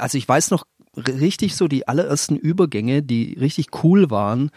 also 0.00 0.18
ich 0.18 0.28
weiß 0.28 0.50
noch 0.50 0.66
richtig 0.96 1.56
so 1.56 1.68
die 1.68 1.88
allerersten 1.88 2.36
Übergänge, 2.36 3.02
die 3.02 3.36
richtig 3.38 3.68
cool 3.84 4.10
waren, 4.10 4.50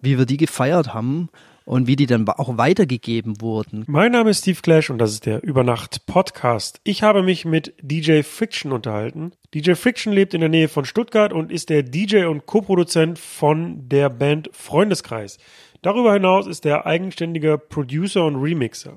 wie 0.00 0.18
wir 0.18 0.26
die 0.26 0.36
gefeiert 0.36 0.92
haben 0.92 1.28
und 1.64 1.86
wie 1.86 1.96
die 1.96 2.06
dann 2.06 2.28
auch 2.28 2.58
weitergegeben 2.58 3.40
wurden. 3.40 3.84
Mein 3.86 4.12
Name 4.12 4.30
ist 4.30 4.40
Steve 4.40 4.60
Clash 4.60 4.90
und 4.90 4.98
das 4.98 5.12
ist 5.12 5.26
der 5.26 5.42
Übernacht 5.42 6.06
Podcast. 6.06 6.80
Ich 6.84 7.02
habe 7.02 7.22
mich 7.22 7.44
mit 7.44 7.74
DJ 7.80 8.22
Friction 8.22 8.72
unterhalten. 8.72 9.32
DJ 9.54 9.74
Friction 9.74 10.12
lebt 10.12 10.34
in 10.34 10.40
der 10.40 10.50
Nähe 10.50 10.68
von 10.68 10.84
Stuttgart 10.84 11.32
und 11.32 11.52
ist 11.52 11.70
der 11.70 11.82
DJ 11.82 12.24
und 12.24 12.46
Co-Produzent 12.46 13.18
von 13.18 13.88
der 13.88 14.10
Band 14.10 14.50
Freundeskreis. 14.52 15.38
Darüber 15.82 16.12
hinaus 16.12 16.46
ist 16.46 16.64
er 16.64 16.86
eigenständiger 16.86 17.58
Producer 17.58 18.24
und 18.24 18.36
Remixer. 18.36 18.96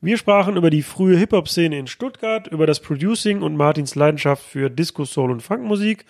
Wir 0.00 0.18
sprachen 0.18 0.56
über 0.56 0.68
die 0.68 0.82
frühe 0.82 1.16
Hip-Hop-Szene 1.16 1.78
in 1.78 1.86
Stuttgart, 1.86 2.48
über 2.48 2.66
das 2.66 2.80
Producing 2.80 3.40
und 3.40 3.56
Martins 3.56 3.94
Leidenschaft 3.94 4.44
für 4.44 4.68
Disco, 4.68 5.04
Soul 5.04 5.30
und 5.30 5.42
Funkmusik 5.42 6.04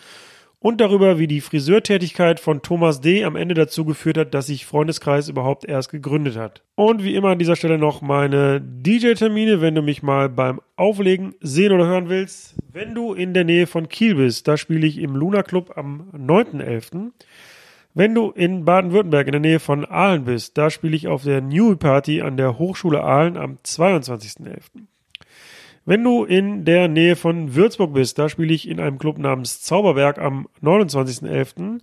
und 0.65 0.81
darüber, 0.81 1.19
wie 1.19 1.27
die 1.27 1.43
Friseurtätigkeit 1.43 2.41
von 2.41 2.63
Thomas 2.63 3.03
D. 3.03 3.23
am 3.23 3.37
Ende 3.37 3.55
dazu 3.55 3.85
geführt 3.85 4.17
hat, 4.17 4.33
dass 4.33 4.47
sich 4.47 4.65
Freundeskreis 4.65 5.29
überhaupt 5.29 5.67
erst 5.67 5.91
gegründet 5.91 6.39
hat. 6.39 6.63
Und 6.75 7.05
wie 7.05 7.15
immer 7.15 7.29
an 7.29 7.39
dieser 7.39 7.55
Stelle 7.55 7.77
noch 7.77 8.01
meine 8.01 8.63
DJ-Termine, 8.63 9.61
wenn 9.61 9.75
du 9.75 9.83
mich 9.83 10.03
mal 10.03 10.31
beim 10.31 10.63
Auflegen 10.77 11.35
sehen 11.43 11.73
oder 11.73 11.87
hören 11.87 12.09
willst. 12.09 12.55
Wenn 12.73 12.95
du 12.95 13.13
in 13.13 13.35
der 13.35 13.45
Nähe 13.45 13.67
von 13.67 13.91
Kiel 13.91 14.15
bist, 14.15 14.49
da 14.49 14.57
spiele 14.57 14.87
ich 14.87 14.97
im 14.97 15.15
Luna 15.15 15.43
Club 15.43 15.77
am 15.77 16.09
9.11. 16.17 17.11
Wenn 17.97 18.13
du 18.13 18.31
in 18.33 18.65
Baden-Württemberg 18.65 19.29
in 19.29 19.33
der 19.33 19.41
Nähe 19.41 19.61
von 19.61 19.85
Aalen 19.85 20.25
bist, 20.25 20.59
da 20.59 20.69
spiele 20.69 20.97
ich 20.97 21.07
auf 21.07 21.23
der 21.23 21.41
New 21.41 21.77
Party 21.77 22.23
an 22.23 22.37
der 22.37 22.59
Hochschule 22.59 23.05
Aalen 23.05 23.37
am 23.37 23.59
22.11. 23.65 24.63
Wenn 25.85 26.03
du 26.03 26.25
in 26.25 26.65
der 26.65 26.89
Nähe 26.89 27.15
von 27.15 27.55
Würzburg 27.55 27.95
bist, 27.95 28.19
da 28.19 28.29
spiele 28.29 28.53
ich 28.53 28.69
in 28.69 28.81
einem 28.81 28.99
Club 28.99 29.19
namens 29.19 29.63
Zauberberg 29.63 30.19
am 30.19 30.49
29.11. 30.61 31.81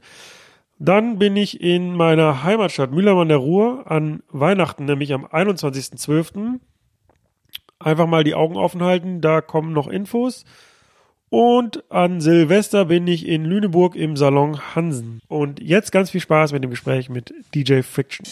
Dann 0.79 1.17
bin 1.17 1.37
ich 1.37 1.61
in 1.61 1.95
meiner 1.95 2.43
Heimatstadt 2.43 2.91
Mühlheim 2.91 3.19
an 3.19 3.29
der 3.29 3.37
Ruhr 3.37 3.89
an 3.89 4.21
Weihnachten, 4.31 4.83
nämlich 4.83 5.13
am 5.13 5.25
21.12. 5.25 6.59
Einfach 7.79 8.07
mal 8.07 8.25
die 8.25 8.35
Augen 8.35 8.57
offen 8.57 8.83
halten, 8.83 9.21
da 9.21 9.39
kommen 9.39 9.71
noch 9.71 9.87
Infos. 9.87 10.43
Und 11.33 11.89
an 11.89 12.19
Silvester 12.19 12.83
bin 12.83 13.07
ich 13.07 13.25
in 13.25 13.45
Lüneburg 13.45 13.95
im 13.95 14.17
Salon 14.17 14.75
Hansen. 14.75 15.21
Und 15.29 15.61
jetzt 15.61 15.93
ganz 15.93 16.09
viel 16.09 16.19
Spaß 16.19 16.51
mit 16.51 16.61
dem 16.61 16.71
Gespräch 16.71 17.07
mit 17.07 17.33
DJ 17.55 17.83
Friction. 17.83 18.25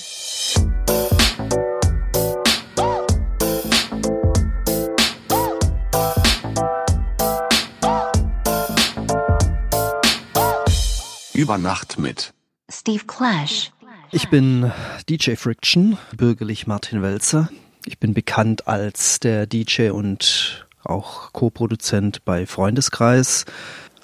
Über 11.34 11.58
Nacht 11.58 11.98
mit 11.98 12.34
Steve 12.70 13.06
Clash. 13.08 13.72
Ich 14.12 14.28
bin 14.28 14.74
DJ 15.08 15.36
Friction, 15.36 15.98
bürgerlich 16.18 16.68
Martin 16.68 17.02
Welzer. 17.02 17.50
Ich 17.86 17.98
bin 17.98 18.14
bekannt 18.14 18.68
als 18.68 19.22
der 19.22 19.48
DJ 19.48 19.92
und 19.92 20.68
auch 20.84 21.34
Co-Produzent 21.34 22.24
bei 22.26 22.46
Freundeskreis. 22.46 23.46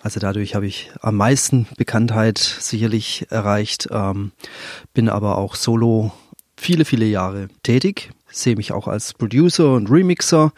Also 0.02 0.20
dadurch 0.20 0.54
habe 0.56 0.68
ich 0.68 0.92
am 1.02 1.16
meisten 1.16 1.68
Bekanntheit 1.78 2.38
sicherlich 2.38 3.26
erreicht, 3.32 3.88
ähm, 3.92 4.32
bin 4.94 5.10
aber 5.10 5.38
auch 5.38 5.56
solo 5.56 6.12
viele, 6.58 6.86
viele 6.86 7.06
Jahre 7.06 7.48
tätig, 7.64 8.12
sehe 8.28 8.56
mich 8.56 8.72
auch 8.72 8.88
als 8.88 9.14
Producer 9.14 9.74
und 9.74 9.90
Remixer 9.90 10.54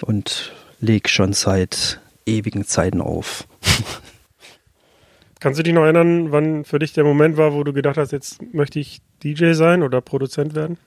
und 0.00 0.52
lege 0.80 1.08
schon 1.08 1.32
seit 1.32 2.00
ewigen 2.26 2.64
Zeiten 2.64 3.00
auf. 3.00 3.46
Kannst 5.40 5.60
du 5.60 5.62
dich 5.62 5.72
noch 5.72 5.84
erinnern, 5.84 6.32
wann 6.32 6.64
für 6.64 6.80
dich 6.80 6.92
der 6.92 7.04
Moment 7.04 7.36
war, 7.36 7.54
wo 7.54 7.62
du 7.62 7.72
gedacht 7.72 7.96
hast, 7.96 8.10
jetzt 8.10 8.42
möchte 8.52 8.80
ich 8.80 9.00
DJ 9.22 9.52
sein 9.52 9.84
oder 9.84 10.00
Produzent 10.00 10.56
werden? 10.56 10.78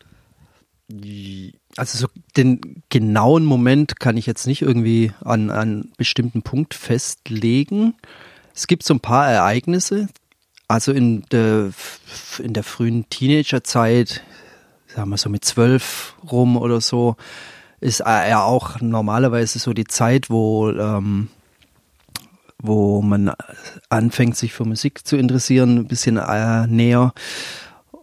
Also 1.78 1.98
so 1.98 2.08
den 2.38 2.84
genauen 2.90 3.46
Moment 3.46 4.00
kann 4.00 4.18
ich 4.18 4.26
jetzt 4.26 4.48
nicht 4.48 4.62
irgendwie 4.62 5.12
an 5.24 5.50
einen 5.50 5.92
bestimmten 5.98 6.42
Punkt 6.42 6.74
festlegen. 6.74 7.94
Es 8.54 8.68
gibt 8.68 8.84
so 8.84 8.94
ein 8.94 9.00
paar 9.00 9.30
Ereignisse. 9.30 10.08
Also 10.68 10.92
in 10.92 11.24
der, 11.32 11.72
in 12.40 12.54
der 12.54 12.64
frühen 12.64 13.10
Teenagerzeit, 13.10 14.24
sagen 14.88 15.10
wir 15.10 15.18
so 15.18 15.30
mit 15.30 15.46
zwölf 15.46 16.16
rum 16.32 16.58
oder 16.58 16.82
so, 16.82 17.16
ist 17.80 18.00
ja 18.00 18.44
auch 18.44 18.80
normalerweise 18.80 19.60
so 19.60 19.74
die 19.74 19.86
Zeit, 19.86 20.30
wo 20.30 20.70
ähm, 20.70 21.30
wo 22.62 23.02
man 23.02 23.32
anfängt, 23.90 24.38
sich 24.38 24.54
für 24.54 24.66
Musik 24.66 25.06
zu 25.06 25.18
interessieren, 25.18 25.80
ein 25.80 25.88
bisschen 25.88 26.18
äh, 26.18 26.68
näher 26.68 27.14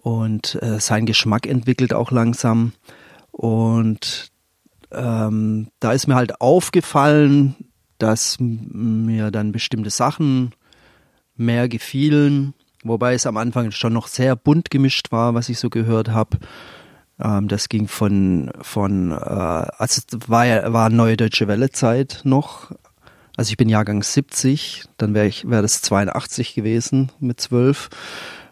und 0.03 0.61
äh, 0.63 0.81
sein 0.81 1.07
Geschmack 1.07 1.47
entwickelt 1.47 1.95
auch 1.95 2.11
langsam. 2.11 2.73
Und 3.39 4.33
ähm, 4.91 5.69
da 5.79 5.93
ist 5.93 6.09
mir 6.09 6.17
halt 6.17 6.41
aufgefallen, 6.41 7.55
dass 7.99 8.37
mir 8.41 9.31
dann 9.31 9.53
bestimmte 9.53 9.91
Sachen 9.91 10.51
mehr 11.37 11.69
gefielen, 11.69 12.55
wobei 12.83 13.15
es 13.15 13.27
am 13.27 13.37
Anfang 13.37 13.71
schon 13.71 13.93
noch 13.93 14.09
sehr 14.09 14.35
bunt 14.35 14.73
gemischt 14.73 15.13
war, 15.13 15.35
was 15.35 15.49
ich 15.49 15.61
so 15.61 15.71
gehört 15.71 16.09
habe. 16.09 16.39
Ähm, 17.21 17.47
das 17.47 17.69
ging 17.69 17.87
von, 17.87 18.51
von 18.61 19.13
äh, 19.13 19.15
also 19.15 20.03
war, 20.27 20.73
war 20.73 20.91
Neue 20.91 21.17
Deutsche 21.17 21.47
Welle 21.47 21.71
Zeit 21.71 22.23
noch, 22.25 22.73
also 23.37 23.51
ich 23.51 23.57
bin 23.57 23.69
Jahrgang 23.69 24.03
70, 24.03 24.87
dann 24.97 25.15
wäre 25.15 25.29
ich 25.29 25.49
wäre 25.49 25.63
das 25.63 25.81
82 25.83 26.57
gewesen 26.57 27.13
mit 27.21 27.41
12. 27.41 27.89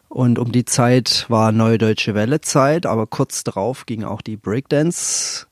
Und 0.08 0.38
um 0.38 0.52
die 0.52 0.64
Zeit 0.64 1.26
war 1.28 1.52
Neue 1.52 1.78
Deutsche 1.78 2.14
Welle 2.14 2.40
Zeit, 2.40 2.86
aber 2.86 3.06
kurz 3.06 3.44
darauf 3.44 3.86
ging 3.86 4.04
auch 4.04 4.22
die 4.22 4.36
Breakdance 4.36 5.46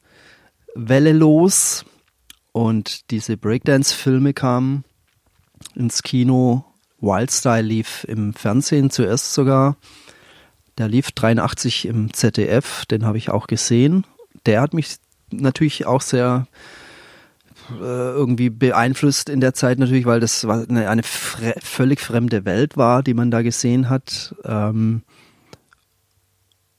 Welle 0.74 1.12
los 1.12 1.84
und 2.52 3.10
diese 3.10 3.36
Breakdance 3.36 3.94
Filme 3.94 4.32
kamen 4.32 4.84
ins 5.74 6.02
Kino. 6.02 6.64
Wildstyle 7.00 7.62
lief 7.62 8.04
im 8.04 8.32
Fernsehen 8.32 8.90
zuerst 8.90 9.34
sogar. 9.34 9.76
Der 10.78 10.88
lief 10.88 11.12
83 11.12 11.86
im 11.86 12.12
ZDF, 12.12 12.86
den 12.86 13.04
habe 13.04 13.18
ich 13.18 13.30
auch 13.30 13.46
gesehen. 13.46 14.06
Der 14.46 14.60
hat 14.60 14.72
mich 14.72 14.96
natürlich 15.30 15.86
auch 15.86 16.00
sehr 16.00 16.46
irgendwie 17.80 18.50
beeinflusst 18.50 19.28
in 19.28 19.40
der 19.40 19.54
Zeit 19.54 19.78
natürlich, 19.78 20.06
weil 20.06 20.20
das 20.20 20.44
eine, 20.44 20.88
eine 20.88 21.02
fre 21.02 21.54
völlig 21.62 22.00
fremde 22.00 22.44
Welt 22.44 22.76
war, 22.76 23.02
die 23.02 23.14
man 23.14 23.30
da 23.30 23.42
gesehen 23.42 23.88
hat. 23.88 24.34
Ähm, 24.44 25.02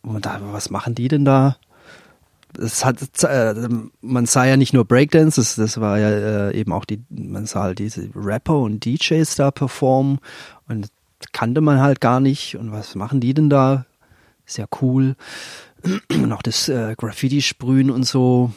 und 0.01 0.25
da, 0.25 0.39
was 0.51 0.69
machen 0.69 0.95
die 0.95 1.07
denn 1.07 1.25
da? 1.25 1.57
Es 2.57 2.85
hat, 2.85 3.01
äh, 3.23 3.53
man 4.01 4.25
sah 4.25 4.45
ja 4.45 4.55
nicht 4.55 4.73
nur 4.73 4.85
Breakdance, 4.85 5.41
das, 5.41 5.55
das 5.55 5.81
war 5.81 5.99
ja 5.99 6.09
äh, 6.49 6.57
eben 6.57 6.71
auch 6.71 6.85
die, 6.85 7.03
man 7.09 7.45
sah 7.45 7.63
halt 7.63 7.79
diese 7.79 8.09
Rapper 8.15 8.59
und 8.59 8.85
DJs 8.85 9.35
da 9.35 9.51
performen 9.51 10.19
und 10.67 10.87
kannte 11.33 11.61
man 11.61 11.81
halt 11.81 12.01
gar 12.01 12.19
nicht. 12.19 12.55
Und 12.55 12.71
was 12.71 12.95
machen 12.95 13.19
die 13.19 13.33
denn 13.33 13.49
da? 13.49 13.85
Sehr 14.45 14.67
cool. 14.81 15.15
Und 16.09 16.31
auch 16.31 16.41
das 16.41 16.69
äh, 16.69 16.95
Graffiti-Sprühen 16.97 17.91
und 17.91 18.03
so. 18.03 18.51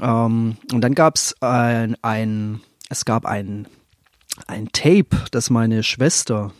Ähm, 0.00 0.56
und 0.72 0.80
dann 0.80 0.94
gab 0.94 1.16
es 1.16 1.34
ein, 1.40 1.96
ein, 2.02 2.60
es 2.88 3.04
gab 3.04 3.26
ein, 3.26 3.68
ein 4.46 4.68
Tape, 4.72 5.16
das 5.30 5.50
meine 5.50 5.82
Schwester 5.82 6.52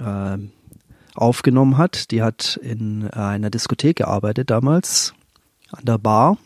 äh, 0.00 0.38
aufgenommen 1.14 1.78
hat. 1.78 2.10
Die 2.10 2.22
hat 2.22 2.58
in 2.62 3.08
einer 3.10 3.50
Diskothek 3.50 3.96
gearbeitet 3.96 4.50
damals, 4.50 5.14
an 5.70 5.84
der 5.84 5.98
Bar, 5.98 6.38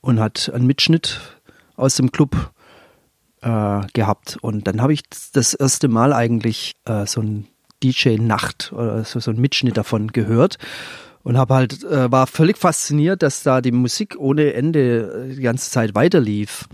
und 0.00 0.20
hat 0.20 0.50
einen 0.52 0.66
Mitschnitt 0.66 1.20
aus 1.76 1.94
dem 1.94 2.10
Club 2.10 2.52
äh, 3.42 3.80
gehabt. 3.92 4.38
Und 4.40 4.66
dann 4.66 4.82
habe 4.82 4.92
ich 4.92 5.02
das 5.32 5.54
erste 5.54 5.88
Mal 5.88 6.12
eigentlich 6.12 6.72
äh, 6.84 7.06
so 7.06 7.20
ein 7.20 7.46
DJ-Nacht 7.82 8.72
oder 8.72 9.04
so, 9.04 9.20
so 9.20 9.30
einen 9.30 9.40
Mitschnitt 9.40 9.76
davon 9.76 10.08
gehört 10.08 10.58
und 11.22 11.36
habe 11.36 11.54
halt 11.54 11.84
äh, 11.84 12.10
war 12.10 12.26
völlig 12.26 12.58
fasziniert, 12.58 13.22
dass 13.22 13.42
da 13.42 13.60
die 13.60 13.72
Musik 13.72 14.16
ohne 14.18 14.52
Ende 14.54 15.28
äh, 15.30 15.34
die 15.34 15.42
ganze 15.42 15.70
Zeit 15.70 15.94
weiterlief. 15.94 16.68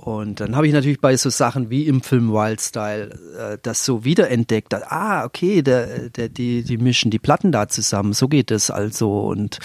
Und 0.00 0.40
dann 0.40 0.56
habe 0.56 0.66
ich 0.66 0.72
natürlich 0.72 1.00
bei 1.02 1.14
so 1.16 1.28
Sachen 1.28 1.68
wie 1.68 1.86
im 1.86 2.00
Film 2.00 2.32
Wildstyle 2.32 3.10
äh, 3.38 3.58
das 3.60 3.84
so 3.84 4.02
wiederentdeckt. 4.02 4.72
Ah, 4.72 5.26
okay, 5.26 5.60
der, 5.60 6.08
der, 6.08 6.30
die, 6.30 6.62
die 6.62 6.78
mischen 6.78 7.10
die 7.10 7.18
Platten 7.18 7.52
da 7.52 7.68
zusammen, 7.68 8.14
so 8.14 8.26
geht 8.26 8.50
es 8.50 8.70
also. 8.70 9.20
Und 9.20 9.58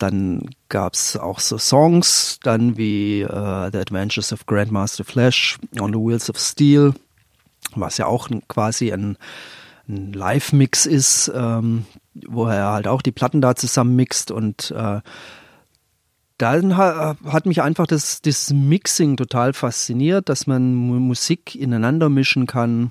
dann 0.00 0.50
gab 0.68 0.94
es 0.94 1.16
auch 1.16 1.38
so 1.38 1.58
Songs, 1.58 2.40
dann 2.42 2.76
wie 2.76 3.22
äh, 3.22 3.70
The 3.70 3.78
Adventures 3.78 4.32
of 4.32 4.46
Grandmaster 4.46 5.04
Flash, 5.04 5.58
On 5.78 5.92
the 5.92 5.98
Wheels 5.98 6.28
of 6.28 6.38
Steel, 6.38 6.94
was 7.76 7.98
ja 7.98 8.06
auch 8.06 8.28
quasi 8.48 8.92
ein, 8.92 9.10
ein 9.10 9.16
Live-Mix 9.86 10.86
ist, 10.86 11.30
ähm, 11.34 11.86
wo 12.14 12.46
er 12.46 12.72
halt 12.72 12.86
auch 12.86 13.02
die 13.02 13.12
Platten 13.12 13.40
da 13.40 13.56
zusammen 13.56 13.96
mixt 13.96 14.30
und 14.30 14.70
äh, 14.70 15.00
dann 16.38 16.76
hat 16.76 17.46
mich 17.46 17.62
einfach 17.62 17.86
das, 17.86 18.20
das 18.20 18.52
Mixing 18.52 19.16
total 19.16 19.52
fasziniert, 19.52 20.28
dass 20.28 20.48
man 20.48 20.74
Musik 20.74 21.54
ineinander 21.54 22.08
mischen 22.08 22.48
kann. 22.48 22.90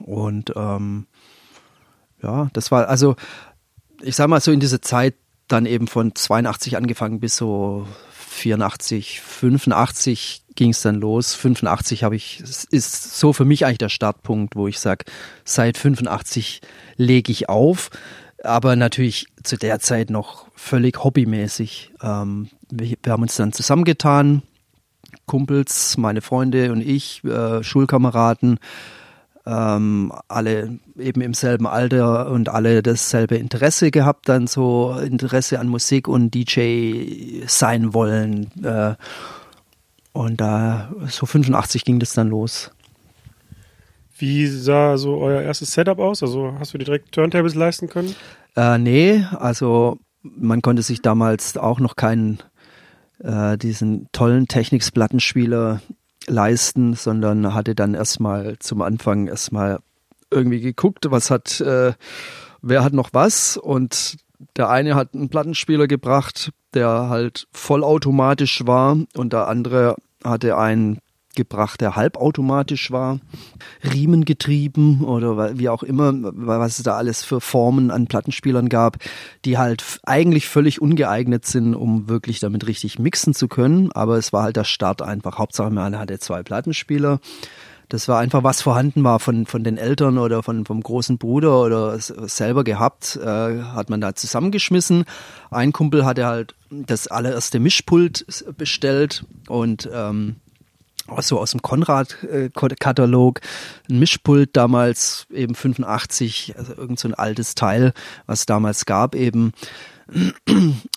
Und 0.00 0.52
ähm, 0.56 1.06
ja, 2.20 2.48
das 2.52 2.72
war 2.72 2.88
also, 2.88 3.14
ich 4.00 4.16
sag 4.16 4.26
mal 4.26 4.40
so 4.40 4.50
in 4.50 4.58
dieser 4.58 4.82
Zeit 4.82 5.14
dann 5.46 5.66
eben 5.66 5.86
von 5.86 6.16
82 6.16 6.76
angefangen 6.76 7.20
bis 7.20 7.36
so 7.36 7.86
84, 8.32 9.20
85 9.20 10.42
ging 10.54 10.70
es 10.70 10.82
dann 10.82 10.96
los. 10.96 11.34
85 11.34 12.04
habe 12.04 12.16
ich, 12.16 12.40
ist 12.40 13.18
so 13.18 13.32
für 13.32 13.44
mich 13.44 13.64
eigentlich 13.64 13.78
der 13.78 13.88
Startpunkt, 13.88 14.56
wo 14.56 14.68
ich 14.68 14.78
sage, 14.78 15.04
seit 15.44 15.78
85 15.78 16.60
lege 16.96 17.32
ich 17.32 17.48
auf. 17.48 17.90
Aber 18.42 18.74
natürlich 18.74 19.26
zu 19.42 19.56
der 19.56 19.78
Zeit 19.78 20.10
noch 20.10 20.46
völlig 20.56 21.02
hobbymäßig. 21.04 21.92
Ähm, 22.02 22.48
wir, 22.70 22.96
wir, 23.02 23.12
haben 23.12 23.22
uns 23.22 23.36
dann 23.36 23.52
zusammengetan, 23.52 24.42
Kumpels, 25.26 25.96
meine 25.96 26.22
Freunde 26.22 26.72
und 26.72 26.80
ich, 26.80 27.22
äh, 27.24 27.62
Schulkameraden, 27.62 28.58
ähm, 29.46 30.12
alle 30.28 30.78
eben 30.98 31.20
im 31.20 31.34
selben 31.34 31.66
Alter 31.66 32.30
und 32.30 32.48
alle 32.48 32.82
dasselbe 32.82 33.36
Interesse 33.36 33.90
gehabt, 33.90 34.28
dann 34.28 34.46
so 34.46 34.96
Interesse 34.98 35.58
an 35.58 35.68
Musik 35.68 36.08
und 36.08 36.32
DJ 36.32 37.42
sein 37.46 37.94
wollen. 37.94 38.50
Äh, 38.62 38.94
und 40.12 40.40
da 40.40 40.92
so 41.08 41.26
85 41.26 41.84
ging 41.84 41.98
das 41.98 42.12
dann 42.12 42.28
los. 42.28 42.70
Wie 44.18 44.46
sah 44.46 44.96
so 44.98 45.18
euer 45.18 45.42
erstes 45.42 45.72
Setup 45.72 45.98
aus? 45.98 46.22
Also 46.22 46.54
hast 46.58 46.74
du 46.74 46.78
dir 46.78 46.84
direkt 46.84 47.12
Turntables 47.12 47.54
leisten 47.54 47.88
können? 47.88 48.14
Äh, 48.54 48.78
nee, 48.78 49.26
also 49.32 49.98
man 50.22 50.62
konnte 50.62 50.82
sich 50.82 51.02
damals 51.02 51.56
auch 51.56 51.80
noch 51.80 51.96
keinen 51.96 52.38
äh, 53.18 53.56
diesen 53.58 54.08
tollen 54.12 54.46
Technics-Plattenspieler 54.46 55.80
leisten, 56.26 56.94
sondern 56.94 57.54
hatte 57.54 57.74
dann 57.74 57.94
erstmal 57.94 58.58
zum 58.58 58.82
Anfang 58.82 59.26
erstmal 59.26 59.80
irgendwie 60.30 60.60
geguckt, 60.60 61.06
was 61.10 61.30
hat, 61.30 61.60
äh, 61.60 61.92
wer 62.62 62.84
hat 62.84 62.92
noch 62.92 63.10
was. 63.12 63.56
Und 63.56 64.16
der 64.56 64.70
eine 64.70 64.94
hat 64.94 65.14
einen 65.14 65.28
Plattenspieler 65.28 65.86
gebracht, 65.86 66.52
der 66.74 67.08
halt 67.08 67.46
vollautomatisch 67.52 68.66
war. 68.66 68.96
Und 69.14 69.32
der 69.32 69.48
andere 69.48 69.96
hatte 70.24 70.56
einen 70.56 70.98
gebracht, 71.34 71.80
der 71.80 71.96
halbautomatisch 71.96 72.90
war, 72.90 73.20
riemengetrieben 73.82 75.02
oder 75.02 75.58
wie 75.58 75.68
auch 75.68 75.82
immer, 75.82 76.12
was 76.14 76.78
es 76.78 76.84
da 76.84 76.96
alles 76.96 77.24
für 77.24 77.40
Formen 77.40 77.90
an 77.90 78.06
Plattenspielern 78.06 78.68
gab, 78.68 78.98
die 79.44 79.58
halt 79.58 80.00
eigentlich 80.04 80.48
völlig 80.48 80.80
ungeeignet 80.80 81.46
sind, 81.46 81.74
um 81.74 82.08
wirklich 82.08 82.40
damit 82.40 82.66
richtig 82.66 82.98
mixen 82.98 83.34
zu 83.34 83.48
können. 83.48 83.92
Aber 83.92 84.16
es 84.16 84.32
war 84.32 84.42
halt 84.44 84.56
der 84.56 84.64
Start 84.64 85.02
einfach. 85.02 85.38
Hauptsache 85.38 85.70
man 85.70 85.98
hatte 85.98 86.18
zwei 86.18 86.42
Plattenspieler. 86.42 87.20
Das 87.92 88.08
war 88.08 88.18
einfach, 88.20 88.42
was 88.42 88.62
vorhanden 88.62 89.04
war 89.04 89.20
von, 89.20 89.44
von 89.44 89.64
den 89.64 89.76
Eltern 89.76 90.16
oder 90.16 90.42
von, 90.42 90.64
vom 90.64 90.82
großen 90.82 91.18
Bruder 91.18 91.60
oder 91.60 91.98
selber 91.98 92.64
gehabt, 92.64 93.16
äh, 93.22 93.62
hat 93.62 93.90
man 93.90 94.00
da 94.00 94.14
zusammengeschmissen. 94.14 95.04
Ein 95.50 95.72
Kumpel 95.72 96.06
hatte 96.06 96.24
halt 96.24 96.54
das 96.70 97.06
allererste 97.06 97.60
Mischpult 97.60 98.24
bestellt 98.56 99.26
und 99.46 99.90
ähm, 99.92 100.36
so 101.20 101.38
aus 101.38 101.50
dem 101.50 101.62
Konrad-Katalog, 101.62 103.40
ein 103.90 103.98
Mischpult 103.98 104.50
damals 104.56 105.26
eben 105.30 105.54
85, 105.54 106.54
also 106.56 106.74
irgend 106.74 106.98
so 106.98 107.08
ein 107.08 107.14
altes 107.14 107.54
Teil, 107.54 107.92
was 108.26 108.46
damals 108.46 108.86
gab 108.86 109.14
eben. 109.14 109.52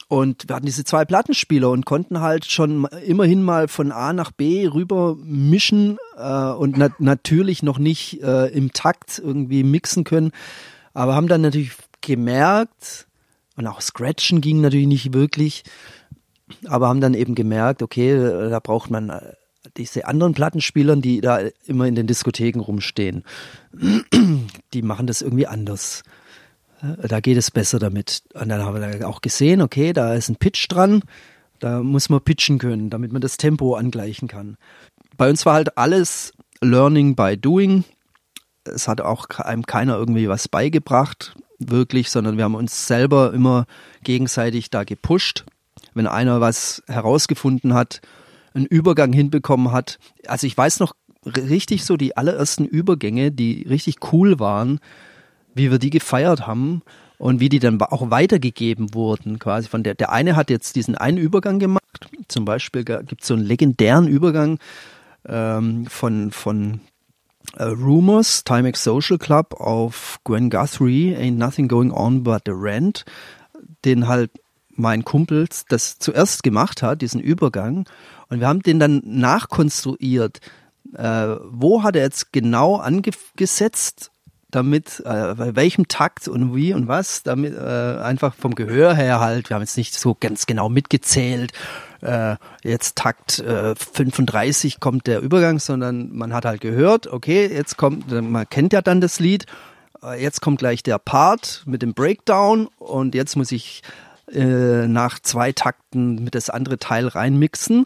Und 0.07 0.47
wir 0.47 0.55
hatten 0.55 0.65
diese 0.65 0.83
zwei 0.83 1.05
Plattenspieler 1.05 1.69
und 1.69 1.85
konnten 1.85 2.19
halt 2.21 2.45
schon 2.45 2.85
immerhin 3.05 3.43
mal 3.43 3.67
von 3.67 3.91
A 3.91 4.13
nach 4.13 4.31
B 4.31 4.67
rüber 4.67 5.15
mischen 5.23 5.97
äh, 6.17 6.49
und 6.49 6.77
nat 6.77 6.99
natürlich 6.99 7.63
noch 7.63 7.77
nicht 7.77 8.21
äh, 8.21 8.47
im 8.47 8.73
Takt 8.73 9.19
irgendwie 9.23 9.63
mixen 9.63 10.03
können, 10.03 10.31
aber 10.93 11.15
haben 11.15 11.27
dann 11.27 11.41
natürlich 11.41 11.71
gemerkt, 12.01 13.07
und 13.57 13.67
auch 13.67 13.79
Scratchen 13.79 14.41
ging 14.41 14.61
natürlich 14.61 14.87
nicht 14.87 15.13
wirklich, 15.13 15.63
aber 16.65 16.89
haben 16.89 17.01
dann 17.01 17.13
eben 17.13 17.35
gemerkt, 17.35 17.81
okay, 17.81 18.17
da 18.49 18.59
braucht 18.59 18.91
man 18.91 19.09
äh, 19.09 19.33
diese 19.77 20.05
anderen 20.05 20.33
Plattenspielern, 20.33 21.01
die 21.01 21.21
da 21.21 21.39
immer 21.65 21.85
in 21.85 21.95
den 21.95 22.07
Diskotheken 22.07 22.59
rumstehen, 22.59 23.23
die 24.73 24.81
machen 24.81 25.07
das 25.07 25.21
irgendwie 25.21 25.47
anders. 25.47 26.03
Da 27.01 27.19
geht 27.19 27.37
es 27.37 27.51
besser 27.51 27.79
damit. 27.79 28.23
Und 28.33 28.49
dann 28.49 28.63
haben 28.63 28.79
wir 28.79 29.07
auch 29.07 29.21
gesehen, 29.21 29.61
okay, 29.61 29.93
da 29.93 30.13
ist 30.13 30.29
ein 30.29 30.35
Pitch 30.35 30.67
dran, 30.69 31.01
da 31.59 31.81
muss 31.81 32.09
man 32.09 32.21
pitchen 32.21 32.57
können, 32.57 32.89
damit 32.89 33.11
man 33.11 33.21
das 33.21 33.37
Tempo 33.37 33.75
angleichen 33.75 34.27
kann. 34.27 34.57
Bei 35.17 35.29
uns 35.29 35.45
war 35.45 35.53
halt 35.53 35.77
alles 35.77 36.33
Learning 36.61 37.15
by 37.15 37.37
Doing. 37.37 37.85
Es 38.65 38.87
hat 38.87 39.01
auch 39.01 39.29
einem 39.29 39.65
keiner 39.65 39.95
irgendwie 39.95 40.27
was 40.27 40.47
beigebracht, 40.47 41.35
wirklich, 41.59 42.09
sondern 42.09 42.37
wir 42.37 42.43
haben 42.43 42.55
uns 42.55 42.87
selber 42.87 43.33
immer 43.33 43.65
gegenseitig 44.03 44.69
da 44.69 44.83
gepusht. 44.83 45.45
Wenn 45.93 46.07
einer 46.07 46.41
was 46.41 46.83
herausgefunden 46.87 47.73
hat, 47.73 48.01
einen 48.55 48.65
Übergang 48.65 49.13
hinbekommen 49.13 49.71
hat. 49.71 49.99
Also 50.25 50.47
ich 50.47 50.57
weiß 50.57 50.79
noch 50.79 50.95
richtig 51.25 51.85
so 51.85 51.97
die 51.97 52.17
allerersten 52.17 52.65
Übergänge, 52.65 53.31
die 53.31 53.65
richtig 53.67 53.97
cool 54.13 54.39
waren, 54.39 54.79
wie 55.53 55.71
wir 55.71 55.79
die 55.79 55.89
gefeiert 55.89 56.47
haben 56.47 56.81
und 57.17 57.39
wie 57.39 57.49
die 57.49 57.59
dann 57.59 57.81
auch 57.81 58.09
weitergegeben 58.11 58.93
wurden. 58.93 59.39
Quasi 59.39 59.67
von 59.67 59.83
der, 59.83 59.95
der 59.95 60.11
eine 60.11 60.35
hat 60.35 60.49
jetzt 60.49 60.75
diesen 60.75 60.95
einen 60.95 61.17
Übergang 61.17 61.59
gemacht. 61.59 61.83
Zum 62.27 62.45
Beispiel 62.45 62.83
gibt 62.83 63.21
es 63.21 63.27
so 63.27 63.33
einen 63.33 63.45
legendären 63.45 64.07
Übergang 64.07 64.59
ähm, 65.27 65.85
von, 65.87 66.31
von 66.31 66.81
uh, 67.59 67.63
Rumors, 67.63 68.43
Timex 68.43 68.83
Social 68.83 69.17
Club 69.17 69.55
auf 69.59 70.19
Gwen 70.23 70.49
Guthrie, 70.49 71.15
Ain't 71.15 71.37
Nothing 71.37 71.67
Going 71.67 71.91
On 71.91 72.23
But 72.23 72.43
the 72.45 72.51
Rent, 72.53 73.05
den 73.85 74.07
halt 74.07 74.31
mein 74.71 75.05
Kumpel 75.05 75.47
das 75.69 75.99
zuerst 75.99 76.43
gemacht 76.43 76.83
hat, 76.83 77.01
diesen 77.01 77.21
Übergang. 77.21 77.87
Und 78.29 78.39
wir 78.39 78.47
haben 78.47 78.61
den 78.61 78.79
dann 78.79 79.01
nachkonstruiert. 79.05 80.39
Äh, 80.93 81.35
wo 81.49 81.83
hat 81.83 81.95
er 81.95 82.03
jetzt 82.03 82.31
genau 82.31 82.77
angesetzt, 82.77 84.11
damit, 84.51 85.01
äh, 85.05 85.35
bei 85.35 85.55
welchem 85.55 85.87
Takt 85.87 86.27
und 86.27 86.55
wie 86.55 86.73
und 86.73 86.87
was, 86.87 87.23
damit 87.23 87.55
äh, 87.55 87.97
einfach 87.99 88.33
vom 88.33 88.55
Gehör 88.55 88.95
her 88.95 89.19
halt, 89.19 89.49
wir 89.49 89.55
haben 89.55 89.63
jetzt 89.63 89.77
nicht 89.77 89.93
so 89.93 90.15
ganz 90.17 90.45
genau 90.45 90.69
mitgezählt, 90.69 91.51
äh, 92.01 92.35
jetzt 92.63 92.95
Takt 92.95 93.39
äh, 93.39 93.75
35 93.75 94.79
kommt 94.79 95.07
der 95.07 95.19
Übergang, 95.21 95.59
sondern 95.59 96.15
man 96.15 96.33
hat 96.33 96.45
halt 96.45 96.61
gehört, 96.61 97.07
okay, 97.07 97.47
jetzt 97.51 97.77
kommt, 97.77 98.09
man 98.09 98.47
kennt 98.49 98.71
ja 98.71 98.81
dann 98.81 99.01
das 99.01 99.19
Lied, 99.19 99.45
äh, 100.01 100.21
jetzt 100.21 100.41
kommt 100.41 100.59
gleich 100.59 100.83
der 100.83 100.99
Part 100.99 101.63
mit 101.65 101.81
dem 101.81 101.93
Breakdown 101.93 102.69
und 102.77 103.15
jetzt 103.15 103.35
muss 103.35 103.51
ich 103.51 103.81
äh, 104.31 104.87
nach 104.87 105.19
zwei 105.19 105.51
Takten 105.51 106.23
mit 106.23 106.35
das 106.35 106.49
andere 106.49 106.77
Teil 106.77 107.07
reinmixen. 107.07 107.85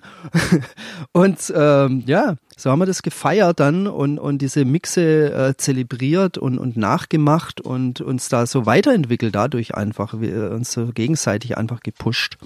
und 1.12 1.54
ähm, 1.56 2.04
ja, 2.06 2.36
so 2.56 2.72
haben 2.72 2.80
wir 2.80 2.86
das 2.86 3.02
gefeiert 3.02 3.60
dann 3.60 3.88
und, 3.88 4.20
und 4.20 4.40
diese 4.40 4.66
Mixe 4.66 5.34
äh, 5.34 5.58
zelebriert 5.58 6.38
und, 6.38 6.58
und 6.58 6.78
nachgemacht 6.78 7.62
und 7.62 8.02
uns 8.02 8.30
da 8.30 8.46
so 8.46 8.66
weiterentwickelt 8.66 9.36
dadurch 9.36 9.76
einfach, 9.76 10.20
wir 10.20 10.52
uns 10.52 10.72
so 10.72 10.88
gegenseitig 10.88 11.58
einfach 11.58 11.82
gepusht. 11.82 12.38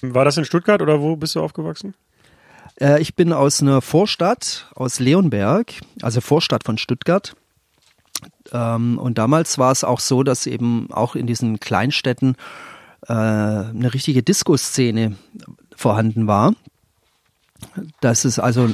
War 0.00 0.24
das 0.24 0.36
in 0.36 0.44
Stuttgart 0.44 0.82
oder 0.82 1.00
wo 1.00 1.16
bist 1.16 1.34
du 1.34 1.40
aufgewachsen? 1.40 1.94
Äh, 2.80 3.00
ich 3.00 3.14
bin 3.14 3.32
aus 3.32 3.62
einer 3.62 3.80
Vorstadt, 3.80 4.68
aus 4.74 5.00
Leonberg, 5.00 5.72
also 6.02 6.20
Vorstadt 6.20 6.64
von 6.64 6.78
Stuttgart. 6.78 7.34
Ähm, 8.52 8.98
und 8.98 9.18
damals 9.18 9.58
war 9.58 9.72
es 9.72 9.84
auch 9.84 10.00
so, 10.00 10.22
dass 10.22 10.46
eben 10.46 10.88
auch 10.92 11.14
in 11.14 11.26
diesen 11.26 11.60
Kleinstädten 11.60 12.36
äh, 13.06 13.12
eine 13.12 13.92
richtige 13.92 14.22
Disco-Szene 14.22 15.16
vorhanden 15.74 16.26
war. 16.26 16.54
Das 18.00 18.24
ist 18.24 18.38
also, 18.38 18.68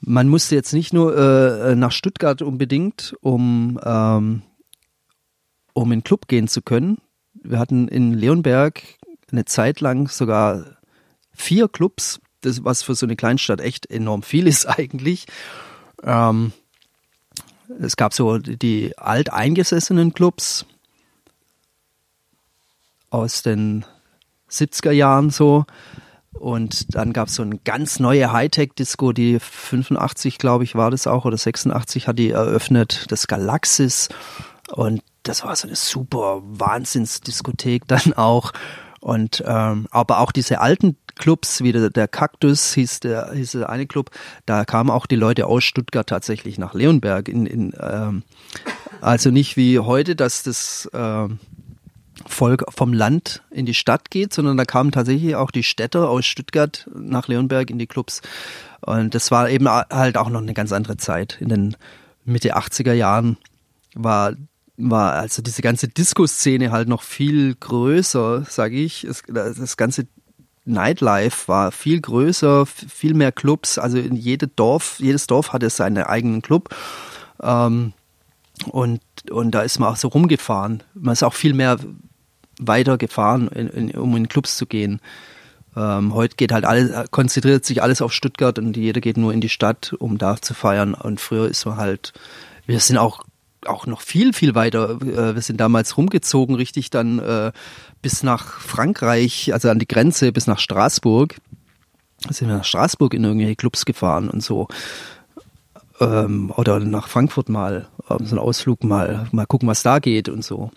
man 0.00 0.28
musste 0.28 0.54
jetzt 0.54 0.72
nicht 0.72 0.92
nur 0.92 1.16
äh, 1.16 1.74
nach 1.74 1.92
Stuttgart 1.92 2.42
unbedingt, 2.42 3.14
um, 3.20 3.78
ähm, 3.84 4.42
um 5.72 5.92
in 5.92 6.00
den 6.00 6.04
Club 6.04 6.28
gehen 6.28 6.48
zu 6.48 6.62
können. 6.62 6.98
Wir 7.34 7.58
hatten 7.58 7.88
in 7.88 8.14
Leonberg 8.14 8.82
eine 9.30 9.44
Zeit 9.44 9.80
lang 9.80 10.08
sogar 10.08 10.78
vier 11.32 11.68
Clubs, 11.68 12.20
das, 12.40 12.64
was 12.64 12.82
für 12.82 12.94
so 12.94 13.06
eine 13.06 13.16
Kleinstadt 13.16 13.60
echt 13.60 13.90
enorm 13.90 14.22
viel 14.22 14.46
ist 14.46 14.66
eigentlich. 14.78 15.26
Ähm, 16.02 16.52
es 17.80 17.96
gab 17.96 18.14
so 18.14 18.38
die 18.38 18.96
alteingesessenen 18.96 20.14
Clubs, 20.14 20.66
aus 23.10 23.42
den 23.42 23.84
70er 24.50 24.92
Jahren 24.92 25.30
so. 25.30 25.64
Und 26.32 26.94
dann 26.94 27.12
gab 27.12 27.28
es 27.28 27.36
so 27.36 27.42
eine 27.42 27.58
ganz 27.58 27.98
neue 27.98 28.30
Hightech-Disco, 28.30 29.12
die 29.12 29.38
85, 29.40 30.38
glaube 30.38 30.64
ich, 30.64 30.74
war 30.74 30.90
das 30.90 31.06
auch, 31.06 31.24
oder 31.24 31.38
86 31.38 32.08
hat 32.08 32.18
die 32.18 32.30
eröffnet, 32.30 33.06
das 33.08 33.26
Galaxis. 33.26 34.08
Und 34.70 35.02
das 35.22 35.44
war 35.44 35.56
so 35.56 35.66
eine 35.66 35.76
super 35.76 36.42
Wahnsinnsdiskothek 36.44 37.84
dann 37.88 38.12
auch. 38.12 38.52
Und 39.00 39.42
ähm, 39.46 39.86
aber 39.90 40.18
auch 40.18 40.32
diese 40.32 40.60
alten 40.60 40.96
Clubs, 41.14 41.62
wie 41.62 41.72
der, 41.72 41.90
der 41.90 42.08
Kaktus 42.08 42.74
hieß 42.74 43.00
der, 43.00 43.32
hieß 43.32 43.52
der 43.52 43.70
eine 43.70 43.86
Club, 43.86 44.10
da 44.46 44.64
kamen 44.64 44.90
auch 44.90 45.06
die 45.06 45.16
Leute 45.16 45.46
aus 45.46 45.64
Stuttgart 45.64 46.08
tatsächlich 46.08 46.58
nach 46.58 46.74
Leonberg. 46.74 47.28
In, 47.28 47.46
in, 47.46 47.72
ähm, 47.80 48.24
also 49.00 49.30
nicht 49.30 49.56
wie 49.56 49.78
heute, 49.78 50.16
dass 50.16 50.42
das 50.42 50.90
ähm, 50.92 51.38
Volk 52.26 52.64
vom 52.68 52.92
Land 52.92 53.42
in 53.50 53.66
die 53.66 53.74
Stadt 53.74 54.10
geht, 54.10 54.32
sondern 54.32 54.56
da 54.56 54.64
kamen 54.64 54.92
tatsächlich 54.92 55.36
auch 55.36 55.50
die 55.50 55.62
Städter 55.62 56.08
aus 56.08 56.26
Stuttgart 56.26 56.88
nach 56.94 57.28
Leonberg 57.28 57.70
in 57.70 57.78
die 57.78 57.86
Clubs. 57.86 58.22
Und 58.80 59.14
das 59.14 59.30
war 59.30 59.48
eben 59.48 59.68
halt 59.68 60.16
auch 60.16 60.28
noch 60.28 60.40
eine 60.40 60.54
ganz 60.54 60.72
andere 60.72 60.96
Zeit. 60.96 61.38
In 61.40 61.48
den 61.48 61.76
Mitte 62.24 62.56
80er 62.56 62.92
Jahren 62.92 63.36
war 63.94 64.34
war 64.78 65.14
also 65.14 65.42
diese 65.42 65.62
ganze 65.62 65.88
Disco-Szene 65.88 66.70
halt 66.70 66.88
noch 66.88 67.02
viel 67.02 67.54
größer, 67.54 68.44
sage 68.44 68.76
ich. 68.76 69.04
Es, 69.04 69.22
das 69.26 69.76
ganze 69.76 70.06
Nightlife 70.64 71.48
war 71.48 71.72
viel 71.72 72.00
größer, 72.00 72.66
viel 72.66 73.14
mehr 73.14 73.32
Clubs. 73.32 73.78
Also 73.78 73.98
in 73.98 74.16
jedem 74.16 74.50
Dorf, 74.56 74.96
jedes 74.98 75.26
Dorf 75.26 75.52
hatte 75.52 75.70
seinen 75.70 76.04
eigenen 76.04 76.42
Club. 76.42 76.74
Ähm, 77.42 77.92
und, 78.70 79.00
und 79.30 79.50
da 79.52 79.62
ist 79.62 79.78
man 79.78 79.90
auch 79.90 79.96
so 79.96 80.08
rumgefahren. 80.08 80.82
Man 80.94 81.12
ist 81.12 81.22
auch 81.22 81.34
viel 81.34 81.54
mehr 81.54 81.78
weiter 82.60 82.98
gefahren, 82.98 83.48
in, 83.48 83.68
in, 83.68 83.90
um 83.92 84.16
in 84.16 84.28
Clubs 84.28 84.56
zu 84.56 84.66
gehen. 84.66 85.00
Ähm, 85.76 86.14
heute 86.14 86.36
geht 86.36 86.52
halt 86.52 86.64
alles, 86.64 87.10
konzentriert 87.10 87.64
sich 87.64 87.82
alles 87.82 88.00
auf 88.00 88.12
Stuttgart 88.12 88.58
und 88.58 88.76
jeder 88.76 89.00
geht 89.00 89.18
nur 89.18 89.32
in 89.32 89.40
die 89.40 89.48
Stadt, 89.48 89.94
um 89.98 90.18
da 90.18 90.40
zu 90.40 90.54
feiern. 90.54 90.94
Und 90.94 91.20
früher 91.20 91.48
ist 91.48 91.66
man 91.66 91.76
halt, 91.76 92.12
wir 92.66 92.80
sind 92.80 92.98
auch 92.98 93.24
auch 93.66 93.86
noch 93.86 94.00
viel, 94.00 94.32
viel 94.32 94.54
weiter. 94.54 95.00
Äh, 95.02 95.34
wir 95.34 95.42
sind 95.42 95.60
damals 95.60 95.96
rumgezogen, 95.96 96.54
richtig 96.54 96.90
dann 96.90 97.18
äh, 97.18 97.52
bis 98.00 98.22
nach 98.22 98.60
Frankreich, 98.60 99.52
also 99.52 99.68
an 99.70 99.78
die 99.78 99.88
Grenze, 99.88 100.32
bis 100.32 100.46
nach 100.46 100.58
Straßburg. 100.58 101.36
Da 102.22 102.32
sind 102.32 102.48
wir 102.48 102.56
nach 102.56 102.64
Straßburg 102.64 103.14
in 103.14 103.24
irgendwelche 103.24 103.56
Clubs 103.56 103.84
gefahren 103.84 104.30
und 104.30 104.42
so. 104.42 104.68
Ähm, 106.00 106.52
oder 106.56 106.78
nach 106.80 107.08
Frankfurt 107.08 107.48
mal, 107.48 107.88
ähm, 108.10 108.24
so 108.26 108.36
einen 108.36 108.38
Ausflug 108.38 108.84
mal, 108.84 109.28
mal 109.32 109.46
gucken, 109.46 109.68
was 109.68 109.82
da 109.82 109.98
geht 109.98 110.28
und 110.28 110.44
so. 110.44 110.70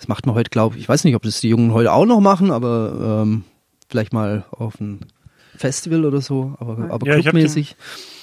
Das 0.00 0.08
macht 0.08 0.24
man 0.24 0.34
heute, 0.34 0.48
glaube 0.48 0.76
ich, 0.76 0.82
ich 0.84 0.88
weiß 0.88 1.04
nicht, 1.04 1.14
ob 1.14 1.22
das 1.24 1.40
die 1.40 1.50
Jungen 1.50 1.74
heute 1.74 1.92
auch 1.92 2.06
noch 2.06 2.20
machen, 2.20 2.50
aber 2.50 3.20
ähm, 3.22 3.44
vielleicht 3.86 4.14
mal 4.14 4.46
auf 4.50 4.80
ein 4.80 5.00
Festival 5.54 6.06
oder 6.06 6.22
so, 6.22 6.54
aber, 6.58 6.90
aber 6.90 7.06
ja, 7.06 7.20
clubmäßig. 7.20 7.76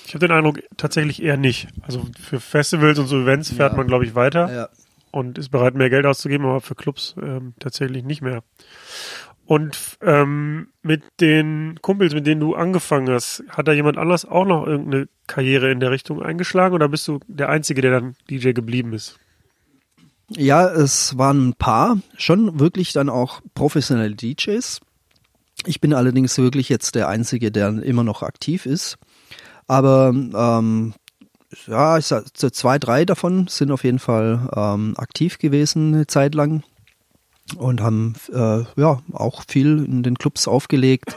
Ich 0.08 0.16
habe 0.16 0.26
den, 0.26 0.32
hab 0.32 0.42
den 0.42 0.48
Eindruck, 0.48 0.64
tatsächlich 0.78 1.22
eher 1.22 1.38
nicht. 1.38 1.68
Also 1.84 2.02
für 2.20 2.40
Festivals 2.40 2.98
und 2.98 3.06
so 3.06 3.22
Events 3.22 3.52
fährt 3.52 3.74
ja. 3.74 3.78
man, 3.78 3.86
glaube 3.86 4.06
ich, 4.06 4.16
weiter 4.16 4.52
ja. 4.52 4.70
und 5.12 5.38
ist 5.38 5.50
bereit, 5.50 5.76
mehr 5.76 5.92
Geld 5.92 6.08
auszugeben, 6.08 6.48
aber 6.48 6.62
für 6.62 6.74
Clubs 6.74 7.14
ähm, 7.22 7.54
tatsächlich 7.60 8.04
nicht 8.04 8.24
mehr. 8.24 8.42
Und 9.46 9.78
ähm, 10.02 10.70
mit 10.82 11.04
den 11.22 11.78
Kumpels, 11.84 12.16
mit 12.16 12.26
denen 12.26 12.42
du 12.42 12.56
angefangen 12.56 13.14
hast, 13.14 13.44
hat 13.50 13.68
da 13.68 13.72
jemand 13.72 14.00
anders 14.00 14.26
auch 14.26 14.46
noch 14.46 14.66
irgendeine 14.66 15.10
Karriere 15.28 15.70
in 15.70 15.80
der 15.80 15.92
Richtung 15.92 16.24
eingeschlagen 16.24 16.74
oder 16.74 16.90
bist 16.90 17.08
du 17.08 17.20
der 17.28 17.50
Einzige, 17.50 17.82
der 17.82 17.92
dann 17.92 18.16
DJ 18.32 18.54
geblieben 18.54 18.94
ist? 18.94 19.20
Ja, 20.30 20.68
es 20.68 21.18
waren 21.18 21.50
ein 21.50 21.54
paar, 21.54 21.98
schon 22.18 22.60
wirklich 22.60 22.92
dann 22.92 23.10
auch 23.10 23.42
professionelle 23.56 24.16
DJs. 24.16 24.82
Ich 25.66 25.82
bin 25.82 25.94
allerdings 25.94 26.38
wirklich 26.38 26.70
jetzt 26.70 26.96
der 26.96 27.08
Einzige, 27.08 27.52
der 27.52 27.82
immer 27.82 28.04
noch 28.04 28.24
aktiv 28.24 28.66
ist. 28.66 28.98
Aber 29.68 30.10
ähm, 30.10 30.94
ja, 31.66 31.98
ich 31.98 32.06
sag, 32.06 32.26
zwei, 32.36 32.78
drei 32.78 33.06
davon 33.06 33.48
sind 33.48 33.72
auf 33.72 33.84
jeden 33.84 34.00
Fall 34.00 34.50
ähm, 34.56 34.96
aktiv 34.98 35.40
gewesen 35.40 35.94
eine 35.94 36.08
Zeit 36.08 36.36
lang 36.36 36.64
und 37.56 37.82
haben 37.82 38.16
äh, 38.34 38.64
ja 38.76 39.02
auch 39.14 39.44
viel 39.48 39.86
in 39.86 40.04
den 40.04 40.18
Clubs 40.18 40.48
aufgelegt. 40.48 41.16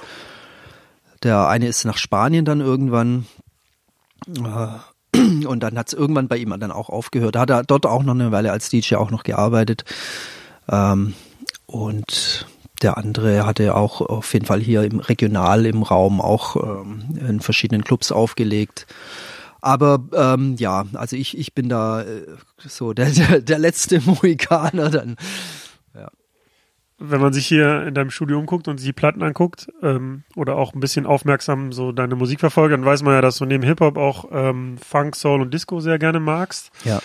Der 1.22 1.48
eine 1.48 1.66
ist 1.66 1.84
nach 1.84 1.96
Spanien 1.96 2.44
dann 2.44 2.60
irgendwann. 2.60 3.26
Äh, 4.28 4.68
und 5.46 5.60
dann 5.60 5.78
hat 5.78 5.88
es 5.88 5.94
irgendwann 5.94 6.28
bei 6.28 6.36
ihm 6.36 6.54
dann 6.58 6.72
auch 6.72 6.88
aufgehört. 6.88 7.34
Da 7.34 7.40
hat 7.40 7.50
er 7.50 7.62
dort 7.64 7.86
auch 7.86 8.02
noch 8.02 8.14
eine 8.14 8.32
Weile 8.32 8.52
als 8.52 8.68
DJ 8.68 8.96
auch 8.96 9.10
noch 9.10 9.22
gearbeitet. 9.22 9.84
Ähm, 10.70 11.14
und 11.66 12.46
der 12.82 12.96
andere 12.96 13.44
hatte 13.46 13.74
auch 13.74 14.00
auf 14.00 14.32
jeden 14.32 14.46
Fall 14.46 14.60
hier 14.60 14.82
im 14.82 15.00
regional 15.00 15.66
im 15.66 15.82
Raum 15.82 16.20
auch 16.20 16.56
ähm, 16.56 17.02
in 17.26 17.40
verschiedenen 17.40 17.84
Clubs 17.84 18.10
aufgelegt. 18.12 18.86
Aber 19.60 20.02
ähm, 20.14 20.56
ja, 20.58 20.86
also 20.94 21.16
ich, 21.16 21.36
ich 21.36 21.54
bin 21.54 21.68
da 21.68 22.02
äh, 22.02 22.26
so 22.66 22.92
der, 22.92 23.10
der, 23.10 23.40
der 23.40 23.58
letzte 23.58 24.00
Mohikaner 24.00 24.90
dann. 24.90 25.16
Wenn 27.02 27.20
man 27.20 27.32
sich 27.32 27.46
hier 27.46 27.86
in 27.86 27.94
deinem 27.94 28.10
Studio 28.10 28.38
umguckt 28.38 28.68
und 28.68 28.78
sich 28.78 28.88
die 28.88 28.92
Platten 28.92 29.22
anguckt 29.22 29.68
ähm, 29.82 30.24
oder 30.36 30.56
auch 30.56 30.74
ein 30.74 30.80
bisschen 30.80 31.06
aufmerksam 31.06 31.72
so 31.72 31.92
deine 31.92 32.14
Musik 32.14 32.40
verfolgt, 32.40 32.74
dann 32.74 32.84
weiß 32.84 33.02
man 33.02 33.14
ja, 33.14 33.22
dass 33.22 33.38
du 33.38 33.46
neben 33.46 33.64
Hip-Hop 33.64 33.96
auch 33.96 34.26
ähm, 34.30 34.76
Funk, 34.76 35.16
Soul 35.16 35.40
und 35.40 35.54
Disco 35.54 35.80
sehr 35.80 35.98
gerne 35.98 36.20
magst. 36.20 36.70
Ja. 36.84 37.00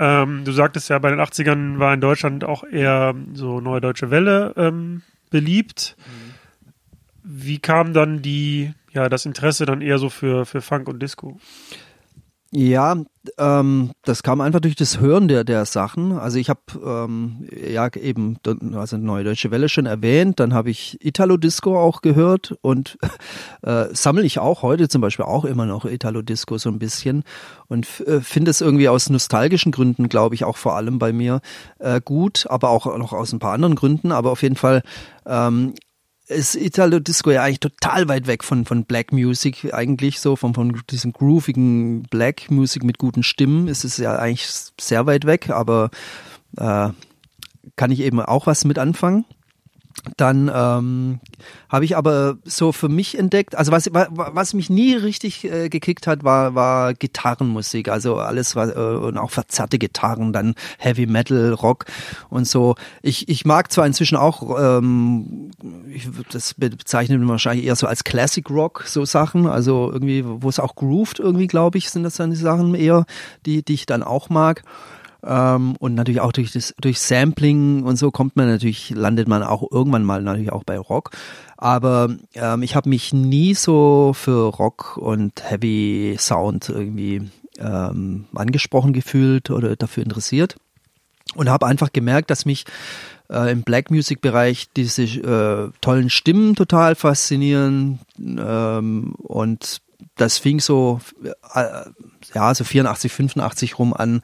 Ähm, 0.00 0.44
du 0.44 0.52
sagtest 0.52 0.88
ja, 0.88 0.98
bei 0.98 1.10
den 1.10 1.20
80ern 1.20 1.78
war 1.78 1.94
in 1.94 2.00
Deutschland 2.00 2.42
auch 2.42 2.64
eher 2.64 3.14
so 3.34 3.60
Neue 3.60 3.80
Deutsche 3.80 4.10
Welle 4.10 4.52
ähm, 4.56 5.02
beliebt. 5.30 5.96
Mhm. 5.98 6.30
Wie 7.22 7.58
kam 7.58 7.92
dann 7.92 8.22
die, 8.22 8.72
ja, 8.92 9.08
das 9.08 9.26
Interesse 9.26 9.64
dann 9.64 9.80
eher 9.80 9.98
so 9.98 10.08
für, 10.08 10.44
für 10.44 10.60
Funk 10.60 10.88
und 10.88 11.00
Disco? 11.00 11.38
Ja, 12.52 12.96
ähm, 13.38 13.92
das 14.04 14.24
kam 14.24 14.40
einfach 14.40 14.58
durch 14.58 14.74
das 14.74 14.98
Hören 14.98 15.28
der, 15.28 15.44
der 15.44 15.66
Sachen. 15.66 16.18
Also 16.18 16.36
ich 16.36 16.48
habe 16.48 16.60
ähm, 16.84 17.46
ja 17.64 17.88
eben 17.94 18.38
also 18.74 18.96
Neue 18.96 19.22
Deutsche 19.22 19.52
Welle 19.52 19.68
schon 19.68 19.86
erwähnt, 19.86 20.40
dann 20.40 20.52
habe 20.52 20.70
ich 20.70 20.98
Italo 21.00 21.36
Disco 21.36 21.78
auch 21.78 22.02
gehört 22.02 22.56
und 22.60 22.98
äh, 23.62 23.86
sammle 23.92 24.24
ich 24.24 24.40
auch 24.40 24.62
heute 24.62 24.88
zum 24.88 25.00
Beispiel 25.00 25.26
auch 25.26 25.44
immer 25.44 25.64
noch 25.64 25.84
Italo 25.84 26.22
Disco 26.22 26.58
so 26.58 26.70
ein 26.70 26.80
bisschen 26.80 27.22
und 27.68 27.86
äh, 28.00 28.20
finde 28.20 28.50
es 28.50 28.60
irgendwie 28.60 28.88
aus 28.88 29.10
nostalgischen 29.10 29.70
Gründen, 29.70 30.08
glaube 30.08 30.34
ich, 30.34 30.42
auch 30.42 30.56
vor 30.56 30.74
allem 30.74 30.98
bei 30.98 31.12
mir 31.12 31.42
äh, 31.78 32.00
gut, 32.04 32.46
aber 32.48 32.70
auch 32.70 32.98
noch 32.98 33.12
aus 33.12 33.32
ein 33.32 33.38
paar 33.38 33.52
anderen 33.52 33.76
Gründen. 33.76 34.10
Aber 34.10 34.32
auf 34.32 34.42
jeden 34.42 34.56
Fall 34.56 34.82
ähm, 35.24 35.74
ist 36.30 36.54
Italo 36.54 37.00
Disco 37.00 37.30
ja 37.30 37.42
eigentlich 37.42 37.60
total 37.60 38.08
weit 38.08 38.26
weg 38.26 38.44
von, 38.44 38.64
von 38.64 38.84
Black 38.84 39.12
Music 39.12 39.74
eigentlich 39.74 40.20
so, 40.20 40.36
von, 40.36 40.54
von 40.54 40.80
diesem 40.88 41.12
groovigen 41.12 42.04
Black 42.04 42.50
Music 42.50 42.84
mit 42.84 42.98
guten 42.98 43.22
Stimmen 43.22 43.68
ist 43.68 43.84
es 43.84 43.96
ja 43.96 44.16
eigentlich 44.16 44.48
sehr 44.80 45.06
weit 45.06 45.26
weg, 45.26 45.50
aber 45.50 45.90
äh, 46.56 46.90
kann 47.76 47.90
ich 47.90 48.00
eben 48.00 48.20
auch 48.20 48.46
was 48.46 48.64
mit 48.64 48.78
anfangen. 48.78 49.24
Dann 50.16 50.50
ähm, 50.54 51.20
habe 51.68 51.84
ich 51.84 51.96
aber 51.96 52.38
so 52.44 52.72
für 52.72 52.88
mich 52.88 53.18
entdeckt, 53.18 53.54
also 53.54 53.70
was, 53.70 53.90
was 53.92 54.54
mich 54.54 54.70
nie 54.70 54.94
richtig 54.94 55.44
äh, 55.44 55.68
gekickt 55.68 56.06
hat, 56.06 56.24
war, 56.24 56.54
war 56.54 56.94
Gitarrenmusik. 56.94 57.88
Also 57.88 58.16
alles 58.16 58.56
war, 58.56 58.74
äh, 58.74 58.96
und 58.96 59.18
auch 59.18 59.30
verzerrte 59.30 59.78
Gitarren, 59.78 60.32
dann 60.32 60.54
Heavy 60.78 61.06
Metal, 61.06 61.52
Rock 61.52 61.84
und 62.30 62.46
so. 62.46 62.76
Ich, 63.02 63.28
ich 63.28 63.44
mag 63.44 63.70
zwar 63.70 63.86
inzwischen 63.86 64.16
auch, 64.16 64.58
ähm, 64.58 65.50
ich, 65.88 66.08
das 66.30 66.54
bezeichnet 66.54 67.18
man 67.18 67.28
wahrscheinlich 67.28 67.66
eher 67.66 67.76
so 67.76 67.86
als 67.86 68.04
Classic 68.04 68.48
Rock, 68.48 68.84
so 68.86 69.04
Sachen, 69.04 69.46
also 69.46 69.90
irgendwie, 69.92 70.24
wo 70.24 70.48
es 70.48 70.58
auch 70.58 70.74
grooved 70.76 71.18
irgendwie, 71.18 71.46
glaube 71.46 71.78
ich, 71.78 71.90
sind 71.90 72.04
das 72.04 72.16
dann 72.16 72.30
die 72.30 72.36
Sachen 72.36 72.74
eher, 72.74 73.04
die, 73.44 73.62
die 73.62 73.74
ich 73.74 73.86
dann 73.86 74.02
auch 74.02 74.30
mag. 74.30 74.62
Ähm, 75.24 75.76
und 75.78 75.94
natürlich 75.94 76.20
auch 76.20 76.32
durch 76.32 76.52
das, 76.52 76.74
durch 76.80 77.00
Sampling 77.00 77.82
und 77.82 77.96
so 77.96 78.10
kommt 78.10 78.36
man 78.36 78.48
natürlich, 78.48 78.90
landet 78.90 79.28
man 79.28 79.42
auch 79.42 79.70
irgendwann 79.70 80.04
mal 80.04 80.22
natürlich 80.22 80.52
auch 80.52 80.64
bei 80.64 80.78
Rock. 80.78 81.10
Aber 81.56 82.08
ähm, 82.34 82.62
ich 82.62 82.74
habe 82.74 82.88
mich 82.88 83.12
nie 83.12 83.54
so 83.54 84.12
für 84.14 84.48
Rock 84.48 84.96
und 84.96 85.42
Heavy 85.50 86.16
Sound 86.18 86.68
irgendwie 86.68 87.28
ähm, 87.58 88.26
angesprochen 88.34 88.92
gefühlt 88.92 89.50
oder 89.50 89.76
dafür 89.76 90.02
interessiert. 90.02 90.56
Und 91.34 91.48
habe 91.48 91.66
einfach 91.66 91.92
gemerkt, 91.92 92.30
dass 92.30 92.44
mich 92.44 92.64
äh, 93.28 93.52
im 93.52 93.62
Black 93.62 93.90
Music 93.90 94.20
Bereich 94.20 94.68
diese 94.76 95.02
äh, 95.02 95.70
tollen 95.80 96.10
Stimmen 96.10 96.56
total 96.56 96.94
faszinieren. 96.94 98.00
Ähm, 98.18 99.14
und 99.18 99.80
das 100.16 100.38
fing 100.38 100.60
so, 100.60 101.00
äh, 101.54 101.64
ja, 102.34 102.54
so 102.54 102.64
84, 102.64 103.12
85 103.12 103.78
rum 103.78 103.94
an, 103.94 104.22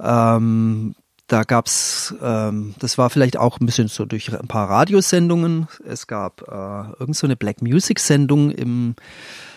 ähm, 0.00 0.94
da 1.26 1.42
gab's, 1.42 2.14
ähm, 2.22 2.74
das 2.78 2.98
war 2.98 3.08
vielleicht 3.08 3.38
auch 3.38 3.58
ein 3.58 3.66
bisschen 3.66 3.88
so 3.88 4.04
durch 4.04 4.32
ein 4.32 4.46
paar 4.46 4.68
Radiosendungen. 4.68 5.68
Es 5.86 6.06
gab 6.06 6.42
äh, 6.42 7.00
irgend 7.00 7.16
so 7.16 7.26
eine 7.26 7.36
Black 7.36 7.62
Music 7.62 7.98
Sendung 7.98 8.50
im, 8.50 8.94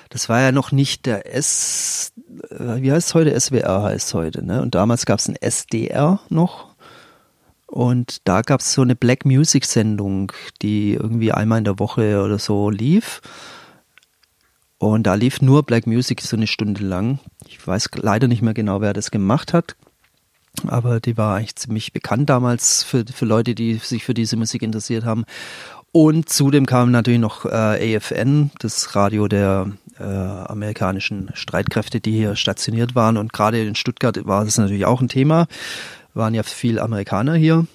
das 0.10 0.30
war 0.30 0.40
ja 0.40 0.52
noch 0.52 0.72
nicht 0.72 1.06
der 1.06 1.34
S, 1.36 2.14
äh, 2.50 2.82
wie 2.82 2.92
heißt 2.92 3.10
es 3.10 3.16
heute? 3.16 3.38
SWR 3.38 3.84
heißt 3.84 4.14
heute, 4.14 4.46
ne? 4.46 4.62
Und 4.62 4.76
damals 4.76 5.06
gab's 5.06 5.28
ein 5.28 5.36
SDR 5.36 6.22
noch. 6.30 6.76
Und 7.66 8.26
da 8.26 8.44
gab's 8.44 8.72
so 8.72 8.82
eine 8.82 8.96
Black 8.96 9.26
Music 9.26 9.66
Sendung, 9.66 10.32
die 10.62 10.94
irgendwie 10.94 11.34
einmal 11.34 11.58
in 11.58 11.66
der 11.66 11.80
Woche 11.80 12.24
oder 12.24 12.40
so 12.40 12.70
lief. 12.70 13.22
Und 14.78 15.04
da 15.04 15.16
lief 15.16 15.42
nur 15.42 15.64
Black 15.64 15.86
Music 15.86 16.22
so 16.22 16.38
eine 16.38 16.48
Stunde 16.48 16.86
lang. 16.86 17.20
Ich 17.46 17.66
weiß 17.66 17.90
leider 17.96 18.30
nicht 18.30 18.42
mehr 18.42 18.54
genau, 18.54 18.80
wer 18.80 18.94
das 18.94 19.12
gemacht 19.12 19.52
hat 19.52 19.76
aber 20.66 21.00
die 21.00 21.18
war 21.18 21.36
eigentlich 21.36 21.56
ziemlich 21.56 21.94
bekannt 21.94 22.30
damals 22.30 22.84
für, 22.84 23.06
für 23.12 23.26
Leute, 23.26 23.56
die 23.56 23.76
sich 23.76 24.04
für 24.04 24.14
diese 24.14 24.38
Musik 24.38 24.62
interessiert 24.64 25.06
haben. 25.06 25.26
Und 25.92 26.30
zudem 26.30 26.66
kam 26.66 26.92
natürlich 26.92 27.20
noch 27.20 27.46
äh, 27.46 27.98
AFN, 27.98 28.52
das 28.60 28.96
Radio 28.96 29.28
der 29.28 29.72
äh, 30.00 30.04
amerikanischen 30.04 31.32
Streitkräfte, 31.34 32.00
die 32.00 32.12
hier 32.12 32.36
stationiert 32.36 32.96
waren. 32.96 33.18
Und 33.18 33.34
gerade 33.34 33.62
in 33.62 33.76
Stuttgart 33.76 34.26
war 34.26 34.46
das 34.46 34.58
natürlich 34.58 34.86
auch 34.86 35.02
ein 35.02 35.10
Thema. 35.10 35.48
Waren 36.14 36.34
ja 36.34 36.44
viel 36.44 36.80
Amerikaner 36.80 37.36
hier. 37.36 37.66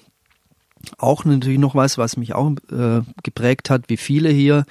Auch 0.97 1.25
natürlich 1.25 1.59
noch 1.59 1.75
was, 1.75 1.97
was 1.97 2.17
mich 2.17 2.35
auch 2.35 2.51
äh, 2.71 3.01
geprägt 3.23 3.69
hat, 3.69 3.83
wie 3.87 3.97
viele 3.97 4.29
hier 4.29 4.65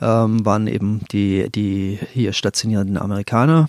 ähm, 0.00 0.44
waren 0.44 0.66
eben 0.66 1.00
die, 1.10 1.50
die 1.50 1.98
hier 2.12 2.32
stationierten 2.32 2.96
Amerikaner. 2.96 3.68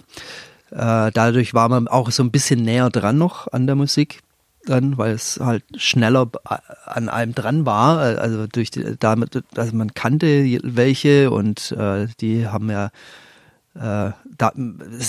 Äh, 0.72 1.12
dadurch 1.12 1.54
war 1.54 1.70
man 1.70 1.88
auch 1.88 2.12
so 2.12 2.24
ein 2.24 2.32
bisschen 2.32 2.62
näher 2.64 2.90
dran 2.90 3.18
noch 3.18 3.52
an 3.52 3.68
der 3.68 3.76
Musik 3.76 4.22
dann, 4.66 4.98
weil 4.98 5.14
es 5.14 5.40
halt 5.42 5.64
schneller 5.78 6.30
an 6.86 7.10
allem 7.10 7.34
dran 7.34 7.66
war. 7.66 7.98
Also 7.98 8.46
durch 8.48 8.72
die, 8.72 8.96
damit, 9.00 9.42
also 9.56 9.76
man 9.76 9.94
kannte 9.94 10.60
welche 10.64 11.32
und 11.32 11.72
äh, 11.72 12.08
die 12.20 12.48
haben 12.48 12.70
ja 12.70 12.92
äh, 13.76 14.12
da, 14.38 14.52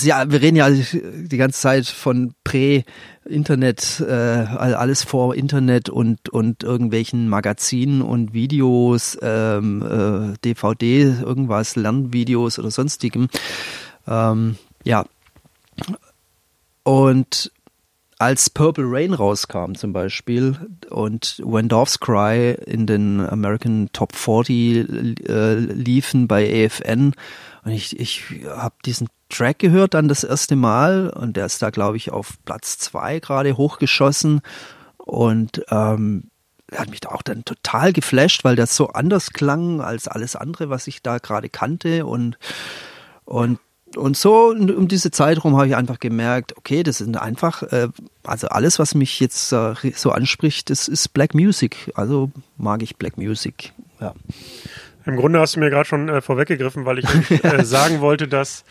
ja, 0.02 0.30
wir 0.30 0.42
reden 0.42 0.56
ja 0.56 0.68
die 0.70 1.36
ganze 1.36 1.60
Zeit 1.60 1.86
von 1.86 2.34
Prä-Internet, 2.44 4.04
äh, 4.06 4.12
alles 4.12 5.02
vor 5.02 5.34
Internet 5.34 5.88
und, 5.88 6.28
und 6.28 6.62
irgendwelchen 6.62 7.28
Magazinen 7.28 8.02
und 8.02 8.32
Videos, 8.32 9.18
ähm, 9.22 9.82
äh, 9.82 10.38
DVD, 10.44 11.02
irgendwas, 11.22 11.74
Lernvideos 11.74 12.58
oder 12.58 12.70
sonstigem. 12.70 13.28
Ähm, 14.06 14.56
ja. 14.84 15.04
Und 16.82 17.52
als 18.20 18.50
Purple 18.50 18.84
Rain 18.86 19.14
rauskam 19.14 19.74
zum 19.74 19.94
Beispiel 19.94 20.54
und 20.90 21.40
When 21.42 21.68
Doves 21.68 22.00
Cry 22.00 22.52
in 22.66 22.86
den 22.86 23.20
American 23.20 23.88
Top 23.94 24.14
40 24.14 25.26
äh, 25.26 25.54
liefen 25.54 26.28
bei 26.28 26.66
AFN 26.66 27.14
und 27.64 27.72
ich, 27.72 27.98
ich 27.98 28.24
habe 28.46 28.74
diesen 28.84 29.08
Track 29.30 29.60
gehört 29.60 29.94
dann 29.94 30.08
das 30.08 30.22
erste 30.22 30.54
Mal 30.54 31.08
und 31.08 31.38
der 31.38 31.46
ist 31.46 31.62
da 31.62 31.70
glaube 31.70 31.96
ich 31.96 32.12
auf 32.12 32.34
Platz 32.44 32.76
zwei 32.76 33.20
gerade 33.20 33.56
hochgeschossen 33.56 34.42
und 34.98 35.62
ähm, 35.70 36.24
hat 36.76 36.90
mich 36.90 37.00
da 37.00 37.08
auch 37.08 37.22
dann 37.22 37.46
total 37.46 37.94
geflasht, 37.94 38.44
weil 38.44 38.54
das 38.54 38.76
so 38.76 38.88
anders 38.88 39.30
klang 39.30 39.80
als 39.80 40.08
alles 40.08 40.36
andere, 40.36 40.68
was 40.68 40.86
ich 40.88 41.02
da 41.02 41.16
gerade 41.16 41.48
kannte 41.48 42.04
und 42.04 42.38
und 43.24 43.58
und 43.96 44.16
so 44.16 44.50
um 44.50 44.88
diese 44.88 45.10
Zeit 45.10 45.42
rum 45.42 45.56
habe 45.56 45.66
ich 45.66 45.76
einfach 45.76 45.98
gemerkt, 45.98 46.56
okay, 46.56 46.82
das 46.82 46.98
sind 46.98 47.16
einfach, 47.16 47.62
äh, 47.64 47.88
also 48.22 48.48
alles, 48.48 48.78
was 48.78 48.94
mich 48.94 49.18
jetzt 49.20 49.52
äh, 49.52 49.74
so 49.94 50.10
anspricht, 50.10 50.70
das 50.70 50.88
ist 50.88 51.08
Black 51.08 51.34
Music. 51.34 51.90
Also 51.94 52.30
mag 52.56 52.82
ich 52.82 52.96
Black 52.96 53.16
Music. 53.16 53.72
Ja. 54.00 54.14
Im 55.06 55.16
Grunde 55.16 55.40
hast 55.40 55.56
du 55.56 55.60
mir 55.60 55.70
gerade 55.70 55.88
schon 55.88 56.08
äh, 56.08 56.20
vorweggegriffen, 56.20 56.84
weil 56.84 57.00
ich 57.00 57.06
äh, 57.44 57.64
sagen 57.64 58.00
wollte, 58.00 58.28
dass 58.28 58.64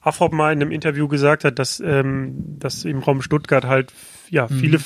Afrop 0.00 0.32
mal 0.32 0.52
in 0.52 0.60
einem 0.60 0.70
Interview 0.70 1.08
gesagt 1.08 1.44
hat, 1.44 1.58
dass, 1.58 1.80
ähm, 1.80 2.58
dass 2.58 2.84
im 2.84 2.98
Raum 2.98 3.22
Stuttgart 3.22 3.64
halt 3.64 3.92
ja 4.30 4.46
mhm. 4.48 4.78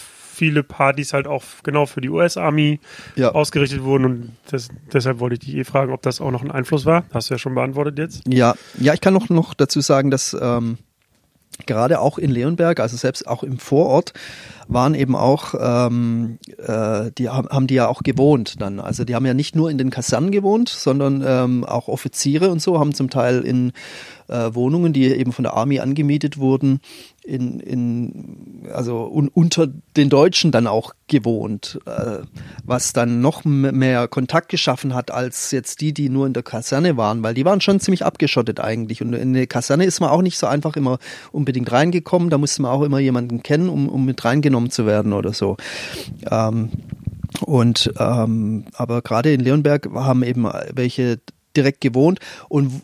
Viele 0.43 0.65
Partys 0.65 1.13
halt 1.13 1.29
auch 1.29 1.45
genau 1.63 1.87
für 1.87 2.01
die 2.01 2.09
US-Army 2.09 2.81
ja. 3.15 3.31
ausgerichtet 3.31 3.85
wurden 3.85 4.05
und 4.05 4.37
das, 4.51 4.71
deshalb 4.93 5.21
wollte 5.21 5.35
ich 5.35 5.39
dich 5.39 5.55
eh 5.55 5.63
fragen, 5.63 5.93
ob 5.93 6.03
das 6.03 6.21
auch 6.21 6.33
noch 6.33 6.43
ein 6.43 6.51
Einfluss 6.51 6.85
war. 6.85 7.05
Hast 7.15 7.31
du 7.31 7.35
ja 7.35 7.39
schon 7.39 7.55
beantwortet 7.55 7.97
jetzt. 7.97 8.23
Ja, 8.27 8.57
ja, 8.81 8.93
ich 8.93 9.01
kann 9.01 9.15
noch, 9.15 9.29
noch 9.29 9.55
dazu 9.55 9.81
sagen, 9.81 10.11
dass 10.11 10.37
ähm, 10.41 10.79
gerade 11.67 12.01
auch 12.01 12.19
in 12.19 12.33
Leonberg, 12.33 12.81
also 12.81 12.97
selbst 12.97 13.29
auch 13.29 13.45
im 13.45 13.61
Vorort, 13.61 14.15
waren 14.67 14.97
eben 14.97 15.15
auch, 15.15 15.55
ähm, 15.61 16.39
äh, 16.59 17.13
die 17.17 17.29
haben, 17.29 17.49
haben 17.49 17.69
die 17.69 17.75
ja 17.75 17.87
auch 17.87 18.03
gewohnt 18.03 18.61
dann. 18.61 18.81
Also 18.81 19.05
die 19.05 19.15
haben 19.15 19.27
ja 19.27 19.35
nicht 19.35 19.55
nur 19.55 19.71
in 19.71 19.79
den 19.79 19.91
Kasernen 19.91 20.33
gewohnt, 20.33 20.71
sondern 20.71 21.23
ähm, 21.25 21.63
auch 21.63 21.87
Offiziere 21.87 22.51
und 22.51 22.61
so 22.61 22.81
haben 22.81 22.95
zum 22.95 23.11
Teil 23.11 23.43
in 23.43 23.71
äh, 24.27 24.55
Wohnungen, 24.55 24.93
die 24.93 25.05
eben 25.05 25.33
von 25.33 25.45
der 25.45 25.55
Army 25.55 25.79
angemietet 25.79 26.39
wurden, 26.39 26.81
in, 27.25 27.61
in 27.61 28.69
also 28.73 29.07
un, 29.07 29.29
unter 29.29 29.69
den 29.97 30.09
Deutschen 30.09 30.51
dann 30.51 30.67
auch 30.67 30.95
gewohnt, 31.07 31.79
äh, 31.87 32.19
was 32.65 32.93
dann 32.93 33.21
noch 33.21 33.45
mehr 33.45 34.09
Kontakt 34.09 34.49
geschaffen 34.49 34.95
hat 34.95 35.11
als 35.11 35.51
jetzt 35.53 35.81
die, 35.81 35.93
die 35.93 36.09
nur 36.09 36.27
in 36.27 36.33
der 36.33 36.43
Kaserne 36.43 36.97
waren, 36.97 37.23
weil 37.23 37.35
die 37.35 37.45
waren 37.45 37.61
schon 37.61 37.81
ziemlich 37.81 38.05
abgeschottet 38.05 38.61
eigentlich 38.61 39.03
und 39.03 39.13
in 39.13 39.29
eine 39.29 39.47
Kaserne 39.47 39.85
ist 39.85 40.01
man 40.01 40.11
auch 40.11 40.23
nicht 40.23 40.39
so 40.39 40.47
einfach 40.47 40.77
immer 40.77 40.99
unbedingt 41.31 41.71
reingekommen, 41.71 42.31
da 42.31 42.39
musste 42.39 42.63
man 42.63 42.73
auch 42.73 42.83
immer 42.83 42.99
jemanden 42.99 43.43
kennen, 43.43 43.69
um, 43.69 43.89
um 43.89 44.05
mit 44.05 44.25
reingenommen 44.25 44.71
zu 44.71 44.87
werden 44.87 45.13
oder 45.13 45.33
so. 45.33 45.57
Ähm, 46.31 46.71
und 47.41 47.93
ähm, 47.99 48.65
aber 48.75 49.03
gerade 49.03 49.33
in 49.33 49.41
Leonberg 49.41 49.89
haben 49.95 50.23
eben 50.23 50.47
welche 50.75 51.21
direkt 51.57 51.81
gewohnt 51.81 52.19
und 52.49 52.83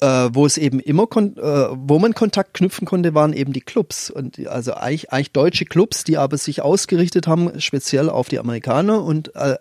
äh, 0.00 0.28
wo 0.32 0.46
es 0.46 0.58
eben 0.58 0.80
immer 0.80 1.04
äh, 1.04 1.68
wo 1.74 1.98
man 1.98 2.14
Kontakt 2.14 2.54
knüpfen 2.54 2.86
konnte, 2.86 3.14
waren 3.14 3.32
eben 3.32 3.52
die 3.52 3.60
Clubs 3.60 4.10
und 4.10 4.46
also 4.46 4.74
eigentlich, 4.74 5.12
eigentlich 5.12 5.32
deutsche 5.32 5.64
Clubs, 5.64 6.04
die 6.04 6.16
aber 6.16 6.36
sich 6.38 6.62
ausgerichtet 6.62 7.26
haben 7.26 7.60
speziell 7.60 8.08
auf 8.08 8.28
die 8.28 8.38
Amerikaner 8.38 9.02
und 9.02 9.34
äh, 9.34 9.56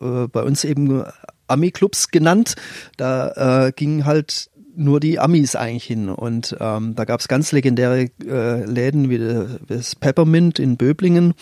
äh, 0.00 0.28
bei 0.28 0.42
uns 0.42 0.64
eben 0.64 1.04
Ami-Clubs 1.48 2.10
genannt. 2.10 2.56
Da 2.96 3.66
äh, 3.66 3.72
gingen 3.72 4.04
halt 4.04 4.50
nur 4.76 5.00
die 5.00 5.18
Amis 5.18 5.56
eigentlich 5.56 5.84
hin. 5.84 6.08
Und 6.08 6.56
ähm, 6.60 6.94
da 6.94 7.04
gab 7.04 7.20
es 7.20 7.28
ganz 7.28 7.52
legendäre 7.52 8.10
äh, 8.24 8.64
Läden 8.64 9.08
wie 9.10 9.18
das 9.68 9.94
Peppermint 9.94 10.58
in 10.58 10.76
Böblingen, 10.76 11.34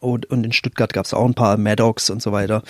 und, 0.00 0.26
und 0.30 0.44
in 0.44 0.52
Stuttgart 0.52 0.92
gab 0.92 1.06
es 1.06 1.14
auch 1.14 1.24
ein 1.24 1.34
paar 1.34 1.56
Maddox 1.56 2.10
und 2.10 2.22
so 2.22 2.32
weiter. 2.32 2.62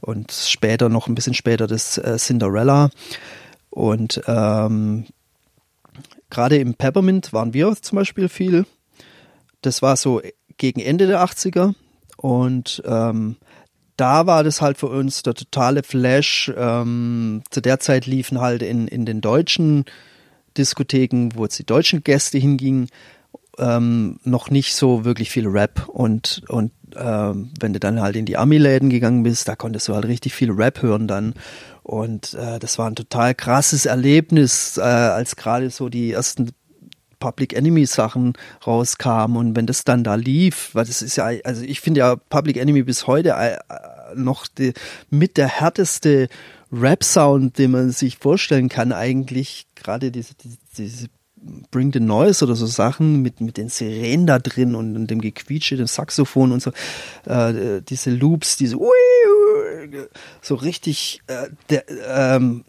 Und 0.00 0.32
später, 0.32 0.88
noch 0.88 1.08
ein 1.08 1.14
bisschen 1.14 1.34
später, 1.34 1.66
das 1.66 1.98
äh, 1.98 2.16
Cinderella. 2.18 2.90
Und 3.70 4.20
ähm, 4.26 5.06
gerade 6.30 6.58
im 6.58 6.74
Peppermint 6.74 7.32
waren 7.32 7.54
wir 7.54 7.74
zum 7.80 7.96
Beispiel 7.96 8.28
viel. 8.28 8.66
Das 9.62 9.82
war 9.82 9.96
so 9.96 10.20
gegen 10.56 10.80
Ende 10.80 11.06
der 11.06 11.24
80er. 11.24 11.74
Und 12.16 12.82
ähm, 12.86 13.36
da 13.96 14.26
war 14.26 14.44
das 14.44 14.60
halt 14.60 14.78
für 14.78 14.88
uns 14.88 15.22
der 15.22 15.34
totale 15.34 15.82
Flash. 15.82 16.52
Ähm, 16.56 17.42
zu 17.50 17.60
der 17.60 17.80
Zeit 17.80 18.06
liefen 18.06 18.40
halt 18.40 18.62
in, 18.62 18.88
in 18.88 19.06
den 19.06 19.20
deutschen 19.20 19.84
Diskotheken, 20.56 21.30
wo 21.34 21.44
jetzt 21.44 21.58
die 21.58 21.66
deutschen 21.66 22.02
Gäste 22.02 22.38
hingingen, 22.38 22.88
ähm, 23.58 24.18
noch 24.24 24.50
nicht 24.50 24.74
so 24.74 25.04
wirklich 25.04 25.30
viel 25.30 25.46
Rap 25.46 25.88
und 25.88 26.42
und 26.48 26.72
ähm, 26.96 27.50
wenn 27.58 27.72
du 27.72 27.80
dann 27.80 28.00
halt 28.00 28.16
in 28.16 28.26
die 28.26 28.36
Ami-Läden 28.36 28.90
gegangen 28.90 29.22
bist, 29.22 29.48
da 29.48 29.56
konntest 29.56 29.88
du 29.88 29.94
halt 29.94 30.06
richtig 30.06 30.34
viel 30.34 30.50
Rap 30.50 30.82
hören 30.82 31.08
dann. 31.08 31.34
Und 31.82 32.34
äh, 32.34 32.58
das 32.58 32.78
war 32.78 32.86
ein 32.86 32.96
total 32.96 33.34
krasses 33.34 33.86
Erlebnis, 33.86 34.78
äh, 34.78 34.82
als 34.82 35.36
gerade 35.36 35.70
so 35.70 35.88
die 35.88 36.12
ersten 36.12 36.50
Public 37.18 37.54
Enemy 37.54 37.86
Sachen 37.86 38.34
rauskamen. 38.66 39.36
Und 39.36 39.56
wenn 39.56 39.66
das 39.66 39.84
dann 39.84 40.04
da 40.04 40.14
lief, 40.14 40.70
weil 40.74 40.84
das 40.84 41.02
ist 41.02 41.16
ja, 41.16 41.30
also 41.44 41.62
ich 41.62 41.80
finde 41.80 42.00
ja 42.00 42.16
Public 42.16 42.56
Enemy 42.56 42.82
bis 42.82 43.06
heute 43.06 43.30
äh, 43.30 43.58
noch 44.14 44.46
die, 44.46 44.74
mit 45.10 45.36
der 45.36 45.48
härteste 45.48 46.28
Rap-Sound, 46.72 47.58
den 47.58 47.70
man 47.70 47.90
sich 47.90 48.18
vorstellen 48.18 48.68
kann, 48.68 48.92
eigentlich. 48.92 49.66
Gerade 49.74 50.10
diese, 50.10 50.34
diese, 50.34 50.58
diese 50.76 51.08
Bring 51.70 51.92
the 51.92 52.00
Noise 52.00 52.44
oder 52.44 52.54
so 52.54 52.66
Sachen 52.66 53.22
mit, 53.22 53.40
mit 53.40 53.56
den 53.56 53.68
Sirenen 53.68 54.26
da 54.26 54.38
drin 54.38 54.74
und, 54.74 54.96
und 54.96 55.10
dem 55.10 55.20
Gequietsche, 55.20 55.76
dem 55.76 55.86
Saxophon 55.86 56.52
und 56.52 56.62
so, 56.62 56.70
äh, 57.26 57.82
diese 57.82 58.10
Loops, 58.10 58.56
diese 58.56 58.78
so 60.40 60.54
richtig, 60.54 61.22
äh, 61.26 61.48
der, 61.68 61.84
ähm, 62.06 62.64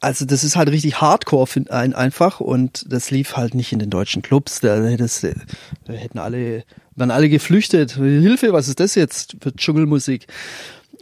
also 0.00 0.24
das 0.24 0.44
ist 0.44 0.56
halt 0.56 0.68
richtig 0.70 1.00
Hardcore 1.00 1.46
find, 1.46 1.70
ein, 1.70 1.94
einfach 1.94 2.40
und 2.40 2.84
das 2.92 3.10
lief 3.10 3.36
halt 3.36 3.54
nicht 3.54 3.72
in 3.72 3.78
den 3.78 3.90
deutschen 3.90 4.22
Clubs. 4.22 4.60
Da, 4.60 4.96
das, 4.96 5.20
da 5.20 5.92
hätten 5.92 6.18
alle, 6.18 6.64
waren 6.94 7.10
alle 7.10 7.28
geflüchtet. 7.28 7.92
Hilfe, 7.92 8.52
was 8.52 8.68
ist 8.68 8.80
das 8.80 8.94
jetzt 8.94 9.36
für 9.40 9.54
Dschungelmusik? 9.54 10.26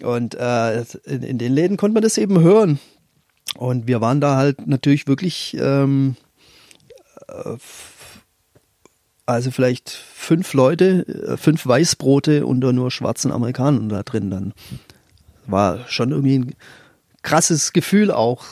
Und 0.02 0.34
äh, 0.34 0.80
in, 1.04 1.22
in 1.22 1.38
den 1.38 1.52
Läden 1.52 1.76
konnte 1.76 1.94
man 1.94 2.02
das 2.02 2.18
eben 2.18 2.40
hören. 2.40 2.78
Und 3.56 3.86
wir 3.86 4.00
waren 4.00 4.20
da 4.20 4.36
halt 4.36 4.66
natürlich 4.66 5.06
wirklich 5.06 5.56
ähm, 5.58 6.16
äh, 6.18 6.25
also 9.26 9.50
vielleicht 9.50 9.90
fünf 9.90 10.54
Leute, 10.54 11.06
äh, 11.08 11.36
fünf 11.36 11.66
Weißbrote 11.66 12.46
unter 12.46 12.72
nur 12.72 12.90
schwarzen 12.90 13.32
Amerikanern 13.32 13.88
da 13.88 14.02
drin 14.02 14.30
dann. 14.30 14.54
War 15.46 15.86
schon 15.88 16.10
irgendwie 16.12 16.38
ein 16.38 16.54
krasses 17.22 17.72
Gefühl 17.72 18.10
auch. 18.10 18.44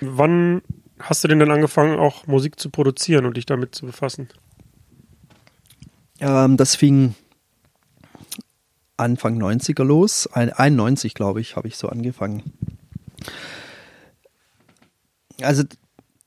Wann 0.00 0.62
hast 0.98 1.24
du 1.24 1.28
denn 1.28 1.38
dann 1.38 1.50
angefangen, 1.50 1.98
auch 1.98 2.26
Musik 2.26 2.58
zu 2.58 2.70
produzieren 2.70 3.26
und 3.26 3.36
dich 3.36 3.46
damit 3.46 3.74
zu 3.74 3.86
befassen? 3.86 4.28
Ähm, 6.20 6.56
das 6.56 6.74
fing 6.74 7.14
Anfang 8.96 9.40
90er 9.40 9.84
los. 9.84 10.26
91, 10.28 11.14
glaube 11.14 11.40
ich, 11.40 11.56
habe 11.56 11.68
ich 11.68 11.76
so 11.76 11.88
angefangen. 11.88 12.42
Also 15.42 15.64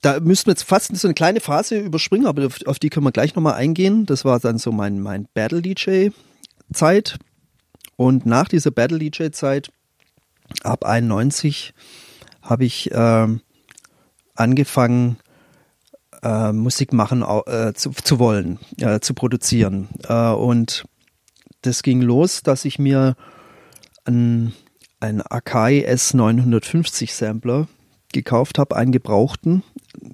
da 0.02 0.20
müssten 0.20 0.48
wir 0.48 0.54
jetzt 0.54 0.64
fast 0.64 0.96
so 0.96 1.08
eine 1.08 1.14
kleine 1.14 1.42
Phase 1.42 1.80
überspringen, 1.80 2.26
aber 2.26 2.46
auf, 2.46 2.66
auf 2.66 2.80
die 2.80 2.90
können 2.90 3.06
wir 3.06 3.12
gleich 3.12 3.36
nochmal 3.36 3.56
eingehen. 3.56 4.06
Das 4.06 4.24
war 4.24 4.40
dann 4.40 4.58
so 4.58 4.72
mein, 4.72 5.00
mein 5.02 5.28
Battle-DJ-Zeit. 5.34 7.18
Und 7.98 8.26
nach 8.26 8.48
dieser 8.48 8.72
Battle-DJ-Zeit 8.72 9.72
ab 10.64 10.86
91 10.86 11.74
habe 12.42 12.64
ich 12.64 12.92
äh, 12.92 13.28
angefangen, 14.36 15.18
äh, 16.24 16.54
Musik 16.54 16.94
machen 16.94 17.24
äh, 17.46 17.74
zu, 17.74 17.92
zu 17.92 18.20
wollen, 18.20 18.60
äh, 18.80 19.02
zu 19.02 19.14
produzieren. 19.14 19.90
Äh, 20.08 20.32
und 20.32 20.86
das 21.62 21.84
ging 21.84 22.02
los, 22.02 22.42
dass 22.42 22.64
ich 22.64 22.80
mir 22.80 23.16
ein, 24.06 24.54
ein 25.02 25.22
Akai 25.22 25.86
S950 25.90 27.12
Sampler 27.12 27.68
gekauft 28.13 28.58
habe, 28.58 28.76
einen 28.76 28.91
gebrauchten. 28.91 29.63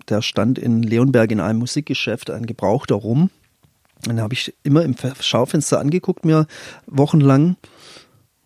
Der 0.09 0.21
stand 0.21 0.59
in 0.59 0.83
Leonberg 0.83 1.31
in 1.31 1.39
einem 1.39 1.59
Musikgeschäft, 1.59 2.29
ein 2.29 2.45
gebrauchter 2.45 2.95
rum. 2.95 3.29
Den 4.05 4.21
habe 4.21 4.33
ich 4.33 4.53
immer 4.63 4.83
im 4.83 4.95
Schaufenster 5.19 5.79
angeguckt, 5.79 6.25
mir 6.25 6.47
wochenlang. 6.87 7.55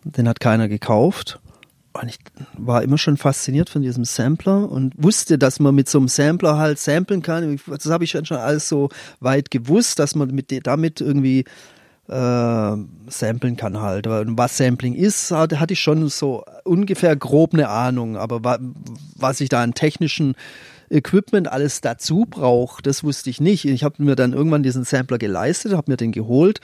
Den 0.03 0.27
hat 0.27 0.39
keiner 0.39 0.67
gekauft. 0.67 1.39
Und 1.93 2.07
ich 2.07 2.19
war 2.57 2.83
immer 2.83 2.97
schon 2.97 3.17
fasziniert 3.17 3.69
von 3.69 3.81
diesem 3.81 4.05
Sampler 4.05 4.69
und 4.69 4.93
wusste, 4.95 5.37
dass 5.37 5.59
man 5.59 5.73
mit 5.75 5.89
so 5.89 5.97
einem 5.97 6.07
Sampler 6.07 6.57
halt 6.57 6.79
samplen 6.79 7.21
kann. 7.21 7.59
Das 7.67 7.87
habe 7.87 8.03
ich 8.03 8.11
schon 8.11 8.25
alles 8.31 8.69
so 8.69 8.89
weit 9.19 9.51
gewusst, 9.51 9.99
dass 9.99 10.15
man 10.15 10.33
mit 10.33 10.53
damit 10.65 11.01
irgendwie 11.01 11.45
äh, 12.09 12.77
samplen 13.07 13.55
kann 13.55 13.79
halt. 13.81 14.05
Was 14.07 14.57
Sampling 14.57 14.95
ist, 14.95 15.31
hatte, 15.31 15.59
hatte 15.59 15.73
ich 15.73 15.79
schon 15.79 16.09
so 16.09 16.43
ungefähr 16.63 17.15
grob 17.15 17.53
eine 17.53 17.69
Ahnung. 17.69 18.17
Aber 18.17 18.43
wa 18.43 18.57
was 19.15 19.41
ich 19.41 19.49
da 19.49 19.61
an 19.61 19.73
technischen 19.73 20.35
Equipment 20.89 21.47
alles 21.47 21.81
dazu 21.81 22.25
brauche, 22.27 22.81
das 22.81 23.03
wusste 23.03 23.29
ich 23.29 23.39
nicht. 23.39 23.65
Ich 23.65 23.83
habe 23.83 24.03
mir 24.03 24.15
dann 24.15 24.33
irgendwann 24.33 24.63
diesen 24.63 24.83
Sampler 24.83 25.19
geleistet, 25.19 25.73
habe 25.73 25.91
mir 25.91 25.97
den 25.97 26.11
geholt 26.11 26.61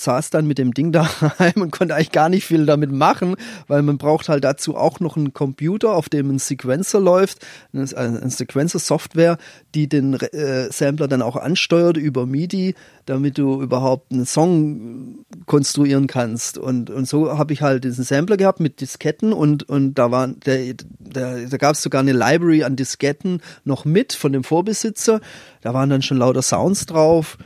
saß 0.00 0.30
dann 0.30 0.46
mit 0.46 0.58
dem 0.58 0.74
Ding 0.74 0.92
daheim 0.92 1.62
und 1.62 1.70
konnte 1.70 1.94
eigentlich 1.94 2.12
gar 2.12 2.28
nicht 2.28 2.44
viel 2.44 2.66
damit 2.66 2.90
machen, 2.92 3.36
weil 3.68 3.82
man 3.82 3.98
braucht 3.98 4.28
halt 4.28 4.44
dazu 4.44 4.76
auch 4.76 5.00
noch 5.00 5.16
einen 5.16 5.32
Computer, 5.32 5.94
auf 5.94 6.08
dem 6.08 6.30
ein 6.30 6.38
Sequencer 6.38 7.00
läuft, 7.00 7.46
eine 7.72 8.30
Sequencer-Software, 8.30 9.38
die 9.74 9.88
den 9.88 10.14
äh, 10.14 10.70
Sampler 10.72 11.08
dann 11.08 11.22
auch 11.22 11.36
ansteuert 11.36 11.96
über 11.96 12.26
MIDI, 12.26 12.74
damit 13.06 13.38
du 13.38 13.60
überhaupt 13.60 14.12
einen 14.12 14.26
Song 14.26 15.24
konstruieren 15.46 16.06
kannst. 16.06 16.58
Und, 16.58 16.90
und 16.90 17.06
so 17.06 17.36
habe 17.36 17.52
ich 17.52 17.62
halt 17.62 17.84
diesen 17.84 18.04
Sampler 18.04 18.36
gehabt 18.36 18.60
mit 18.60 18.80
Disketten 18.80 19.32
und, 19.32 19.68
und 19.68 19.94
da 19.94 20.10
war 20.10 20.28
der, 20.28 20.74
der, 20.98 21.46
da 21.46 21.56
gab 21.56 21.74
es 21.74 21.82
sogar 21.82 22.00
eine 22.00 22.12
Library 22.12 22.64
an 22.64 22.76
Disketten 22.76 23.40
noch 23.64 23.84
mit 23.84 24.12
von 24.12 24.32
dem 24.32 24.44
Vorbesitzer. 24.44 25.20
Da 25.60 25.74
waren 25.74 25.90
dann 25.90 26.02
schon 26.02 26.18
lauter 26.18 26.42
Sounds 26.42 26.86
drauf. 26.86 27.36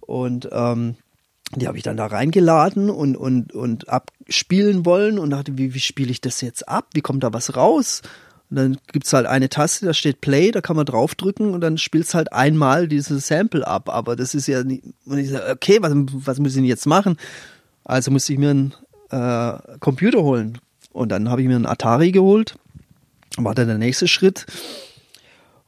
Und 0.00 0.48
ähm, 0.52 0.96
die 1.54 1.68
habe 1.68 1.76
ich 1.76 1.82
dann 1.82 1.96
da 1.96 2.06
reingeladen 2.06 2.90
und, 2.90 3.16
und, 3.16 3.52
und 3.52 3.88
abspielen 3.88 4.86
wollen 4.86 5.18
und 5.18 5.30
dachte, 5.30 5.58
wie, 5.58 5.74
wie 5.74 5.80
spiele 5.80 6.10
ich 6.10 6.20
das 6.20 6.40
jetzt 6.40 6.68
ab? 6.68 6.86
Wie 6.94 7.02
kommt 7.02 7.22
da 7.24 7.32
was 7.32 7.56
raus? 7.56 8.02
Und 8.50 8.56
dann 8.56 8.78
gibt's 8.92 9.12
halt 9.12 9.26
eine 9.26 9.48
Taste, 9.48 9.86
da 9.86 9.94
steht 9.94 10.20
Play, 10.20 10.50
da 10.50 10.60
kann 10.60 10.76
man 10.76 10.86
draufdrücken 10.86 11.54
und 11.54 11.60
dann 11.60 11.78
spielt's 11.78 12.14
halt 12.14 12.32
einmal 12.32 12.88
dieses 12.88 13.26
Sample 13.26 13.66
ab. 13.66 13.88
Aber 13.88 14.16
das 14.16 14.34
ist 14.34 14.46
ja 14.46 14.62
nicht, 14.62 14.84
und 15.06 15.18
ich 15.18 15.30
sage, 15.30 15.50
okay, 15.50 15.78
was, 15.80 15.92
was 15.94 16.38
muss 16.38 16.50
ich 16.50 16.56
denn 16.56 16.64
jetzt 16.64 16.86
machen? 16.86 17.16
Also 17.84 18.10
musste 18.10 18.32
ich 18.32 18.38
mir 18.38 18.50
einen 18.50 18.74
äh, 19.10 19.78
Computer 19.80 20.22
holen. 20.22 20.58
Und 20.92 21.10
dann 21.10 21.30
habe 21.30 21.42
ich 21.42 21.48
mir 21.48 21.56
einen 21.56 21.66
Atari 21.66 22.12
geholt. 22.12 22.56
War 23.38 23.54
dann 23.54 23.68
der 23.68 23.78
nächste 23.78 24.08
Schritt. 24.08 24.46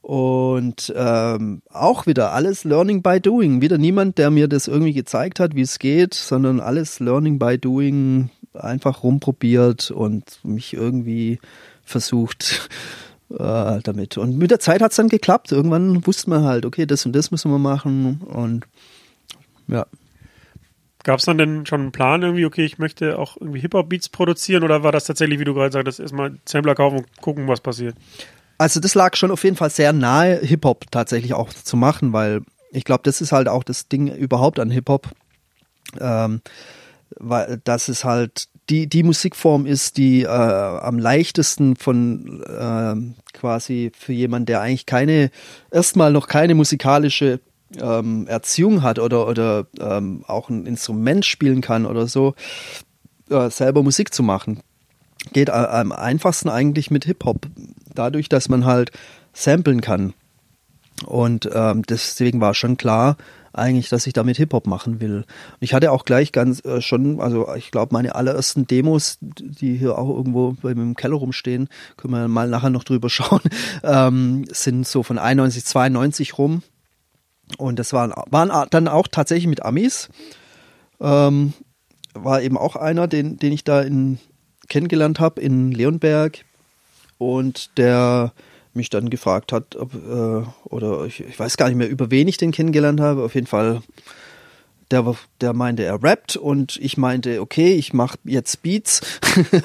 Und 0.04 0.92
ähm, 0.94 1.62
auch 1.70 2.06
wieder 2.06 2.32
alles 2.32 2.64
Learning 2.64 3.00
by 3.00 3.22
Doing. 3.22 3.62
Wieder 3.62 3.78
niemand, 3.78 4.18
der 4.18 4.30
mir 4.30 4.48
das 4.48 4.68
irgendwie 4.68 4.92
gezeigt 4.92 5.40
hat, 5.40 5.54
wie 5.54 5.62
es 5.62 5.78
geht, 5.78 6.12
sondern 6.12 6.60
alles 6.60 7.00
Learning 7.00 7.38
by 7.38 7.56
Doing, 7.56 8.28
einfach 8.52 9.02
rumprobiert 9.02 9.90
und 9.90 10.40
mich 10.42 10.74
irgendwie 10.74 11.38
versucht 11.84 12.68
äh, 13.30 13.80
damit. 13.82 14.18
Und 14.18 14.36
mit 14.36 14.50
der 14.50 14.60
Zeit 14.60 14.82
hat 14.82 14.90
es 14.90 14.98
dann 14.98 15.08
geklappt. 15.08 15.52
Irgendwann 15.52 16.06
wusste 16.06 16.28
man 16.28 16.44
halt, 16.44 16.66
okay, 16.66 16.84
das 16.84 17.06
und 17.06 17.16
das 17.16 17.30
müssen 17.30 17.50
wir 17.50 17.58
machen. 17.58 18.20
Und 18.26 18.66
ja. 19.68 19.86
Gab 21.02 21.18
es 21.18 21.24
dann 21.24 21.38
denn 21.38 21.64
schon 21.64 21.80
einen 21.80 21.92
Plan 21.92 22.20
irgendwie, 22.20 22.44
okay, 22.44 22.66
ich 22.66 22.76
möchte 22.76 23.18
auch 23.18 23.38
irgendwie 23.40 23.60
Hip-Hop-Beats 23.60 24.10
produzieren 24.10 24.64
oder 24.64 24.82
war 24.82 24.92
das 24.92 25.06
tatsächlich, 25.06 25.38
wie 25.38 25.44
du 25.44 25.54
gerade 25.54 25.72
sagtest, 25.72 25.98
erstmal 25.98 26.36
Sampler 26.44 26.74
kaufen 26.74 26.98
und 26.98 27.16
gucken, 27.22 27.48
was 27.48 27.62
passiert? 27.62 27.96
Also 28.58 28.80
das 28.80 28.94
lag 28.94 29.16
schon 29.16 29.30
auf 29.30 29.44
jeden 29.44 29.56
Fall 29.56 29.70
sehr 29.70 29.92
nahe, 29.92 30.38
Hip-Hop 30.38 30.90
tatsächlich 30.90 31.34
auch 31.34 31.52
zu 31.52 31.76
machen, 31.76 32.12
weil 32.12 32.42
ich 32.70 32.84
glaube, 32.84 33.02
das 33.04 33.20
ist 33.20 33.32
halt 33.32 33.48
auch 33.48 33.64
das 33.64 33.88
Ding 33.88 34.08
überhaupt 34.08 34.58
an 34.58 34.70
Hip-Hop, 34.70 35.08
ähm, 36.00 36.40
weil 37.16 37.60
das 37.64 37.88
ist 37.88 38.04
halt 38.04 38.48
die, 38.70 38.86
die 38.86 39.02
Musikform 39.02 39.66
ist, 39.66 39.96
die 39.96 40.22
äh, 40.22 40.28
am 40.28 40.98
leichtesten 40.98 41.76
von 41.76 42.42
äh, 42.42 42.94
quasi 43.32 43.92
für 43.96 44.12
jemanden, 44.12 44.46
der 44.46 44.60
eigentlich 44.60 44.86
keine, 44.86 45.30
erstmal 45.70 46.12
noch 46.12 46.28
keine 46.28 46.54
musikalische 46.54 47.40
ähm, 47.80 48.26
Erziehung 48.26 48.82
hat 48.82 48.98
oder, 48.98 49.28
oder 49.28 49.66
ähm, 49.78 50.24
auch 50.26 50.48
ein 50.48 50.66
Instrument 50.66 51.26
spielen 51.26 51.60
kann 51.60 51.86
oder 51.86 52.06
so, 52.06 52.34
äh, 53.30 53.50
selber 53.50 53.82
Musik 53.82 54.14
zu 54.14 54.22
machen. 54.22 54.60
Geht 55.32 55.48
am 55.48 55.90
einfachsten 55.90 56.50
eigentlich 56.50 56.90
mit 56.90 57.06
Hip-Hop 57.06 57.46
dadurch, 57.94 58.28
dass 58.28 58.48
man 58.48 58.64
halt 58.64 58.90
samplen 59.32 59.80
kann. 59.80 60.14
Und 61.06 61.48
ähm, 61.52 61.82
deswegen 61.82 62.40
war 62.40 62.54
schon 62.54 62.76
klar, 62.76 63.16
eigentlich, 63.52 63.88
dass 63.88 64.06
ich 64.06 64.12
damit 64.12 64.36
Hip-Hop 64.36 64.66
machen 64.66 65.00
will. 65.00 65.24
Ich 65.60 65.74
hatte 65.74 65.92
auch 65.92 66.04
gleich 66.04 66.32
ganz 66.32 66.64
äh, 66.64 66.80
schon, 66.80 67.20
also 67.20 67.52
ich 67.54 67.70
glaube, 67.70 67.92
meine 67.92 68.14
allerersten 68.14 68.66
Demos, 68.66 69.18
die 69.20 69.76
hier 69.76 69.96
auch 69.96 70.08
irgendwo 70.08 70.56
im 70.62 70.96
Keller 70.96 71.16
rumstehen, 71.16 71.68
können 71.96 72.14
wir 72.14 72.28
mal 72.28 72.48
nachher 72.48 72.70
noch 72.70 72.84
drüber 72.84 73.08
schauen, 73.10 73.40
ähm, 73.82 74.44
sind 74.50 74.86
so 74.86 75.02
von 75.02 75.18
91, 75.18 75.64
92 75.64 76.38
rum. 76.38 76.62
Und 77.58 77.78
das 77.78 77.92
waren, 77.92 78.12
waren 78.30 78.68
dann 78.70 78.88
auch 78.88 79.06
tatsächlich 79.06 79.46
mit 79.46 79.64
Amis. 79.64 80.08
Ähm, 81.00 81.52
war 82.14 82.42
eben 82.42 82.56
auch 82.56 82.76
einer, 82.76 83.06
den, 83.06 83.36
den 83.36 83.52
ich 83.52 83.64
da 83.64 83.82
in, 83.82 84.18
kennengelernt 84.68 85.20
habe 85.20 85.40
in 85.40 85.70
Leonberg 85.72 86.44
und 87.24 87.76
der 87.78 88.32
mich 88.74 88.90
dann 88.90 89.10
gefragt 89.10 89.52
hat, 89.52 89.76
ob, 89.76 89.94
äh, 89.94 90.42
oder 90.64 91.04
ich, 91.06 91.20
ich, 91.20 91.38
weiß 91.38 91.56
gar 91.56 91.68
nicht 91.68 91.76
mehr, 91.76 91.88
über 91.88 92.10
wen 92.10 92.28
ich 92.28 92.36
den 92.36 92.52
kennengelernt 92.52 93.00
habe. 93.00 93.22
Auf 93.22 93.34
jeden 93.34 93.46
Fall, 93.46 93.82
der, 94.90 95.14
der 95.40 95.52
meinte, 95.52 95.84
er 95.84 96.02
rappt 96.02 96.36
und 96.36 96.76
ich 96.76 96.96
meinte, 96.96 97.40
okay, 97.40 97.74
ich 97.74 97.92
mache 97.92 98.18
jetzt 98.24 98.62
Beats. 98.62 99.00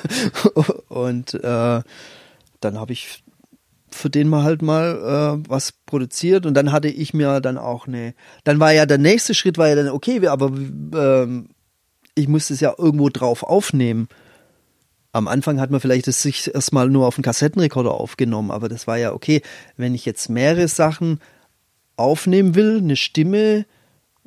und 0.89 1.33
äh, 1.33 1.81
dann 2.61 2.79
habe 2.79 2.93
ich 2.93 3.23
für 3.91 4.11
den 4.11 4.29
mal 4.29 4.43
halt 4.43 4.61
mal 4.61 5.39
äh, 5.43 5.49
was 5.49 5.71
produziert 5.87 6.45
und 6.45 6.53
dann 6.53 6.71
hatte 6.71 6.89
ich 6.89 7.15
mir 7.15 7.41
dann 7.41 7.57
auch 7.57 7.87
eine, 7.87 8.13
dann 8.43 8.59
war 8.59 8.71
ja 8.71 8.85
der 8.85 8.99
nächste 8.99 9.33
Schritt 9.33 9.57
war 9.57 9.67
ja 9.67 9.75
dann, 9.75 9.89
okay, 9.89 10.27
aber 10.27 10.51
ähm, 10.93 11.49
ich 12.13 12.27
musste 12.27 12.53
es 12.53 12.59
ja 12.59 12.75
irgendwo 12.77 13.09
drauf 13.09 13.41
aufnehmen 13.41 14.07
am 15.11 15.27
Anfang 15.27 15.59
hat 15.59 15.71
man 15.71 15.79
vielleicht 15.79 16.07
es 16.07 16.21
sich 16.21 16.53
erstmal 16.53 16.89
nur 16.89 17.07
auf 17.07 17.15
den 17.15 17.23
Kassettenrekorder 17.23 17.91
aufgenommen, 17.91 18.51
aber 18.51 18.69
das 18.69 18.87
war 18.87 18.97
ja 18.97 19.13
okay, 19.13 19.41
wenn 19.77 19.95
ich 19.95 20.05
jetzt 20.05 20.29
mehrere 20.29 20.67
Sachen 20.67 21.19
aufnehmen 21.95 22.55
will, 22.55 22.77
eine 22.77 22.95
Stimme, 22.95 23.65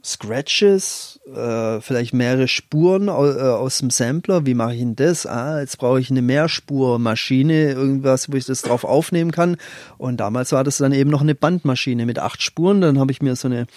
Scratches, 0.05 1.21
äh, 1.33 1.81
vielleicht 1.81 2.13
mehrere 2.13 2.49
Spuren 2.49 3.09
aus, 3.09 3.37
äh, 3.37 3.41
aus 3.41 3.79
dem 3.79 3.91
Sampler, 3.91 4.45
wie 4.45 4.55
mache 4.55 4.75
ich 4.75 4.81
denn 4.81 4.97
das? 4.97 5.27
Ah, 5.27 5.61
jetzt 5.61 5.79
brauche 5.79 6.01
ich 6.01 6.11
eine 6.11 6.23
Mehrspurmaschine, 6.23 7.71
irgendwas, 7.71 8.31
wo 8.31 8.37
ich 8.37 8.45
das 8.45 8.63
drauf 8.63 8.83
aufnehmen 8.83 9.31
kann. 9.31 9.57
Und 9.99 10.17
damals 10.17 10.51
war 10.51 10.65
das 10.65 10.79
dann 10.79 10.91
eben 10.91 11.11
noch 11.11 11.21
eine 11.21 11.37
Bandmaschine 11.37 12.05
mit 12.05 12.19
acht 12.19 12.43
Spuren. 12.43 12.81
Dann 12.81 12.99
habe 12.99 13.13
ich 13.13 13.23
mir 13.23 13.37
so 13.37 13.47
eine 13.47 13.69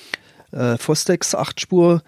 äh, 0.51 0.77
Fostex 0.79 1.35
acht 1.35 1.61
Spur 1.61 2.01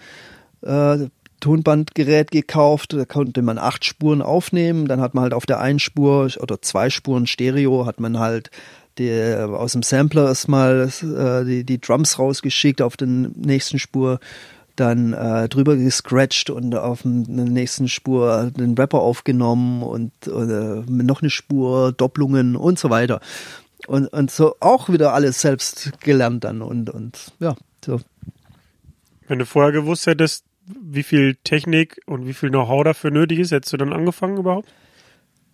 äh, 0.62 0.98
Tonbandgerät 1.39 2.32
gekauft, 2.32 2.93
da 2.93 3.06
konnte 3.06 3.41
man 3.41 3.58
acht 3.58 3.86
Spuren 3.86 4.21
aufnehmen, 4.21 4.88
dann 4.88 5.02
hat 5.02 5.13
man 5.13 5.23
halt 5.23 5.34
auf 5.34 5.45
der 5.45 5.60
einen 5.60 5.80
Spur 5.80 6.32
oder 6.39 6.62
zwei 6.62 6.89
Spuren 6.89 7.28
Stereo 7.28 7.86
hat 7.86 8.00
man 8.00 8.19
halt 8.19 8.50
die, 8.97 9.36
aus 9.36 9.73
dem 9.73 9.84
Sampler 9.84 10.28
erstmal 10.28 10.89
äh, 11.02 11.45
die, 11.45 11.63
die 11.63 11.80
Drums 11.80 12.17
rausgeschickt, 12.17 12.82
auf 12.82 12.97
den 12.97 13.34
nächsten 13.36 13.80
Spur 13.80 14.19
dann 14.76 15.13
äh, 15.13 15.50
drüber 15.50 15.76
gescratcht 15.76 16.50
und 16.50 16.76
auf 16.76 17.02
der 17.04 17.12
nächsten 17.45 17.88
Spur 17.88 18.52
den 18.56 18.76
Rapper 18.76 19.00
aufgenommen 19.00 19.82
und 19.82 20.12
noch 20.28 21.21
eine 21.21 21.30
Spur, 21.30 21.91
Doppelungen 21.91 22.56
und 22.56 22.78
so 22.78 22.89
weiter. 22.89 23.19
Und, 23.88 24.08
und 24.08 24.32
so 24.32 24.56
auch 24.60 24.89
wieder 24.89 25.13
alles 25.13 25.41
selbst 25.41 25.91
gelernt 26.02 26.43
dann 26.43 26.62
und, 26.62 26.89
und 26.89 27.32
ja, 27.39 27.56
so. 27.84 28.00
Wenn 29.28 29.39
du 29.39 29.45
vorher 29.45 29.71
gewusst 29.71 30.08
hättest, 30.08 30.45
wie 30.67 31.03
viel 31.03 31.36
Technik 31.43 31.99
und 32.06 32.27
wie 32.27 32.34
viel 32.34 32.49
Know-how 32.49 32.84
dafür 32.84 33.12
nötig 33.12 33.39
ist? 33.39 33.51
Hättest 33.51 33.73
du 33.73 33.77
dann 33.77 33.93
angefangen 33.93 34.38
überhaupt? 34.38 34.69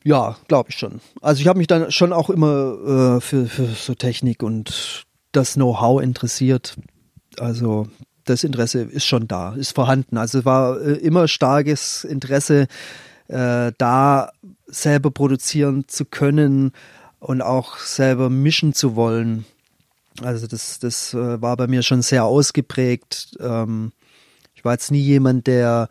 Ja, 0.04 0.38
glaube 0.48 0.70
ich 0.70 0.78
schon. 0.78 1.00
Also 1.22 1.42
ich 1.42 1.48
habe 1.48 1.60
mich 1.60 1.68
dann 1.68 1.92
schon 1.92 2.12
auch 2.12 2.30
immer 2.30 3.18
äh, 3.18 3.22
für, 3.22 3.46
für 3.46 3.68
so 3.68 3.96
Technik 3.96 4.44
und 4.44 5.06
das 5.32 5.54
Know-how 5.54 6.02
interessiert. 6.02 6.76
Also 7.40 7.88
das 8.26 8.44
Interesse 8.44 8.82
ist 8.82 9.06
schon 9.06 9.28
da, 9.28 9.54
ist 9.56 9.76
vorhanden. 9.76 10.18
Also 10.18 10.40
es 10.40 10.46
war 10.46 10.82
äh, 10.82 10.94
immer 10.94 11.28
starkes 11.28 12.04
Interesse 12.04 12.68
äh, 13.28 13.72
da 13.78 14.32
selber 14.68 15.12
produzieren 15.12 15.86
zu 15.88 16.06
können 16.06 16.72
und 17.20 17.42
auch 17.42 17.78
selber 17.78 18.30
mischen 18.30 18.74
zu 18.74 18.96
wollen. 18.96 19.46
Also 20.22 20.48
das, 20.48 20.80
das 20.80 21.14
äh, 21.14 21.42
war 21.42 21.56
bei 21.56 21.68
mir 21.68 21.82
schon 21.82 22.02
sehr 22.02 22.26
ausgeprägt. 22.26 23.38
Ähm, 23.40 23.94
ich 24.64 24.66
war 24.66 24.76
jetzt 24.76 24.92
nie 24.92 25.02
jemand, 25.02 25.46
der 25.46 25.90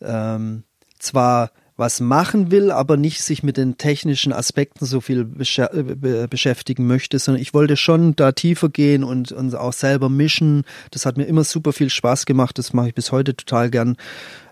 ähm, 0.00 0.64
zwar 0.98 1.52
was 1.76 2.00
machen 2.00 2.50
will, 2.50 2.72
aber 2.72 2.96
nicht 2.96 3.22
sich 3.22 3.44
mit 3.44 3.56
den 3.56 3.78
technischen 3.78 4.32
Aspekten 4.32 4.84
so 4.86 5.00
viel 5.00 5.24
besch 5.24 5.60
äh, 5.60 6.26
beschäftigen 6.28 6.88
möchte, 6.88 7.20
sondern 7.20 7.40
ich 7.40 7.54
wollte 7.54 7.76
schon 7.76 8.16
da 8.16 8.32
tiefer 8.32 8.70
gehen 8.70 9.04
und, 9.04 9.30
und 9.30 9.54
auch 9.54 9.72
selber 9.72 10.08
mischen. 10.08 10.64
Das 10.90 11.06
hat 11.06 11.16
mir 11.16 11.26
immer 11.26 11.44
super 11.44 11.72
viel 11.72 11.90
Spaß 11.90 12.26
gemacht. 12.26 12.58
Das 12.58 12.72
mache 12.72 12.88
ich 12.88 12.94
bis 12.96 13.12
heute 13.12 13.36
total 13.36 13.70
gern. 13.70 13.94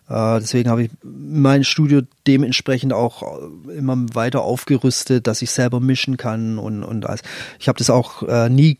Äh, 0.08 0.38
deswegen 0.38 0.70
habe 0.70 0.84
ich 0.84 0.90
mein 1.02 1.64
Studio 1.64 2.02
dementsprechend 2.28 2.92
auch 2.92 3.40
immer 3.76 3.96
weiter 4.14 4.42
aufgerüstet, 4.42 5.26
dass 5.26 5.42
ich 5.42 5.50
selber 5.50 5.80
mischen 5.80 6.16
kann 6.16 6.60
und, 6.60 6.84
und 6.84 7.06
als, 7.06 7.22
ich 7.58 7.66
habe 7.66 7.78
das 7.78 7.90
auch 7.90 8.22
äh, 8.22 8.48
nie 8.48 8.78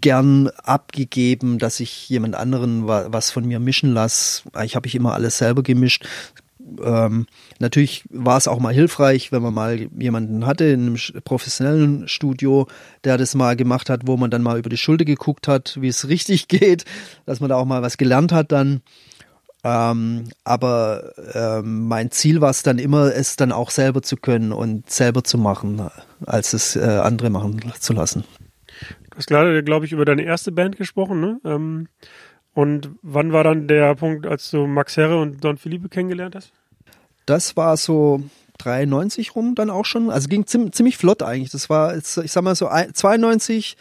gern 0.00 0.48
abgegeben, 0.62 1.58
dass 1.58 1.80
ich 1.80 2.08
jemand 2.08 2.34
anderen 2.34 2.86
was 2.86 3.30
von 3.30 3.46
mir 3.46 3.60
mischen 3.60 3.92
lasse. 3.92 4.42
Ich 4.64 4.76
habe 4.76 4.86
ich 4.86 4.94
immer 4.94 5.14
alles 5.14 5.38
selber 5.38 5.62
gemischt. 5.62 6.06
Ähm, 6.82 7.26
natürlich 7.58 8.04
war 8.10 8.36
es 8.36 8.48
auch 8.48 8.58
mal 8.58 8.74
hilfreich, 8.74 9.32
wenn 9.32 9.42
man 9.42 9.54
mal 9.54 9.88
jemanden 9.98 10.46
hatte 10.46 10.64
in 10.64 10.80
einem 10.80 11.22
professionellen 11.24 12.08
Studio, 12.08 12.66
der 13.04 13.16
das 13.16 13.34
mal 13.34 13.56
gemacht 13.56 13.88
hat, 13.90 14.02
wo 14.04 14.16
man 14.16 14.30
dann 14.30 14.42
mal 14.42 14.58
über 14.58 14.68
die 14.68 14.76
Schulter 14.76 15.04
geguckt 15.04 15.48
hat, 15.48 15.78
wie 15.80 15.88
es 15.88 16.08
richtig 16.08 16.48
geht, 16.48 16.84
dass 17.26 17.40
man 17.40 17.48
da 17.48 17.56
auch 17.56 17.64
mal 17.64 17.82
was 17.82 17.96
gelernt 17.96 18.32
hat 18.32 18.52
dann. 18.52 18.82
Ähm, 19.64 20.28
aber 20.44 21.12
ähm, 21.34 21.88
mein 21.88 22.10
Ziel 22.10 22.40
war 22.40 22.50
es 22.50 22.62
dann 22.62 22.78
immer, 22.78 23.14
es 23.14 23.36
dann 23.36 23.50
auch 23.50 23.70
selber 23.70 24.02
zu 24.02 24.16
können 24.16 24.52
und 24.52 24.88
selber 24.88 25.24
zu 25.24 25.36
machen, 25.36 25.82
als 26.24 26.52
es 26.52 26.76
äh, 26.76 26.80
andere 26.80 27.30
machen 27.30 27.60
zu 27.80 27.92
lassen. 27.92 28.24
Du 29.18 29.22
hast 29.22 29.26
gerade, 29.30 29.64
glaube 29.64 29.84
ich, 29.84 29.90
über 29.90 30.04
deine 30.04 30.22
erste 30.22 30.52
Band 30.52 30.76
gesprochen, 30.76 31.20
ne? 31.20 31.40
Ähm, 31.44 31.88
und 32.54 32.90
wann 33.02 33.32
war 33.32 33.42
dann 33.42 33.66
der 33.66 33.96
Punkt, 33.96 34.28
als 34.28 34.48
du 34.52 34.68
Max 34.68 34.96
Herre 34.96 35.20
und 35.20 35.42
Don 35.42 35.56
Philippe 35.56 35.88
kennengelernt 35.88 36.36
hast? 36.36 36.52
Das 37.26 37.56
war 37.56 37.76
so 37.76 38.22
93 38.58 39.34
rum 39.34 39.56
dann 39.56 39.70
auch 39.70 39.86
schon. 39.86 40.10
Also 40.10 40.28
ging 40.28 40.46
ziemlich, 40.46 40.96
flott 40.96 41.24
eigentlich. 41.24 41.50
Das 41.50 41.68
war, 41.68 41.96
ich 41.96 42.04
sag 42.06 42.42
mal 42.42 42.54
so 42.54 42.68
92 42.68 43.76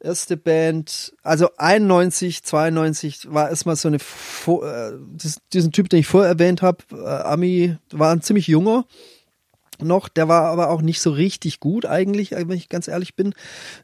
erste 0.00 0.38
Band, 0.38 1.12
also 1.22 1.50
91, 1.58 2.42
92 2.42 3.30
war 3.34 3.50
erstmal 3.50 3.76
so 3.76 3.88
eine, 3.88 3.98
äh, 3.98 4.92
diesen 5.52 5.72
Typ, 5.72 5.90
den 5.90 6.00
ich 6.00 6.06
vorher 6.06 6.30
erwähnt 6.30 6.62
habe, 6.62 6.78
äh, 6.92 7.04
Ami, 7.04 7.76
war 7.90 8.10
ein 8.10 8.22
ziemlich 8.22 8.46
junger 8.46 8.86
noch, 9.82 10.08
der 10.08 10.28
war 10.28 10.44
aber 10.44 10.70
auch 10.70 10.82
nicht 10.82 11.00
so 11.00 11.10
richtig 11.10 11.60
gut 11.60 11.86
eigentlich, 11.86 12.32
wenn 12.32 12.50
ich 12.50 12.68
ganz 12.68 12.88
ehrlich 12.88 13.14
bin. 13.14 13.34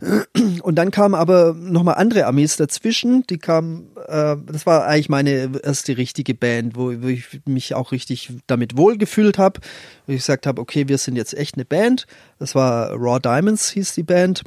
Und 0.63 0.77
dann 0.77 0.91
kamen 0.91 1.15
aber 1.15 1.55
nochmal 1.55 1.97
andere 1.97 2.27
Amis 2.27 2.57
dazwischen, 2.57 3.27
die 3.29 3.39
kamen, 3.39 3.89
äh, 4.07 4.37
das 4.47 4.67
war 4.67 4.87
eigentlich 4.87 5.09
meine 5.09 5.51
erste 5.63 5.97
richtige 5.97 6.35
Band, 6.35 6.77
wo, 6.77 6.93
wo 7.03 7.07
ich 7.07 7.41
mich 7.47 7.75
auch 7.75 7.93
richtig 7.93 8.33
damit 8.47 8.77
wohlgefühlt 8.77 9.39
habe, 9.39 9.61
wo 10.07 10.13
ich 10.13 10.19
gesagt 10.19 10.47
habe, 10.47 10.61
okay, 10.61 10.89
wir 10.89 10.99
sind 10.99 11.17
jetzt 11.17 11.35
echt 11.35 11.55
eine 11.55 11.65
Band. 11.65 12.07
Das 12.39 12.55
war 12.55 12.91
Raw 12.93 13.21
Diamonds 13.21 13.71
hieß 13.71 13.95
die 13.95 14.03
Band. 14.03 14.43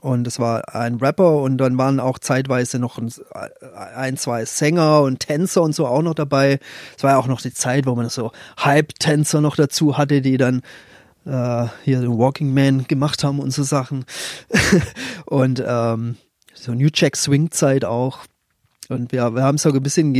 Und 0.00 0.26
es 0.26 0.38
war 0.38 0.74
ein 0.74 0.96
Rapper 0.96 1.38
und 1.38 1.58
dann 1.58 1.78
waren 1.78 2.00
auch 2.00 2.18
zeitweise 2.18 2.78
noch 2.78 3.00
ein, 3.94 4.16
zwei 4.16 4.44
Sänger 4.44 5.02
und 5.02 5.20
Tänzer 5.20 5.62
und 5.62 5.74
so 5.74 5.86
auch 5.86 6.02
noch 6.02 6.14
dabei. 6.14 6.58
Es 6.96 7.02
war 7.02 7.12
ja 7.12 7.18
auch 7.18 7.26
noch 7.26 7.40
die 7.40 7.52
Zeit, 7.52 7.86
wo 7.86 7.94
man 7.94 8.08
so 8.08 8.32
Hype-Tänzer 8.62 9.40
noch 9.40 9.56
dazu 9.56 9.96
hatte, 9.96 10.20
die 10.20 10.36
dann 10.36 10.62
äh, 11.24 11.66
hier 11.84 12.00
den 12.00 12.18
Walking 12.18 12.52
Man 12.52 12.86
gemacht 12.86 13.24
haben 13.24 13.38
und 13.38 13.52
so 13.52 13.62
Sachen. 13.62 14.04
und 15.26 15.62
ähm, 15.66 16.16
so 16.54 16.72
New 16.72 16.88
Jack 16.92 17.16
Swing 17.16 17.50
Zeit 17.50 17.84
auch. 17.84 18.20
Und 18.88 19.12
wir, 19.12 19.34
wir 19.34 19.42
haben 19.42 19.58
so 19.58 19.70
ein 19.70 19.82
bisschen 19.82 20.14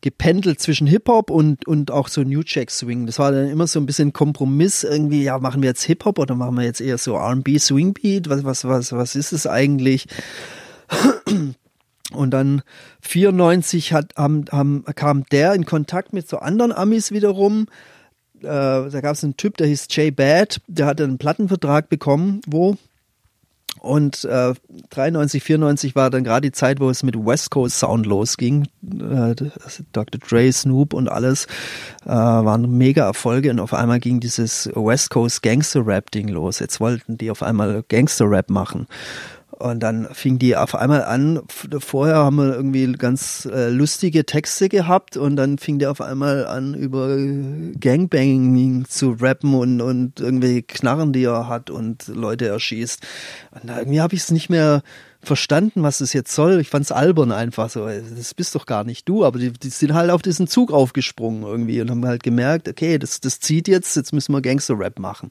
gependelt 0.00 0.60
zwischen 0.60 0.86
Hip-Hop 0.86 1.30
und, 1.30 1.66
und 1.66 1.90
auch 1.90 2.08
so 2.08 2.22
New 2.22 2.42
Jack 2.44 2.70
Swing. 2.70 3.06
Das 3.06 3.18
war 3.18 3.32
dann 3.32 3.48
immer 3.48 3.66
so 3.66 3.80
ein 3.80 3.86
bisschen 3.86 4.12
Kompromiss 4.12 4.84
irgendwie, 4.84 5.24
ja, 5.24 5.38
machen 5.38 5.62
wir 5.62 5.68
jetzt 5.68 5.82
Hip-Hop 5.84 6.18
oder 6.18 6.34
machen 6.34 6.56
wir 6.56 6.64
jetzt 6.64 6.80
eher 6.80 6.98
so 6.98 7.16
R&B 7.16 7.58
Swing 7.58 7.94
Beat? 7.94 8.28
Was, 8.28 8.44
was, 8.44 8.64
was, 8.64 8.92
was 8.92 9.16
ist 9.16 9.32
es 9.32 9.46
eigentlich? 9.46 10.06
Und 12.12 12.30
dann 12.30 12.62
94 13.02 13.92
hat, 13.92 14.14
haben, 14.16 14.46
haben, 14.50 14.84
kam 14.94 15.24
der 15.24 15.52
in 15.54 15.66
Kontakt 15.66 16.12
mit 16.12 16.28
so 16.28 16.38
anderen 16.38 16.72
Amis 16.72 17.12
wiederum. 17.12 17.66
Äh, 18.40 18.44
da 18.44 19.00
gab 19.02 19.14
es 19.14 19.24
einen 19.24 19.36
Typ, 19.36 19.56
der 19.58 19.66
hieß 19.66 19.88
Jay 19.90 20.10
Bad, 20.10 20.60
der 20.68 20.86
hatte 20.86 21.04
einen 21.04 21.18
Plattenvertrag 21.18 21.88
bekommen, 21.90 22.40
wo 22.46 22.76
und 23.80 24.24
äh, 24.24 24.54
93, 24.90 25.42
94 25.42 25.94
war 25.94 26.10
dann 26.10 26.24
gerade 26.24 26.48
die 26.48 26.52
Zeit, 26.52 26.80
wo 26.80 26.90
es 26.90 27.02
mit 27.02 27.16
West 27.16 27.50
Coast 27.50 27.78
Sound 27.78 28.06
losging. 28.06 28.68
Äh, 28.82 29.34
Dr. 29.92 30.20
Dre, 30.20 30.52
Snoop 30.52 30.94
und 30.94 31.08
alles 31.08 31.46
äh, 32.04 32.08
waren 32.10 32.76
mega 32.76 33.04
Erfolge 33.04 33.50
und 33.50 33.60
auf 33.60 33.74
einmal 33.74 34.00
ging 34.00 34.20
dieses 34.20 34.68
West 34.74 35.10
Coast 35.10 35.42
Gangster 35.42 35.86
Rap 35.86 36.10
Ding 36.10 36.28
los. 36.28 36.58
Jetzt 36.58 36.80
wollten 36.80 37.18
die 37.18 37.30
auf 37.30 37.42
einmal 37.42 37.84
Gangster 37.88 38.30
Rap 38.30 38.50
machen. 38.50 38.86
Und 39.58 39.80
dann 39.80 40.08
fing 40.12 40.38
die 40.38 40.56
auf 40.56 40.76
einmal 40.76 41.02
an. 41.02 41.40
Vorher 41.80 42.16
haben 42.18 42.36
wir 42.36 42.54
irgendwie 42.54 42.92
ganz 42.92 43.44
äh, 43.52 43.70
lustige 43.70 44.24
Texte 44.24 44.68
gehabt 44.68 45.16
und 45.16 45.34
dann 45.34 45.58
fing 45.58 45.80
der 45.80 45.90
auf 45.90 46.00
einmal 46.00 46.46
an, 46.46 46.74
über 46.74 47.16
Gangbanging 47.80 48.84
zu 48.88 49.16
rappen 49.20 49.54
und, 49.54 49.80
und 49.80 50.20
irgendwie 50.20 50.62
Knarren, 50.62 51.12
die 51.12 51.24
er 51.24 51.48
hat 51.48 51.70
und 51.70 52.06
Leute 52.06 52.46
erschießt. 52.46 53.04
Und 53.60 53.70
irgendwie 53.70 54.00
habe 54.00 54.14
ich 54.14 54.20
es 54.20 54.30
nicht 54.30 54.48
mehr 54.48 54.82
verstanden, 55.22 55.82
was 55.82 56.00
es 56.00 56.12
jetzt 56.12 56.32
soll. 56.32 56.60
Ich 56.60 56.68
fand's 56.68 56.92
albern 56.92 57.32
einfach 57.32 57.68
so. 57.68 57.88
Das 57.88 58.34
bist 58.34 58.54
doch 58.54 58.64
gar 58.64 58.84
nicht 58.84 59.08
du, 59.08 59.24
aber 59.24 59.40
die, 59.40 59.52
die 59.52 59.70
sind 59.70 59.92
halt 59.92 60.10
auf 60.10 60.22
diesen 60.22 60.46
Zug 60.46 60.70
aufgesprungen 60.72 61.42
irgendwie 61.42 61.80
und 61.80 61.90
haben 61.90 62.06
halt 62.06 62.22
gemerkt, 62.22 62.68
okay, 62.68 62.98
das, 62.98 63.20
das 63.20 63.40
zieht 63.40 63.66
jetzt, 63.66 63.96
jetzt 63.96 64.12
müssen 64.12 64.32
wir 64.32 64.40
Gangster-Rap 64.40 65.00
machen. 65.00 65.30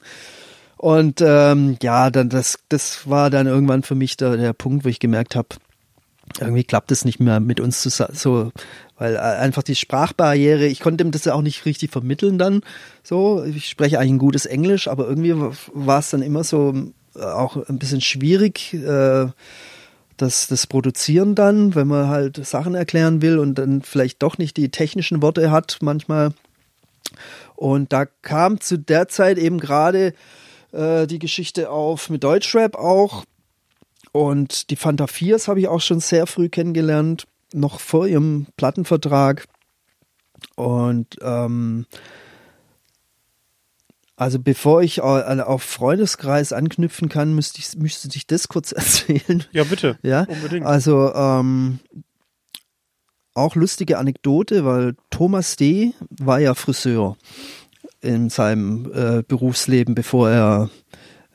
Und 0.78 1.22
ähm, 1.22 1.78
ja, 1.82 2.10
dann 2.12 2.30
das, 2.30 2.60
das 2.70 3.10
war 3.10 3.30
dann 3.30 3.48
irgendwann 3.48 3.84
für 3.84 3.96
mich 3.96 4.16
der, 4.16 4.38
der 4.38 4.54
Punkt, 4.54 4.86
wo 4.86 4.90
ich 4.90 5.00
gemerkt 5.00 5.36
habe, 5.36 5.50
irgendwie 6.40 6.64
klappt 6.64 6.92
es 6.92 7.06
nicht 7.06 7.20
mehr 7.20 7.40
mit 7.40 7.60
uns 7.60 7.82
zusammen, 7.82 8.14
so, 8.14 8.52
weil 8.98 9.16
äh, 9.16 9.20
einfach 9.20 9.64
die 9.64 9.76
Sprachbarriere, 9.76 10.68
ich 10.68 10.80
konnte 10.80 11.04
ihm 11.04 11.12
das 11.12 11.26
ja 11.26 11.34
auch 11.34 11.42
nicht 11.42 11.66
richtig 11.66 11.92
vermitteln 11.92 12.38
dann, 12.38 12.62
so, 13.02 13.44
ich 13.44 13.68
spreche 13.68 13.98
eigentlich 13.98 14.14
ein 14.14 14.20
gutes 14.20 14.46
Englisch, 14.46 14.88
aber 14.88 15.08
irgendwie 15.08 15.34
war 15.74 16.00
es 16.00 16.10
dann 16.10 16.22
immer 16.22 16.44
so 16.44 16.74
äh, 17.16 17.24
auch 17.24 17.58
ein 17.70 17.80
bisschen 17.80 18.02
schwierig, 18.02 18.74
äh, 18.74 19.28
das, 20.18 20.48
das 20.48 20.68
Produzieren 20.68 21.36
dann, 21.36 21.76
wenn 21.76 21.88
man 21.88 22.08
halt 22.10 22.44
Sachen 22.46 22.76
erklären 22.76 23.22
will 23.22 23.40
und 23.40 23.56
dann 23.56 23.82
vielleicht 23.84 24.22
doch 24.24 24.38
nicht 24.38 24.58
die 24.58 24.70
technischen 24.70 25.22
Worte 25.22 25.52
hat 25.52 25.78
manchmal. 25.82 26.34
Und 27.56 27.94
da 27.94 28.06
kam 28.06 28.60
zu 28.60 28.78
der 28.78 29.08
Zeit 29.08 29.38
eben 29.38 29.60
gerade 29.60 30.14
äh, 30.78 31.08
die 31.08 31.20
Geschichte 31.20 31.70
auf, 31.72 32.10
mit 32.10 32.24
Deutschrap 32.24 32.76
auch. 32.76 33.26
Und 34.12 34.70
die 34.70 34.76
Fanta 34.76 35.08
Fiers 35.08 35.48
habe 35.48 35.60
ich 35.60 35.68
auch 35.68 35.82
schon 35.82 36.00
sehr 36.00 36.28
früh 36.28 36.50
kennengelernt, 36.50 37.28
noch 37.54 37.80
vor 37.80 38.08
ihrem 38.08 38.48
Plattenvertrag. 38.56 39.48
Und 40.56 41.18
ähm, 41.22 41.86
also 44.16 44.40
bevor 44.40 44.82
ich 44.82 45.02
auf 45.02 45.62
Freundeskreis 45.64 46.54
anknüpfen 46.54 47.10
kann, 47.10 47.36
müsste 47.36 47.60
ich, 47.60 47.76
müsste 47.78 48.10
ich 48.16 48.26
das 48.26 48.48
kurz 48.48 48.72
erzählen. 48.74 49.44
Ja, 49.52 49.64
bitte. 49.64 49.98
Ja, 50.02 50.24
unbedingt. 50.24 50.66
Also 50.66 51.14
ähm, 51.14 51.80
auch 53.34 53.56
lustige 53.56 54.00
Anekdote, 54.00 54.66
weil 54.66 54.96
Thomas 55.12 55.56
D. 55.56 55.94
war 56.10 56.40
ja 56.40 56.56
Friseur 56.56 57.18
in 58.08 58.30
seinem 58.30 58.92
äh, 58.94 59.22
Berufsleben, 59.22 59.94
bevor 59.94 60.30
er 60.30 60.70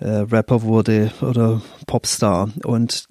äh, 0.00 0.08
Rapper 0.08 0.62
wurde 0.62 1.12
oder 1.20 1.62
Popstar. 1.86 2.50
Und 2.64 3.06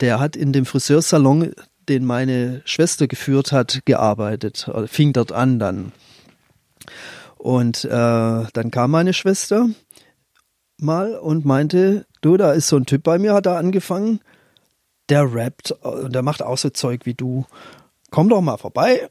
der 0.00 0.18
hat 0.18 0.36
in 0.36 0.52
dem 0.52 0.66
Friseursalon, 0.66 1.52
den 1.88 2.04
meine 2.04 2.62
Schwester 2.64 3.06
geführt 3.06 3.52
hat, 3.52 3.80
gearbeitet, 3.84 4.70
fing 4.86 5.12
dort 5.12 5.32
an 5.32 5.58
dann. 5.58 5.92
Und 7.38 7.84
äh, 7.84 7.88
dann 7.88 8.70
kam 8.70 8.90
meine 8.90 9.12
Schwester 9.12 9.68
mal 10.78 11.14
und 11.14 11.44
meinte, 11.44 12.06
du, 12.20 12.36
da 12.36 12.52
ist 12.52 12.68
so 12.68 12.76
ein 12.76 12.86
Typ 12.86 13.02
bei 13.02 13.18
mir, 13.18 13.34
hat 13.34 13.46
er 13.46 13.56
angefangen, 13.56 14.20
der 15.08 15.32
rappt 15.32 15.72
und 15.72 16.14
der 16.14 16.22
macht 16.22 16.42
auch 16.42 16.58
so 16.58 16.70
Zeug 16.70 17.06
wie 17.06 17.14
du. 17.14 17.46
Komm 18.10 18.28
doch 18.28 18.40
mal 18.40 18.56
vorbei 18.56 19.08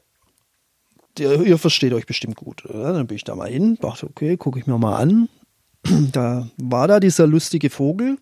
ihr, 1.18 1.42
ihr 1.42 1.58
versteht 1.58 1.92
euch 1.92 2.06
bestimmt 2.06 2.36
gut. 2.36 2.64
Ja, 2.72 2.92
dann 2.92 3.06
bin 3.06 3.16
ich 3.16 3.24
da 3.24 3.34
mal 3.34 3.50
hin, 3.50 3.78
dachte, 3.80 4.06
okay, 4.06 4.36
gucke 4.36 4.58
ich 4.58 4.66
mir 4.66 4.78
mal 4.78 4.96
an. 4.96 5.28
Da 6.12 6.46
war 6.58 6.88
da 6.88 7.00
dieser 7.00 7.26
lustige 7.26 7.70
Vogel. 7.70 8.18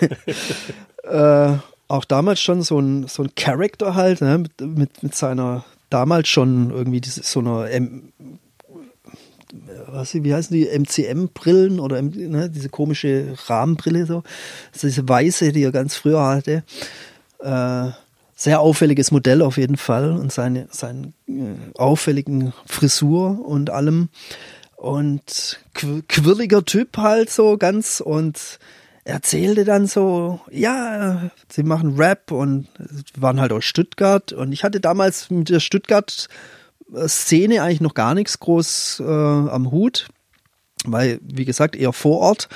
äh, 1.02 1.52
auch 1.88 2.04
damals 2.06 2.40
schon 2.40 2.62
so 2.62 2.78
ein, 2.78 3.06
so 3.06 3.22
ein 3.22 3.34
Charakter 3.34 3.94
halt, 3.94 4.22
ne? 4.22 4.38
mit, 4.38 4.60
mit, 4.60 5.02
mit 5.02 5.14
seiner 5.14 5.64
damals 5.90 6.28
schon 6.28 6.70
irgendwie 6.70 7.00
diese, 7.00 7.22
so 7.22 7.40
einer 7.40 7.70
ähm, 7.70 8.12
was, 9.86 10.14
wie 10.14 10.34
heißen 10.34 10.56
die, 10.56 10.66
MCM-Brillen 10.66 11.78
oder 11.78 12.02
ne, 12.02 12.50
diese 12.50 12.68
komische 12.68 13.34
Rahmenbrille 13.46 14.06
so. 14.06 14.22
Also 14.72 14.88
diese 14.88 15.08
weiße, 15.08 15.52
die 15.52 15.62
er 15.62 15.72
ganz 15.72 15.94
früher 15.94 16.24
hatte. 16.24 16.64
Äh, 17.40 17.90
sehr 18.34 18.60
auffälliges 18.60 19.10
Modell 19.10 19.42
auf 19.42 19.56
jeden 19.56 19.76
Fall 19.76 20.12
und 20.12 20.32
seine, 20.32 20.68
seinen 20.70 21.14
äh, 21.28 21.78
auffälligen 21.78 22.52
Frisur 22.66 23.46
und 23.46 23.70
allem. 23.70 24.08
Und 24.76 25.60
quirliger 25.72 26.64
Typ 26.64 26.98
halt 26.98 27.30
so 27.30 27.56
ganz 27.56 28.00
und 28.00 28.58
erzählte 29.04 29.64
dann 29.64 29.86
so, 29.86 30.40
ja, 30.50 31.30
sie 31.48 31.62
machen 31.62 31.96
Rap 31.96 32.30
und 32.32 32.68
waren 33.16 33.40
halt 33.40 33.52
aus 33.52 33.64
Stuttgart 33.64 34.32
und 34.32 34.52
ich 34.52 34.64
hatte 34.64 34.80
damals 34.80 35.30
mit 35.30 35.50
der 35.50 35.60
Stuttgart 35.60 36.28
Szene 37.06 37.62
eigentlich 37.62 37.80
noch 37.80 37.94
gar 37.94 38.14
nichts 38.14 38.40
groß 38.40 39.02
äh, 39.04 39.04
am 39.04 39.70
Hut, 39.70 40.08
weil 40.84 41.18
wie 41.22 41.44
gesagt 41.44 41.76
eher 41.76 41.92
vor 41.92 42.20
Ort 42.20 42.48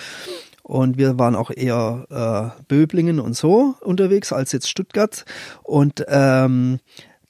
und 0.69 0.99
wir 0.99 1.19
waren 1.19 1.35
auch 1.35 1.51
eher 1.51 2.53
äh, 2.59 2.63
Böblingen 2.69 3.21
und 3.21 3.35
so 3.35 3.75
unterwegs 3.81 4.33
als 4.33 4.53
jetzt 4.53 4.69
Stuttgart 4.69 5.25
und 5.63 6.05
ähm, 6.09 6.79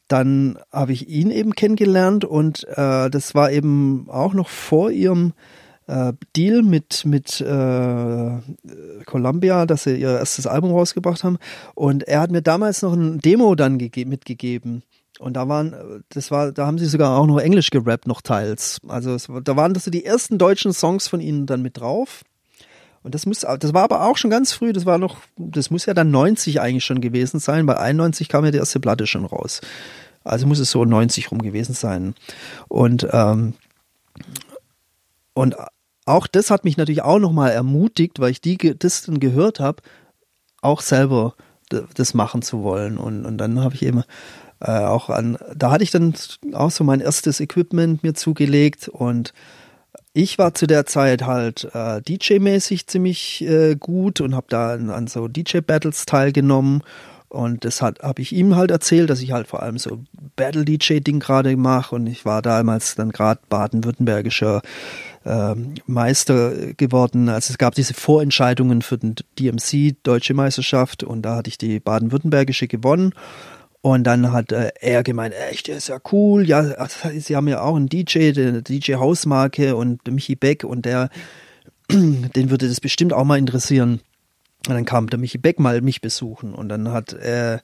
dann 0.09 0.59
habe 0.73 0.93
ich 0.93 1.09
ihn 1.09 1.31
eben 1.31 1.55
kennengelernt 1.55 2.25
und 2.25 2.65
äh, 2.69 3.09
das 3.09 3.35
war 3.35 3.53
eben 3.53 4.09
auch 4.11 4.35
noch 4.35 4.49
vor 4.49 4.91
ihrem 4.91 5.35
äh, 5.87 6.15
Deal 6.35 6.63
mit, 6.63 7.05
mit 7.05 7.41
äh, 7.41 8.39
Columbia, 9.07 9.67
dass 9.67 9.85
sie 9.85 9.97
ihr 9.97 10.19
erstes 10.19 10.47
Album 10.47 10.73
rausgebracht 10.73 11.25
haben. 11.25 11.39
Und 11.75 12.09
er 12.09 12.21
hat 12.21 12.31
mir 12.31 12.43
damals 12.43 12.83
noch 12.83 12.95
ein 12.95 13.19
Demo 13.19 13.55
dann 13.55 13.77
mitgegeben. 13.77 14.83
Und 15.19 15.35
da 15.35 15.49
waren, 15.49 16.05
das 16.11 16.31
war, 16.31 16.53
da 16.53 16.67
haben 16.67 16.79
sie 16.79 16.87
sogar 16.87 17.19
auch 17.19 17.27
noch 17.27 17.39
Englisch 17.39 17.71
gerappt, 17.71 18.07
noch 18.07 18.23
teils. 18.23 18.79
Also 18.87 19.15
es, 19.15 19.29
da 19.45 19.57
waren 19.57 19.75
das 19.75 19.85
so 19.85 19.91
die 19.91 20.05
ersten 20.05 20.39
deutschen 20.39 20.73
Songs 20.73 21.09
von 21.09 21.21
ihnen 21.21 21.47
dann 21.47 21.61
mit 21.61 21.79
drauf. 21.79 22.23
Und 23.03 23.15
das 23.15 23.27
muss, 23.27 23.41
das 23.41 23.75
war 23.75 23.85
aber 23.85 24.05
auch 24.05 24.17
schon 24.17 24.31
ganz 24.31 24.53
früh, 24.53 24.73
das 24.73 24.87
war 24.87 24.99
noch, 24.99 25.19
das 25.37 25.71
muss 25.71 25.87
ja 25.87 25.95
dann 25.95 26.11
90 26.11 26.61
eigentlich 26.61 26.85
schon 26.85 27.01
gewesen 27.01 27.41
sein, 27.41 27.67
weil 27.67 27.77
91 27.77 28.29
kam 28.29 28.45
ja 28.45 28.51
die 28.51 28.59
erste 28.59 28.81
Platte 28.81 29.07
schon 29.07 29.25
raus. 29.25 29.61
Also 30.25 30.47
muss 30.47 30.59
es 30.59 30.71
so 30.71 30.85
90 30.85 31.31
rum 31.31 31.41
gewesen 31.41 31.75
sein. 31.75 32.15
Und, 32.69 33.09
ähm, 33.13 33.55
und 35.33 35.57
auch 36.05 36.27
das 36.27 36.51
hat 36.51 36.65
mich 36.65 36.77
natürlich 36.77 37.03
auch 37.03 37.19
nochmal 37.19 37.53
ermutigt, 37.53 38.19
weil 38.19 38.31
ich 38.31 38.41
die, 38.41 38.57
das 38.57 39.03
dann 39.03 39.21
gehört 39.21 39.61
habe, 39.61 39.83
auch 40.61 40.81
selber 40.81 41.35
das 41.69 42.15
machen 42.15 42.43
zu 42.43 42.63
wollen. 42.63 42.99
Und, 42.99 43.25
und 43.25 43.39
dann 43.39 43.61
habe 43.61 43.75
ich 43.75 43.83
eben 43.83 44.03
äh, 44.61 44.71
auch 44.71 45.11
an, 45.11 45.39
da 45.55 45.71
hatte 45.71 45.85
ich 45.85 45.91
dann 45.91 46.15
auch 46.53 46.71
so 46.71 46.83
mein 46.85 47.01
erstes 47.01 47.41
Equipment 47.41 48.03
mir 48.03 48.15
zugelegt 48.15 48.89
und 48.89 49.33
ich 50.13 50.39
war 50.39 50.55
zu 50.55 50.67
der 50.67 50.87
Zeit 50.87 51.27
halt 51.27 51.69
äh, 51.75 52.01
DJ-mäßig 52.01 52.87
ziemlich 52.87 53.43
äh, 53.43 53.77
gut 53.77 54.21
und 54.21 54.35
habe 54.35 54.47
da 54.49 54.73
an, 54.73 54.91
an 54.91 55.07
so 55.07 55.29
DJ-Battles 55.29 56.07
teilgenommen 56.07 56.83
und 57.29 57.67
das 57.67 57.83
habe 57.83 58.23
ich 58.23 58.33
ihm 58.33 58.57
halt 58.57 58.71
erzählt, 58.71 59.11
dass 59.11 59.21
ich 59.21 59.33
halt 59.33 59.47
vor 59.47 59.63
allem 59.63 59.77
so 59.77 60.01
Battle-DJ-Ding 60.37 61.21
gerade 61.21 61.55
mache. 61.57 61.95
Und 61.95 62.07
ich 62.07 62.25
war 62.25 62.41
damals 62.41 62.95
dann 62.95 63.11
gerade 63.11 63.41
baden-württembergischer 63.51 64.63
äh, 65.25 65.55
Meister 65.87 66.73
geworden. 66.75 67.29
Also 67.29 67.53
es 67.53 67.59
gab 67.59 67.75
diese 67.75 67.93
Vorentscheidungen 67.93 68.81
für 68.81 68.97
den 68.97 69.15
DMC, 69.39 69.97
Deutsche 70.03 70.33
Meisterschaft. 70.33 71.03
Und 71.03 71.23
da 71.23 71.37
hatte 71.37 71.49
ich 71.49 71.59
die 71.59 71.81
baden-württembergische 71.81 72.67
gewonnen. 72.67 73.13
Und 73.81 74.05
dann 74.05 74.33
hat 74.33 74.53
äh, 74.53 74.73
er 74.81 75.03
gemeint, 75.03 75.35
echt, 75.51 75.69
ist 75.69 75.89
ja 75.89 75.99
cool. 76.13 76.47
Ja, 76.47 76.89
sie 77.17 77.37
haben 77.37 77.49
ja 77.49 77.63
auch 77.63 77.77
einen 77.77 77.89
DJ, 77.89 78.33
die 78.33 78.63
DJ 78.63 78.95
Hausmarke 78.95 79.77
und 79.77 80.07
Michi 80.11 80.35
Beck 80.35 80.65
und 80.65 80.85
der, 80.85 81.11
den 81.91 82.51
würde 82.51 82.69
das 82.69 82.81
bestimmt 82.81 83.13
auch 83.13 83.25
mal 83.25 83.39
interessieren. 83.39 84.01
Und 84.67 84.75
dann 84.75 84.85
kam 84.85 85.09
der 85.09 85.19
Michi 85.19 85.39
Beck 85.39 85.61
mal 85.61 85.81
mich 85.81 86.01
besuchen 86.01 86.55
und 86.55 86.69
dann 86.69 86.91
hat 86.91 87.13
äh, 87.13 87.59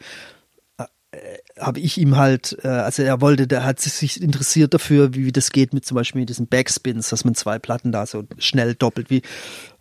äh, 1.14 1.38
habe 1.60 1.78
ich 1.78 1.98
ihm 1.98 2.16
halt, 2.16 2.58
äh, 2.64 2.68
also 2.68 3.02
er 3.02 3.20
wollte, 3.20 3.46
der 3.46 3.64
hat 3.64 3.80
sich 3.80 4.20
interessiert 4.20 4.74
dafür, 4.74 5.14
wie, 5.14 5.26
wie 5.26 5.32
das 5.32 5.50
geht 5.50 5.72
mit 5.72 5.84
zum 5.84 5.94
Beispiel 5.94 6.20
mit 6.20 6.28
diesen 6.28 6.48
Backspins, 6.48 7.10
dass 7.10 7.24
man 7.24 7.34
zwei 7.34 7.58
Platten 7.58 7.92
da 7.92 8.06
so 8.06 8.24
schnell 8.38 8.74
doppelt, 8.74 9.10
wie 9.10 9.22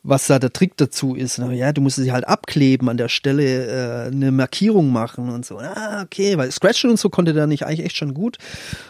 was 0.04 0.28
da 0.28 0.38
der 0.38 0.52
Trick 0.52 0.76
dazu 0.76 1.16
ist. 1.16 1.38
Ja, 1.38 1.72
du 1.72 1.80
musst 1.80 1.96
sie 1.96 2.12
halt 2.12 2.28
abkleben 2.28 2.90
an 2.90 2.98
der 2.98 3.08
Stelle, 3.08 4.08
äh, 4.08 4.08
eine 4.08 4.32
Markierung 4.32 4.92
machen 4.92 5.30
und 5.30 5.46
so. 5.46 5.60
Ah, 5.60 6.04
okay, 6.04 6.38
weil 6.38 6.52
Scratchen 6.52 6.90
und 6.90 7.00
so 7.00 7.10
konnte 7.10 7.34
der 7.34 7.48
nicht 7.48 7.66
eigentlich 7.66 7.86
echt 7.86 7.96
schon 7.96 8.14
gut 8.14 8.38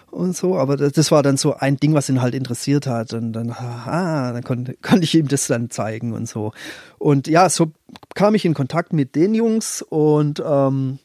und 0.10 0.36
so, 0.36 0.58
aber 0.58 0.76
das, 0.76 0.93
das 0.93 1.12
war 1.12 1.21
dann 1.21 1.38
so 1.38 1.54
ein 1.54 1.78
Ding, 1.78 1.93
was 1.93 2.10
ihn 2.10 2.21
halt 2.21 2.34
interessiert 2.34 2.88
hat 2.88 3.13
und 3.13 3.32
dann, 3.34 3.52
ah, 3.52 4.34
dann 4.34 4.43
konnte, 4.43 4.73
konnte 4.82 5.04
ich 5.04 5.13
ihm 5.13 5.28
das 5.28 5.45
dann 5.45 5.69
zeigen 5.69 6.13
und 6.13 6.28
so. 6.28 6.52
Und 6.97 7.28
ja, 7.28 7.47
so 7.47 7.71
kam 8.15 8.34
ich 8.34 8.45
in 8.45 8.56
Kontakt 8.56 8.91
mit 8.91 9.15
den 9.15 9.36
Jungs 9.36 9.84
und 9.84 10.41
ähm, 10.45 10.97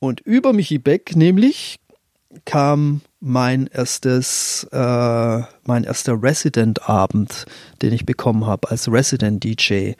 und 0.00 0.20
über 0.20 0.52
Michi 0.52 0.78
Beck 0.78 1.16
nämlich 1.16 1.78
kam 2.44 3.00
mein 3.20 3.66
erstes, 3.66 4.66
äh, 4.70 5.42
mein 5.64 5.84
erster 5.84 6.22
Resident-Abend, 6.22 7.46
den 7.82 7.92
ich 7.92 8.06
bekommen 8.06 8.46
habe 8.46 8.70
als 8.70 8.90
Resident-DJ. 8.90 9.92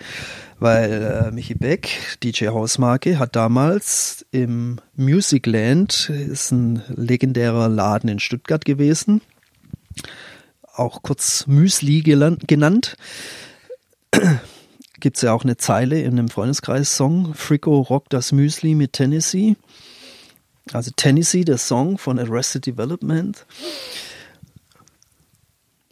Weil 0.61 1.27
äh, 1.27 1.31
Michi 1.31 1.55
Beck, 1.55 2.19
DJ 2.23 2.49
Hausmarke, 2.49 3.19
hat 3.19 3.37
damals 3.37 4.27
im 4.31 4.81
Musicland, 4.95 6.11
ist 6.11 6.53
ein 6.53 6.83
legendärer 6.89 7.69
Laden 7.69 8.09
in 8.09 8.19
Stuttgart 8.19 8.65
gewesen, 8.65 9.21
auch 10.75 11.03
kurz 11.03 11.47
Müsli 11.47 12.03
genannt. 12.03 12.97
Gibt 15.01 15.17
es 15.17 15.23
ja 15.23 15.33
auch 15.33 15.45
eine 15.45 15.57
Zeile 15.57 16.01
in 16.01 16.13
einem 16.13 16.29
Freundeskreis-Song, 16.29 17.35
Frico 17.35 17.81
rockt 17.81 18.13
das 18.13 18.33
Müsli 18.33 18.75
mit 18.75 18.95
Tennessee. 18.95 19.57
Also 20.75 20.91
Tennessee, 20.95 21.45
der 21.45 21.59
Song 21.59 21.99
von 21.99 22.19
Arrested 22.19 22.67
Development. 22.67 23.47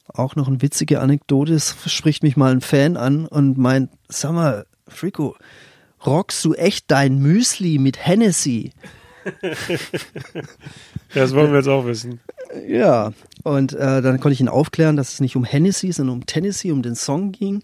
Auch 0.08 0.36
noch 0.36 0.48
eine 0.48 0.62
witzige 0.62 1.00
Anekdote, 1.00 1.54
es 1.54 1.76
spricht 1.86 2.22
mich 2.22 2.36
mal 2.36 2.52
ein 2.52 2.60
Fan 2.60 2.96
an 2.96 3.26
und 3.26 3.58
meint, 3.58 3.90
sag 4.08 4.32
mal, 4.32 4.66
Frico, 4.88 5.36
rockst 6.06 6.44
du 6.44 6.54
echt 6.54 6.90
dein 6.90 7.18
Müsli 7.18 7.78
mit 7.78 8.06
Hennessy? 8.06 8.72
das 11.14 11.34
wollen 11.34 11.50
wir 11.50 11.58
jetzt 11.58 11.68
auch 11.68 11.84
wissen. 11.84 12.20
Ja, 12.66 13.12
und 13.42 13.72
äh, 13.74 14.00
dann 14.00 14.20
konnte 14.20 14.32
ich 14.32 14.40
ihn 14.40 14.48
aufklären, 14.48 14.96
dass 14.96 15.14
es 15.14 15.20
nicht 15.20 15.36
um 15.36 15.44
Hennessy, 15.44 15.92
sondern 15.92 16.16
um 16.16 16.26
Tennessee, 16.26 16.70
um 16.70 16.82
den 16.82 16.94
Song 16.94 17.32
ging. 17.32 17.62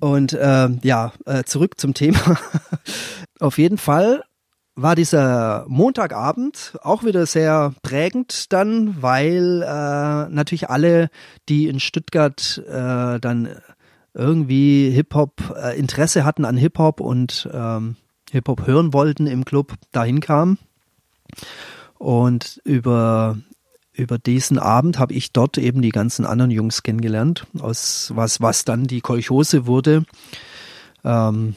Und 0.00 0.34
äh, 0.34 0.68
ja, 0.82 1.12
äh, 1.24 1.44
zurück 1.44 1.80
zum 1.80 1.94
Thema. 1.94 2.38
Auf 3.40 3.58
jeden 3.58 3.78
Fall 3.78 4.22
war 4.76 4.96
dieser 4.96 5.64
Montagabend 5.68 6.76
auch 6.82 7.04
wieder 7.04 7.26
sehr 7.26 7.74
prägend 7.82 8.52
dann, 8.52 9.02
weil 9.02 9.62
äh, 9.62 10.28
natürlich 10.28 10.68
alle, 10.68 11.10
die 11.48 11.68
in 11.68 11.80
Stuttgart 11.80 12.62
äh, 12.66 13.20
dann 13.20 13.56
irgendwie 14.14 14.90
Hip-Hop 14.90 15.54
äh, 15.56 15.78
Interesse 15.78 16.24
hatten 16.24 16.44
an 16.44 16.56
Hip-Hop 16.56 17.00
und 17.00 17.48
ähm, 17.52 17.96
Hip-Hop 18.30 18.66
hören 18.66 18.92
wollten 18.92 19.26
im 19.26 19.44
Club, 19.44 19.74
dahin 19.92 20.20
kamen. 20.20 20.58
Und 21.98 22.60
über 22.64 23.38
über 23.96 24.18
diesen 24.18 24.58
Abend 24.58 24.98
habe 24.98 25.14
ich 25.14 25.32
dort 25.32 25.56
eben 25.56 25.80
die 25.80 25.90
ganzen 25.90 26.26
anderen 26.26 26.50
Jungs 26.50 26.82
kennengelernt, 26.82 27.46
aus 27.60 28.10
was 28.14 28.40
was 28.40 28.64
dann 28.64 28.88
die 28.88 29.00
Kolchose 29.00 29.66
wurde. 29.66 30.04
Ähm, 31.04 31.54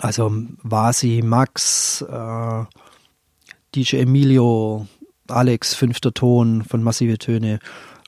also 0.00 0.32
Vasi, 0.62 1.22
Max, 1.22 2.02
äh, 2.02 2.64
DJ 3.74 3.96
Emilio, 3.96 4.86
Alex, 5.28 5.74
fünfter 5.74 6.12
Ton 6.12 6.64
von 6.64 6.82
Massive 6.82 7.18
Töne, 7.18 7.58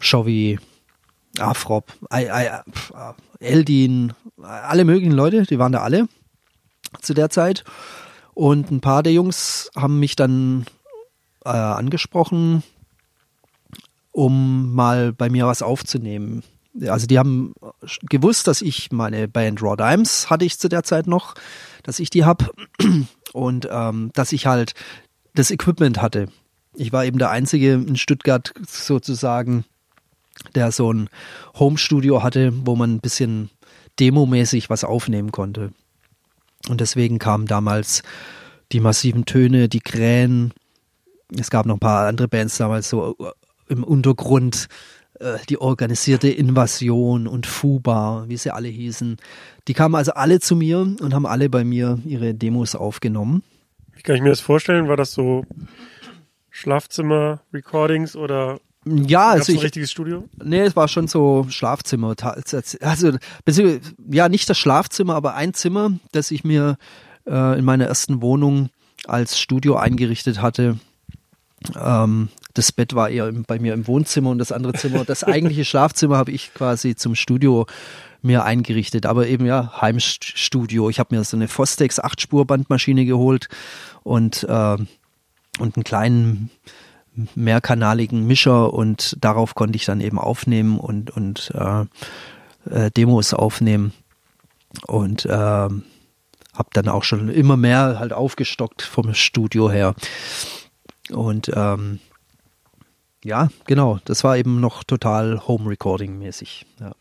Shovi, 0.00 0.58
Afrop, 1.38 1.92
I, 2.12 2.28
Eldin, 3.40 4.12
alle 4.42 4.84
möglichen 4.84 5.12
Leute, 5.12 5.42
die 5.42 5.58
waren 5.58 5.72
da 5.72 5.80
alle 5.80 6.08
zu 7.00 7.14
der 7.14 7.30
Zeit. 7.30 7.64
Und 8.34 8.70
ein 8.70 8.80
paar 8.80 9.02
der 9.02 9.12
Jungs 9.12 9.70
haben 9.76 10.00
mich 10.00 10.16
dann 10.16 10.66
äh, 11.44 11.50
angesprochen, 11.50 12.62
um 14.12 14.72
mal 14.74 15.12
bei 15.12 15.28
mir 15.28 15.46
was 15.46 15.62
aufzunehmen 15.62 16.42
also 16.88 17.06
die 17.06 17.18
haben 17.18 17.54
gewusst, 18.02 18.46
dass 18.46 18.62
ich 18.62 18.90
meine 18.90 19.28
Band 19.28 19.62
Raw 19.62 19.76
Dimes 19.76 20.30
hatte 20.30 20.44
ich 20.44 20.58
zu 20.58 20.68
der 20.68 20.82
Zeit 20.82 21.06
noch, 21.06 21.34
dass 21.84 22.00
ich 22.00 22.10
die 22.10 22.24
hab 22.24 22.50
und 23.32 23.68
ähm, 23.70 24.10
dass 24.14 24.32
ich 24.32 24.46
halt 24.46 24.74
das 25.34 25.52
Equipment 25.52 26.02
hatte. 26.02 26.26
Ich 26.74 26.92
war 26.92 27.04
eben 27.04 27.18
der 27.18 27.30
Einzige 27.30 27.74
in 27.74 27.96
Stuttgart 27.96 28.52
sozusagen, 28.66 29.64
der 30.56 30.72
so 30.72 30.92
ein 30.92 31.08
Home-Studio 31.56 32.24
hatte, 32.24 32.52
wo 32.66 32.74
man 32.74 32.94
ein 32.94 33.00
bisschen 33.00 33.50
demomäßig 34.00 34.70
was 34.70 34.82
aufnehmen 34.82 35.30
konnte. 35.30 35.72
Und 36.68 36.80
deswegen 36.80 37.18
kamen 37.18 37.46
damals 37.46 38.02
die 38.72 38.80
massiven 38.80 39.24
Töne, 39.24 39.68
die 39.68 39.80
Krähen. 39.80 40.52
Es 41.38 41.50
gab 41.50 41.66
noch 41.66 41.76
ein 41.76 41.80
paar 41.80 42.08
andere 42.08 42.26
Bands 42.26 42.56
damals, 42.56 42.88
so 42.88 43.16
im 43.68 43.84
Untergrund 43.84 44.68
äh, 45.20 45.38
die 45.48 45.60
organisierte 45.60 46.28
Invasion 46.28 47.26
und 47.26 47.46
Fuba, 47.46 48.24
wie 48.28 48.36
sie 48.36 48.52
alle 48.52 48.68
hießen. 48.68 49.16
Die 49.68 49.74
kamen 49.74 49.94
also 49.94 50.12
alle 50.12 50.40
zu 50.40 50.56
mir 50.56 50.80
und 50.80 51.14
haben 51.14 51.26
alle 51.26 51.48
bei 51.48 51.64
mir 51.64 51.98
ihre 52.04 52.34
Demos 52.34 52.74
aufgenommen. 52.74 53.42
Wie 53.94 54.02
kann 54.02 54.16
ich 54.16 54.22
mir 54.22 54.30
das 54.30 54.40
vorstellen? 54.40 54.88
War 54.88 54.96
das 54.96 55.12
so 55.12 55.44
Schlafzimmer-Recordings 56.50 58.16
oder 58.16 58.58
Ja, 58.84 59.30
also 59.30 59.52
ein 59.52 59.56
ich, 59.56 59.64
richtiges 59.64 59.90
Studio? 59.90 60.24
Nee, 60.42 60.60
es 60.60 60.76
war 60.76 60.88
schon 60.88 61.08
so 61.08 61.46
Schlafzimmer. 61.48 62.14
Also, 62.80 63.12
ja, 64.10 64.28
nicht 64.28 64.48
das 64.48 64.58
Schlafzimmer, 64.58 65.14
aber 65.14 65.34
ein 65.34 65.54
Zimmer, 65.54 65.92
das 66.12 66.30
ich 66.30 66.44
mir 66.44 66.76
äh, 67.26 67.58
in 67.58 67.64
meiner 67.64 67.86
ersten 67.86 68.20
Wohnung 68.20 68.68
als 69.06 69.38
Studio 69.38 69.76
eingerichtet 69.76 70.42
hatte. 70.42 70.78
Ähm, 71.76 72.28
das 72.54 72.72
Bett 72.72 72.94
war 72.94 73.10
eher 73.10 73.30
bei 73.32 73.58
mir 73.58 73.74
im 73.74 73.86
Wohnzimmer 73.86 74.30
und 74.30 74.38
das 74.38 74.52
andere 74.52 74.72
Zimmer, 74.74 75.04
das 75.04 75.24
eigentliche 75.24 75.64
Schlafzimmer 75.64 76.16
habe 76.16 76.30
ich 76.30 76.54
quasi 76.54 76.94
zum 76.96 77.14
Studio 77.14 77.66
mir 78.22 78.44
eingerichtet. 78.44 79.06
Aber 79.06 79.26
eben 79.26 79.44
ja, 79.44 79.80
Heimstudio. 79.80 80.88
Ich 80.88 80.98
habe 80.98 81.14
mir 81.14 81.22
so 81.24 81.36
eine 81.36 81.48
Fostex 81.48 82.00
8-Spur-Bandmaschine 82.00 83.04
geholt 83.04 83.48
und, 84.02 84.44
äh, 84.44 84.76
und 85.58 85.76
einen 85.76 85.84
kleinen 85.84 86.50
mehrkanaligen 87.34 88.26
Mischer 88.26 88.72
und 88.72 89.16
darauf 89.20 89.54
konnte 89.54 89.76
ich 89.76 89.84
dann 89.84 90.00
eben 90.00 90.18
aufnehmen 90.18 90.78
und, 90.78 91.10
und 91.10 91.52
äh, 91.54 91.84
äh, 92.70 92.90
Demos 92.90 93.34
aufnehmen 93.34 93.92
und 94.86 95.24
äh, 95.26 95.30
habe 95.30 96.70
dann 96.72 96.88
auch 96.88 97.04
schon 97.04 97.28
immer 97.28 97.56
mehr 97.56 97.98
halt 97.98 98.12
aufgestockt 98.12 98.82
vom 98.82 99.14
Studio 99.14 99.70
her. 99.70 99.94
Und 101.10 101.50
ähm, 101.54 102.00
ja, 103.24 103.48
genau, 103.64 103.98
das 104.04 104.22
war 104.22 104.36
eben 104.36 104.60
noch 104.60 104.84
total 104.84 105.46
Home 105.48 105.68
Recording 105.68 106.18
mäßig. 106.18 106.66
Ja. 106.78 106.92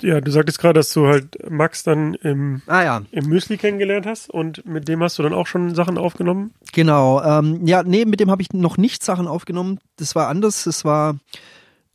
Ja, 0.00 0.20
du 0.20 0.30
sagtest 0.30 0.60
gerade, 0.60 0.74
dass 0.74 0.92
du 0.92 1.08
halt 1.08 1.50
Max 1.50 1.82
dann 1.82 2.14
im, 2.14 2.62
Ah 2.66 2.84
ja, 2.84 3.02
im 3.10 3.26
Müsli 3.26 3.56
kennengelernt 3.56 4.06
hast 4.06 4.30
und 4.30 4.64
mit 4.64 4.86
dem 4.86 5.02
hast 5.02 5.18
du 5.18 5.24
dann 5.24 5.32
auch 5.32 5.48
schon 5.48 5.74
Sachen 5.74 5.98
aufgenommen. 5.98 6.52
Genau, 6.72 7.20
ähm, 7.22 7.66
ja, 7.66 7.82
nee, 7.82 8.04
mit 8.04 8.20
dem 8.20 8.30
habe 8.30 8.42
ich 8.42 8.52
noch 8.52 8.76
nicht 8.76 9.02
Sachen 9.02 9.26
aufgenommen. 9.26 9.80
Das 9.96 10.14
war 10.14 10.28
anders. 10.28 10.64
Das 10.64 10.84
war, 10.84 11.18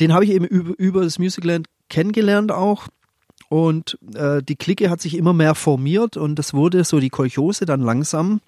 den 0.01 0.13
habe 0.13 0.25
ich 0.25 0.31
eben 0.31 0.45
über, 0.45 0.73
über 0.77 1.03
das 1.03 1.17
Musicland 1.17 1.67
kennengelernt 1.89 2.51
auch. 2.51 2.87
Und 3.47 3.97
äh, 4.15 4.41
die 4.43 4.55
Clique 4.55 4.89
hat 4.89 4.99
sich 4.99 5.15
immer 5.15 5.31
mehr 5.31 5.55
formiert 5.55 6.17
und 6.17 6.35
das 6.39 6.53
wurde 6.53 6.83
so 6.83 6.99
die 6.99 7.11
Kolchose 7.11 7.65
dann 7.65 7.81
langsam. 7.81 8.41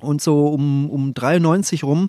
Und 0.00 0.22
so 0.22 0.48
um, 0.48 0.88
um 0.88 1.12
93 1.12 1.84
rum, 1.84 2.08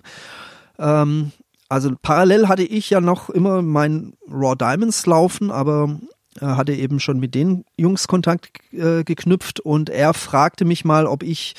ähm, 0.78 1.32
also 1.72 1.90
parallel 2.02 2.48
hatte 2.48 2.64
ich 2.64 2.90
ja 2.90 3.00
noch 3.00 3.30
immer 3.30 3.62
mein 3.62 4.12
Raw 4.30 4.54
Diamonds 4.54 5.06
laufen, 5.06 5.50
aber 5.50 5.98
äh, 6.38 6.44
hatte 6.44 6.74
eben 6.74 7.00
schon 7.00 7.18
mit 7.18 7.34
den 7.34 7.64
Jungs 7.78 8.08
Kontakt 8.08 8.60
äh, 8.74 9.04
geknüpft 9.04 9.58
und 9.58 9.88
er 9.88 10.12
fragte 10.12 10.66
mich 10.66 10.84
mal, 10.84 11.06
ob 11.06 11.22
ich 11.22 11.54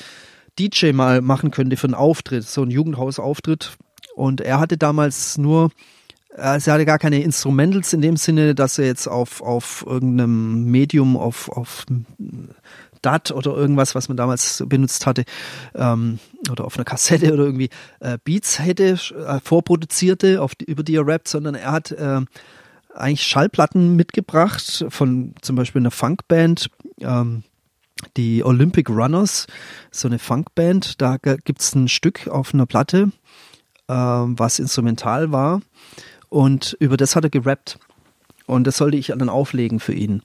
DJ 0.56 0.92
mal 0.92 1.20
machen 1.20 1.50
könnte 1.50 1.76
für 1.76 1.88
einen 1.88 1.94
Auftritt, 1.94 2.44
so 2.44 2.62
einen 2.62 2.70
Jugendhausauftritt. 2.70 3.76
Und 4.14 4.40
er 4.40 4.60
hatte 4.60 4.78
damals 4.78 5.36
nur, 5.36 5.72
also 6.36 6.70
er 6.70 6.74
hatte 6.74 6.86
gar 6.86 7.00
keine 7.00 7.20
Instrumentals 7.20 7.92
in 7.92 8.00
dem 8.00 8.16
Sinne, 8.16 8.54
dass 8.54 8.78
er 8.78 8.86
jetzt 8.86 9.08
auf, 9.08 9.42
auf 9.42 9.84
irgendeinem 9.84 10.66
Medium, 10.66 11.16
auf, 11.16 11.48
auf 11.48 11.86
DAT 13.04 13.30
oder 13.30 13.54
irgendwas, 13.54 13.94
was 13.94 14.08
man 14.08 14.16
damals 14.16 14.62
benutzt 14.66 15.06
hatte, 15.06 15.24
ähm, 15.74 16.18
oder 16.50 16.64
auf 16.64 16.76
einer 16.76 16.84
Kassette 16.84 17.32
oder 17.32 17.44
irgendwie 17.44 17.70
äh, 18.00 18.18
Beats 18.24 18.58
hätte, 18.58 18.98
äh, 19.26 19.40
vorproduzierte, 19.42 20.40
auf 20.42 20.52
über 20.66 20.82
die 20.82 20.96
er 20.96 21.06
rappt, 21.06 21.28
sondern 21.28 21.54
er 21.54 21.72
hat 21.72 21.92
äh, 21.92 22.20
eigentlich 22.94 23.22
Schallplatten 23.22 23.96
mitgebracht 23.96 24.86
von 24.88 25.34
zum 25.42 25.56
Beispiel 25.56 25.82
einer 25.82 25.90
Funkband, 25.90 26.70
ähm, 27.00 27.42
die 28.16 28.44
Olympic 28.44 28.90
Runners, 28.90 29.46
so 29.90 30.08
eine 30.08 30.18
Funkband. 30.18 31.00
Da 31.00 31.16
gibt's 31.16 31.74
ein 31.74 31.88
Stück 31.88 32.28
auf 32.28 32.54
einer 32.54 32.66
Platte, 32.66 33.10
ähm, 33.88 34.38
was 34.38 34.58
instrumental 34.58 35.32
war. 35.32 35.60
Und 36.28 36.76
über 36.80 36.96
das 36.96 37.16
hat 37.16 37.24
er 37.24 37.30
gerappt. 37.30 37.78
Und 38.46 38.66
das 38.66 38.76
sollte 38.76 38.96
ich 38.96 39.06
dann 39.06 39.28
auflegen 39.28 39.80
für 39.80 39.94
ihn. 39.94 40.22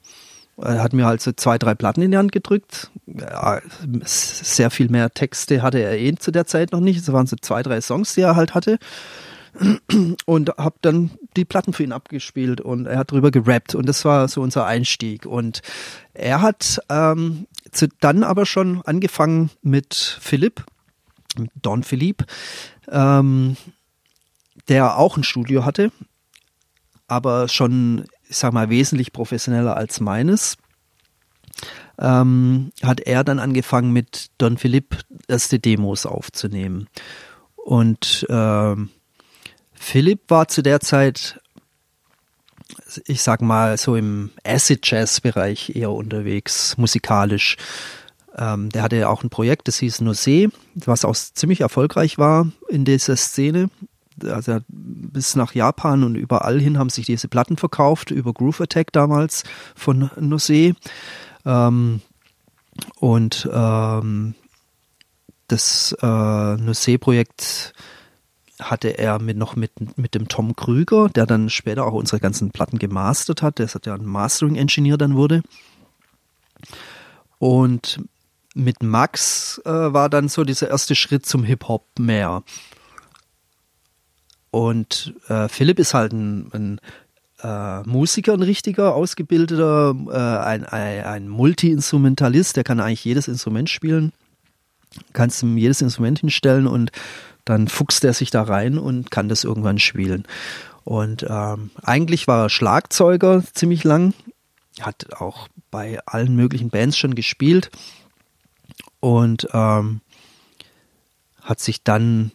Er 0.62 0.82
hat 0.82 0.92
mir 0.92 1.06
halt 1.06 1.20
so 1.20 1.32
zwei, 1.32 1.58
drei 1.58 1.74
Platten 1.74 2.02
in 2.02 2.10
die 2.10 2.16
Hand 2.16 2.32
gedrückt. 2.32 2.90
Sehr 4.04 4.70
viel 4.70 4.88
mehr 4.88 5.10
Texte 5.10 5.62
hatte 5.62 5.78
er 5.78 5.98
eh 5.98 6.14
zu 6.14 6.30
der 6.30 6.46
Zeit 6.46 6.72
noch 6.72 6.80
nicht. 6.80 7.00
Es 7.00 7.12
waren 7.12 7.26
so 7.26 7.36
zwei, 7.36 7.62
drei 7.62 7.80
Songs, 7.80 8.14
die 8.14 8.20
er 8.20 8.36
halt 8.36 8.54
hatte 8.54 8.78
und 10.26 10.50
habe 10.56 10.76
dann 10.82 11.10
die 11.36 11.44
Platten 11.44 11.72
für 11.72 11.82
ihn 11.82 11.92
abgespielt 11.92 12.60
und 12.60 12.86
er 12.86 12.98
hat 12.98 13.10
drüber 13.10 13.30
gerappt 13.30 13.74
und 13.74 13.86
das 13.88 14.04
war 14.04 14.28
so 14.28 14.42
unser 14.42 14.66
Einstieg 14.66 15.26
und 15.26 15.62
er 16.14 16.42
hat 16.42 16.80
ähm, 16.88 17.46
zu, 17.72 17.88
dann 18.00 18.24
aber 18.24 18.46
schon 18.46 18.82
angefangen 18.82 19.50
mit 19.62 19.94
Philipp, 20.20 20.64
mit 21.36 21.50
Don 21.60 21.82
Philipp, 21.82 22.24
ähm, 22.88 23.56
der 24.68 24.98
auch 24.98 25.16
ein 25.16 25.24
Studio 25.24 25.64
hatte, 25.64 25.90
aber 27.08 27.48
schon, 27.48 28.04
ich 28.30 28.36
sag 28.36 28.52
mal, 28.52 28.70
wesentlich 28.70 29.12
professioneller 29.12 29.76
als 29.76 30.00
meines. 30.00 30.56
Ähm, 31.98 32.70
hat 32.82 33.00
er 33.00 33.24
dann 33.24 33.40
angefangen 33.40 33.92
mit 33.92 34.30
Don 34.38 34.56
Philipp 34.56 34.96
erste 35.28 35.58
Demos 35.58 36.06
aufzunehmen. 36.06 36.88
Und 37.56 38.24
ähm, 38.30 38.90
Philipp 39.72 40.30
war 40.30 40.46
zu 40.46 40.62
der 40.62 40.80
Zeit, 40.80 41.40
ich 43.04 43.20
sag 43.20 43.42
mal, 43.42 43.76
so 43.76 43.96
im 43.96 44.30
Acid-Jazz-Bereich 44.44 45.74
eher 45.74 45.90
unterwegs, 45.90 46.78
musikalisch. 46.78 47.56
Ähm, 48.36 48.70
der 48.70 48.82
hatte 48.82 49.08
auch 49.08 49.24
ein 49.24 49.30
Projekt, 49.30 49.66
das 49.66 49.78
hieß 49.78 50.02
Nosé, 50.02 50.52
was 50.76 51.04
auch 51.04 51.16
ziemlich 51.16 51.62
erfolgreich 51.62 52.16
war 52.16 52.46
in 52.68 52.84
dieser 52.84 53.16
Szene. 53.16 53.70
Also 54.24 54.58
bis 54.68 55.36
nach 55.36 55.54
Japan 55.54 56.04
und 56.04 56.14
überall 56.14 56.60
hin 56.60 56.78
haben 56.78 56.90
sich 56.90 57.06
diese 57.06 57.28
Platten 57.28 57.56
verkauft, 57.56 58.10
über 58.10 58.32
Groove 58.32 58.62
Attack 58.62 58.92
damals 58.92 59.44
von 59.74 60.10
Nosé. 60.10 60.74
Ähm, 61.44 62.00
und 62.98 63.48
ähm, 63.52 64.34
das 65.48 65.96
äh, 66.00 66.06
Nosé-Projekt 66.06 67.72
hatte 68.60 68.98
er 68.98 69.20
mit, 69.20 69.36
noch 69.36 69.56
mit, 69.56 69.98
mit 69.98 70.14
dem 70.14 70.28
Tom 70.28 70.54
Krüger, 70.54 71.08
der 71.08 71.26
dann 71.26 71.48
später 71.48 71.86
auch 71.86 71.94
unsere 71.94 72.20
ganzen 72.20 72.50
Platten 72.50 72.78
gemastert 72.78 73.42
hat. 73.42 73.58
Der 73.58 73.66
ist 73.66 73.86
ja 73.86 73.94
ein 73.94 74.04
Mastering-Engineer 74.04 74.98
dann 74.98 75.16
wurde. 75.16 75.42
Und 77.38 78.00
mit 78.54 78.82
Max 78.82 79.60
äh, 79.64 79.70
war 79.70 80.08
dann 80.08 80.28
so 80.28 80.44
dieser 80.44 80.68
erste 80.68 80.94
Schritt 80.94 81.24
zum 81.24 81.44
Hip-Hop 81.44 81.86
mehr. 81.98 82.42
Und 84.50 85.14
äh, 85.28 85.48
Philipp 85.48 85.78
ist 85.78 85.94
halt 85.94 86.12
ein, 86.12 86.50
ein 86.52 86.80
äh, 87.42 87.82
Musiker, 87.88 88.34
ein 88.34 88.42
richtiger, 88.42 88.94
ausgebildeter, 88.94 89.94
äh, 90.08 90.44
ein, 90.44 90.64
ein, 90.64 91.04
ein 91.04 91.28
Multi-Instrumentalist, 91.28 92.56
der 92.56 92.64
kann 92.64 92.80
eigentlich 92.80 93.04
jedes 93.04 93.28
Instrument 93.28 93.70
spielen. 93.70 94.12
Kannst 95.12 95.42
ihm 95.42 95.56
jedes 95.56 95.82
Instrument 95.82 96.18
hinstellen 96.18 96.66
und 96.66 96.90
dann 97.44 97.68
fuchst 97.68 98.04
er 98.04 98.12
sich 98.12 98.30
da 98.30 98.42
rein 98.42 98.76
und 98.76 99.10
kann 99.10 99.28
das 99.28 99.44
irgendwann 99.44 99.78
spielen. 99.78 100.24
Und 100.84 101.24
ähm, 101.28 101.70
eigentlich 101.82 102.26
war 102.26 102.44
er 102.44 102.50
Schlagzeuger 102.50 103.44
ziemlich 103.54 103.84
lang, 103.84 104.14
hat 104.80 105.20
auch 105.20 105.48
bei 105.70 106.00
allen 106.06 106.34
möglichen 106.34 106.70
Bands 106.70 106.96
schon 106.96 107.14
gespielt 107.14 107.70
und 108.98 109.48
ähm, 109.52 110.00
hat 111.42 111.60
sich 111.60 111.84
dann 111.84 112.32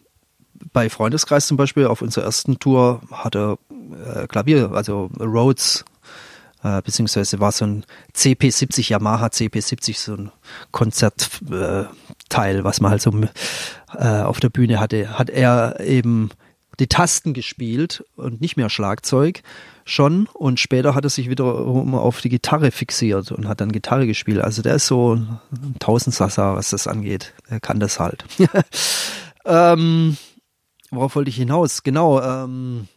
bei 0.72 0.88
Freundeskreis 0.90 1.46
zum 1.46 1.56
Beispiel 1.56 1.86
auf 1.86 2.02
unserer 2.02 2.24
ersten 2.24 2.58
Tour 2.58 3.00
hat 3.10 3.34
er 3.36 3.58
äh, 4.14 4.26
Klavier, 4.26 4.72
also 4.72 5.10
Rhodes, 5.18 5.84
äh, 6.62 6.82
beziehungsweise 6.82 7.40
war 7.40 7.52
so 7.52 7.66
ein 7.66 7.84
CP70, 8.14 8.90
Yamaha 8.90 9.26
CP70, 9.26 9.98
so 9.98 10.14
ein 10.14 10.32
Konzertteil, 10.72 11.88
äh, 12.56 12.64
was 12.64 12.80
man 12.80 12.90
halt 12.90 13.02
so 13.02 13.12
äh, 13.96 14.22
auf 14.22 14.40
der 14.40 14.48
Bühne 14.48 14.80
hatte, 14.80 15.18
hat 15.18 15.30
er 15.30 15.80
eben 15.80 16.30
die 16.78 16.88
Tasten 16.88 17.32
gespielt 17.32 18.04
und 18.16 18.40
nicht 18.40 18.56
mehr 18.56 18.68
Schlagzeug 18.68 19.42
schon 19.84 20.26
und 20.34 20.60
später 20.60 20.94
hat 20.94 21.04
er 21.04 21.10
sich 21.10 21.30
wiederum 21.30 21.94
auf 21.94 22.20
die 22.20 22.28
Gitarre 22.28 22.70
fixiert 22.70 23.32
und 23.32 23.48
hat 23.48 23.60
dann 23.60 23.72
Gitarre 23.72 24.06
gespielt. 24.06 24.40
Also 24.40 24.60
der 24.60 24.74
ist 24.74 24.86
so 24.86 25.14
ein 25.14 25.38
Tausendsasser, 25.78 26.56
was 26.56 26.70
das 26.70 26.86
angeht. 26.86 27.32
Er 27.48 27.60
kann 27.60 27.80
das 27.80 28.00
halt. 28.00 28.24
ähm, 29.46 30.16
worauf 30.90 31.16
wollte 31.16 31.30
ich 31.30 31.36
hinaus? 31.36 31.82
Genau, 31.82 32.20
ähm, 32.20 32.88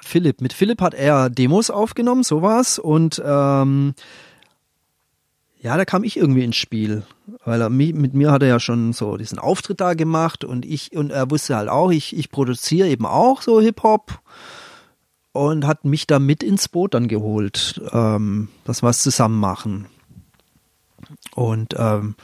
Philipp. 0.00 0.40
Mit 0.40 0.52
Philipp 0.52 0.80
hat 0.80 0.94
er 0.94 1.30
Demos 1.30 1.70
aufgenommen, 1.70 2.22
sowas. 2.22 2.78
Und 2.78 3.22
ähm, 3.24 3.94
ja, 5.60 5.76
da 5.76 5.84
kam 5.84 6.04
ich 6.04 6.16
irgendwie 6.16 6.44
ins 6.44 6.56
Spiel. 6.56 7.04
Weil 7.44 7.60
er 7.60 7.70
mit 7.70 8.14
mir 8.14 8.32
hat 8.32 8.42
er 8.42 8.48
ja 8.48 8.60
schon 8.60 8.92
so 8.92 9.16
diesen 9.16 9.38
Auftritt 9.38 9.80
da 9.80 9.94
gemacht 9.94 10.44
und 10.44 10.64
ich, 10.64 10.96
und 10.96 11.10
er 11.10 11.30
wusste 11.30 11.56
halt 11.56 11.68
auch, 11.68 11.90
ich, 11.90 12.16
ich 12.16 12.30
produziere 12.30 12.88
eben 12.88 13.06
auch 13.06 13.42
so 13.42 13.60
Hip-Hop. 13.60 14.20
und 15.32 15.66
hat 15.66 15.84
mich 15.84 16.06
da 16.06 16.18
mit 16.18 16.42
ins 16.42 16.68
Boot 16.68 16.94
dann 16.94 17.08
geholt, 17.08 17.80
ähm, 17.92 18.48
dass 18.64 18.82
wir 18.82 18.90
es 18.90 19.02
zusammen 19.02 19.40
machen. 19.40 19.86
Und 21.34 21.74
ähm, 21.78 22.14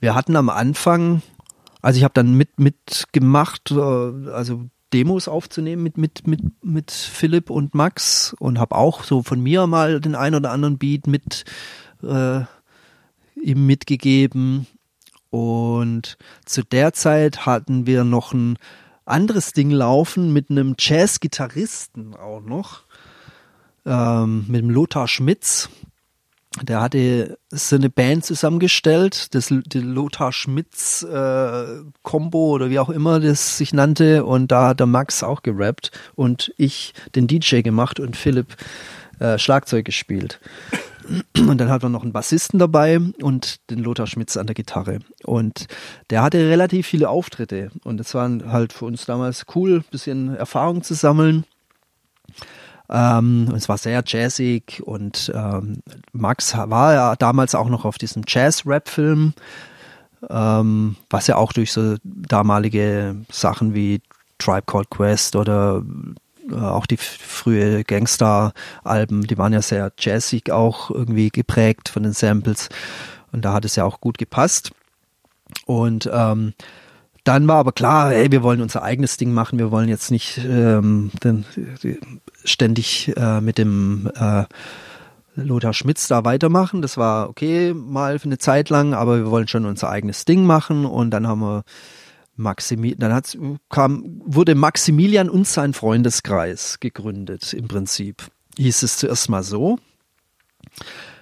wir 0.00 0.14
hatten 0.14 0.36
am 0.36 0.50
Anfang, 0.50 1.22
also 1.82 1.98
ich 1.98 2.04
habe 2.04 2.14
dann 2.14 2.34
mit 2.34 2.58
mitgemacht, 2.58 3.70
äh, 3.72 4.30
also 4.30 4.70
Demos 4.92 5.28
aufzunehmen 5.28 5.82
mit 5.82 5.98
mit 5.98 6.26
mit 6.26 6.40
mit 6.62 6.90
Philipp 6.90 7.50
und 7.50 7.74
Max 7.74 8.34
und 8.38 8.58
habe 8.58 8.76
auch 8.76 9.04
so 9.04 9.22
von 9.22 9.40
mir 9.40 9.66
mal 9.66 10.00
den 10.00 10.14
ein 10.14 10.34
oder 10.34 10.50
anderen 10.50 10.78
Beat 10.78 11.06
mit 11.06 11.44
äh, 12.02 12.40
ihm 13.34 13.66
mitgegeben 13.66 14.66
und 15.30 16.18
zu 16.44 16.62
der 16.62 16.92
Zeit 16.92 17.46
hatten 17.46 17.86
wir 17.86 18.04
noch 18.04 18.34
ein 18.34 18.58
anderes 19.06 19.52
Ding 19.52 19.70
laufen 19.70 20.32
mit 20.32 20.50
einem 20.50 20.74
Jazz-Gitarristen 20.78 22.14
auch 22.14 22.42
noch, 22.42 22.82
ähm, 23.86 24.44
mit 24.48 24.60
dem 24.60 24.70
Lothar 24.70 25.08
Schmitz. 25.08 25.70
Der 26.60 26.82
hatte 26.82 27.38
so 27.50 27.76
eine 27.76 27.88
Band 27.88 28.26
zusammengestellt, 28.26 29.34
das 29.34 29.48
die 29.48 29.80
Lothar 29.80 30.32
Schmitz 30.32 31.02
äh, 31.02 31.64
Combo 32.02 32.50
oder 32.50 32.68
wie 32.68 32.78
auch 32.78 32.90
immer 32.90 33.20
das 33.20 33.56
sich 33.56 33.72
nannte 33.72 34.24
und 34.24 34.52
da 34.52 34.68
hat 34.68 34.80
der 34.80 34.86
Max 34.86 35.22
auch 35.22 35.42
gerappt 35.42 35.90
und 36.14 36.52
ich 36.58 36.92
den 37.14 37.26
DJ 37.26 37.62
gemacht 37.62 38.00
und 38.00 38.16
Philipp 38.16 38.56
äh, 39.18 39.38
Schlagzeug 39.38 39.84
gespielt. 39.84 40.40
Und 41.36 41.58
dann 41.58 41.68
hat 41.68 41.82
man 41.82 41.92
noch 41.92 42.02
einen 42.02 42.12
Bassisten 42.12 42.58
dabei 42.58 43.00
und 43.20 43.70
den 43.70 43.80
Lothar 43.80 44.06
Schmitz 44.06 44.36
an 44.36 44.46
der 44.46 44.54
Gitarre. 44.54 45.00
Und 45.24 45.66
der 46.10 46.22
hatte 46.22 46.38
relativ 46.38 46.86
viele 46.86 47.08
Auftritte. 47.08 47.70
Und 47.82 48.00
es 48.00 48.14
war 48.14 48.30
halt 48.46 48.72
für 48.72 48.84
uns 48.84 49.04
damals 49.04 49.46
cool, 49.54 49.82
bisschen 49.90 50.36
Erfahrung 50.36 50.82
zu 50.82 50.94
sammeln. 50.94 51.44
Ähm, 52.92 53.50
es 53.56 53.70
war 53.70 53.78
sehr 53.78 54.04
jazzig 54.06 54.82
und 54.84 55.32
ähm, 55.34 55.82
Max 56.12 56.54
war 56.54 56.92
ja 56.92 57.16
damals 57.16 57.54
auch 57.54 57.70
noch 57.70 57.86
auf 57.86 57.96
diesem 57.96 58.22
Jazz-Rap-Film, 58.26 59.32
ähm, 60.28 60.96
was 61.08 61.26
ja 61.26 61.36
auch 61.36 61.54
durch 61.54 61.72
so 61.72 61.96
damalige 62.04 63.16
Sachen 63.30 63.74
wie 63.74 64.02
Tribe 64.36 64.66
Called 64.66 64.90
Quest 64.90 65.36
oder 65.36 65.82
äh, 66.50 66.54
auch 66.54 66.84
die 66.84 66.98
frühe 66.98 67.82
Gangster-Alben, 67.82 69.26
die 69.26 69.38
waren 69.38 69.54
ja 69.54 69.62
sehr 69.62 69.90
jazzig 69.98 70.52
auch 70.52 70.90
irgendwie 70.90 71.30
geprägt 71.30 71.88
von 71.88 72.02
den 72.02 72.12
Samples. 72.12 72.68
Und 73.32 73.46
da 73.46 73.54
hat 73.54 73.64
es 73.64 73.76
ja 73.76 73.84
auch 73.84 74.00
gut 74.00 74.18
gepasst. 74.18 74.72
Und 75.64 76.10
ähm, 76.12 76.52
dann 77.24 77.46
war 77.46 77.56
aber 77.56 77.72
klar, 77.72 78.10
hey, 78.10 78.30
wir 78.32 78.42
wollen 78.42 78.60
unser 78.60 78.82
eigenes 78.82 79.16
Ding 79.16 79.32
machen, 79.32 79.58
wir 79.58 79.70
wollen 79.70 79.88
jetzt 79.88 80.10
nicht 80.10 80.38
ähm, 80.38 81.10
den, 81.22 81.44
die, 81.82 81.98
ständig 82.44 83.12
äh, 83.16 83.40
mit 83.40 83.58
dem 83.58 84.10
äh, 84.14 84.44
Lothar 85.34 85.72
Schmitz 85.72 86.08
da 86.08 86.24
weitermachen. 86.24 86.82
Das 86.82 86.96
war 86.96 87.28
okay 87.28 87.72
mal 87.74 88.18
für 88.18 88.26
eine 88.26 88.38
Zeit 88.38 88.70
lang, 88.70 88.92
aber 88.94 89.18
wir 89.18 89.30
wollen 89.30 89.48
schon 89.48 89.66
unser 89.66 89.88
eigenes 89.88 90.24
Ding 90.24 90.44
machen. 90.44 90.84
Und 90.84 91.10
dann 91.10 91.26
haben 91.26 91.40
wir 91.40 91.64
Maximilian, 92.36 92.98
dann 92.98 93.12
hat's, 93.12 93.38
kam, 93.68 94.20
wurde 94.24 94.54
Maximilian 94.54 95.30
und 95.30 95.46
sein 95.46 95.74
Freundeskreis 95.74 96.80
gegründet, 96.80 97.52
im 97.52 97.68
Prinzip. 97.68 98.24
Hieß 98.58 98.82
es 98.82 98.98
zuerst 98.98 99.28
mal 99.28 99.42
so. 99.42 99.78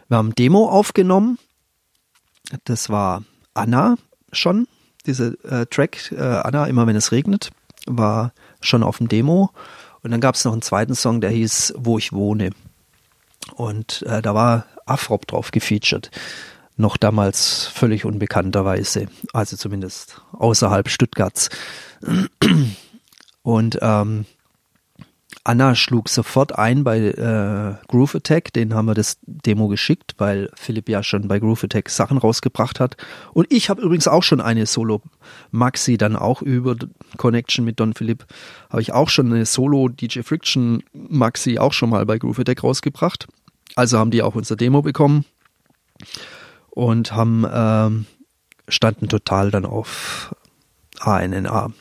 Wir 0.09 0.17
haben 0.17 0.35
Demo 0.35 0.69
aufgenommen. 0.69 1.39
Das 2.65 2.89
war 2.91 3.23
Anna 3.55 3.97
schon, 4.33 4.67
diese 5.07 5.39
äh, 5.45 5.67
Track, 5.67 6.13
äh, 6.13 6.21
Anna, 6.21 6.67
immer 6.67 6.87
wenn 6.87 6.97
es 6.97 7.13
regnet, 7.13 7.51
war 7.87 8.33
schon 8.61 8.83
auf 8.83 8.99
dem 8.99 9.09
Demo. 9.09 9.51
Und 10.03 10.11
dann 10.11 10.21
gab 10.21 10.35
es 10.35 10.45
noch 10.45 10.53
einen 10.53 10.63
zweiten 10.63 10.95
Song, 10.95 11.21
der 11.21 11.31
hieß 11.31 11.75
Wo 11.77 11.99
ich 11.99 12.13
wohne. 12.13 12.51
Und 13.55 14.03
äh, 14.03 14.23
da 14.23 14.35
war 14.35 14.67
Afrop 14.87 15.27
drauf 15.27 15.51
gefeatured 15.51 16.11
noch 16.81 16.97
damals 16.97 17.67
völlig 17.67 18.05
unbekannterweise, 18.05 19.07
also 19.33 19.57
zumindest 19.57 20.21
außerhalb 20.33 20.89
Stuttgarts. 20.89 21.51
Und 23.43 23.79
ähm, 23.81 24.27
Anna 25.43 25.75
schlug 25.75 26.11
sofort 26.11 26.59
ein 26.59 26.85
bei 26.85 26.99
äh, 26.99 27.87
Groove 27.89 28.17
Attack, 28.17 28.53
den 28.53 28.75
haben 28.75 28.87
wir 28.87 28.95
das 28.95 29.19
Demo 29.23 29.69
geschickt, 29.69 30.15
weil 30.19 30.51
Philipp 30.55 30.89
ja 30.89 31.03
schon 31.03 31.29
bei 31.29 31.39
Groove 31.39 31.65
Attack 31.65 31.89
Sachen 31.89 32.19
rausgebracht 32.19 32.79
hat. 32.79 32.97
Und 33.33 33.51
ich 33.51 33.71
habe 33.71 33.81
übrigens 33.81 34.07
auch 34.07 34.23
schon 34.23 34.43
eine 34.43 34.67
Solo 34.67 35.01
Maxi, 35.51 35.97
dann 35.97 36.15
auch 36.15 36.43
über 36.43 36.77
Connection 37.17 37.65
mit 37.65 37.81
Don 37.81 37.95
Philipp, 37.95 38.27
habe 38.69 38.83
ich 38.83 38.93
auch 38.93 39.09
schon 39.09 39.33
eine 39.33 39.47
Solo 39.47 39.89
DJ 39.89 40.21
Friction 40.21 40.83
Maxi 40.93 41.59
auch 41.59 41.73
schon 41.73 41.89
mal 41.89 42.05
bei 42.05 42.19
Groove 42.19 42.41
Attack 42.41 42.63
rausgebracht. 42.63 43.27
Also 43.77 43.99
haben 43.99 44.11
die 44.11 44.23
auch 44.23 44.35
unser 44.35 44.57
Demo 44.57 44.83
bekommen 44.83 45.25
und 46.69 47.13
haben 47.13 47.47
ähm, 47.51 48.07
standen 48.69 49.09
total 49.09 49.51
dann 49.51 49.65
auf 49.65 50.35
ANNA. 51.01 51.73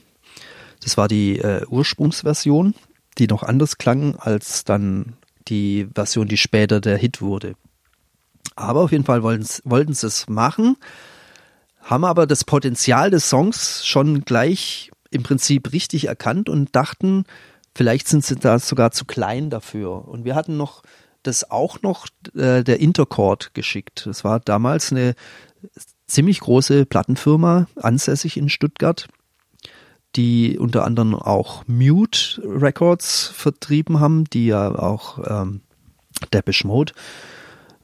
Das 0.81 0.97
war 0.97 1.07
die 1.09 1.39
äh, 1.39 1.65
Ursprungsversion, 1.67 2.73
die 3.19 3.27
noch 3.27 3.43
anders 3.43 3.77
klang 3.77 4.15
als 4.15 4.63
dann 4.63 5.13
die 5.47 5.87
Version, 5.93 6.27
die 6.27 6.37
später 6.37 6.81
der 6.81 6.97
Hit 6.97 7.21
wurde. 7.21 7.55
Aber 8.55 8.81
auf 8.81 8.91
jeden 8.91 9.05
Fall 9.05 9.23
wollten 9.23 9.93
sie 9.93 10.07
es 10.07 10.27
machen, 10.27 10.77
haben 11.81 12.05
aber 12.05 12.27
das 12.27 12.43
Potenzial 12.43 13.09
des 13.09 13.29
Songs 13.29 13.85
schon 13.85 14.21
gleich 14.21 14.91
im 15.11 15.23
Prinzip 15.23 15.71
richtig 15.71 16.05
erkannt 16.05 16.49
und 16.49 16.75
dachten, 16.75 17.25
vielleicht 17.75 18.07
sind 18.07 18.23
sie 18.23 18.35
da 18.35 18.59
sogar 18.59 18.91
zu 18.91 19.05
klein 19.05 19.49
dafür. 19.49 20.07
Und 20.07 20.25
wir 20.25 20.35
hatten 20.35 20.57
noch 20.57 20.83
das 21.23 21.49
auch 21.49 21.81
noch 21.81 22.07
äh, 22.35 22.63
der 22.63 22.79
Intercord 22.79 23.53
geschickt. 23.53 24.05
Das 24.05 24.23
war 24.23 24.39
damals 24.39 24.91
eine 24.91 25.15
ziemlich 26.07 26.39
große 26.39 26.85
Plattenfirma, 26.85 27.67
ansässig 27.75 28.37
in 28.37 28.49
Stuttgart, 28.49 29.07
die 30.15 30.57
unter 30.57 30.85
anderem 30.85 31.15
auch 31.15 31.63
Mute 31.67 32.41
Records 32.43 33.27
vertrieben 33.27 33.99
haben, 33.99 34.25
die 34.25 34.47
ja 34.47 34.73
auch 34.73 35.19
ähm, 35.27 35.61
Depeche 36.33 36.67
Mode 36.67 36.93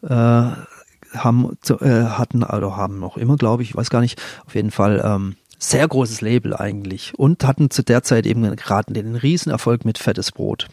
äh, 0.01 0.07
haben, 0.09 1.57
äh, 1.69 2.03
hatten, 2.03 2.43
oder 2.43 2.75
haben 2.75 2.99
noch 2.99 3.17
immer, 3.17 3.37
glaube 3.37 3.63
ich, 3.63 3.69
ich 3.69 3.75
weiß 3.75 3.89
gar 3.89 4.01
nicht, 4.01 4.21
auf 4.45 4.55
jeden 4.55 4.71
Fall 4.71 5.01
ähm, 5.05 5.35
sehr 5.57 5.87
großes 5.87 6.21
Label 6.21 6.55
eigentlich 6.55 7.17
und 7.17 7.43
hatten 7.43 7.69
zu 7.69 7.83
der 7.83 8.03
Zeit 8.03 8.25
eben 8.25 8.55
gerade 8.55 8.93
den 8.93 9.15
Riesenerfolg 9.15 9.85
mit 9.85 9.97
Fettes 9.97 10.31
Brot. 10.31 10.67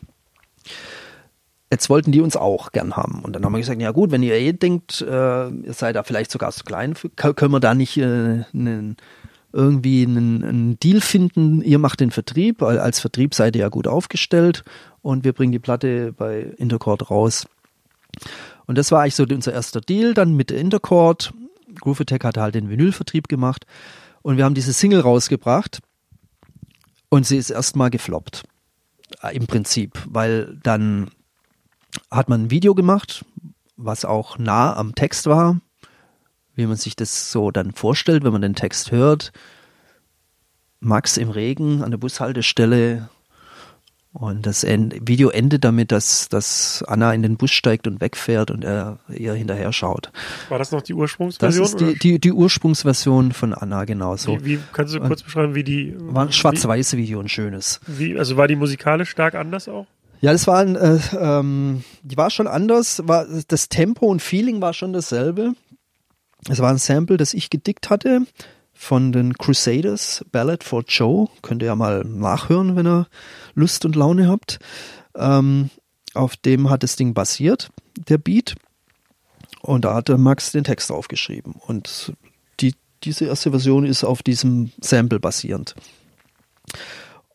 Jetzt 1.71 1.89
wollten 1.89 2.13
die 2.13 2.21
uns 2.21 2.37
auch 2.37 2.73
gern 2.73 2.97
haben. 2.97 3.23
Und 3.23 3.35
dann 3.35 3.45
haben 3.45 3.53
wir 3.53 3.59
gesagt, 3.59 3.81
ja 3.81 3.93
gut, 3.93 4.11
wenn 4.11 4.23
ihr 4.23 4.35
eh 4.35 4.53
denkt, 4.53 5.01
äh, 5.01 5.49
ihr 5.49 5.73
seid 5.73 5.97
da 5.97 6.03
vielleicht 6.03 6.31
sogar 6.31 6.53
zu 6.53 6.65
klein, 6.65 6.95
können 7.17 7.53
wir 7.53 7.61
da 7.61 7.75
nicht 7.75 7.97
äh, 7.97 8.45
einen, 8.53 8.97
irgendwie 9.53 10.03
einen, 10.03 10.45
einen, 10.45 10.81
Deal 10.81 11.01
finden. 11.01 11.63
Ihr 11.63 11.79
macht 11.79 12.01
den 12.01 12.11
Vertrieb, 12.11 12.61
weil 12.61 12.79
als 12.79 13.01
Vertrieb 13.01 13.35
seid 13.35 13.57
ihr 13.57 13.63
ja 13.63 13.69
gut 13.69 13.87
aufgestellt 13.87 14.65
und 15.03 15.25
wir 15.25 15.33
bringen 15.33 15.53
die 15.53 15.59
Platte 15.59 16.13
bei 16.13 16.41
Intercord 16.57 17.11
raus. 17.11 17.47
Und 18.67 18.79
das 18.79 18.91
war 18.93 19.03
eigentlich 19.03 19.15
so 19.15 19.25
unser 19.25 19.53
erster 19.53 19.81
Deal, 19.81 20.15
dann 20.15 20.35
mit 20.35 20.51
Intercord. 20.51 21.33
Groove 21.81 22.03
Attack 22.03 22.25
hat 22.25 22.37
halt 22.37 22.55
den 22.55 22.71
Vinylvertrieb 22.71 23.29
gemacht 23.29 23.67
und 24.23 24.37
wir 24.37 24.45
haben 24.45 24.55
diese 24.55 24.73
Single 24.73 25.01
rausgebracht 25.01 25.81
und 27.09 27.27
sie 27.27 27.37
ist 27.37 27.51
erstmal 27.51 27.91
gefloppt. 27.91 28.45
Äh, 29.23 29.37
Im 29.37 29.47
Prinzip, 29.47 29.99
weil 30.07 30.59
dann 30.63 31.11
hat 32.11 32.29
man 32.29 32.45
ein 32.45 32.51
Video 32.51 32.75
gemacht, 32.75 33.25
was 33.77 34.05
auch 34.05 34.39
nah 34.39 34.75
am 34.77 34.95
Text 34.95 35.27
war, 35.27 35.61
wie 36.55 36.67
man 36.67 36.77
sich 36.77 36.97
das 36.97 37.31
so 37.31 37.51
dann 37.51 37.73
vorstellt, 37.73 38.25
wenn 38.25 38.33
man 38.33 38.43
den 38.43 38.55
Text 38.55 38.91
hört. 38.93 39.33
Max 40.81 41.17
im 41.17 41.31
Regen 41.31 41.83
an 41.83 41.91
der 41.91 41.99
Bushaltestelle 41.99 43.09
und 44.15 44.45
das 44.45 44.63
Video 44.65 45.31
endet 45.31 45.65
damit, 45.65 45.91
dass, 45.91 46.29
dass 46.29 46.85
Anna 46.87 47.15
in 47.15 47.23
den 47.23 47.39
Bus 47.39 47.51
steigt 47.51 47.87
und 47.87 48.03
wegfährt 48.03 48.51
und 48.51 48.63
er 48.63 48.99
ihr 49.09 49.33
hinterher 49.33 49.73
schaut. 49.73 50.11
War 50.51 50.59
das 50.59 50.71
noch 50.71 50.83
die 50.83 50.93
Ursprungsversion? 50.93 51.63
Das 51.63 51.73
ist 51.73 51.81
die, 51.81 51.99
die, 51.99 52.19
die 52.19 52.33
Ursprungsversion 52.33 53.33
von 53.33 53.55
Anna, 53.55 53.87
genau 53.87 54.17
so. 54.17 54.39
Wie, 54.41 54.45
wie 54.45 54.59
kannst 54.75 54.95
du 54.95 55.01
kurz 55.01 55.23
beschreiben, 55.23 55.55
wie 55.55 55.65
die. 55.65 55.95
War 55.99 56.27
ein 56.27 56.33
schwarz-weiße 56.33 56.99
Video, 56.99 57.21
ein 57.21 57.31
schönes. 57.31 57.81
Wie, 57.87 58.19
also 58.19 58.37
war 58.37 58.49
die 58.49 58.57
musikalisch 58.57 59.09
stark 59.09 59.35
anders 59.35 59.67
auch? 59.67 59.87
Ja, 60.21 60.33
das 60.33 60.47
war 60.47 60.59
ein, 60.59 60.77
äh, 60.77 60.99
ähm, 61.19 61.83
die 62.03 62.17
war 62.19 62.29
schon 62.29 62.47
anders, 62.47 63.03
war 63.09 63.27
das 63.49 63.71
Tempo 63.71 64.07
und 64.07 64.21
Feeling 64.21 64.61
war 64.61 64.75
schon 64.75 64.93
dasselbe. 64.93 65.55
Es 66.49 66.59
war 66.59 66.71
ein 66.71 66.79
Sample, 66.79 67.17
das 67.17 67.35
ich 67.35 67.51
gedickt 67.51 67.91
hatte 67.91 68.27
von 68.73 69.13
den 69.13 69.35
Crusaders, 69.35 70.25
Ballad 70.33 70.65
for 70.65 70.83
Joe. 70.87 71.29
Könnt 71.43 71.63
ihr 71.63 71.67
ja 71.67 71.77
mal 71.77 72.03
nachhören, 72.05 72.75
wenn 72.75 72.87
ihr 72.87 73.07
Lust 73.55 73.85
und 73.85 73.95
Laune 73.95 74.29
habt. 74.29 74.59
Ähm, 75.15 75.71
auf 76.15 76.37
dem 76.37 76.69
hat 76.69 76.83
das 76.83 76.97
Ding 76.97 77.15
basiert, 77.15 77.71
der 78.09 78.19
Beat. 78.19 78.57
Und 79.61 79.85
da 79.85 79.95
hatte 79.95 80.19
Max 80.19 80.51
den 80.51 80.65
Text 80.65 80.91
aufgeschrieben. 80.91 81.55
Und 81.67 82.13
die, 82.61 82.75
diese 83.05 83.27
erste 83.27 83.51
Version 83.51 83.87
ist 83.87 84.03
auf 84.03 84.23
diesem 84.23 84.73
Sample 84.81 85.21
basierend. 85.21 85.77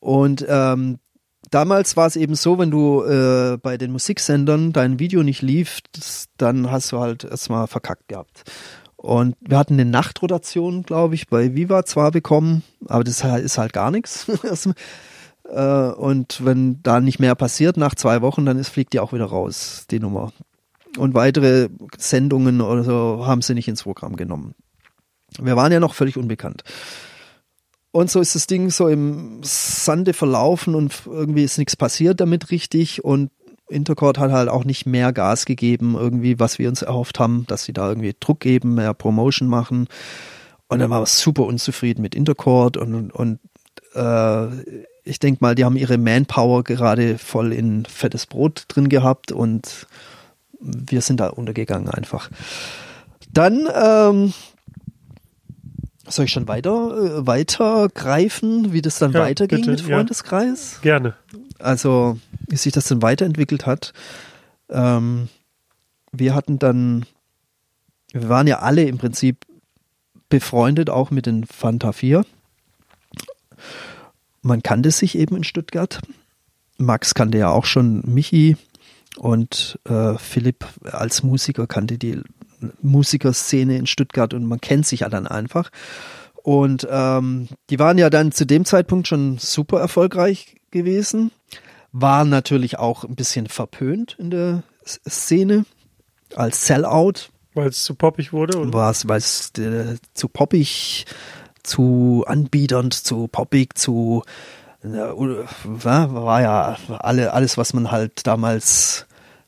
Und 0.02 0.46
ähm, 0.48 1.00
damals 1.50 1.96
war 1.96 2.08
es 2.08 2.18
eben 2.18 2.36
so, 2.36 2.60
wenn 2.60 2.72
du 2.72 3.04
äh, 3.04 3.58
bei 3.58 3.78
den 3.78 3.92
Musiksendern 3.92 4.74
dein 4.74 5.00
Video 5.00 5.24
nicht 5.24 5.42
lief, 5.42 5.80
das, 5.94 6.28
dann 6.38 6.70
hast 6.70 6.92
du 6.92 7.00
halt 7.00 7.24
erstmal 7.24 7.68
verkackt 7.68 8.10
gehabt. 8.10 8.44
Und 8.98 9.36
wir 9.40 9.58
hatten 9.58 9.74
eine 9.76 9.86
Nachtrotation, 9.86 10.84
glaube 10.84 11.16
ich, 11.16 11.28
bei 11.28 11.54
Viva 11.56 11.86
zwar 11.86 12.12
bekommen, 12.12 12.64
aber 12.88 13.04
das 13.04 13.24
ist 13.24 13.58
halt 13.58 13.72
gar 13.72 13.92
nichts. 13.92 14.28
äh, 15.50 15.90
und 15.92 16.44
wenn 16.44 16.82
da 16.82 17.00
nicht 17.00 17.20
mehr 17.20 17.36
passiert 17.36 17.78
nach 17.78 17.94
zwei 17.94 18.22
Wochen, 18.22 18.46
dann 18.46 18.58
ist, 18.58 18.70
fliegt 18.70 18.94
die 18.94 19.00
auch 19.00 19.14
wieder 19.14 19.26
raus, 19.26 19.86
die 19.92 20.00
Nummer. 20.00 20.32
Und 20.98 21.14
weitere 21.14 21.70
Sendungen 21.98 22.60
oder 22.60 22.84
so 22.84 23.26
haben 23.26 23.44
sie 23.44 23.54
nicht 23.54 23.68
ins 23.68 23.84
Programm 23.84 24.16
genommen. 24.16 24.56
Wir 25.40 25.56
waren 25.56 25.72
ja 25.72 25.80
noch 25.80 25.94
völlig 25.94 26.18
unbekannt. 26.18 26.64
Und 27.92 28.10
so 28.10 28.20
ist 28.20 28.36
das 28.36 28.48
Ding 28.48 28.72
so 28.72 28.88
im 28.88 29.42
Sande 29.44 30.14
verlaufen 30.14 30.76
und 30.76 31.04
irgendwie 31.06 31.44
ist 31.44 31.58
nichts 31.58 31.76
passiert 31.76 32.20
damit 32.20 32.52
richtig 32.52 33.04
und 33.04 33.32
Intercord 33.70 34.18
hat 34.18 34.32
halt 34.32 34.50
auch 34.50 34.64
nicht 34.64 34.86
mehr 34.86 35.12
Gas 35.14 35.46
gegeben, 35.46 35.96
irgendwie, 35.96 36.40
was 36.40 36.60
wir 36.60 36.70
uns 36.70 36.82
erhofft 36.82 37.20
haben, 37.20 37.46
dass 37.48 37.66
sie 37.66 37.74
da 37.74 37.90
irgendwie 37.90 38.16
Druck 38.20 38.40
geben, 38.40 38.76
mehr 38.76 38.94
Promotion 38.94 39.48
machen. 39.48 39.88
Und 40.68 40.80
dann 40.80 40.90
war 40.90 41.02
wir 41.02 41.06
super 41.06 41.44
unzufrieden 41.44 42.02
mit 42.02 42.16
Intercord 42.16 42.78
und, 42.78 43.12
und 43.12 43.40
äh, 43.94 44.48
ich 45.04 45.20
denke 45.20 45.40
mal, 45.42 45.56
die 45.56 45.64
haben 45.64 45.78
ihre 45.78 45.98
Manpower 45.98 46.64
gerade 46.64 47.18
voll 47.18 47.54
in 47.54 47.86
fettes 47.86 48.26
Brot 48.26 48.66
drin 48.68 48.90
gehabt 48.90 49.32
und 49.32 49.88
wir 50.60 51.02
sind 51.02 51.20
da 51.20 51.28
untergegangen 51.28 51.90
einfach. 51.90 52.30
Dann 53.32 53.68
ähm, 53.74 54.34
soll 56.08 56.26
ich 56.26 56.32
schon 56.32 56.48
weiter, 56.48 56.72
äh, 56.72 57.28
weiter 57.28 57.88
greifen, 57.94 58.74
wie 58.74 58.82
das 58.82 59.00
dann 59.00 59.12
ja, 59.14 59.22
weiterging 59.22 59.60
bitte, 59.60 59.72
mit 59.72 59.82
Freundeskreis? 59.82 60.74
Ja. 60.76 60.82
Gerne. 60.82 61.16
Also, 61.60 62.20
wie 62.48 62.58
sich 62.58 62.74
das 62.74 62.86
dann 62.86 63.02
weiterentwickelt 63.02 63.66
hat. 63.66 63.94
Ähm, 64.70 65.30
wir 66.12 66.36
hatten 66.36 66.60
dann, 66.60 67.06
wir 68.12 68.30
waren 68.30 68.48
ja 68.48 68.60
alle 68.60 68.84
im 68.84 68.98
Prinzip 68.98 69.46
befreundet, 70.30 70.90
auch 70.90 71.12
mit 71.12 71.26
den 71.26 71.46
Fanta 71.46 71.92
4. 71.92 72.26
Man 74.42 74.64
kannte 74.64 74.92
sich 74.92 75.18
eben 75.18 75.36
in 75.36 75.44
Stuttgart. 75.44 76.02
Max 76.78 77.14
kannte 77.14 77.38
ja 77.38 77.50
auch 77.50 77.66
schon 77.66 78.04
Michi 78.06 78.56
und 79.18 79.80
äh, 79.86 80.18
Philipp 80.18 80.66
als 80.84 81.24
Musiker 81.24 81.66
kannte 81.66 81.98
die 81.98 82.22
Musikerszene 82.82 83.78
in 83.78 83.88
Stuttgart 83.88 84.34
und 84.34 84.46
man 84.46 84.62
kennt 84.62 84.86
sich 84.86 85.02
ja 85.02 85.10
dann 85.10 85.28
einfach. 85.28 85.72
Und 86.48 86.88
ähm, 86.90 87.50
die 87.70 87.78
waren 87.78 87.98
ja 87.98 88.10
dann 88.10 88.32
zu 88.32 88.46
dem 88.46 88.64
Zeitpunkt 88.64 89.10
schon 89.10 89.38
super 89.38 89.82
erfolgreich 89.82 90.56
gewesen, 90.72 91.32
waren 91.92 92.30
natürlich 92.30 92.80
auch 92.80 93.04
ein 93.04 93.16
bisschen 93.16 93.48
verpönt 93.48 94.16
in 94.18 94.30
der 94.30 94.64
Szene 94.86 95.66
als 96.38 96.66
Sellout. 96.66 97.32
Weil 97.54 97.68
es 97.68 97.84
zu 97.84 97.96
poppig 97.96 98.32
wurde? 98.32 98.72
War 98.72 98.92
es, 98.92 99.10
weil 99.10 99.18
es 99.18 99.52
äh, 99.58 99.98
zu 100.14 100.30
poppig, 100.30 101.06
zu 101.64 102.24
anbiedernd, 102.26 102.94
zu 102.94 103.28
poppig, 103.28 103.78
zu 103.78 104.24
äh, 104.84 104.88
war, 104.88 106.14
war 106.14 106.42
ja 106.42 106.78
alle, 107.00 107.34
alles, 107.34 107.58
was 107.58 107.74
man 107.74 107.92
halt 107.92 108.26
damals 108.26 109.06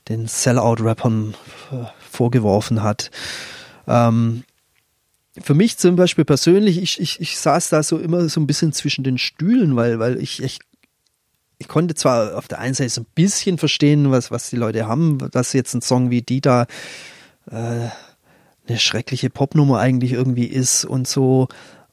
den 0.10 0.28
Sellout-Rappern 0.28 1.34
äh, 1.72 1.76
vorgeworfen 2.12 2.84
hat. 2.84 3.10
Ähm, 3.88 4.44
für 5.42 5.54
mich 5.54 5.78
zum 5.78 5.96
Beispiel 5.96 6.26
persönlich, 6.26 6.82
ich, 6.82 7.00
ich, 7.00 7.20
ich 7.20 7.38
saß 7.38 7.70
da 7.70 7.84
so 7.84 7.98
immer 7.98 8.28
so 8.30 8.40
ein 8.40 8.48
bisschen 8.48 8.74
zwischen 8.74 9.04
den 9.04 9.18
Stühlen, 9.18 9.76
weil, 9.76 10.00
weil 10.00 10.22
ich, 10.22 10.42
ich, 10.42 10.60
ich 11.58 11.68
konnte 11.68 11.96
zwar 11.96 12.38
auf 12.38 12.48
der 12.48 12.60
einen 12.60 12.74
Seite 12.74 12.90
so 12.90 13.02
ein 13.02 13.08
bisschen 13.16 13.58
verstehen, 13.58 14.12
was, 14.12 14.32
was 14.32 14.50
die 14.50 14.56
Leute 14.56 14.88
haben, 14.88 15.18
dass 15.32 15.54
jetzt 15.54 15.74
ein 15.74 15.82
Song 15.82 16.10
wie 16.10 16.22
die 16.22 16.42
äh, 16.46 16.70
eine 17.50 18.78
schreckliche 18.78 19.30
Popnummer 19.30 19.80
eigentlich 19.80 20.14
irgendwie 20.14 20.46
ist 20.46 20.86
und 20.86 21.08
so. 21.08 21.48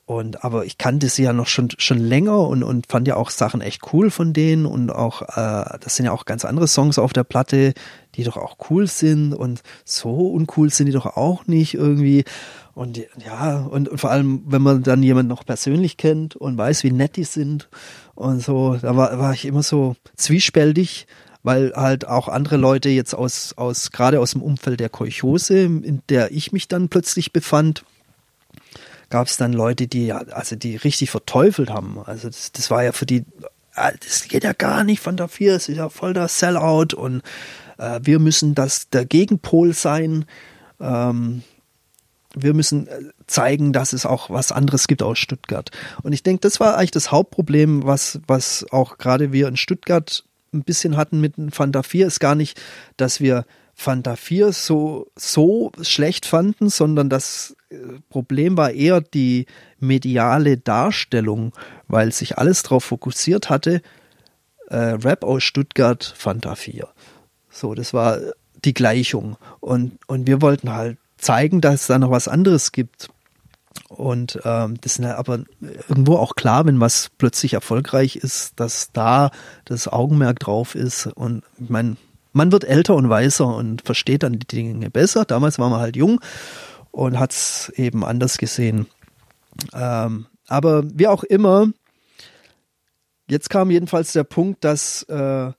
Und 0.05 0.44
aber 0.44 0.64
ich 0.64 0.78
kannte 0.78 1.09
sie 1.09 1.24
ja 1.24 1.32
noch 1.32 1.49
schon 1.49 1.68
schon 1.78 1.99
länger 1.99 2.38
und 2.38 2.62
und 2.62 2.86
fand 2.86 3.09
ja 3.09 3.16
auch 3.16 3.30
Sachen 3.30 3.61
echt 3.61 3.92
cool 3.92 4.12
von 4.12 4.32
denen 4.32 4.64
und 4.64 4.90
auch 4.90 5.22
äh, 5.22 5.78
das 5.80 5.97
sind 5.97 6.07
ja 6.07 6.12
auch 6.12 6.26
ganz 6.26 6.44
andere 6.44 6.68
Songs 6.68 7.01
auf 7.01 7.12
der 7.12 7.24
Platte, 7.24 7.74
die 8.14 8.22
doch 8.22 8.36
auch 8.36 8.57
cool 8.70 8.86
sind 8.86 9.34
und 9.34 9.62
so 9.84 10.28
uncool 10.28 10.70
sind 10.70 10.86
die 10.86 10.92
doch 10.92 11.16
auch 11.16 11.49
nicht 11.49 11.74
irgendwie. 11.74 12.24
Und 12.77 13.01
ja, 13.24 13.61
und, 13.61 13.89
vor 13.99 14.11
allem, 14.11 14.43
wenn 14.45 14.61
man 14.61 14.83
dann 14.83 15.03
jemanden 15.03 15.31
noch 15.31 15.47
persönlich 15.47 15.97
kennt 15.97 16.37
und 16.37 16.59
weiß, 16.59 16.85
wie 16.85 16.93
nett 16.93 17.16
die 17.16 17.24
sind 17.24 17.70
und 18.14 18.41
so, 18.41 18.77
da 18.77 18.95
war, 18.95 19.18
war 19.18 19.33
ich 19.33 19.47
immer 19.47 19.62
so 19.62 19.97
zwiespältig, 20.14 21.07
weil 21.43 21.72
halt 21.74 22.07
auch 22.07 22.29
andere 22.29 22.59
Leute 22.59 22.91
jetzt 22.91 23.14
aus, 23.14 23.55
aus, 23.57 23.93
gerade 23.93 24.20
aus 24.20 24.33
dem 24.33 24.43
Umfeld 24.43 24.79
der 24.79 24.91
Kolchose, 24.91 25.61
in 25.61 26.03
der 26.11 26.33
ich 26.33 26.53
mich 26.53 26.68
dann 26.68 26.91
plötzlich 26.91 27.33
befand, 27.33 27.87
gab 29.09 29.27
es 29.29 29.39
dann 29.39 29.55
Leute, 29.55 29.87
die 29.87 30.12
also 30.12 30.55
die 30.55 30.77
richtig 30.77 31.11
verteufelt 31.11 31.70
haben. 31.70 31.99
Also 32.05 32.29
das, 32.29 32.53
das 32.53 32.70
war 32.70 32.85
ja 32.85 32.93
für 32.93 33.07
die, 33.07 33.24
ah, 33.72 33.93
das 34.05 34.29
geht 34.29 34.45
ja 34.45 34.53
gar 34.53 34.85
nicht 34.85 35.03
vier, 35.31 35.55
es 35.55 35.70
ist 35.70 35.79
ja 35.79 35.89
voll 35.89 36.12
der 36.12 36.29
Sellout 36.29 36.95
und 36.95 37.22
äh, 37.79 38.01
wir 38.03 38.18
müssen 38.18 38.55
das 38.55 38.91
der 38.91 39.07
Gegenpol 39.07 39.72
sein. 39.72 40.27
Ähm, 40.79 41.43
wir 42.37 42.55
müssen 42.55 42.87
äh, 42.87 43.01
zeigen, 43.26 43.72
dass 43.72 43.93
es 43.93 44.07
auch 44.07 44.30
was 44.30 44.53
anderes 44.53 44.87
gibt 44.87 45.03
aus 45.03 45.18
Stuttgart. 45.18 45.70
Und 46.03 46.12
ich 46.12 46.22
denke, 46.22 46.43
das 46.43 46.61
war 46.61 46.76
eigentlich 46.76 46.91
das 46.93 47.11
Hauptproblem, 47.11 47.84
was, 47.84 48.20
was 48.26 48.66
auch 48.70 48.99
gerade 48.99 49.32
wir 49.32 49.49
in 49.49 49.57
Stuttgart 49.57 50.24
ein 50.53 50.62
bisschen 50.62 50.97
hatten 50.97 51.20
mit 51.20 51.34
Fanta 51.51 51.82
4, 51.82 52.07
ist 52.07 52.20
gar 52.20 52.34
nicht, 52.34 52.61
dass 52.97 53.20
wir 53.20 53.45
Fanta 53.74 54.16
4 54.16 54.53
so, 54.53 55.11
so 55.16 55.72
schlecht 55.82 56.26
fanden, 56.26 56.68
sondern 56.68 57.11
das 57.11 57.57
äh, 57.70 57.76
Problem 58.11 58.57
war 58.57 58.70
eher 58.70 59.01
die 59.01 59.47
mediale 59.78 60.57
Darstellung, 60.59 61.53
weil 61.89 62.12
sich 62.12 62.39
alles 62.39 62.62
darauf 62.62 62.84
fokussiert 62.84 63.51
hatte, 63.51 63.82
äh, 64.68 64.76
Rap 64.76 65.24
aus 65.24 65.43
Stuttgart, 65.43 66.14
Fanta 66.16 66.55
4. 66.55 66.89
So, 67.51 67.74
das 67.74 67.95
war 67.95 68.18
die 68.64 68.74
Gleichung. 68.74 69.37
Und, 69.61 69.99
und 70.07 70.26
wir 70.26 70.43
wollten 70.43 70.72
halt 70.72 70.99
zeigen, 71.16 71.60
dass 71.60 71.82
es 71.82 71.86
da 71.86 71.98
noch 71.98 72.10
was 72.10 72.28
anderes 72.28 72.72
gibt. 72.72 73.08
Und 73.88 74.40
ähm, 74.44 74.76
das 74.80 74.98
ist 74.98 75.04
aber 75.04 75.44
irgendwo 75.88 76.16
auch 76.16 76.34
klar, 76.34 76.66
wenn 76.66 76.80
was 76.80 77.10
plötzlich 77.18 77.54
erfolgreich 77.54 78.16
ist, 78.16 78.58
dass 78.58 78.90
da 78.92 79.30
das 79.64 79.88
Augenmerk 79.88 80.40
drauf 80.40 80.74
ist. 80.74 81.06
Und 81.06 81.44
ich 81.58 81.70
meine, 81.70 81.96
man 82.32 82.52
wird 82.52 82.64
älter 82.64 82.94
und 82.94 83.08
weiser 83.08 83.54
und 83.54 83.82
versteht 83.82 84.22
dann 84.22 84.38
die 84.38 84.46
Dinge 84.46 84.90
besser. 84.90 85.24
Damals 85.24 85.58
war 85.58 85.70
man 85.70 85.80
halt 85.80 85.96
jung 85.96 86.20
und 86.90 87.18
hat 87.18 87.32
es 87.32 87.72
eben 87.76 88.04
anders 88.04 88.38
gesehen. 88.38 88.86
Ähm, 89.72 90.26
aber 90.48 90.84
wie 90.92 91.06
auch 91.06 91.24
immer, 91.24 91.68
jetzt 93.28 93.50
kam 93.50 93.70
jedenfalls 93.70 94.12
der 94.12 94.24
Punkt, 94.24 94.64
dass 94.64 95.02
äh, 95.04 95.52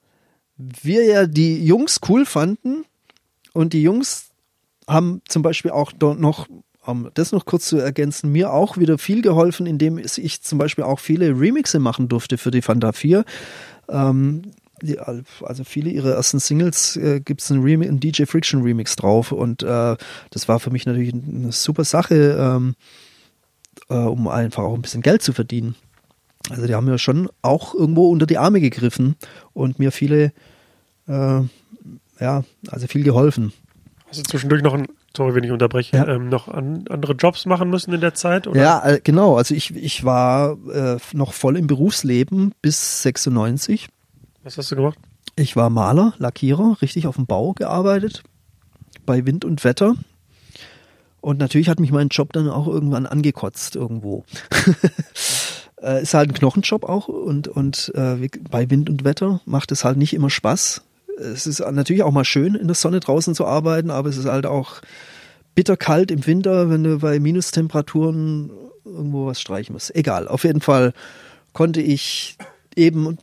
wir 0.57 1.05
ja 1.05 1.27
die 1.27 1.63
Jungs 1.65 1.99
cool 2.09 2.25
fanden 2.25 2.85
und 3.53 3.73
die 3.73 3.83
Jungs 3.83 4.26
haben 4.87 5.21
zum 5.27 5.41
Beispiel 5.41 5.71
auch 5.71 5.91
noch, 5.99 6.47
um 6.85 7.09
das 7.13 7.31
noch 7.31 7.45
kurz 7.45 7.65
zu 7.65 7.77
ergänzen, 7.77 8.31
mir 8.31 8.53
auch 8.53 8.77
wieder 8.77 8.97
viel 8.97 9.21
geholfen, 9.21 9.65
indem 9.65 9.97
ich 9.97 10.41
zum 10.41 10.57
Beispiel 10.57 10.85
auch 10.85 10.99
viele 10.99 11.39
Remixe 11.39 11.79
machen 11.79 12.07
durfte 12.07 12.37
für 12.37 12.51
die 12.51 12.61
Fanta 12.61 12.93
4. 12.93 13.25
Ähm, 13.89 14.43
die, 14.81 14.99
also 14.99 15.63
viele 15.63 15.89
ihrer 15.89 16.11
ersten 16.11 16.39
Singles 16.39 16.95
äh, 16.97 17.19
gibt 17.19 17.41
es 17.41 17.51
einen, 17.51 17.65
einen, 17.65 17.99
DJ 17.99 18.25
Friction 18.25 18.61
Remix 18.61 18.95
drauf 18.95 19.31
und 19.31 19.63
äh, 19.63 19.97
das 20.29 20.47
war 20.47 20.59
für 20.59 20.69
mich 20.69 20.85
natürlich 20.85 21.13
eine 21.13 21.51
super 21.51 21.83
Sache, 21.83 22.37
ähm, 22.39 22.75
äh, 23.89 23.95
um 23.95 24.27
einfach 24.27 24.63
auch 24.63 24.75
ein 24.75 24.81
bisschen 24.81 25.01
Geld 25.01 25.23
zu 25.23 25.33
verdienen. 25.33 25.75
Also 26.49 26.67
die 26.67 26.75
haben 26.75 26.85
mir 26.85 26.99
schon 26.99 27.29
auch 27.41 27.73
irgendwo 27.73 28.09
unter 28.09 28.25
die 28.25 28.37
Arme 28.37 28.61
gegriffen 28.61 29.15
und 29.53 29.79
mir 29.79 29.91
viele, 29.91 30.31
äh, 31.07 31.41
ja, 32.19 32.43
also 32.67 32.87
viel 32.87 33.03
geholfen. 33.03 33.53
Hast 34.07 34.19
du 34.19 34.23
zwischendurch 34.23 34.63
noch 34.63 34.73
ein, 34.73 34.87
sorry, 35.15 35.35
wenn 35.35 35.43
ich 35.43 35.51
unterbreche, 35.51 35.97
ja. 35.97 36.07
ähm, 36.07 36.29
noch 36.29 36.47
an, 36.47 36.85
andere 36.89 37.13
Jobs 37.13 37.45
machen 37.45 37.69
müssen 37.69 37.93
in 37.93 38.01
der 38.01 38.13
Zeit? 38.13 38.47
Oder? 38.47 38.61
Ja, 38.61 38.85
äh, 38.85 39.01
genau. 39.03 39.35
Also 39.35 39.53
ich, 39.53 39.75
ich 39.75 40.05
war 40.05 40.57
äh, 40.73 40.97
noch 41.13 41.33
voll 41.33 41.57
im 41.57 41.67
Berufsleben 41.67 42.53
bis 42.61 43.01
96. 43.03 43.89
Was 44.43 44.57
hast 44.57 44.71
du 44.71 44.77
gemacht? 44.77 44.97
Ich 45.35 45.55
war 45.55 45.69
Maler, 45.69 46.13
Lackierer, 46.17 46.77
richtig 46.81 47.05
auf 47.05 47.17
dem 47.17 47.25
Bau 47.25 47.53
gearbeitet, 47.53 48.23
bei 49.05 49.25
Wind 49.25 49.43
und 49.43 49.63
Wetter. 49.63 49.95
Und 51.19 51.39
natürlich 51.39 51.67
hat 51.67 51.79
mich 51.79 51.91
mein 51.91 52.07
Job 52.07 52.31
dann 52.31 52.49
auch 52.49 52.67
irgendwann 52.67 53.05
angekotzt 53.05 53.75
irgendwo. 53.75 54.23
Äh, 55.79 56.01
ist 56.01 56.15
halt 56.15 56.31
ein 56.31 56.33
Knochenjob 56.33 56.85
auch 56.85 57.07
und, 57.07 57.47
und 57.47 57.91
äh, 57.93 58.27
bei 58.49 58.67
Wind 58.71 58.89
und 58.89 59.03
Wetter 59.03 59.41
macht 59.45 59.71
es 59.71 59.83
halt 59.83 59.97
nicht 59.97 60.15
immer 60.15 60.31
Spaß. 60.31 60.83
Es 61.19 61.47
ist 61.47 61.59
natürlich 61.59 62.03
auch 62.03 62.11
mal 62.11 62.25
schön, 62.25 62.55
in 62.55 62.67
der 62.67 62.75
Sonne 62.75 62.99
draußen 62.99 63.35
zu 63.35 63.45
arbeiten, 63.45 63.89
aber 63.89 64.09
es 64.09 64.17
ist 64.17 64.25
halt 64.25 64.45
auch 64.45 64.81
bitterkalt 65.55 66.11
im 66.11 66.25
Winter, 66.25 66.69
wenn 66.69 66.83
du 66.83 66.99
bei 66.99 67.19
Minustemperaturen 67.19 68.51
irgendwo 68.85 69.25
was 69.25 69.41
streichen 69.41 69.73
musst. 69.73 69.95
Egal, 69.95 70.27
auf 70.27 70.43
jeden 70.43 70.61
Fall 70.61 70.93
konnte 71.53 71.81
ich 71.81 72.37
eben 72.75 73.17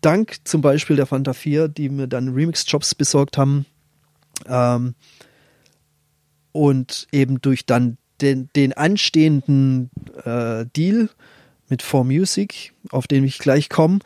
dank 0.00 0.36
zum 0.44 0.60
Beispiel 0.60 0.96
der 0.96 1.06
Fanta 1.06 1.32
4, 1.32 1.68
die 1.68 1.88
mir 1.88 2.06
dann 2.06 2.34
Remix-Jobs 2.34 2.94
besorgt 2.94 3.36
haben. 3.36 3.66
Ähm, 4.46 4.94
und 6.52 7.06
eben 7.12 7.40
durch 7.40 7.66
dann 7.66 7.98
den, 8.20 8.48
den 8.54 8.72
anstehenden 8.72 9.90
äh, 10.24 10.66
Deal 10.76 11.08
mit 11.68 11.82
4Music, 11.82 12.70
auf 12.90 13.06
den 13.06 13.24
ich 13.24 13.38
gleich 13.38 13.68
komme, 13.68 13.98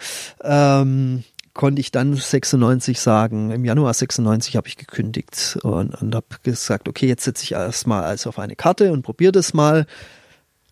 ähm, 0.43 1.25
konnte 1.55 1.81
ich 1.81 1.91
dann 1.91 2.15
96 2.15 2.99
sagen, 2.99 3.51
im 3.51 3.65
Januar 3.65 3.93
96 3.93 4.57
habe 4.57 4.69
ich 4.69 4.77
gekündigt 4.77 5.59
und, 5.63 5.95
und 5.95 6.15
habe 6.15 6.27
gesagt, 6.43 6.89
okay, 6.89 7.07
jetzt 7.07 7.25
setze 7.25 7.45
ich 7.45 7.53
erstmal 7.53 8.05
alles 8.05 8.27
auf 8.27 8.39
eine 8.39 8.57
Karte 8.57 8.93
und 8.93 9.03
probiere 9.03 9.33
das 9.33 9.53
mal. 9.53 9.87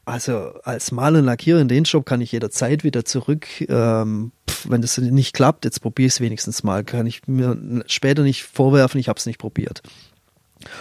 Also 0.07 0.55
als 0.65 0.91
Maler 0.91 1.19
und 1.19 1.27
Lackierer 1.27 1.61
in 1.61 1.69
den 1.69 1.85
Job 1.85 2.07
kann 2.07 2.21
ich 2.21 2.33
jederzeit 2.33 2.83
wieder 2.83 3.05
zurück. 3.05 3.47
Ähm, 3.69 4.33
pf, 4.49 4.71
wenn 4.71 4.81
das 4.81 4.97
nicht 4.99 5.35
klappt, 5.35 5.65
jetzt 5.65 5.81
probiere 5.81 6.07
ich 6.07 6.15
es 6.15 6.21
wenigstens 6.21 6.63
mal. 6.63 6.83
Kann 6.83 7.07
ich 7.07 7.27
mir 7.29 7.83
später 7.87 8.23
nicht 8.23 8.45
vorwerfen, 8.45 8.99
ich 8.99 9.09
habe 9.09 9.19
es 9.19 9.27
nicht 9.27 9.39
probiert. 9.39 9.83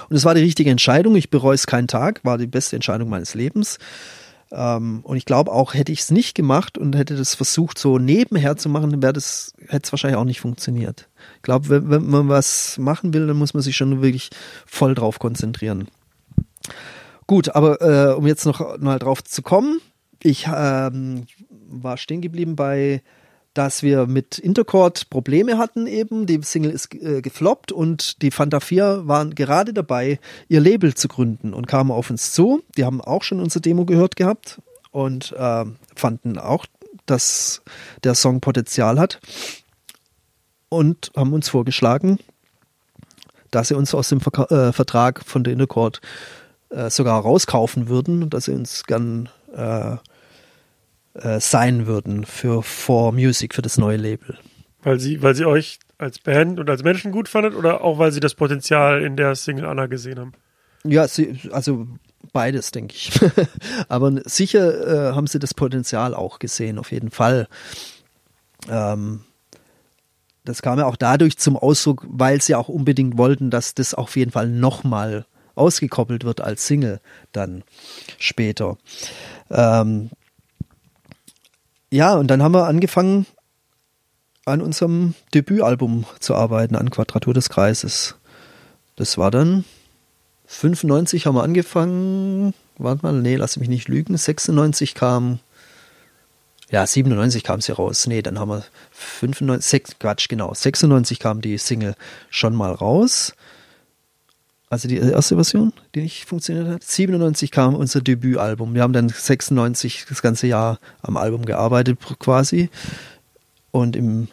Und 0.10 0.16
es 0.16 0.26
war 0.26 0.36
die 0.36 0.42
richtige 0.42 0.72
Entscheidung. 0.72 1.16
Ich 1.16 1.30
bereue 1.30 1.56
es 1.56 1.68
keinen 1.68 1.88
Tag. 1.88 2.22
War 2.24 2.38
die 2.38 2.48
beste 2.48 2.76
Entscheidung 2.76 3.10
meines 3.10 3.34
Lebens. 3.34 3.78
Ähm, 4.52 5.02
und 5.04 5.18
ich 5.18 5.26
glaube 5.26 5.52
auch, 5.52 5.74
hätte 5.74 5.92
ich 5.92 6.00
es 6.00 6.12
nicht 6.12 6.34
gemacht 6.34 6.78
und 6.78 6.96
hätte 6.96 7.16
das 7.16 7.36
versucht, 7.36 7.78
so 7.78 8.00
nebenher 8.00 8.58
zu 8.58 8.70
machen, 8.70 9.00
das, 9.00 9.54
hätte 9.68 9.82
es 9.86 9.92
wahrscheinlich 9.92 10.18
auch 10.18 10.26
nicht 10.26 10.42
funktioniert. 10.42 11.08
Ich 11.38 11.42
glaube, 11.44 11.70
wenn, 11.70 11.90
wenn 11.90 12.08
man 12.08 12.30
was 12.30 12.78
machen 12.78 13.14
will, 13.14 13.28
dann 13.28 13.38
muss 13.38 13.54
man 13.54 13.62
sich 13.62 13.76
schon 13.76 14.02
wirklich 14.02 14.30
voll 14.66 14.96
drauf 14.96 15.20
konzentrieren. 15.20 15.88
Gut, 17.28 17.50
aber 17.56 17.82
äh, 17.82 18.16
um 18.16 18.26
jetzt 18.26 18.46
noch 18.46 18.80
mal 18.80 18.98
drauf 18.98 19.24
zu 19.24 19.44
kommen, 19.44 19.82
ich 20.24 20.48
ähm, 20.52 21.28
war 21.70 21.98
stehen 21.98 22.22
geblieben 22.22 22.56
bei 22.56 23.04
dass 23.54 23.84
wir 23.84 24.06
mit 24.06 24.38
Intercord 24.38 25.10
Probleme 25.10 25.58
hatten 25.58 25.88
eben. 25.88 26.26
Die 26.26 26.40
Single 26.44 26.72
ist 26.72 26.94
äh, 26.96 27.22
gefloppt 27.22 27.72
und 27.72 28.22
die 28.22 28.32
Fanta 28.32 28.60
4 28.60 29.08
waren 29.08 29.36
gerade 29.36 29.74
dabei, 29.74 30.20
ihr 30.48 30.62
Label 30.62 30.94
zu 30.94 31.08
gründen 31.08 31.54
und 31.54 31.68
kamen 31.68 31.92
auf 31.92 32.10
uns 32.10 32.32
zu. 32.32 32.64
Die 32.78 32.86
haben 32.86 33.02
auch 33.02 33.24
schon 33.24 33.40
unsere 33.40 33.62
Demo 33.62 33.86
gehört 33.86 34.16
gehabt 34.16 34.62
und 34.92 35.32
äh, 35.34 35.66
fanden 35.96 36.38
auch, 36.38 36.66
dass 37.06 37.62
der 38.04 38.16
Song 38.16 38.40
Potenzial 38.40 39.00
hat 39.00 39.20
und 40.70 41.12
haben 41.16 41.34
uns 41.34 41.50
vorgeschlagen, 41.50 42.20
dass 43.52 43.70
sie 43.70 43.76
uns 43.76 43.96
aus 43.96 44.10
dem 44.10 44.22
Ver 44.22 44.52
äh, 44.52 44.72
Vertrag 44.74 45.24
von 45.26 45.44
der 45.44 45.54
Intercord 45.54 46.02
äh, 46.70 46.90
sogar 46.92 47.20
rauskaufen 47.20 47.90
würden 47.90 48.22
und 48.22 48.34
dass 48.34 48.46
sie 48.46 48.54
uns 48.54 48.84
gern 48.86 49.30
äh, 51.14 51.40
sein 51.40 51.88
würden 51.88 52.26
für 52.26 52.64
For 52.64 53.12
Music, 53.12 53.56
für 53.56 53.62
das 53.62 53.78
neue 53.78 53.98
Label. 53.98 54.38
Weil 54.82 55.00
sie, 55.00 55.22
weil 55.22 55.36
sie 55.36 55.46
euch 55.46 55.80
als 55.98 56.20
Band 56.20 56.60
und 56.60 56.70
als 56.70 56.84
Menschen 56.84 57.12
gut 57.12 57.28
fandet 57.28 57.56
oder 57.56 57.82
auch 57.84 58.00
weil 58.00 58.12
sie 58.12 58.22
das 58.22 58.36
Potenzial 58.36 59.04
in 59.04 59.18
der 59.18 59.36
Single 59.36 59.66
Anna 59.66 59.88
gesehen 59.88 60.20
haben? 60.20 60.34
Ja, 60.86 61.08
sie, 61.08 61.38
also 61.52 61.88
beides, 62.32 62.72
denke 62.72 62.96
ich. 62.96 63.12
Aber 63.90 64.22
sicher 64.24 65.10
äh, 65.10 65.16
haben 65.16 65.28
sie 65.28 65.40
das 65.40 65.54
Potenzial 65.54 66.14
auch 66.14 66.40
gesehen, 66.40 66.80
auf 66.80 66.92
jeden 66.92 67.12
Fall. 67.12 67.48
Ähm, 68.70 69.22
das 70.46 70.62
kam 70.62 70.80
ja 70.80 70.86
auch 70.86 70.96
dadurch 70.96 71.38
zum 71.38 71.58
Ausdruck, 71.58 72.06
weil 72.10 72.42
sie 72.42 72.56
auch 72.56 72.70
unbedingt 72.70 73.18
wollten, 73.18 73.50
dass 73.50 73.76
das 73.76 73.94
auf 73.94 74.16
jeden 74.16 74.32
Fall 74.32 74.48
nochmal 74.48 75.26
ausgekoppelt 75.56 76.24
wird 76.24 76.42
als 76.42 76.66
Single 76.66 77.02
dann 77.34 77.64
später. 78.18 78.78
Ähm, 79.52 80.10
ja, 81.92 82.16
und 82.16 82.28
dann 82.28 82.44
haben 82.44 82.54
wir 82.54 82.68
angefangen, 82.68 83.26
an 84.46 84.62
unserem 84.62 85.14
Debütalbum 85.34 86.06
zu 86.20 86.36
arbeiten, 86.36 86.76
an 86.76 86.90
Quadratur 86.90 87.34
des 87.34 87.50
Kreises. 87.50 88.16
Das 88.96 89.18
war 89.18 89.32
dann 89.32 89.64
95 90.50 91.26
haben 91.26 91.36
wir 91.36 91.44
angefangen. 91.44 92.54
Warte 92.78 93.04
mal, 93.04 93.14
nee, 93.14 93.36
lass 93.36 93.58
mich 93.58 93.70
nicht 93.70 93.88
lügen. 93.88 94.18
96 94.18 94.96
kam, 94.96 95.40
ja, 96.72 96.86
97 96.86 97.44
kam 97.44 97.62
sie 97.62 97.72
raus. 97.72 98.08
Nee, 98.08 98.24
dann 98.24 98.40
haben 98.40 98.50
wir 98.50 98.64
95, 98.92 99.70
6, 99.70 100.00
Quatsch, 100.00 100.28
genau. 100.28 100.54
96 100.54 101.20
kam 101.20 101.42
die 101.42 101.58
Single 101.60 101.96
schon 102.32 102.56
mal 102.56 102.72
raus. 102.72 103.34
Also 104.72 104.88
die 104.88 104.98
erste 104.98 105.36
Version, 105.36 105.74
die 105.96 106.02
nicht 106.02 106.26
funktioniert 106.26 106.68
hat. 106.68 106.84
97 106.84 107.50
kam 107.50 107.74
unser 107.76 108.02
Debütalbum. 108.02 108.76
Wir 108.76 108.84
haben 108.84 108.94
dann 108.94 109.10
96 109.10 110.06
das 110.08 110.22
ganze 110.22 110.46
Jahr 110.46 110.80
am 111.02 111.18
Album 111.18 111.44
gearbeitet 111.46 111.98
quasi. 112.20 112.70
Und 113.72 113.96
im 113.96 114.28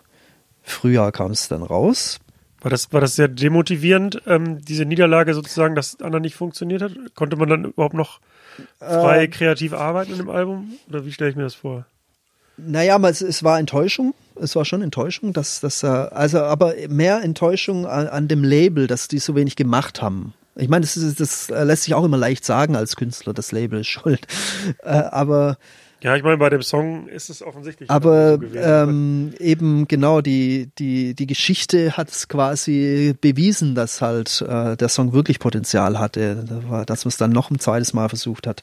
Frühjahr 0.63 1.11
kam 1.13 1.31
es 1.31 1.49
dann 1.49 1.63
raus. 1.63 2.19
War 2.61 2.71
das, 2.71 2.93
war 2.93 3.01
das 3.01 3.15
sehr 3.17 3.29
demotivierend, 3.29 4.23
ähm, 4.27 4.63
diese 4.63 4.85
Niederlage 4.85 5.33
sozusagen, 5.35 5.75
dass 5.75 6.01
Anna 6.01 6.21
nicht 6.21 6.35
funktioniert 6.37 6.83
hat? 6.83 6.93
Konnte 7.15 7.37
man 7.37 7.49
dann 7.49 7.65
überhaupt 7.65 7.95
noch 7.95 8.21
frei 8.79 9.25
Ähm. 9.25 9.31
kreativ 9.31 9.73
arbeiten 9.73 10.13
in 10.13 10.19
dem 10.19 10.31
Album? 10.31 10.73
Oder 10.89 11.07
wie 11.07 11.13
stelle 11.13 11.31
ich 11.31 11.37
mir 11.37 11.45
das 11.45 11.55
vor? 11.55 11.87
Naja, 12.57 12.99
es, 13.09 13.21
es 13.21 13.43
war 13.45 13.59
Enttäuschung. 13.59 14.15
Es 14.41 14.55
war 14.55 14.65
schon 14.65 14.83
Enttäuschung, 14.83 15.33
dass 15.33 15.61
das, 15.61 15.83
äh, 15.83 15.87
also 15.87 16.41
aber 16.41 16.75
mehr 16.89 17.23
Enttäuschung 17.23 17.87
an, 17.87 18.07
an 18.09 18.29
dem 18.29 18.45
Label, 18.45 18.87
dass 18.87 19.09
die 19.09 19.19
so 19.19 19.35
wenig 19.35 19.57
gemacht 19.57 20.03
haben. 20.03 20.35
Ich 20.57 20.69
meine, 20.69 20.83
das, 20.83 20.97
ist, 20.97 21.21
das 21.21 21.49
lässt 21.49 21.85
sich 21.85 21.95
auch 21.95 22.05
immer 22.05 22.17
leicht 22.17 22.45
sagen 22.45 22.77
als 22.77 22.97
Künstler, 22.97 23.35
das 23.35 23.53
Label 23.53 23.81
ist 23.81 23.87
schuld. 23.89 24.27
Äh, 24.83 24.89
aber 24.91 25.59
Ja, 26.03 26.17
ich 26.17 26.23
meine, 26.23 26.39
bei 26.39 26.49
dem 26.49 26.63
Song 26.63 27.09
ist 27.09 27.29
es 27.29 27.43
offensichtlich. 27.43 27.91
aber 27.91 28.39
so 28.39 28.59
ähm, 28.59 29.35
eben 29.39 29.87
genau, 29.87 30.23
die, 30.23 30.71
die, 30.79 31.15
die 31.15 31.27
Geschichte 31.27 31.97
hat 31.97 32.11
es 32.11 32.29
quasi 32.29 33.15
bewiesen, 33.21 33.75
dass 33.75 34.01
halt 34.01 34.43
äh, 34.49 34.77
der 34.77 34.89
Song 34.89 35.13
wirklich 35.13 35.39
Potenzial 35.39 35.99
hatte, 35.99 36.45
dass 36.87 37.05
man 37.05 37.09
es 37.11 37.17
dann 37.19 37.33
noch 37.33 37.51
ein 37.51 37.59
zweites 37.59 37.93
Mal 37.93 38.09
versucht 38.09 38.47
hat. 38.47 38.63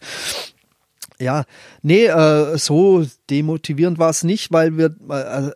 Ja, 1.24 1.45
nee, 1.82 2.05
äh, 2.05 2.57
so 2.57 3.05
demotivierend 3.30 3.97
war 3.97 4.09
es 4.09 4.24
nicht, 4.24 4.51
weil 4.51 4.78
wir, 4.78 4.95
äh, 5.09 5.51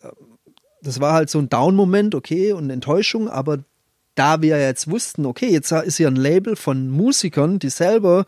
das 0.82 1.00
war 1.00 1.14
halt 1.14 1.30
so 1.30 1.40
ein 1.40 1.50
Down-Moment, 1.50 2.16
okay, 2.16 2.54
und 2.54 2.70
Enttäuschung, 2.70 3.30
aber 3.30 3.60
da 4.16 4.42
wir 4.42 4.60
jetzt 4.60 4.90
wussten, 4.90 5.26
okay, 5.26 5.50
jetzt 5.52 5.72
ist 5.72 5.98
hier 5.98 6.08
ein 6.08 6.16
Label 6.16 6.56
von 6.56 6.90
Musikern, 6.90 7.60
die 7.60 7.70
selber 7.70 8.26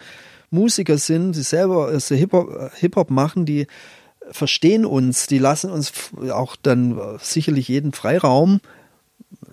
Musiker 0.51 0.97
sind, 0.97 1.35
die 1.35 1.41
selber 1.41 1.87
also 1.87 2.15
Hip-Hop 2.15 2.71
Hip 2.79 3.09
machen, 3.09 3.45
die 3.45 3.67
verstehen 4.31 4.85
uns, 4.85 5.27
die 5.27 5.39
lassen 5.39 5.71
uns 5.71 5.91
auch 6.31 6.55
dann 6.55 6.97
äh, 6.97 7.17
sicherlich 7.19 7.67
jeden 7.67 7.93
Freiraum. 7.93 8.59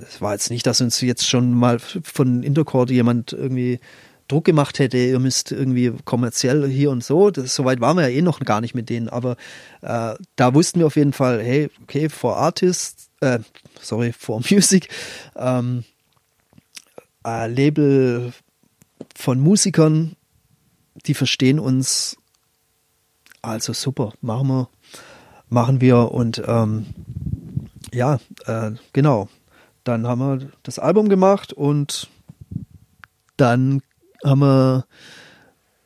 Es 0.01 0.21
war 0.21 0.33
jetzt 0.33 0.51
nicht, 0.51 0.67
dass 0.67 0.81
uns 0.81 1.01
jetzt 1.01 1.27
schon 1.27 1.53
mal 1.53 1.79
von 1.79 2.43
Intercord 2.43 2.91
jemand 2.91 3.33
irgendwie 3.33 3.81
Druck 4.29 4.45
gemacht 4.45 4.79
hätte, 4.79 4.99
ihr 4.99 5.19
müsst 5.19 5.53
irgendwie 5.53 5.93
kommerziell 6.05 6.69
hier 6.69 6.91
und 6.91 7.05
so. 7.05 7.31
Das, 7.31 7.55
Soweit 7.55 7.81
waren 7.81 7.97
wir 7.97 8.09
ja 8.09 8.17
eh 8.17 8.23
noch 8.23 8.41
gar 8.41 8.61
nicht 8.61 8.75
mit 8.75 8.91
denen, 8.91 9.09
aber 9.09 9.37
äh, 9.83 10.15
da 10.37 10.55
wussten 10.55 10.81
wir 10.81 10.87
auf 10.87 10.97
jeden 10.97 11.13
Fall, 11.13 11.43
hey, 11.43 11.71
okay, 11.83 12.09
for 12.09 12.37
Artists, 12.37 13.09
äh, 13.21 13.39
sorry, 13.81 14.13
for 14.13 14.41
Music, 14.51 14.89
ähm, 15.37 15.85
äh, 17.25 17.47
Label 17.49 18.33
von 19.15 19.41
Musikern, 19.41 20.17
die 21.07 21.15
verstehen 21.15 21.59
uns. 21.59 22.17
Also 23.43 23.73
super, 23.73 24.13
machen 24.21 24.49
wir, 24.49 24.69
machen 25.49 25.81
wir 25.81 26.11
und 26.11 26.43
ähm, 26.47 26.87
ja, 27.93 28.19
äh, 28.47 28.73
genau. 28.93 29.29
Dann 29.85 30.07
haben 30.09 30.19
wir 30.19 30.51
das 30.65 30.81
Album 30.81 31.09
gemacht 31.09 31.53
und 31.53 32.09
dann 33.37 33.83
haben 34.25 34.41
wir 34.41 34.87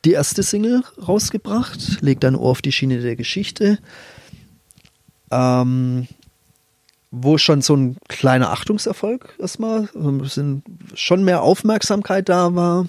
die 0.05 0.13
erste 0.13 0.43
Single 0.43 0.83
rausgebracht, 1.07 2.01
legt 2.01 2.25
ein 2.25 2.35
Ohr 2.35 2.51
auf 2.51 2.63
die 2.63 2.73
Schiene 2.73 3.01
der 3.01 3.17
Geschichte, 3.17 3.79
ähm, 5.31 6.07
wo 7.11 7.39
schon 7.39 7.61
so 7.61 7.75
ein 7.75 7.97
kleiner 8.09 8.51
Achtungserfolg 8.51 9.35
erstmal, 9.39 9.89
schon 10.95 11.25
mehr 11.25 11.43
Aufmerksamkeit 11.43 12.29
da 12.29 12.55
war, 12.55 12.87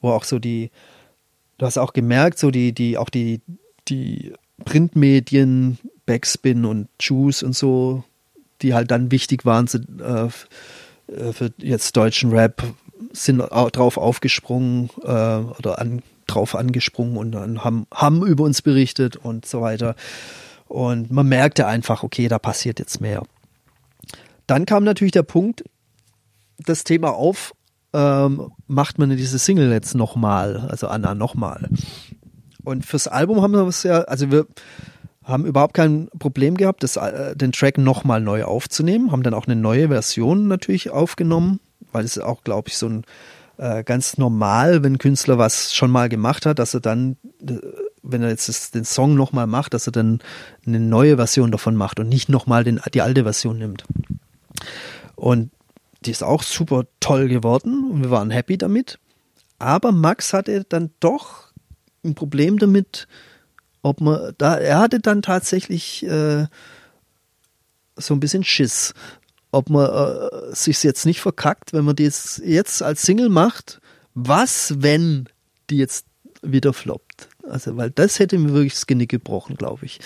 wo 0.00 0.10
auch 0.10 0.24
so 0.24 0.38
die, 0.38 0.70
du 1.58 1.66
hast 1.66 1.78
auch 1.78 1.92
gemerkt, 1.92 2.38
so 2.38 2.50
die, 2.50 2.72
die, 2.72 2.98
auch 2.98 3.10
die, 3.10 3.40
die 3.88 4.32
Printmedien, 4.64 5.78
Backspin 6.06 6.64
und 6.64 6.88
Juice 7.00 7.42
und 7.42 7.54
so, 7.54 8.04
die 8.62 8.74
halt 8.74 8.90
dann 8.90 9.10
wichtig 9.10 9.44
waren 9.44 9.66
sind, 9.66 10.00
äh, 10.00 10.28
für 11.32 11.52
jetzt 11.58 11.96
deutschen 11.96 12.32
Rap, 12.32 12.62
sind 13.12 13.38
drauf 13.38 13.96
aufgesprungen 13.96 14.90
äh, 15.02 15.06
oder 15.08 15.78
an, 15.78 16.02
drauf 16.26 16.54
angesprungen 16.54 17.16
und 17.16 17.32
dann 17.32 17.64
haben, 17.64 17.86
haben 17.92 18.26
über 18.26 18.44
uns 18.44 18.62
berichtet 18.62 19.16
und 19.16 19.46
so 19.46 19.60
weiter. 19.60 19.94
Und 20.66 21.10
man 21.10 21.28
merkte 21.28 21.66
einfach, 21.66 22.02
okay, 22.02 22.28
da 22.28 22.38
passiert 22.38 22.78
jetzt 22.78 23.00
mehr. 23.00 23.22
Dann 24.46 24.66
kam 24.66 24.84
natürlich 24.84 25.12
der 25.12 25.22
Punkt, 25.22 25.64
das 26.58 26.84
Thema 26.84 27.10
auf, 27.10 27.54
ähm, 27.92 28.50
macht 28.66 28.98
man 28.98 29.10
diese 29.10 29.38
Single 29.38 29.70
jetzt 29.70 29.94
nochmal, 29.94 30.68
also 30.68 30.88
Anna 30.88 31.14
nochmal. 31.14 31.68
Und 32.64 32.86
fürs 32.86 33.08
Album 33.08 33.42
haben 33.42 33.52
wir 33.52 33.66
es 33.66 33.82
ja, 33.82 34.02
also 34.02 34.30
wir 34.30 34.46
haben 35.24 35.46
überhaupt 35.46 35.74
kein 35.74 36.08
Problem 36.18 36.56
gehabt, 36.56 36.82
das, 36.82 36.96
äh, 36.96 37.36
den 37.36 37.52
Track 37.52 37.78
nochmal 37.78 38.20
neu 38.20 38.44
aufzunehmen, 38.44 39.12
haben 39.12 39.22
dann 39.22 39.34
auch 39.34 39.46
eine 39.46 39.56
neue 39.56 39.88
Version 39.88 40.48
natürlich 40.48 40.90
aufgenommen, 40.90 41.60
weil 41.92 42.04
es 42.04 42.18
auch, 42.18 42.44
glaube 42.44 42.68
ich, 42.68 42.76
so 42.76 42.88
ein 42.88 43.04
äh, 43.58 43.84
ganz 43.84 44.18
normal, 44.18 44.82
wenn 44.82 44.94
ein 44.94 44.98
Künstler 44.98 45.38
was 45.38 45.74
schon 45.74 45.90
mal 45.90 46.08
gemacht 46.08 46.46
hat, 46.46 46.58
dass 46.58 46.74
er 46.74 46.80
dann, 46.80 47.16
äh, 47.46 47.58
wenn 48.02 48.22
er 48.22 48.30
jetzt 48.30 48.74
den 48.74 48.84
Song 48.84 49.14
nochmal 49.14 49.46
macht, 49.46 49.74
dass 49.74 49.86
er 49.86 49.92
dann 49.92 50.20
eine 50.66 50.80
neue 50.80 51.16
Version 51.16 51.52
davon 51.52 51.76
macht 51.76 52.00
und 52.00 52.08
nicht 52.08 52.28
nochmal 52.28 52.64
die 52.64 53.02
alte 53.02 53.22
Version 53.22 53.58
nimmt. 53.58 53.84
Und 55.14 55.50
die 56.04 56.10
ist 56.10 56.24
auch 56.24 56.42
super 56.42 56.84
toll 56.98 57.28
geworden 57.28 57.90
und 57.90 58.02
wir 58.02 58.10
waren 58.10 58.30
happy 58.30 58.58
damit. 58.58 58.98
Aber 59.58 59.92
Max 59.92 60.32
hatte 60.32 60.64
dann 60.68 60.90
doch 60.98 61.52
ein 62.04 62.16
Problem 62.16 62.58
damit, 62.58 63.06
ob 63.82 64.00
man 64.00 64.32
da, 64.38 64.56
er 64.56 64.80
hatte 64.80 64.98
dann 64.98 65.22
tatsächlich 65.22 66.04
äh, 66.04 66.46
so 67.96 68.14
ein 68.14 68.20
bisschen 68.20 68.42
Schiss, 68.42 68.94
ob 69.52 69.70
man 69.70 69.88
äh, 69.88 70.54
sich 70.54 70.82
jetzt 70.82 71.06
nicht 71.06 71.20
verkackt, 71.20 71.72
wenn 71.72 71.84
man 71.84 71.94
das 71.94 72.40
jetzt 72.44 72.82
als 72.82 73.02
Single 73.02 73.28
macht. 73.28 73.80
Was, 74.14 74.74
wenn 74.78 75.28
die 75.70 75.76
jetzt 75.76 76.06
wieder 76.42 76.72
floppt? 76.72 77.28
Also, 77.48 77.76
weil 77.76 77.90
das 77.90 78.18
hätte 78.18 78.38
mir 78.38 78.52
wirklich 78.52 78.74
das 78.74 78.86
Genick 78.86 79.10
gebrochen, 79.10 79.56
glaube 79.56 79.84
ich. 79.84 80.00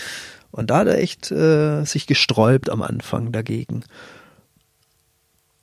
Und 0.51 0.71
da 0.71 0.79
hat 0.79 0.89
er 0.89 0.99
echt 0.99 1.31
äh, 1.31 1.85
sich 1.85 2.07
gesträubt 2.07 2.71
am 2.71 2.83
Anfang 2.83 3.33
dagegen. 3.33 3.85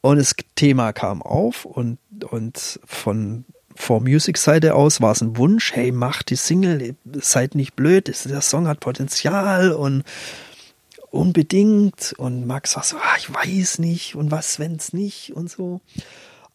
Und 0.02 0.18
das 0.18 0.36
Thema 0.56 0.92
kam 0.94 1.22
auf 1.22 1.66
und, 1.66 1.98
und 2.30 2.80
von 2.86 3.46
For 3.76 4.02
Music 4.02 4.38
Seite 4.38 4.76
aus 4.76 5.02
war 5.02 5.12
es 5.14 5.22
ein 5.22 5.38
Wunsch, 5.38 5.72
hey, 5.74 5.92
macht 5.92 6.30
die 6.30 6.36
Single, 6.36 6.96
seid 7.06 7.56
nicht 7.56 7.76
blöd, 7.76 8.14
der 8.26 8.42
Song 8.42 8.68
hat 8.68 8.80
Potenzial 8.80 9.72
und 9.72 10.04
unbedingt. 11.14 12.14
Und 12.18 12.46
Max 12.46 12.76
war 12.76 12.84
so, 12.84 12.98
ah, 12.98 13.16
ich 13.18 13.34
weiß 13.34 13.80
nicht 13.80 14.16
und 14.16 14.32
was, 14.32 14.60
wenn's 14.60 14.94
nicht 14.94 15.34
und 15.36 15.50
so. 15.50 15.82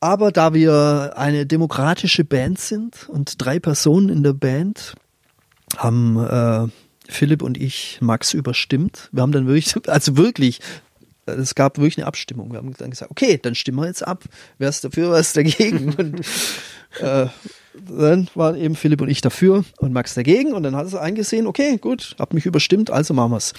Aber 0.01 0.31
da 0.31 0.55
wir 0.55 1.15
eine 1.17 1.47
demokratische 1.47 2.25
Band 2.25 2.61
sind 2.61 3.09
und 3.09 3.45
drei 3.45 3.59
Personen 3.59 4.09
in 4.09 4.23
der 4.23 4.33
Band, 4.33 4.95
haben 5.77 6.19
äh, 6.19 6.69
Philipp 7.11 7.43
und 7.43 7.59
ich 7.59 7.99
Max 8.01 8.33
überstimmt. 8.35 9.09
Wir 9.13 9.23
haben 9.23 9.33
dann 9.33 9.47
wirklich, 9.47 9.75
also 9.89 10.17
wirklich, 10.17 10.61
es 11.27 11.55
gab 11.55 11.79
wirklich 11.79 11.99
eine 11.99 12.07
Abstimmung. 12.07 12.53
Wir 12.53 12.59
haben 12.59 12.73
dann 12.75 12.91
gesagt, 12.91 13.11
okay, 13.11 13.39
dann 13.41 13.55
stimmen 13.55 13.79
wir 13.79 13.87
jetzt 13.87 14.07
ab. 14.07 14.25
Wer 14.59 14.69
ist 14.69 14.85
dafür, 14.85 15.11
wer 15.11 15.19
ist 15.19 15.37
dagegen? 15.37 15.95
Und 15.99 16.21
äh, 17.01 17.27
dann 17.75 18.29
waren 18.35 18.57
eben 18.57 18.75
Philipp 18.75 19.01
und 19.01 19.09
ich 19.09 19.21
dafür 19.21 19.65
und 19.79 19.93
Max 19.93 20.15
dagegen. 20.15 20.53
Und 20.53 20.65
dann 20.65 20.75
hat 20.75 20.93
er 20.93 21.01
eingesehen, 21.01 21.47
okay, 21.47 21.77
gut, 21.77 22.17
hab 22.19 22.35
mich 22.35 22.45
überstimmt, 22.45 22.91
also 22.91 23.15
machen 23.15 23.31
wir's. 23.31 23.55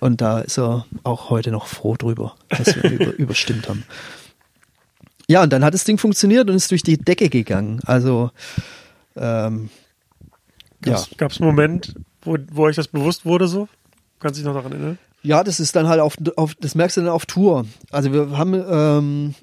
Und 0.00 0.20
da 0.20 0.40
ist 0.40 0.58
er 0.58 0.86
auch 1.04 1.30
heute 1.30 1.50
noch 1.50 1.66
froh 1.66 1.96
drüber, 1.96 2.34
dass 2.48 2.74
wir 2.74 2.90
über, 2.90 3.12
überstimmt 3.12 3.68
haben. 3.68 3.84
Ja, 5.28 5.42
und 5.42 5.52
dann 5.52 5.64
hat 5.64 5.74
das 5.74 5.84
Ding 5.84 5.98
funktioniert 5.98 6.50
und 6.50 6.56
ist 6.56 6.70
durch 6.70 6.82
die 6.82 6.98
Decke 6.98 7.28
gegangen. 7.28 7.80
Also 7.86 8.30
ähm, 9.16 9.70
ja. 10.84 11.02
Gab 11.18 11.30
es 11.30 11.40
einen 11.40 11.50
Moment, 11.50 11.94
wo, 12.22 12.36
wo 12.50 12.64
euch 12.64 12.76
das 12.76 12.88
bewusst 12.88 13.24
wurde 13.24 13.46
so? 13.46 13.68
Kannst 14.18 14.38
du 14.38 14.42
dich 14.42 14.46
noch 14.46 14.54
daran 14.54 14.72
erinnern? 14.72 14.98
Ja, 15.22 15.44
das 15.44 15.60
ist 15.60 15.76
dann 15.76 15.86
halt 15.86 16.00
auf, 16.00 16.16
auf 16.36 16.54
das 16.54 16.74
merkst 16.74 16.96
du 16.96 17.02
dann 17.02 17.10
auf 17.10 17.26
Tour. 17.26 17.66
Also 17.90 18.12
wir 18.12 18.36
haben 18.38 18.54
ähm, 18.54 19.34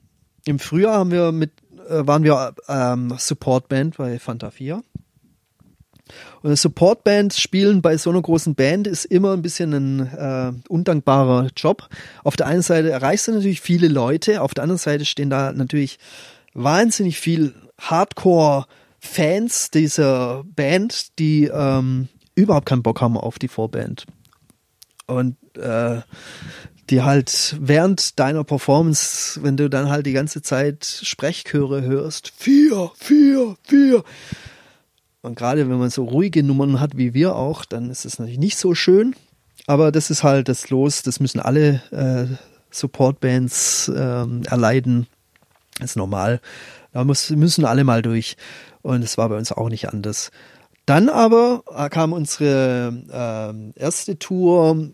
im 0.45 0.59
Frühjahr 0.59 0.95
haben 0.95 1.11
wir 1.11 1.31
mit 1.31 1.51
äh, 1.87 2.05
waren 2.05 2.23
wir 2.23 2.53
ähm, 2.67 3.13
Supportband 3.17 3.97
bei 3.97 4.19
Fanta 4.19 4.49
4. 4.49 4.83
Und 6.41 6.49
eine 6.49 6.55
Supportband 6.55 7.33
spielen 7.33 7.81
bei 7.81 7.97
so 7.97 8.09
einer 8.09 8.21
großen 8.21 8.55
Band 8.55 8.87
ist 8.87 9.05
immer 9.05 9.33
ein 9.33 9.41
bisschen 9.41 9.73
ein 9.73 9.99
äh, 10.07 10.51
undankbarer 10.69 11.49
Job. 11.55 11.89
Auf 12.23 12.35
der 12.35 12.47
einen 12.47 12.61
Seite 12.61 12.89
erreichst 12.89 13.27
du 13.27 13.33
natürlich 13.33 13.61
viele 13.61 13.87
Leute, 13.87 14.41
auf 14.41 14.53
der 14.53 14.63
anderen 14.63 14.79
Seite 14.79 15.05
stehen 15.05 15.29
da 15.29 15.51
natürlich 15.51 15.99
wahnsinnig 16.53 17.19
viel 17.19 17.53
Hardcore-Fans 17.79 19.71
dieser 19.71 20.43
Band, 20.55 21.19
die 21.19 21.45
ähm, 21.45 22.07
überhaupt 22.35 22.67
keinen 22.67 22.83
Bock 22.83 23.01
haben 23.01 23.17
auf 23.17 23.39
die 23.39 23.47
Vorband. 23.47 24.05
Und 25.05 25.37
äh, 25.57 26.01
die 26.89 27.01
halt 27.01 27.55
während 27.59 28.19
deiner 28.19 28.43
Performance, 28.43 29.43
wenn 29.43 29.57
du 29.57 29.69
dann 29.69 29.89
halt 29.89 30.05
die 30.05 30.13
ganze 30.13 30.41
Zeit 30.41 30.85
Sprechchöre 30.85 31.81
hörst, 31.81 32.31
vier, 32.35 32.91
vier, 32.95 33.55
vier. 33.63 34.03
Und 35.21 35.35
gerade 35.35 35.69
wenn 35.69 35.77
man 35.77 35.89
so 35.89 36.03
ruhige 36.03 36.43
Nummern 36.43 36.79
hat 36.79 36.97
wie 36.97 37.13
wir 37.13 37.35
auch, 37.35 37.65
dann 37.65 37.89
ist 37.89 38.05
es 38.05 38.19
natürlich 38.19 38.39
nicht 38.39 38.57
so 38.57 38.75
schön. 38.75 39.15
Aber 39.65 39.91
das 39.91 40.09
ist 40.09 40.23
halt 40.23 40.47
das 40.47 40.69
Los, 40.69 41.01
das 41.01 41.19
müssen 41.19 41.39
alle 41.39 41.81
äh, 41.91 42.35
Supportbands 42.71 43.89
äh, 43.89 44.25
erleiden. 44.45 45.07
Das 45.79 45.91
ist 45.91 45.95
normal. 45.95 46.39
Da 46.93 47.03
muss, 47.03 47.29
müssen 47.31 47.65
alle 47.65 47.83
mal 47.83 48.01
durch. 48.01 48.37
Und 48.81 49.03
es 49.03 49.17
war 49.17 49.29
bei 49.29 49.37
uns 49.37 49.51
auch 49.51 49.69
nicht 49.69 49.89
anders. 49.89 50.31
Dann 50.85 51.09
aber 51.09 51.63
kam 51.91 52.13
unsere 52.13 52.93
äh, 53.75 53.79
erste 53.79 54.17
Tour 54.17 54.93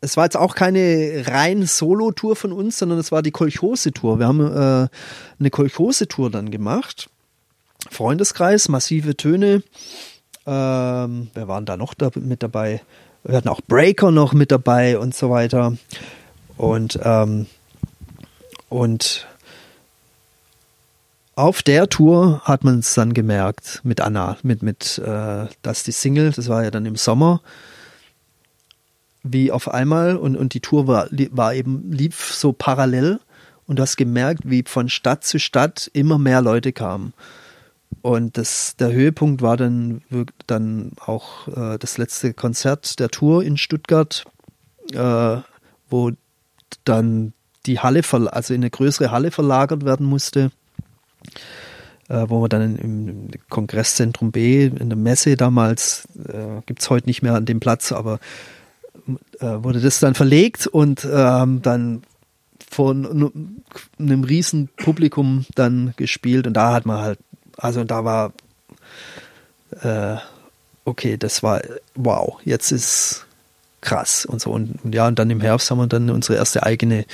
es 0.00 0.16
war 0.16 0.24
jetzt 0.24 0.36
auch 0.36 0.54
keine 0.54 1.24
rein 1.26 1.66
Solo-Tour 1.66 2.36
von 2.36 2.52
uns, 2.52 2.78
sondern 2.78 2.98
es 2.98 3.12
war 3.12 3.22
die 3.22 3.30
Kolchose-Tour. 3.30 4.18
Wir 4.18 4.26
haben 4.26 4.40
äh, 4.40 4.88
eine 5.38 5.50
Kolchose-Tour 5.50 6.30
dann 6.30 6.50
gemacht. 6.50 7.08
Freundeskreis, 7.90 8.68
massive 8.68 9.16
Töne. 9.16 9.62
Ähm, 10.46 11.30
wer 11.34 11.48
waren 11.48 11.66
da 11.66 11.76
noch 11.76 11.94
da 11.94 12.10
mit 12.14 12.42
dabei? 12.42 12.82
Wir 13.24 13.36
hatten 13.36 13.48
auch 13.48 13.60
Breaker 13.60 14.10
noch 14.10 14.32
mit 14.32 14.52
dabei 14.52 14.98
und 14.98 15.14
so 15.14 15.30
weiter. 15.30 15.76
Und, 16.56 16.98
ähm, 17.02 17.46
und 18.68 19.26
auf 21.34 21.62
der 21.62 21.88
Tour 21.88 22.40
hat 22.44 22.64
man 22.64 22.78
es 22.78 22.94
dann 22.94 23.12
gemerkt 23.12 23.80
mit 23.82 24.00
Anna, 24.00 24.38
mit, 24.42 24.62
mit 24.62 24.98
äh, 24.98 25.46
das 25.62 25.82
die 25.82 25.92
Single, 25.92 26.32
das 26.32 26.48
war 26.48 26.64
ja 26.64 26.70
dann 26.70 26.86
im 26.86 26.96
Sommer 26.96 27.42
wie 29.32 29.50
auf 29.50 29.68
einmal 29.68 30.16
und, 30.16 30.36
und 30.36 30.54
die 30.54 30.60
Tour 30.60 30.86
war, 30.86 31.08
war 31.30 31.54
eben, 31.54 31.92
lief 31.92 32.32
so 32.32 32.52
parallel 32.52 33.20
und 33.66 33.78
du 33.78 33.82
hast 33.82 33.96
gemerkt, 33.96 34.42
wie 34.44 34.64
von 34.66 34.88
Stadt 34.88 35.24
zu 35.24 35.38
Stadt 35.38 35.90
immer 35.92 36.18
mehr 36.18 36.40
Leute 36.40 36.72
kamen. 36.72 37.12
Und 38.02 38.36
das, 38.38 38.76
der 38.76 38.92
Höhepunkt 38.92 39.42
war 39.42 39.56
dann, 39.56 40.02
dann 40.46 40.92
auch 41.04 41.48
äh, 41.48 41.78
das 41.78 41.98
letzte 41.98 42.34
Konzert 42.34 43.00
der 43.00 43.08
Tour 43.08 43.42
in 43.42 43.56
Stuttgart, 43.56 44.24
äh, 44.92 45.38
wo 45.88 46.12
dann 46.84 47.32
die 47.66 47.80
Halle, 47.80 48.02
also 48.32 48.54
in 48.54 48.60
eine 48.60 48.70
größere 48.70 49.10
Halle 49.10 49.30
verlagert 49.30 49.84
werden 49.84 50.06
musste, 50.06 50.50
äh, 52.08 52.24
wo 52.28 52.42
wir 52.42 52.48
dann 52.48 52.76
im, 52.76 53.28
Kongresszentrum 53.48 54.30
B, 54.30 54.66
in 54.66 54.88
der 54.88 54.96
Messe 54.96 55.36
damals, 55.36 56.06
äh, 56.28 56.62
gibt 56.66 56.82
es 56.82 56.90
heute 56.90 57.06
nicht 57.08 57.22
mehr 57.22 57.34
an 57.34 57.46
dem 57.46 57.60
Platz, 57.60 57.92
aber 57.92 58.20
äh, 59.40 59.46
wurde 59.46 59.80
das 59.80 60.00
dann 60.00 60.14
verlegt 60.14 60.66
und 60.66 61.06
ähm, 61.10 61.62
dann 61.62 62.02
von 62.70 63.32
einem 63.98 64.24
riesen 64.24 64.68
Publikum 64.76 65.46
dann 65.54 65.94
gespielt 65.96 66.46
und 66.46 66.54
da 66.54 66.72
hat 66.72 66.86
man 66.86 67.00
halt, 67.00 67.18
also 67.56 67.84
da 67.84 68.04
war, 68.04 68.32
äh, 69.82 70.16
okay, 70.84 71.16
das 71.16 71.42
war, 71.42 71.60
wow, 71.94 72.38
jetzt 72.44 72.70
ist 72.72 73.26
krass 73.80 74.26
und 74.26 74.40
so 74.40 74.50
und, 74.50 74.82
und, 74.82 74.94
ja 74.94 75.06
und 75.06 75.18
dann 75.18 75.30
im 75.30 75.40
Herbst 75.40 75.70
haben 75.70 75.78
wir 75.78 75.86
dann 75.86 76.10
unsere 76.10 76.38
erste 76.38 76.64
eigene 76.64 77.04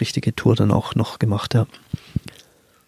richtige 0.00 0.34
Tour 0.34 0.56
dann 0.56 0.72
auch 0.72 0.94
noch 0.94 1.18
gemacht, 1.18 1.54
ja. 1.54 1.66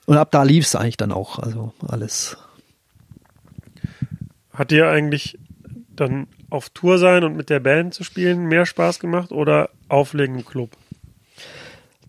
Und 0.07 0.17
ab 0.17 0.31
da 0.31 0.43
lief 0.43 0.65
es 0.65 0.75
eigentlich 0.75 0.97
dann 0.97 1.13
auch, 1.13 1.39
also 1.39 1.75
alles. 1.87 2.39
Hat 4.55 4.71
dir 4.71 4.89
eigentlich 4.89 5.39
dann 5.95 6.27
auf 6.51 6.71
Tour 6.71 6.99
sein 6.99 7.25
und 7.25 7.37
mit 7.37 7.51
der 7.51 7.61
Band 7.61 7.93
zu 7.93 8.05
spielen 8.05 8.47
mehr 8.47 8.65
Spaß 8.65 9.01
gemacht 9.01 9.33
oder 9.33 9.69
auflegen 9.89 10.39
im 10.39 10.45
Club? 10.47 10.71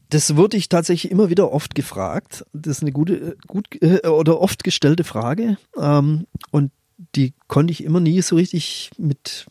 Das 0.09 0.35
wurde 0.35 0.57
ich 0.57 0.69
tatsächlich 0.69 1.11
immer 1.11 1.29
wieder 1.29 1.51
oft 1.51 1.75
gefragt. 1.75 2.45
Das 2.51 2.77
ist 2.77 2.81
eine 2.81 2.91
gute, 2.91 3.37
gut 3.47 3.67
äh, 3.81 4.07
oder 4.07 4.41
oft 4.41 4.63
gestellte 4.63 5.03
Frage. 5.03 5.57
Ähm, 5.77 6.25
und 6.51 6.71
die 7.15 7.33
konnte 7.47 7.71
ich 7.71 7.83
immer 7.83 7.99
nie 7.99 8.21
so 8.21 8.35
richtig 8.35 8.91
mit 8.97 9.45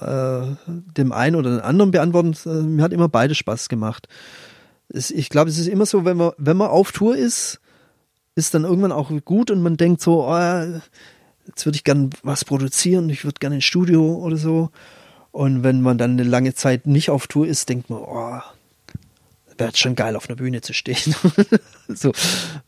äh, 0.00 0.42
dem 0.96 1.12
einen 1.12 1.36
oder 1.36 1.50
dem 1.50 1.64
anderen 1.64 1.90
beantworten. 1.90 2.34
Äh, 2.46 2.62
mir 2.62 2.82
hat 2.82 2.92
immer 2.92 3.08
beide 3.08 3.34
Spaß 3.34 3.68
gemacht. 3.68 4.08
Es, 4.88 5.10
ich 5.10 5.28
glaube, 5.28 5.50
es 5.50 5.58
ist 5.58 5.68
immer 5.68 5.86
so, 5.86 6.04
wenn 6.04 6.16
man, 6.16 6.32
wenn 6.38 6.56
man 6.56 6.68
auf 6.68 6.92
Tour 6.92 7.16
ist, 7.16 7.60
ist 8.34 8.54
dann 8.54 8.64
irgendwann 8.64 8.92
auch 8.92 9.12
gut 9.24 9.50
und 9.50 9.62
man 9.62 9.76
denkt 9.76 10.00
so, 10.00 10.26
oh, 10.26 10.80
jetzt 11.46 11.66
würde 11.66 11.76
ich 11.76 11.84
gern 11.84 12.10
was 12.22 12.44
produzieren, 12.44 13.10
ich 13.10 13.24
würde 13.24 13.38
gerne 13.38 13.56
ein 13.56 13.62
Studio 13.62 14.14
oder 14.14 14.36
so. 14.36 14.70
Und 15.30 15.62
wenn 15.62 15.80
man 15.82 15.98
dann 15.98 16.12
eine 16.12 16.24
lange 16.24 16.54
Zeit 16.54 16.86
nicht 16.86 17.10
auf 17.10 17.26
Tour 17.26 17.46
ist, 17.46 17.68
denkt 17.68 17.90
man, 17.90 18.00
oh, 18.00 18.40
wäre 19.60 19.76
schon 19.76 19.94
geil, 19.94 20.16
auf 20.16 20.28
einer 20.28 20.36
Bühne 20.36 20.60
zu 20.60 20.72
stehen. 20.72 21.14
so, 21.88 22.12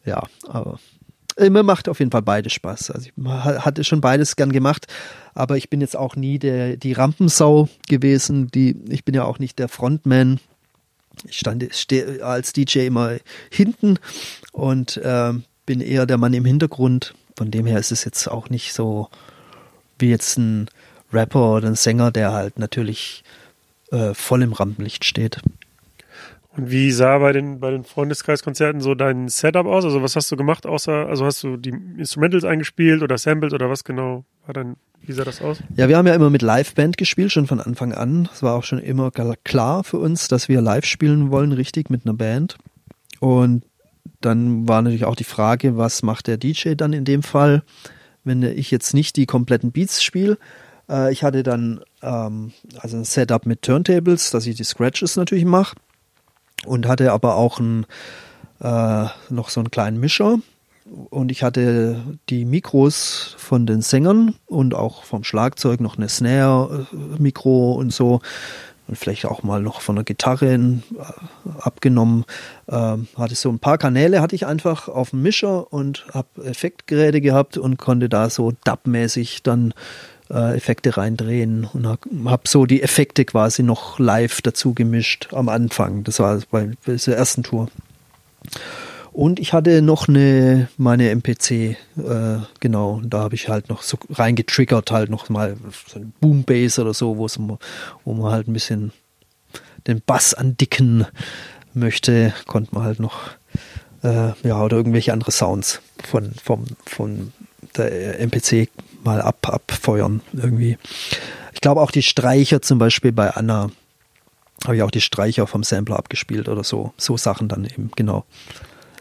ja, 0.05 0.23
aber 0.47 0.79
mir 1.39 1.63
macht 1.63 1.89
auf 1.89 1.99
jeden 1.99 2.11
Fall 2.11 2.23
beides 2.23 2.53
Spaß. 2.53 2.91
Also 2.91 3.09
ich 3.09 3.25
hatte 3.27 3.85
schon 3.85 4.01
beides 4.01 4.37
gern 4.37 4.53
gemacht. 4.53 4.87
Aber 5.35 5.57
ich 5.57 5.71
bin 5.71 5.81
jetzt 5.81 5.97
auch 5.97 6.15
nie 6.15 6.39
der, 6.39 6.77
die 6.77 6.93
Rampensau 6.93 7.69
gewesen. 7.89 8.49
Die, 8.49 8.77
ich 8.89 9.05
bin 9.05 9.15
ja 9.15 9.25
auch 9.25 9.39
nicht 9.39 9.59
der 9.59 9.69
Frontman. 9.69 10.41
Ich 11.27 11.39
stand 11.39 11.67
stehe 11.75 12.25
als 12.25 12.53
DJ 12.53 12.87
immer 12.87 13.17
hinten 13.51 13.99
und 14.53 14.97
äh, 14.99 15.33
bin 15.67 15.81
eher 15.81 16.07
der 16.07 16.19
Mann 16.19 16.35
im 16.35 16.45
Hintergrund. 16.45 17.15
Von 17.37 17.51
dem 17.51 17.67
her 17.67 17.79
ist 17.79 17.93
es 17.93 18.05
jetzt 18.05 18.29
auch 18.29 18.51
nicht 18.51 18.73
so 18.73 19.09
wie 19.99 20.11
jetzt 20.11 20.37
ein 20.37 20.69
Rapper 21.13 21.55
oder 21.55 21.69
ein 21.69 21.77
Sänger, 21.77 22.11
der 22.11 22.33
halt 22.33 22.59
natürlich 22.59 23.25
äh, 23.91 24.15
voll 24.15 24.43
im 24.43 24.53
Rampenlicht 24.53 25.05
steht. 25.05 25.41
Und 26.57 26.71
wie 26.71 26.91
sah 26.91 27.19
bei 27.19 27.33
den, 27.33 27.61
bei 27.61 27.71
den 27.71 27.83
Freundeskreiskonzerten 27.83 28.83
so 28.83 28.95
dein 28.95 29.29
Setup 29.29 29.67
aus? 29.67 29.85
Also 29.85 30.03
was 30.03 30.17
hast 30.17 30.31
du 30.31 30.37
gemacht, 30.37 30.67
außer, 30.67 31.07
also 31.07 31.25
hast 31.25 31.43
du 31.43 31.57
die 31.57 31.73
Instrumentals 31.97 32.45
eingespielt 32.45 33.03
oder 33.03 33.17
Samples 33.17 33.55
oder 33.55 33.71
was 33.71 33.85
genau 33.85 34.25
war 34.45 34.53
dann, 34.53 34.77
wie 35.01 35.13
sah 35.13 35.25
das 35.25 35.41
aus? 35.41 35.59
Ja, 35.77 35.89
wir 35.89 35.97
haben 35.97 36.07
ja 36.07 36.15
immer 36.15 36.29
mit 36.29 36.43
Liveband 36.43 36.99
gespielt, 36.99 37.33
schon 37.33 37.47
von 37.47 37.59
Anfang 37.59 37.95
an. 37.95 38.29
Es 38.33 38.43
war 38.43 38.55
auch 38.55 38.65
schon 38.65 38.81
immer 38.81 39.11
klar 39.11 39.83
für 39.83 39.99
uns, 39.99 40.29
dass 40.29 40.49
wir 40.49 40.61
live 40.61 40.85
spielen 40.85 41.31
wollen, 41.31 41.53
richtig 41.53 41.89
mit 41.89 42.05
einer 42.05 42.15
Band. 42.15 42.59
Und 43.19 43.65
dann 44.21 44.69
war 44.69 44.83
natürlich 44.83 45.07
auch 45.07 45.17
die 45.17 45.25
Frage, 45.25 45.79
was 45.79 46.03
macht 46.03 46.27
der 46.27 46.37
DJ 46.37 46.75
dann 46.75 46.93
in 46.93 47.07
dem 47.07 47.23
Fall, 47.23 47.63
wenn 48.25 48.43
ich 48.43 48.71
jetzt 48.71 48.93
nicht 48.93 49.17
die 49.17 49.27
kompletten 49.27 49.73
Beats 49.73 50.03
spiele. 50.03 50.37
Äh, 50.89 51.13
ich 51.13 51.25
hatte 51.25 51.43
dann 51.43 51.81
ähm, 52.03 52.53
also 52.79 52.99
ein 52.99 53.05
Setup 53.05 53.47
mit 53.47 53.63
Turntables, 53.63 54.31
dass 54.31 54.47
ich 54.47 54.57
die 54.57 54.65
Scratches 54.65 55.17
natürlich 55.17 55.47
mache 55.47 55.77
und 56.67 56.87
hatte 56.87 57.13
aber 57.13 57.37
auch 57.37 57.59
ein, 57.59 57.87
äh, 58.61 59.07
noch 59.31 59.49
so 59.49 59.61
einen 59.61 59.71
kleinen 59.71 60.01
Mischer. 60.01 60.39
Und 61.11 61.31
ich 61.31 61.43
hatte 61.43 62.03
die 62.29 62.45
Mikros 62.45 63.35
von 63.39 63.67
den 63.67 63.83
Sängern 63.83 64.35
und 64.47 64.75
auch 64.75 65.05
vom 65.05 65.25
Schlagzeug 65.25 65.81
noch 65.81 65.97
eine 65.97 66.09
Snare-Mikro 66.09 67.73
und 67.73 67.93
so. 67.93 68.21
Und 68.89 68.99
vielleicht 68.99 69.27
auch 69.27 69.45
mal 69.45 69.63
noch 69.63 69.81
von 69.81 69.95
der 69.95 70.05
Gitarre 70.05 70.55
äh, 70.55 70.81
abgenommen. 71.61 72.25
Ähm, 72.69 73.07
hatte 73.17 73.37
so 73.37 73.49
ein 73.49 73.61
paar 73.61 73.79
Kanäle, 73.79 74.21
hatte 74.21 74.35
ich 74.35 74.45
einfach 74.45 74.89
auf 74.89 75.11
dem 75.11 75.23
Mischer 75.23 75.73
und 75.73 76.05
habe 76.13 76.45
Effektgeräte 76.45 77.21
gehabt 77.21 77.57
und 77.57 77.79
konnte 77.79 78.09
da 78.09 78.29
so 78.29 78.53
dub-mäßig 78.65 79.45
dann 79.45 79.73
äh, 80.33 80.57
Effekte 80.57 80.97
reindrehen 80.97 81.69
und 81.73 81.87
habe 81.87 82.43
so 82.49 82.67
die 82.67 82.83
Effekte 82.83 83.25
quasi 83.25 83.63
noch 83.63 83.99
live 83.99 84.41
dazu 84.43 84.75
gemischt 84.75 85.29
am 85.33 85.49
Anfang. 85.49 86.05
Das 86.05 86.19
war 86.21 86.41
bei, 86.51 86.71
bei 86.87 86.97
der 86.97 87.17
ersten 87.17 87.43
Tour. 87.43 87.69
Und 89.13 89.39
ich 89.39 89.53
hatte 89.53 89.83
noch 89.83 90.09
eine, 90.09 90.69
meine 90.79 91.11
MPC, 91.11 91.51
äh, 91.51 91.77
genau, 92.61 93.03
da 93.05 93.21
habe 93.21 93.35
ich 93.35 93.51
halt 93.51 93.69
noch 93.69 93.83
so 93.83 93.99
reingetriggert, 94.09 94.91
halt 94.91 95.11
noch 95.11 95.29
mal 95.29 95.57
so 95.87 95.99
ein 95.99 96.15
Boom 96.19 96.45
Bass 96.45 96.79
oder 96.79 96.95
so, 96.95 97.19
wo 97.19 97.29
wo 98.05 98.15
man 98.15 98.33
halt 98.33 98.49
ein 98.49 98.55
bisschen 98.55 98.93
den 99.87 100.01
Bass 100.01 100.33
andicken 100.33 101.07
möchte, 101.75 102.33
konnte 102.47 102.75
man 102.75 102.85
halt 102.85 103.01
noch, 103.01 103.21
äh, 104.03 104.33
ja, 104.45 104.63
oder 104.63 104.79
irgendwelche 104.79 105.13
andere 105.13 105.31
Sounds 105.31 105.83
von, 106.03 106.33
vom, 106.43 106.65
von 106.87 107.35
der 107.77 108.19
MPC 108.19 108.71
mal 109.05 109.21
ab, 109.21 109.49
abfeuern 109.49 110.21
irgendwie. 110.33 110.79
Ich 111.53 111.61
glaube 111.61 111.81
auch 111.81 111.91
die 111.91 112.03
Streicher 112.03 112.63
zum 112.63 112.79
Beispiel 112.79 113.13
bei 113.13 113.31
Anna 113.31 113.71
habe 114.65 114.77
ich 114.77 114.83
auch 114.83 114.91
die 114.91 115.01
Streicher 115.01 115.47
vom 115.47 115.65
Sampler 115.65 115.99
abgespielt 115.99 116.49
oder 116.49 116.65
so. 116.65 116.93
So 116.97 117.17
Sachen 117.17 117.49
dann 117.49 117.65
eben, 117.65 117.91
genau. 117.97 118.25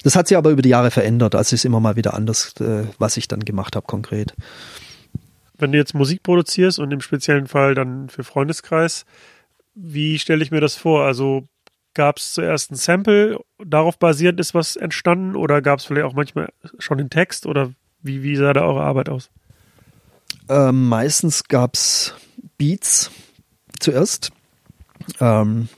Das 0.04 0.16
hat 0.16 0.28
sich 0.28 0.38
aber 0.38 0.50
über 0.50 0.62
die 0.62 0.70
Jahre 0.70 0.92
verändert. 0.92 1.36
Also 1.36 1.54
ist 1.54 1.66
immer 1.66 1.80
mal 1.80 1.96
wieder 1.96 2.14
anders, 2.14 2.56
äh, 2.60 2.86
was 2.98 3.18
ich 3.18 3.28
dann 3.28 3.42
gemacht 3.42 3.76
habe 3.76 3.86
konkret. 3.86 4.34
Wenn 5.58 5.72
du 5.72 5.78
jetzt 5.78 5.94
Musik 5.94 6.24
produzierst 6.24 6.80
und 6.80 6.92
im 6.92 7.02
speziellen 7.02 7.48
Fall 7.48 7.76
dann 7.76 8.10
für 8.10 8.24
Freundeskreis, 8.24 9.06
wie 9.76 10.18
stelle 10.18 10.44
ich 10.44 10.50
mir 10.50 10.62
das 10.62 10.76
vor? 10.76 11.06
Also 11.06 11.48
gab 11.94 12.18
es 12.18 12.34
zuerst 12.34 12.72
ein 12.72 12.76
Sample, 12.76 13.40
darauf 13.64 14.00
basierend 14.00 14.40
ist 14.40 14.56
was 14.56 14.76
entstanden 14.76 15.36
oder 15.36 15.62
gab 15.62 15.80
es 15.80 15.86
vielleicht 15.86 16.08
auch 16.08 16.14
manchmal 16.14 16.52
schon 16.80 16.98
den 16.98 17.10
Text 17.10 17.46
oder 17.46 17.72
wie, 18.02 18.24
wie 18.24 18.36
sah 18.36 18.54
da 18.54 18.62
eure 18.62 18.82
Arbeit 18.82 19.10
aus? 19.10 19.30
Ähm, 20.52 20.90
meistens 20.90 21.46
gab 21.46 21.76
es 21.76 22.14
Beats 22.58 23.10
zuerst. 23.80 24.32
Ähm, 25.22 25.70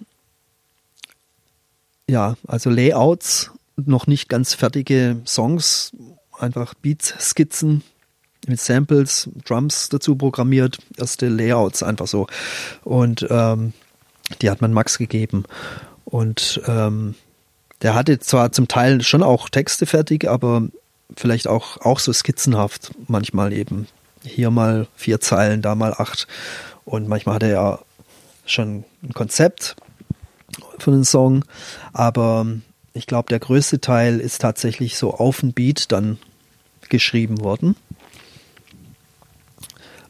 ja, 2.09 2.37
also 2.47 2.71
Layouts, 2.71 3.51
noch 3.75 4.07
nicht 4.07 4.29
ganz 4.29 4.55
fertige 4.55 5.21
Songs, 5.27 5.91
einfach 6.39 6.73
Beats-Skizzen 6.73 7.83
mit 8.47 8.59
Samples, 8.59 9.29
Drums 9.45 9.89
dazu 9.89 10.15
programmiert, 10.15 10.79
erste 10.97 11.29
Layouts 11.29 11.83
einfach 11.83 12.07
so. 12.07 12.25
Und 12.83 13.27
ähm, 13.29 13.73
die 14.41 14.49
hat 14.49 14.61
man 14.61 14.73
Max 14.73 14.97
gegeben. 14.97 15.43
Und 16.03 16.63
ähm, 16.65 17.13
der 17.83 17.93
hatte 17.93 18.17
zwar 18.17 18.51
zum 18.51 18.67
Teil 18.67 19.03
schon 19.03 19.21
auch 19.21 19.49
Texte 19.49 19.85
fertig, 19.85 20.27
aber 20.27 20.63
vielleicht 21.15 21.47
auch, 21.47 21.77
auch 21.81 21.99
so 21.99 22.11
skizzenhaft 22.11 22.89
manchmal 23.07 23.53
eben. 23.53 23.87
Hier 24.23 24.51
mal 24.51 24.87
vier 24.95 25.19
Zeilen, 25.19 25.61
da 25.61 25.75
mal 25.75 25.93
acht. 25.93 26.27
Und 26.85 27.07
manchmal 27.07 27.35
hat 27.35 27.43
er 27.43 27.49
ja 27.49 27.79
schon 28.45 28.83
ein 29.03 29.13
Konzept 29.13 29.75
für 30.77 30.91
den 30.91 31.03
Song, 31.03 31.45
aber 31.93 32.45
ich 32.93 33.07
glaube, 33.07 33.29
der 33.29 33.39
größte 33.39 33.79
Teil 33.79 34.19
ist 34.19 34.41
tatsächlich 34.41 34.97
so 34.97 35.13
auf 35.13 35.39
den 35.39 35.53
Beat 35.53 35.91
dann 35.91 36.17
geschrieben 36.89 37.41
worden. 37.41 37.75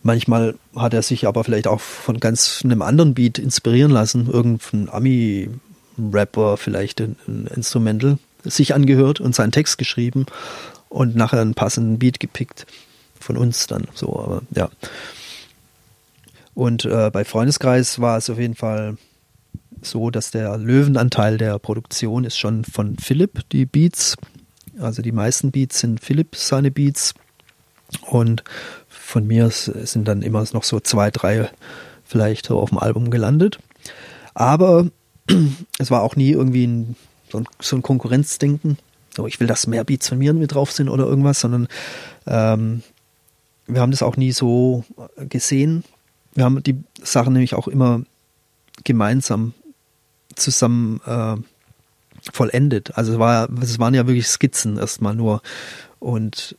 Manchmal 0.01 0.55
hat 0.75 0.93
er 0.93 1.01
sich 1.01 1.27
aber 1.27 1.45
vielleicht 1.45 1.67
auch 1.67 1.79
von 1.79 2.19
ganz 2.19 2.61
einem 2.63 2.81
anderen 2.81 3.13
Beat 3.13 3.39
inspirieren 3.39 3.91
lassen, 3.91 4.29
irgendein 4.29 4.89
Ami-Rapper, 4.89 6.57
vielleicht 6.57 6.99
ein 6.99 7.47
Instrumental, 7.55 8.17
sich 8.43 8.73
angehört 8.73 9.21
und 9.21 9.33
seinen 9.33 9.53
Text 9.53 9.77
geschrieben 9.77 10.25
und 10.89 11.15
nachher 11.15 11.39
einen 11.39 11.53
passenden 11.53 11.99
Beat 11.99 12.19
gepickt 12.19 12.65
von 13.23 13.37
uns 13.37 13.67
dann 13.67 13.87
so, 13.93 14.19
aber 14.19 14.41
ja. 14.55 14.69
Und 16.53 16.85
äh, 16.85 17.09
bei 17.11 17.25
Freundeskreis 17.25 17.99
war 17.99 18.17
es 18.17 18.29
auf 18.29 18.37
jeden 18.37 18.55
Fall 18.55 18.97
so, 19.81 20.11
dass 20.11 20.31
der 20.31 20.57
Löwenanteil 20.57 21.37
der 21.37 21.57
Produktion 21.57 22.25
ist 22.25 22.37
schon 22.37 22.63
von 22.63 22.97
Philipp, 22.97 23.49
die 23.51 23.65
Beats. 23.65 24.15
Also 24.79 25.01
die 25.01 25.11
meisten 25.11 25.51
Beats 25.51 25.79
sind 25.79 25.99
Philipp 25.99 26.35
seine 26.35 26.69
Beats. 26.69 27.15
Und 28.01 28.43
von 28.87 29.25
mir 29.25 29.49
sind 29.49 30.07
dann 30.07 30.21
immer 30.21 30.45
noch 30.53 30.63
so 30.63 30.79
zwei, 30.79 31.09
drei 31.11 31.49
vielleicht 32.05 32.51
auf 32.51 32.69
dem 32.69 32.77
Album 32.77 33.09
gelandet. 33.09 33.59
Aber 34.35 34.87
es 35.79 35.89
war 35.89 36.03
auch 36.03 36.15
nie 36.15 36.31
irgendwie 36.31 36.67
ein, 36.67 36.95
so, 37.31 37.39
ein, 37.39 37.45
so 37.59 37.75
ein 37.75 37.81
Konkurrenzdenken 37.81 38.77
so, 39.15 39.27
ich 39.27 39.39
will, 39.39 39.47
dass 39.47 39.67
mehr 39.67 39.83
Beats 39.83 40.09
von 40.09 40.17
mir 40.17 40.33
mit 40.33 40.53
drauf 40.53 40.71
sind 40.71 40.89
oder 40.89 41.05
irgendwas, 41.05 41.39
sondern 41.39 41.67
ähm, 42.25 42.81
wir 43.67 43.81
haben 43.81 43.91
das 43.91 44.03
auch 44.03 44.17
nie 44.17 44.31
so 44.31 44.83
gesehen. 45.29 45.83
Wir 46.33 46.45
haben 46.45 46.61
die 46.63 46.83
Sachen 47.01 47.33
nämlich 47.33 47.53
auch 47.53 47.67
immer 47.67 48.01
gemeinsam 48.83 49.53
zusammen 50.35 50.99
äh, 51.05 51.35
vollendet. 52.31 52.97
Also 52.97 53.13
es, 53.13 53.19
war, 53.19 53.49
es 53.61 53.79
waren 53.79 53.93
ja 53.93 54.07
wirklich 54.07 54.27
Skizzen 54.27 54.77
erstmal 54.77 55.15
nur. 55.15 55.41
Und 55.99 56.57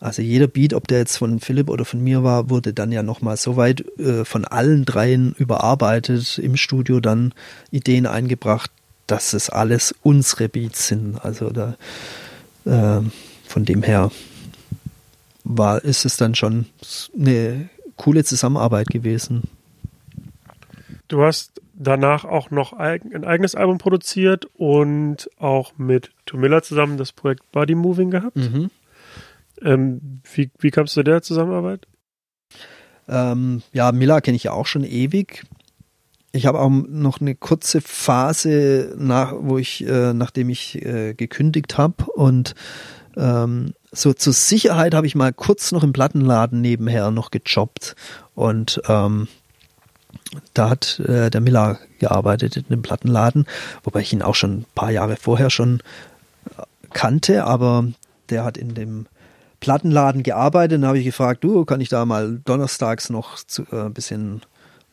also 0.00 0.20
jeder 0.22 0.48
Beat, 0.48 0.74
ob 0.74 0.88
der 0.88 0.98
jetzt 0.98 1.18
von 1.18 1.38
Philipp 1.38 1.70
oder 1.70 1.84
von 1.84 2.02
mir 2.02 2.24
war, 2.24 2.50
wurde 2.50 2.72
dann 2.72 2.90
ja 2.90 3.02
nochmal 3.02 3.36
so 3.36 3.56
weit 3.56 3.84
äh, 3.98 4.24
von 4.24 4.44
allen 4.44 4.84
dreien 4.84 5.34
überarbeitet, 5.38 6.38
im 6.38 6.56
Studio 6.56 7.00
dann 7.00 7.32
Ideen 7.70 8.06
eingebracht, 8.06 8.70
dass 9.06 9.32
es 9.32 9.48
alles 9.50 9.94
unsere 10.02 10.48
Beats 10.48 10.88
sind. 10.88 11.24
Also 11.24 11.50
da 11.50 11.76
äh, 12.64 13.00
von 13.46 13.64
dem 13.64 13.82
her 13.82 14.10
war, 15.44 15.84
ist 15.84 16.04
es 16.04 16.16
dann 16.16 16.34
schon 16.34 16.66
eine 17.18 17.68
coole 17.96 18.24
Zusammenarbeit 18.24 18.88
gewesen. 18.88 19.42
Du 21.08 21.22
hast 21.22 21.60
danach 21.74 22.24
auch 22.24 22.50
noch 22.50 22.72
ein 22.72 23.24
eigenes 23.24 23.54
Album 23.54 23.78
produziert 23.78 24.46
und 24.54 25.28
auch 25.38 25.72
mit 25.76 26.12
Tomilla 26.26 26.62
zusammen 26.62 26.96
das 26.96 27.12
Projekt 27.12 27.50
Body 27.52 27.74
Moving 27.74 28.10
gehabt. 28.10 28.36
Mhm. 28.36 28.70
Ähm, 29.60 30.20
wie, 30.34 30.50
wie 30.58 30.70
kamst 30.70 30.96
du 30.96 31.00
zu 31.00 31.04
der 31.04 31.22
Zusammenarbeit? 31.22 31.86
Ähm, 33.08 33.62
ja, 33.72 33.92
Miller 33.92 34.20
kenne 34.20 34.36
ich 34.36 34.44
ja 34.44 34.52
auch 34.52 34.66
schon 34.66 34.84
ewig 34.84 35.44
ich 36.32 36.46
habe 36.46 36.60
auch 36.60 36.70
noch 36.70 37.20
eine 37.20 37.34
kurze 37.34 37.80
Phase, 37.80 38.94
nach, 38.98 39.34
wo 39.36 39.58
ich, 39.58 39.86
äh, 39.86 40.14
nachdem 40.14 40.48
ich 40.48 40.82
äh, 40.82 41.14
gekündigt 41.14 41.76
habe 41.76 42.04
und 42.06 42.54
ähm, 43.16 43.74
so 43.92 44.12
zur 44.14 44.32
Sicherheit 44.32 44.94
habe 44.94 45.06
ich 45.06 45.14
mal 45.14 45.32
kurz 45.32 45.70
noch 45.70 45.84
im 45.84 45.92
Plattenladen 45.92 46.60
nebenher 46.60 47.10
noch 47.10 47.30
gejobbt 47.30 47.94
und 48.34 48.80
ähm, 48.88 49.28
da 50.54 50.70
hat 50.70 50.98
äh, 51.00 51.30
der 51.30 51.40
Miller 51.40 51.78
gearbeitet 51.98 52.56
in 52.56 52.64
dem 52.68 52.82
Plattenladen, 52.82 53.46
wobei 53.84 54.00
ich 54.00 54.12
ihn 54.12 54.22
auch 54.22 54.34
schon 54.34 54.60
ein 54.60 54.66
paar 54.74 54.90
Jahre 54.90 55.16
vorher 55.16 55.50
schon 55.50 55.80
äh, 56.56 56.62
kannte, 56.92 57.44
aber 57.44 57.86
der 58.30 58.44
hat 58.44 58.56
in 58.56 58.74
dem 58.74 59.06
Plattenladen 59.60 60.22
gearbeitet 60.22 60.78
und 60.78 60.86
habe 60.86 60.98
ich 60.98 61.04
gefragt, 61.04 61.44
du, 61.44 61.64
kann 61.64 61.80
ich 61.80 61.88
da 61.88 62.04
mal 62.04 62.40
donnerstags 62.44 63.10
noch 63.10 63.44
zu, 63.44 63.62
äh, 63.70 63.82
ein 63.82 63.94
bisschen, 63.94 64.42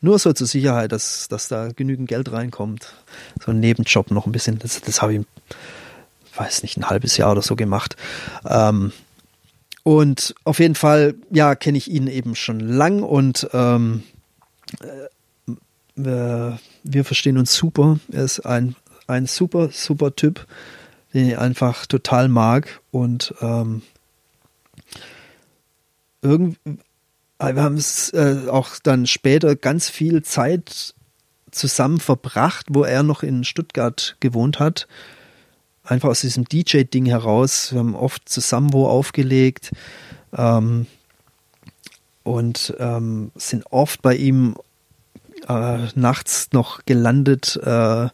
nur 0.00 0.18
so 0.18 0.32
zur 0.32 0.46
Sicherheit, 0.46 0.92
dass, 0.92 1.28
dass 1.28 1.48
da 1.48 1.68
genügend 1.74 2.08
Geld 2.08 2.30
reinkommt. 2.32 2.94
So 3.44 3.50
ein 3.50 3.60
Nebenjob 3.60 4.10
noch 4.10 4.26
ein 4.26 4.32
bisschen, 4.32 4.58
das, 4.58 4.80
das 4.80 5.02
habe 5.02 5.14
ich, 5.14 5.20
weiß 6.36 6.62
nicht, 6.62 6.76
ein 6.76 6.88
halbes 6.88 7.16
Jahr 7.16 7.32
oder 7.32 7.42
so 7.42 7.56
gemacht. 7.56 7.96
Ähm, 8.44 8.92
und 9.82 10.34
auf 10.44 10.58
jeden 10.58 10.74
Fall, 10.74 11.14
ja, 11.30 11.54
kenne 11.54 11.78
ich 11.78 11.90
ihn 11.90 12.06
eben 12.06 12.34
schon 12.34 12.60
lang 12.60 13.02
und 13.02 13.48
ähm, 13.52 14.02
äh, 15.96 16.52
wir, 16.82 17.04
verstehen 17.04 17.38
uns 17.38 17.54
super. 17.54 17.98
Er 18.12 18.24
ist 18.24 18.40
ein, 18.40 18.76
ein 19.06 19.26
super, 19.26 19.70
super 19.72 20.14
Typ, 20.14 20.46
den 21.14 21.28
ich 21.28 21.38
einfach 21.38 21.86
total 21.86 22.28
mag 22.28 22.80
und 22.90 23.34
ähm, 23.40 23.82
irgendwie, 26.22 26.58
äh, 27.38 27.54
wir 27.54 27.62
haben 27.62 27.76
es 27.76 28.12
äh, 28.12 28.48
auch 28.50 28.78
dann 28.82 29.06
später 29.06 29.56
ganz 29.56 29.88
viel 29.88 30.22
Zeit 30.22 30.94
zusammen 31.50 32.00
verbracht, 32.00 32.66
wo 32.68 32.84
er 32.84 33.02
noch 33.02 33.22
in 33.22 33.44
Stuttgart 33.44 34.16
gewohnt 34.20 34.60
hat 34.60 34.86
einfach 35.90 36.08
aus 36.08 36.20
diesem 36.20 36.44
DJ-Ding 36.44 37.06
heraus. 37.06 37.72
Wir 37.72 37.80
haben 37.80 37.94
oft 37.94 38.28
zusammen 38.28 38.72
wo 38.72 38.86
aufgelegt 38.86 39.72
ähm, 40.36 40.86
und 42.22 42.74
ähm, 42.78 43.32
sind 43.34 43.64
oft 43.70 44.02
bei 44.02 44.14
ihm 44.14 44.56
äh, 45.48 45.78
nachts 45.94 46.48
noch 46.52 46.84
gelandet. 46.86 47.56
Äh, 47.62 48.08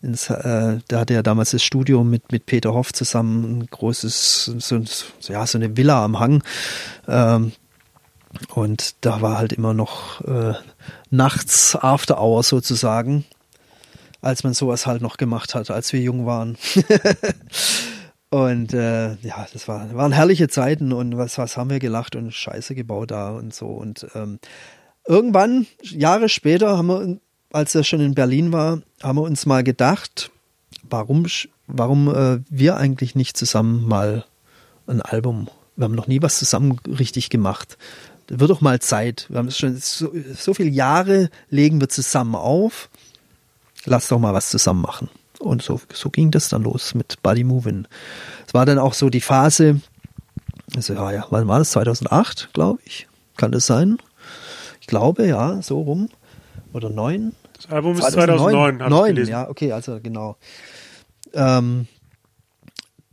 ins, 0.00 0.30
äh, 0.30 0.78
da 0.86 1.00
hatte 1.00 1.14
er 1.14 1.22
damals 1.22 1.50
das 1.50 1.62
Studio 1.62 2.04
mit, 2.04 2.30
mit 2.30 2.46
Peter 2.46 2.72
Hoff 2.72 2.92
zusammen, 2.92 3.58
ein 3.58 3.66
großes, 3.66 4.52
so, 4.58 4.80
ja, 5.28 5.46
so 5.46 5.58
eine 5.58 5.76
Villa 5.76 6.04
am 6.04 6.20
Hang. 6.20 6.42
Ähm, 7.08 7.52
und 8.54 8.94
da 9.00 9.20
war 9.22 9.38
halt 9.38 9.52
immer 9.52 9.74
noch 9.74 10.20
äh, 10.22 10.54
nachts 11.10 11.74
After 11.74 12.20
Hour 12.20 12.42
sozusagen 12.42 13.24
als 14.20 14.44
man 14.44 14.54
sowas 14.54 14.86
halt 14.86 15.02
noch 15.02 15.16
gemacht 15.16 15.54
hat, 15.54 15.70
als 15.70 15.92
wir 15.92 16.00
jung 16.00 16.26
waren. 16.26 16.56
und 18.30 18.72
äh, 18.74 19.14
ja, 19.16 19.46
das 19.52 19.68
war, 19.68 19.94
waren 19.94 20.12
herrliche 20.12 20.48
Zeiten 20.48 20.92
und 20.92 21.16
was, 21.16 21.38
was 21.38 21.56
haben 21.56 21.70
wir 21.70 21.78
gelacht 21.78 22.16
und 22.16 22.32
Scheiße 22.32 22.74
gebaut 22.74 23.10
da 23.10 23.30
und 23.30 23.54
so. 23.54 23.66
Und 23.66 24.06
ähm, 24.14 24.38
irgendwann, 25.06 25.66
Jahre 25.82 26.28
später, 26.28 26.76
haben 26.76 26.86
wir, 26.88 27.18
als 27.52 27.74
er 27.74 27.84
schon 27.84 28.00
in 28.00 28.14
Berlin 28.14 28.52
war, 28.52 28.80
haben 29.02 29.18
wir 29.18 29.22
uns 29.22 29.46
mal 29.46 29.62
gedacht, 29.62 30.30
warum, 30.82 31.26
warum 31.66 32.14
äh, 32.14 32.40
wir 32.50 32.76
eigentlich 32.76 33.14
nicht 33.14 33.36
zusammen 33.36 33.86
mal 33.86 34.24
ein 34.86 35.02
Album, 35.02 35.48
wir 35.76 35.84
haben 35.84 35.94
noch 35.94 36.08
nie 36.08 36.22
was 36.22 36.38
zusammen 36.38 36.80
richtig 36.86 37.30
gemacht. 37.30 37.78
Wird 38.26 38.50
doch 38.50 38.60
mal 38.60 38.80
Zeit. 38.80 39.26
Wir 39.28 39.38
haben 39.38 39.50
schon 39.50 39.76
so, 39.76 40.12
so 40.34 40.52
viele 40.52 40.70
Jahre 40.70 41.30
legen 41.50 41.80
wir 41.80 41.88
zusammen 41.88 42.34
auf 42.34 42.90
lass 43.88 44.08
doch 44.08 44.18
mal 44.18 44.34
was 44.34 44.50
zusammen 44.50 44.82
machen. 44.82 45.08
Und 45.38 45.62
so, 45.62 45.80
so 45.92 46.10
ging 46.10 46.30
das 46.30 46.48
dann 46.48 46.62
los 46.62 46.94
mit 46.94 47.22
Buddy 47.22 47.44
Movin'. 47.44 47.86
Es 48.46 48.54
war 48.54 48.66
dann 48.66 48.78
auch 48.78 48.94
so 48.94 49.08
die 49.08 49.20
Phase, 49.20 49.80
also 50.74 50.94
ja, 50.94 51.12
ja, 51.12 51.26
wann 51.30 51.46
war 51.48 51.58
das? 51.58 51.70
2008, 51.72 52.50
glaube 52.52 52.80
ich. 52.84 53.08
Kann 53.36 53.52
das 53.52 53.66
sein? 53.66 53.98
Ich 54.80 54.88
glaube, 54.88 55.26
ja, 55.26 55.62
so 55.62 55.80
rum. 55.80 56.08
Oder 56.72 56.90
neun? 56.90 57.34
Das 57.54 57.70
Album 57.70 57.96
ist 57.96 58.10
2009, 58.12 58.78
2009 58.78 59.14
neun, 59.14 59.28
ja, 59.28 59.48
okay, 59.48 59.72
also 59.72 60.00
genau. 60.00 60.36
Ähm, 61.32 61.86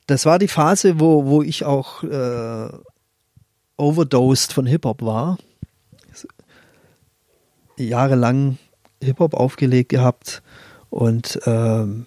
das 0.07 0.26
war 0.26 0.39
die 0.39 0.47
Phase, 0.47 0.99
wo, 0.99 1.26
wo 1.26 1.41
ich 1.41 1.63
auch 1.63 2.03
äh, 2.03 2.69
overdosed 3.78 4.53
von 4.53 4.65
Hip-Hop 4.65 5.01
war. 5.01 5.38
Jahrelang 7.78 8.57
Hip-Hop 9.01 9.34
aufgelegt 9.34 9.89
gehabt 9.89 10.41
und 10.95 11.41
ähm, 11.45 12.05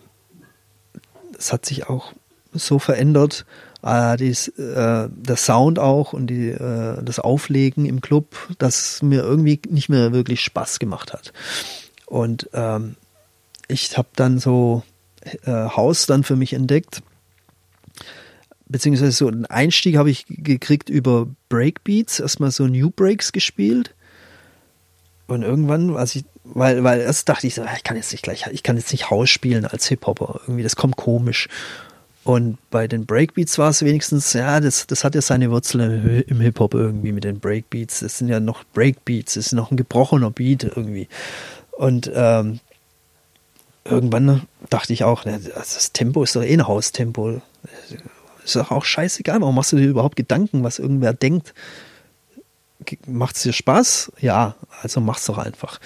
es 1.38 1.52
hat 1.52 1.66
sich 1.66 1.90
auch 1.90 2.14
so 2.54 2.78
verändert, 2.78 3.44
äh, 3.82 4.16
dies, 4.16 4.48
äh, 4.48 5.10
der 5.10 5.36
Sound 5.36 5.78
auch 5.78 6.14
und 6.14 6.28
die, 6.28 6.48
äh, 6.48 7.02
das 7.02 7.18
Auflegen 7.18 7.84
im 7.84 8.00
Club, 8.00 8.34
dass 8.56 9.02
mir 9.02 9.22
irgendwie 9.22 9.60
nicht 9.68 9.90
mehr 9.90 10.14
wirklich 10.14 10.40
Spaß 10.40 10.78
gemacht 10.78 11.12
hat. 11.12 11.34
Und 12.06 12.48
ähm, 12.54 12.96
ich 13.68 13.98
habe 13.98 14.08
dann 14.16 14.38
so 14.38 14.84
äh, 15.44 15.50
Haus 15.50 16.06
dann 16.06 16.24
für 16.24 16.36
mich 16.36 16.54
entdeckt, 16.54 17.02
beziehungsweise 18.68 19.12
so 19.12 19.28
einen 19.28 19.44
Einstieg 19.44 19.98
habe 19.98 20.10
ich 20.10 20.24
gekriegt 20.28 20.88
über 20.88 21.28
Breakbeats, 21.50 22.20
erstmal 22.20 22.52
so 22.52 22.66
New 22.66 22.90
Breaks 22.90 23.32
gespielt. 23.32 23.94
Und 25.28 25.42
irgendwann, 25.42 25.96
als 25.96 26.16
ich 26.16 26.24
weil, 26.54 26.82
weil 26.84 27.00
erst 27.00 27.28
dachte 27.28 27.46
ich 27.46 27.54
so, 27.54 27.62
ich 27.76 27.84
kann 27.84 27.96
jetzt 27.96 28.12
nicht 28.12 28.22
gleich, 28.22 28.46
ich 28.50 28.62
kann 28.62 28.76
jetzt 28.76 28.92
nicht 28.92 29.10
Haus 29.10 29.30
spielen 29.30 29.64
als 29.64 29.86
Hip-Hopper. 29.88 30.40
Irgendwie, 30.46 30.62
das 30.62 30.76
kommt 30.76 30.96
komisch. 30.96 31.48
Und 32.24 32.58
bei 32.70 32.88
den 32.88 33.06
Breakbeats 33.06 33.58
war 33.58 33.70
es 33.70 33.82
wenigstens, 33.82 34.32
ja, 34.32 34.60
das, 34.60 34.86
das 34.86 35.04
hat 35.04 35.14
ja 35.14 35.22
seine 35.22 35.50
Wurzeln 35.50 36.24
im 36.26 36.40
Hip-Hop 36.40 36.74
irgendwie 36.74 37.12
mit 37.12 37.24
den 37.24 37.40
Breakbeats. 37.40 38.00
Das 38.00 38.18
sind 38.18 38.28
ja 38.28 38.40
noch 38.40 38.64
Breakbeats, 38.74 39.34
das 39.34 39.46
ist 39.46 39.52
noch 39.52 39.70
ein 39.70 39.76
gebrochener 39.76 40.30
Beat 40.30 40.64
irgendwie. 40.64 41.08
Und 41.72 42.10
ähm, 42.14 42.60
irgendwann 43.84 44.42
dachte 44.68 44.92
ich 44.92 45.04
auch, 45.04 45.24
das 45.24 45.92
Tempo 45.92 46.22
ist 46.22 46.36
doch 46.36 46.42
eh 46.42 46.52
ein 46.52 46.66
Haustempo. 46.66 47.40
Ist 48.44 48.56
doch 48.56 48.70
auch 48.70 48.84
scheißegal, 48.84 49.40
warum 49.40 49.54
machst 49.54 49.72
du 49.72 49.76
dir 49.76 49.88
überhaupt 49.88 50.16
Gedanken, 50.16 50.64
was 50.64 50.78
irgendwer 50.78 51.12
denkt? 51.12 51.54
Macht 53.06 53.36
es 53.36 53.42
dir 53.42 53.52
Spaß? 53.52 54.12
Ja, 54.20 54.54
also 54.82 55.00
mach's 55.00 55.26
doch 55.26 55.38
einfach. 55.38 55.80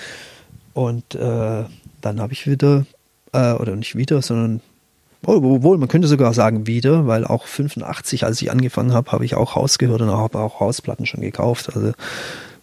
Und 0.75 1.15
äh, 1.15 1.65
dann 2.01 2.21
habe 2.21 2.33
ich 2.33 2.47
wieder, 2.47 2.87
äh, 3.33 3.53
oder 3.53 3.77
nicht 3.77 3.97
wieder, 3.97 4.23
sondern 4.23 4.61
obwohl, 5.25 5.79
man 5.79 5.89
könnte 5.89 6.09
sogar 6.09 6.35
sagen 6.35 6.67
wieder, 6.67 7.07
weil 7.07 7.25
auch 7.25 7.47
85, 7.47 8.25
als 8.25 8.43
ich 8.43 8.51
angefangen 8.51 8.93
habe, 8.93 9.13
habe 9.13 9.25
ich 9.25 9.37
auch 9.37 9.55
Haus 9.55 9.79
gehört 9.79 10.01
und 10.01 10.11
habe 10.11 10.41
auch 10.41 10.59
Hausplatten 10.59 11.07
schon 11.07 11.21
gekauft. 11.21 11.75
Also 11.75 11.93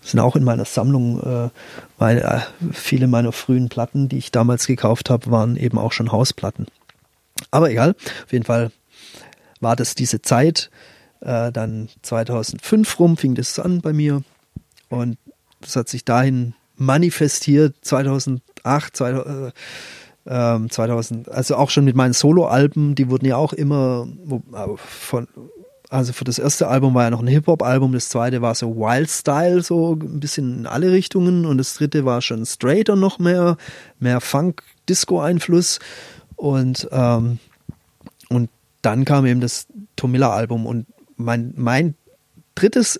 sind 0.01 0.19
auch 0.19 0.35
in 0.35 0.43
meiner 0.43 0.65
Sammlung, 0.65 1.21
äh, 1.21 1.49
weil 1.97 2.17
äh, 2.17 2.39
viele 2.73 3.07
meiner 3.07 3.31
frühen 3.31 3.69
Platten, 3.69 4.09
die 4.09 4.17
ich 4.17 4.31
damals 4.31 4.67
gekauft 4.67 5.09
habe, 5.09 5.31
waren 5.31 5.55
eben 5.55 5.77
auch 5.77 5.93
schon 5.93 6.11
Hausplatten. 6.11 6.67
Aber 7.51 7.71
egal, 7.71 7.95
auf 8.25 8.33
jeden 8.33 8.45
Fall 8.45 8.71
war 9.61 9.75
das 9.75 9.95
diese 9.95 10.21
Zeit. 10.21 10.69
Äh, 11.21 11.51
dann 11.51 11.89
2005 12.01 12.99
rum 12.99 13.17
fing 13.17 13.35
das 13.35 13.59
an 13.59 13.81
bei 13.81 13.93
mir. 13.93 14.23
Und 14.89 15.17
das 15.61 15.75
hat 15.75 15.89
sich 15.89 16.05
dahin 16.05 16.53
manifestiert 16.75 17.75
2008, 17.81 18.95
2000, 18.95 19.53
äh, 20.25 20.67
2000, 20.69 21.27
ähm, 21.27 21.33
also 21.33 21.55
auch 21.55 21.69
schon 21.69 21.85
mit 21.85 21.95
meinen 21.95 22.13
Soloalben, 22.13 22.95
die 22.95 23.09
wurden 23.09 23.25
ja 23.25 23.35
auch 23.35 23.53
immer 23.53 24.07
äh, 24.53 24.77
von 24.77 25.27
also 25.89 26.13
für 26.13 26.23
das 26.23 26.37
erste 26.37 26.67
Album 26.67 26.93
war 26.93 27.05
ja 27.05 27.09
noch 27.09 27.21
ein 27.21 27.27
Hip-Hop-Album, 27.27 27.93
das 27.93 28.09
zweite 28.09 28.43
war 28.43 28.53
so 28.53 28.75
Wild 28.75 29.09
Style, 29.09 29.63
so 29.63 29.93
ein 29.93 30.19
bisschen 30.19 30.59
in 30.59 30.67
alle 30.67 30.91
Richtungen. 30.91 31.47
Und 31.47 31.57
das 31.57 31.73
dritte 31.73 32.05
war 32.05 32.21
schon 32.21 32.45
straighter 32.45 32.95
noch 32.95 33.17
mehr, 33.17 33.57
mehr 33.99 34.21
Funk-Disco-Einfluss. 34.21 35.79
Und, 36.35 36.87
ähm, 36.91 37.39
und 38.29 38.51
dann 38.83 39.03
kam 39.03 39.25
eben 39.25 39.41
das 39.41 39.65
Tomilla-Album. 39.95 40.67
Und 40.67 40.85
mein, 41.19 41.53
mein 41.55 41.95
drittes 42.55 42.99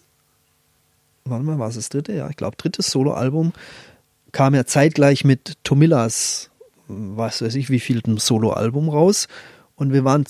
warte 1.30 1.44
mal, 1.44 1.60
war 1.60 1.70
es 1.70 1.76
das 1.76 1.90
dritte? 1.90 2.14
Ja, 2.14 2.30
ich 2.30 2.36
glaube, 2.36 2.58
drittes 2.58 2.91
Soloalbum 2.91 3.54
kam 4.32 4.56
ja 4.56 4.66
zeitgleich 4.66 5.24
mit 5.24 5.58
Tomillas, 5.64 6.50
was 6.88 7.41
weiß 7.41 7.56
ich, 7.56 7.70
wie 7.70 7.80
viel 7.80 8.02
Soloalbum 8.18 8.90
raus. 8.90 9.28
Und 9.76 9.94
wir 9.94 10.04
waren 10.04 10.26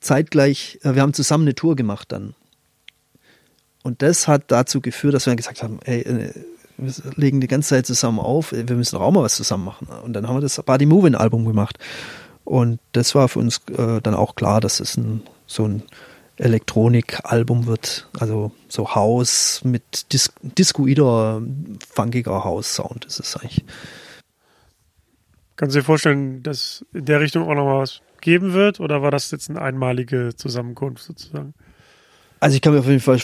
zeitgleich, 0.00 0.78
äh, 0.82 0.94
wir 0.94 1.02
haben 1.02 1.14
zusammen 1.14 1.44
eine 1.44 1.54
Tour 1.54 1.76
gemacht 1.76 2.12
dann. 2.12 2.34
Und 3.82 4.02
das 4.02 4.28
hat 4.28 4.44
dazu 4.48 4.80
geführt, 4.80 5.14
dass 5.14 5.26
wir 5.26 5.36
gesagt 5.36 5.62
haben, 5.62 5.80
ey, 5.84 6.00
äh, 6.00 6.32
wir 6.78 6.92
legen 7.16 7.40
die 7.40 7.48
ganze 7.48 7.70
Zeit 7.70 7.86
zusammen 7.86 8.18
auf, 8.18 8.52
wir 8.52 8.64
müssen 8.76 8.96
auch 8.96 9.10
mal 9.10 9.22
was 9.22 9.36
zusammen 9.36 9.64
machen. 9.64 9.88
Und 9.88 10.14
dann 10.14 10.26
haben 10.26 10.36
wir 10.36 10.40
das 10.40 10.60
Body 10.62 10.86
Moving 10.86 11.14
Album 11.14 11.44
gemacht. 11.44 11.78
Und 12.44 12.80
das 12.92 13.14
war 13.14 13.28
für 13.28 13.38
uns 13.38 13.60
äh, 13.76 14.00
dann 14.00 14.14
auch 14.14 14.34
klar, 14.34 14.60
dass 14.60 14.80
es 14.80 14.96
ein, 14.96 15.22
so 15.46 15.66
ein 15.66 15.82
Elektronik-Album 16.36 17.66
wird. 17.66 18.08
Also 18.18 18.52
so 18.68 18.94
Haus 18.94 19.62
mit 19.64 20.12
Dis 20.12 20.32
Discoider, 20.42 21.42
funkiger 21.94 22.44
House-Sound 22.44 23.04
ist 23.04 23.20
es 23.20 23.36
eigentlich. 23.36 23.64
Kannst 25.56 25.76
du 25.76 25.80
dir 25.80 25.84
vorstellen, 25.84 26.42
dass 26.42 26.84
in 26.92 27.04
der 27.04 27.20
Richtung 27.20 27.48
auch 27.48 27.54
noch 27.54 27.80
was 27.80 28.00
geben 28.20 28.52
wird? 28.52 28.80
Oder 28.80 29.02
war 29.02 29.10
das 29.10 29.30
jetzt 29.30 29.50
eine 29.50 29.60
einmalige 29.60 30.34
Zusammenkunft 30.34 31.04
sozusagen? 31.04 31.54
Also 32.40 32.56
ich 32.56 32.62
kann 32.62 32.72
mir 32.72 32.80
auf 32.80 32.86
jeden 32.86 33.00
Fall 33.00 33.20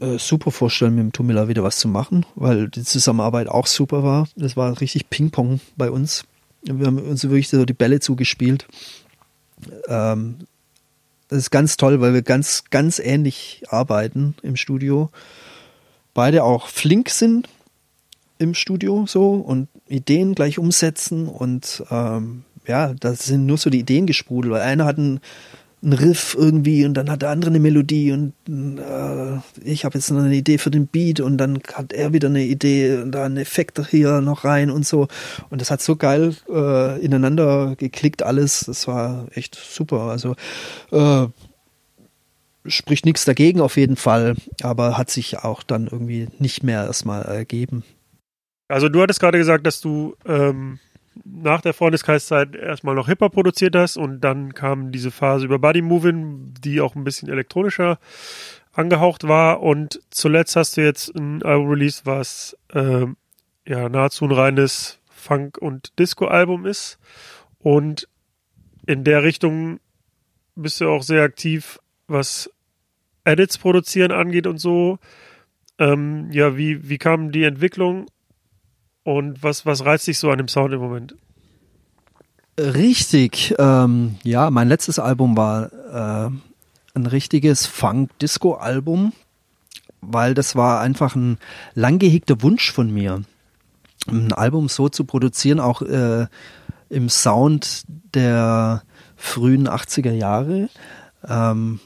äh, 0.00 0.18
super 0.18 0.50
vorstellen, 0.50 0.94
mit 0.94 1.02
dem 1.02 1.12
Tumila 1.12 1.48
wieder 1.48 1.62
was 1.62 1.78
zu 1.78 1.88
machen, 1.88 2.24
weil 2.34 2.68
die 2.68 2.84
Zusammenarbeit 2.84 3.48
auch 3.48 3.66
super 3.66 4.02
war. 4.02 4.28
Das 4.36 4.56
war 4.56 4.80
richtig 4.80 5.10
Ping-Pong 5.10 5.60
bei 5.76 5.90
uns. 5.90 6.24
Wir 6.62 6.86
haben 6.86 6.98
uns 6.98 7.24
wirklich 7.24 7.48
so 7.48 7.64
die 7.64 7.72
Bälle 7.72 8.00
zugespielt. 8.00 8.66
Ähm, 9.88 10.38
das 11.28 11.38
ist 11.38 11.50
ganz 11.50 11.76
toll, 11.76 12.00
weil 12.00 12.14
wir 12.14 12.22
ganz, 12.22 12.64
ganz 12.70 12.98
ähnlich 12.98 13.62
arbeiten 13.68 14.34
im 14.42 14.56
Studio. 14.56 15.10
Beide 16.14 16.44
auch 16.44 16.68
flink 16.68 17.10
sind 17.10 17.48
im 18.38 18.54
Studio 18.54 19.06
so 19.06 19.34
und 19.34 19.68
Ideen 19.88 20.34
gleich 20.34 20.58
umsetzen 20.58 21.28
und 21.28 21.84
ähm, 21.90 22.44
ja, 22.66 22.94
das 22.94 23.26
sind 23.26 23.46
nur 23.46 23.58
so 23.58 23.70
die 23.70 23.80
Ideen 23.80 24.06
gesprudelt, 24.06 24.54
weil 24.54 24.62
einer 24.62 24.84
hat 24.84 24.98
einen, 24.98 25.20
einen 25.82 25.92
Riff 25.92 26.34
irgendwie 26.38 26.84
und 26.84 26.94
dann 26.94 27.10
hat 27.10 27.22
der 27.22 27.30
andere 27.30 27.50
eine 27.50 27.60
Melodie 27.60 28.12
und 28.12 28.32
äh, 28.48 29.38
ich 29.62 29.84
habe 29.84 29.98
jetzt 29.98 30.10
eine 30.10 30.34
Idee 30.34 30.58
für 30.58 30.70
den 30.70 30.86
Beat 30.86 31.20
und 31.20 31.38
dann 31.38 31.60
hat 31.74 31.92
er 31.92 32.12
wieder 32.12 32.28
eine 32.28 32.42
Idee 32.42 32.96
und 32.96 33.12
da 33.12 33.24
einen 33.24 33.36
Effekt 33.36 33.78
hier 33.90 34.20
noch 34.20 34.44
rein 34.44 34.70
und 34.70 34.86
so. 34.86 35.06
Und 35.50 35.60
das 35.60 35.70
hat 35.70 35.82
so 35.82 35.96
geil 35.96 36.34
äh, 36.48 37.00
ineinander 37.04 37.76
geklickt 37.76 38.22
alles, 38.22 38.60
das 38.60 38.88
war 38.88 39.26
echt 39.34 39.54
super, 39.54 40.00
also 40.02 40.34
äh, 40.92 41.26
spricht 42.68 43.04
nichts 43.04 43.24
dagegen 43.24 43.60
auf 43.60 43.76
jeden 43.76 43.96
Fall, 43.96 44.34
aber 44.62 44.96
hat 44.96 45.10
sich 45.10 45.38
auch 45.38 45.62
dann 45.62 45.88
irgendwie 45.90 46.28
nicht 46.38 46.62
mehr 46.62 46.84
erstmal 46.84 47.22
ergeben. 47.22 47.84
Also 48.68 48.88
du 48.88 49.00
hattest 49.02 49.20
gerade 49.20 49.38
gesagt, 49.38 49.66
dass 49.66 49.80
du 49.80 50.16
ähm, 50.26 50.80
nach 51.24 51.60
der 51.60 51.74
Freundeskreiszeit 51.74 52.54
erstmal 52.54 52.94
noch 52.94 53.08
Hip-Hop 53.08 53.32
produziert 53.32 53.76
hast 53.76 53.96
und 53.96 54.20
dann 54.20 54.54
kam 54.54 54.92
diese 54.92 55.10
Phase 55.10 55.44
über 55.46 55.58
Body 55.58 55.82
Moving, 55.82 56.54
die 56.60 56.80
auch 56.80 56.94
ein 56.94 57.04
bisschen 57.04 57.28
elektronischer 57.28 57.98
angehaucht 58.72 59.26
war. 59.26 59.62
Und 59.62 60.00
zuletzt 60.10 60.56
hast 60.56 60.76
du 60.76 60.82
jetzt 60.82 61.14
ein 61.16 61.42
Album 61.42 61.68
released, 61.68 62.06
was 62.06 62.56
äh, 62.72 63.06
ja 63.66 63.88
nahezu 63.88 64.24
ein 64.24 64.32
reines 64.32 64.98
Funk- 65.08 65.58
und 65.58 65.98
Disco-Album 65.98 66.66
ist. 66.66 66.98
Und 67.58 68.08
in 68.86 69.02
der 69.04 69.22
Richtung 69.22 69.80
bist 70.54 70.80
du 70.80 70.88
auch 70.88 71.02
sehr 71.02 71.22
aktiv, 71.22 71.80
was 72.06 72.50
Edits 73.24 73.58
produzieren 73.58 74.12
angeht 74.12 74.46
und 74.46 74.58
so. 74.58 74.98
Ähm, 75.78 76.30
ja, 76.30 76.56
wie, 76.56 76.88
wie 76.88 76.98
kam 76.98 77.32
die 77.32 77.42
Entwicklung 77.42 78.06
und 79.06 79.40
was, 79.44 79.64
was 79.64 79.84
reizt 79.84 80.08
dich 80.08 80.18
so 80.18 80.32
an 80.32 80.38
dem 80.38 80.48
Sound 80.48 80.74
im 80.74 80.80
Moment? 80.80 81.14
Richtig. 82.58 83.54
Ähm, 83.56 84.16
ja, 84.24 84.50
mein 84.50 84.66
letztes 84.66 84.98
Album 84.98 85.36
war 85.36 85.72
äh, 85.72 86.30
ein 86.94 87.06
richtiges 87.06 87.66
Funk-Disco-Album, 87.66 89.12
weil 90.00 90.34
das 90.34 90.56
war 90.56 90.80
einfach 90.80 91.14
ein 91.14 91.38
lang 91.74 92.00
gehegter 92.00 92.42
Wunsch 92.42 92.72
von 92.72 92.92
mir, 92.92 93.22
ein 94.08 94.32
Album 94.32 94.68
so 94.68 94.88
zu 94.88 95.04
produzieren, 95.04 95.60
auch 95.60 95.82
äh, 95.82 96.26
im 96.88 97.08
Sound 97.08 97.84
der 98.12 98.82
frühen 99.14 99.68
80er 99.68 100.12
Jahre. 100.12 100.68
Ähm, 101.28 101.78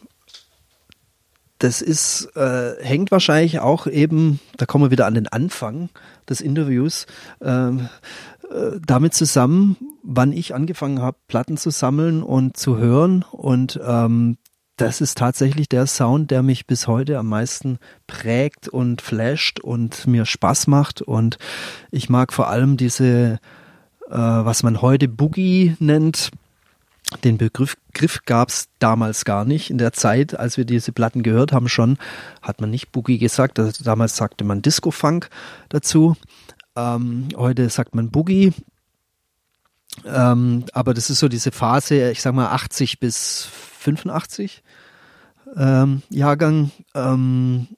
das 1.61 1.83
ist, 1.83 2.35
äh, 2.37 2.83
hängt 2.83 3.11
wahrscheinlich 3.11 3.61
auch 3.61 3.87
eben, 3.87 4.41
da 4.57 4.65
kommen 4.65 4.85
wir 4.85 4.91
wieder 4.91 5.07
an 5.07 5.15
den 5.15 5.29
Anfang 5.29 5.91
des 6.29 6.41
Interviews, 6.41 7.07
ähm, 7.43 7.89
äh, 8.51 8.81
damit 8.85 9.13
zusammen, 9.13 9.77
wann 10.03 10.33
ich 10.33 10.55
angefangen 10.55 11.03
habe, 11.03 11.19
Platten 11.29 11.59
zu 11.59 11.69
sammeln 11.71 12.23
und 12.23 12.57
zu 12.57 12.79
hören. 12.79 13.27
Und 13.31 13.79
ähm, 13.87 14.39
das 14.77 15.03
ist 15.03 15.19
tatsächlich 15.19 15.69
der 15.69 15.87
Sound, 15.87 16.31
der 16.31 16.43
mich 16.43 16.67
bis 16.67 16.87
heute 16.87 17.19
am 17.19 17.27
meisten 17.29 17.79
prägt 18.07 18.67
und 18.69 19.03
flasht 19.03 19.61
und 19.61 20.07
mir 20.07 20.25
Spaß 20.25 20.67
macht. 20.67 21.03
Und 21.03 21.37
ich 21.91 22.09
mag 22.09 22.33
vor 22.33 22.49
allem 22.49 22.79
diese, 22.79 23.39
äh, 24.09 24.17
was 24.17 24.63
man 24.63 24.81
heute 24.81 25.09
Boogie 25.09 25.77
nennt, 25.79 26.31
den 27.25 27.39
Begriff 27.39 27.77
Griff 27.93 28.21
gab 28.25 28.51
es 28.51 28.69
damals 28.79 29.25
gar 29.25 29.45
nicht. 29.45 29.71
In 29.71 29.79
der 29.79 29.93
Zeit, 29.93 30.39
als 30.39 30.57
wir 30.57 30.65
diese 30.65 30.93
Platten 30.93 31.23
gehört 31.23 31.53
haben, 31.53 31.69
schon 31.69 31.99
hat 32.41 32.61
man 32.61 32.71
nicht 32.71 32.93
Boogie 32.93 33.19
gesagt. 33.19 33.59
Also 33.59 33.85
damals 33.85 34.17
sagte 34.17 34.45
man 34.45 34.63
Disco 34.63 34.91
Funk 34.91 35.29
dazu. 35.69 36.17
Ähm, 36.77 37.29
heute 37.37 37.69
sagt 37.69 37.95
man 37.95 38.11
Boogie. 38.11 38.53
Ähm, 40.05 40.65
aber 40.73 40.95
das 40.95 41.11
ist 41.11 41.19
so 41.19 41.29
diese 41.29 41.51
Phase, 41.51 42.11
ich 42.11 42.23
sag 42.23 42.33
mal 42.33 42.51
80 42.51 43.01
bis 43.01 43.49
85 43.81 44.63
ähm, 45.57 46.03
Jahrgang, 46.11 46.71
ähm, 46.95 47.69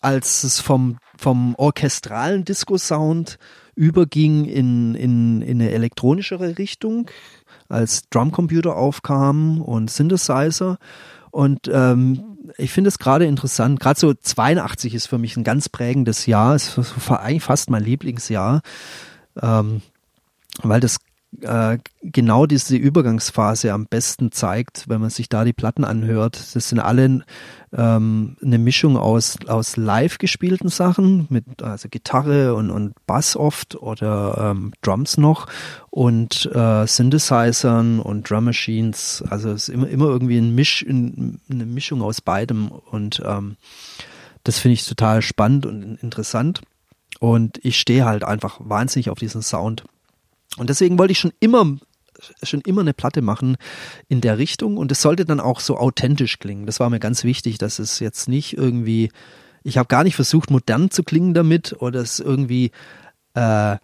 als 0.00 0.44
es 0.44 0.60
vom, 0.60 0.98
vom 1.16 1.54
orchestralen 1.54 2.44
Disco-Sound 2.44 3.38
überging 3.76 4.44
in, 4.44 4.94
in, 4.94 5.42
in 5.42 5.60
eine 5.60 5.70
elektronischere 5.70 6.58
Richtung 6.58 7.10
als 7.74 8.08
Drumcomputer 8.08 8.76
aufkamen 8.76 9.60
und 9.60 9.90
Synthesizer. 9.90 10.78
Und 11.30 11.68
ähm, 11.72 12.34
ich 12.56 12.72
finde 12.72 12.88
es 12.88 12.98
gerade 12.98 13.26
interessant, 13.26 13.80
gerade 13.80 13.98
so 13.98 14.14
82 14.14 14.94
ist 14.94 15.06
für 15.06 15.18
mich 15.18 15.36
ein 15.36 15.44
ganz 15.44 15.68
prägendes 15.68 16.26
Jahr, 16.26 16.54
ist 16.54 16.78
eigentlich 17.08 17.42
fast 17.42 17.70
mein 17.70 17.82
Lieblingsjahr, 17.82 18.62
ähm, 19.42 19.82
weil 20.62 20.80
das 20.80 20.98
äh, 21.42 21.78
genau 22.02 22.46
diese 22.46 22.76
Übergangsphase 22.76 23.72
am 23.72 23.86
besten 23.86 24.32
zeigt, 24.32 24.88
wenn 24.88 25.00
man 25.00 25.10
sich 25.10 25.28
da 25.28 25.44
die 25.44 25.52
Platten 25.52 25.84
anhört. 25.84 26.54
Das 26.54 26.68
sind 26.68 26.80
alle 26.80 27.24
ähm, 27.72 28.36
eine 28.42 28.58
Mischung 28.58 28.96
aus, 28.96 29.36
aus 29.46 29.76
live 29.76 30.18
gespielten 30.18 30.68
Sachen, 30.68 31.26
mit 31.30 31.62
also 31.62 31.88
Gitarre 31.88 32.54
und, 32.54 32.70
und 32.70 32.94
Bass 33.06 33.36
oft 33.36 33.76
oder 33.76 34.52
ähm, 34.52 34.72
Drums 34.82 35.16
noch 35.16 35.46
und 35.90 36.50
äh, 36.54 36.86
Synthesizern 36.86 38.00
und 38.00 38.28
Drum 38.28 38.44
Machines. 38.44 39.22
Also 39.28 39.50
es 39.50 39.68
ist 39.68 39.74
immer, 39.74 39.88
immer 39.88 40.06
irgendwie 40.06 40.38
ein 40.38 40.54
Misch, 40.54 40.84
eine 40.88 41.66
Mischung 41.66 42.02
aus 42.02 42.20
beidem 42.20 42.68
und 42.70 43.22
ähm, 43.24 43.56
das 44.44 44.58
finde 44.58 44.74
ich 44.74 44.86
total 44.86 45.22
spannend 45.22 45.66
und 45.66 45.96
interessant. 46.02 46.60
Und 47.18 47.58
ich 47.64 47.78
stehe 47.78 48.04
halt 48.04 48.24
einfach 48.24 48.58
wahnsinnig 48.60 49.08
auf 49.08 49.18
diesen 49.18 49.42
Sound. 49.42 49.84
Und 50.56 50.70
deswegen 50.70 50.98
wollte 50.98 51.12
ich 51.12 51.18
schon 51.18 51.32
immer 51.40 51.76
schon 52.42 52.60
immer 52.60 52.80
eine 52.80 52.94
Platte 52.94 53.22
machen 53.22 53.56
in 54.08 54.20
der 54.20 54.38
Richtung 54.38 54.76
und 54.76 54.92
es 54.92 55.02
sollte 55.02 55.24
dann 55.24 55.40
auch 55.40 55.60
so 55.60 55.76
authentisch 55.76 56.38
klingen. 56.38 56.66
Das 56.66 56.80
war 56.80 56.90
mir 56.90 57.00
ganz 57.00 57.24
wichtig, 57.24 57.58
dass 57.58 57.78
es 57.78 57.98
jetzt 57.98 58.28
nicht 58.28 58.56
irgendwie, 58.56 59.10
ich 59.62 59.78
habe 59.78 59.88
gar 59.88 60.04
nicht 60.04 60.16
versucht, 60.16 60.50
modern 60.50 60.90
zu 60.90 61.02
klingen 61.02 61.34
damit 61.34 61.74
oder 61.80 62.00
es 62.00 62.20
irgendwie 62.20 62.70
äh, 63.34 63.76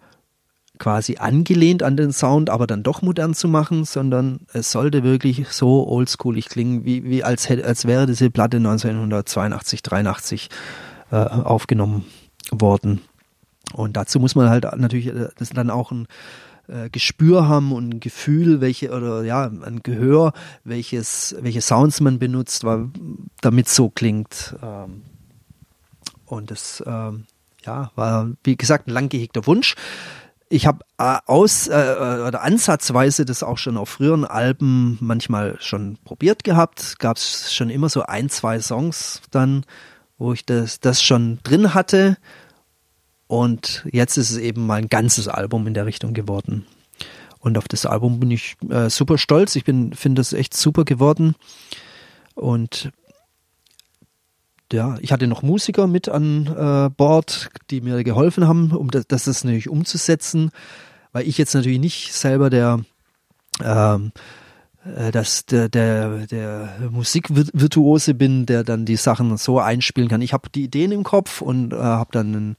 quasi 0.79 1.17
angelehnt 1.17 1.83
an 1.83 1.95
den 1.95 2.11
Sound, 2.11 2.49
aber 2.49 2.65
dann 2.65 2.83
doch 2.83 3.01
modern 3.01 3.35
zu 3.35 3.47
machen, 3.47 3.85
sondern 3.85 4.47
es 4.51 4.71
sollte 4.71 5.03
wirklich 5.03 5.47
so 5.49 5.87
oldschoolig 5.87 6.49
klingen, 6.49 6.85
wie, 6.85 7.03
wie 7.03 7.23
als, 7.23 7.49
als 7.49 7.85
wäre 7.85 8.07
diese 8.07 8.31
Platte 8.31 8.57
1982, 8.57 9.83
83 9.83 10.49
äh, 11.11 11.15
aufgenommen 11.15 12.05
worden. 12.49 13.01
Und 13.73 13.95
dazu 13.95 14.19
muss 14.19 14.33
man 14.33 14.49
halt 14.49 14.65
natürlich, 14.77 15.07
äh, 15.07 15.29
das 15.37 15.49
ist 15.49 15.57
dann 15.57 15.69
auch 15.69 15.91
ein 15.91 16.07
äh, 16.71 16.89
Gespür 16.89 17.47
haben 17.47 17.71
und 17.71 17.95
ein 17.95 17.99
Gefühl, 17.99 18.61
welche 18.61 18.91
oder 18.91 19.23
ja, 19.23 19.45
ein 19.45 19.81
Gehör, 19.83 20.33
welches, 20.63 21.35
welche 21.39 21.61
Sounds 21.61 22.01
man 22.01 22.17
benutzt, 22.17 22.63
weil, 22.63 22.89
damit 23.41 23.67
so 23.67 23.89
klingt. 23.89 24.55
Ähm, 24.61 25.03
und 26.25 26.49
das 26.49 26.81
ähm, 26.85 27.25
ja, 27.65 27.91
war, 27.95 28.31
wie 28.43 28.55
gesagt, 28.55 28.87
ein 28.87 28.91
lang 28.91 29.09
gehegter 29.09 29.45
Wunsch. 29.45 29.75
Ich 30.49 30.65
habe 30.65 30.79
äh, 30.97 31.17
aus 31.27 31.67
äh, 31.67 31.77
äh, 31.77 32.27
oder 32.27 32.41
ansatzweise 32.41 33.25
das 33.25 33.43
auch 33.43 33.57
schon 33.57 33.77
auf 33.77 33.89
früheren 33.89 34.25
Alben 34.25 34.97
manchmal 34.99 35.57
schon 35.59 35.97
probiert 36.03 36.43
gehabt. 36.43 36.99
Gab 36.99 37.17
es 37.17 37.53
schon 37.53 37.69
immer 37.69 37.89
so 37.89 38.03
ein, 38.03 38.29
zwei 38.29 38.59
Songs 38.59 39.21
dann, 39.31 39.65
wo 40.17 40.33
ich 40.33 40.45
das, 40.45 40.79
das 40.79 41.01
schon 41.01 41.39
drin 41.43 41.73
hatte. 41.73 42.17
Und 43.31 43.87
jetzt 43.89 44.17
ist 44.17 44.31
es 44.31 44.37
eben 44.37 44.65
mal 44.65 44.75
ein 44.75 44.89
ganzes 44.89 45.29
Album 45.29 45.65
in 45.65 45.73
der 45.73 45.85
Richtung 45.85 46.13
geworden. 46.13 46.65
Und 47.39 47.57
auf 47.57 47.69
das 47.69 47.85
Album 47.85 48.19
bin 48.19 48.29
ich 48.29 48.57
äh, 48.69 48.89
super 48.89 49.17
stolz. 49.17 49.55
Ich 49.55 49.63
finde 49.63 50.21
es 50.21 50.33
echt 50.33 50.53
super 50.53 50.83
geworden. 50.83 51.35
Und 52.35 52.91
ja, 54.73 54.97
ich 54.99 55.13
hatte 55.13 55.27
noch 55.27 55.43
Musiker 55.43 55.87
mit 55.87 56.09
an 56.09 56.45
äh, 56.47 56.89
Bord, 56.89 57.47
die 57.69 57.79
mir 57.79 58.03
geholfen 58.03 58.49
haben, 58.49 58.71
um 58.71 58.91
das, 58.91 59.07
das 59.07 59.45
natürlich 59.45 59.69
umzusetzen, 59.69 60.51
weil 61.13 61.25
ich 61.25 61.37
jetzt 61.37 61.55
natürlich 61.55 61.79
nicht 61.79 62.11
selber 62.11 62.49
der 62.49 62.81
ähm, 63.63 64.11
äh, 64.13 64.19
dass 65.11 65.45
der, 65.45 65.69
der, 65.69 66.25
der 66.25 66.69
Musikvirtuose 66.89 68.15
bin, 68.15 68.47
der 68.47 68.63
dann 68.63 68.85
die 68.85 68.95
Sachen 68.95 69.37
so 69.37 69.59
einspielen 69.59 70.09
kann. 70.09 70.21
Ich 70.21 70.33
habe 70.33 70.49
die 70.49 70.63
Ideen 70.63 70.91
im 70.91 71.03
Kopf 71.03 71.41
und 71.41 71.71
äh, 71.71 71.75
habe 71.75 72.09
dann 72.11 72.35
einen 72.35 72.55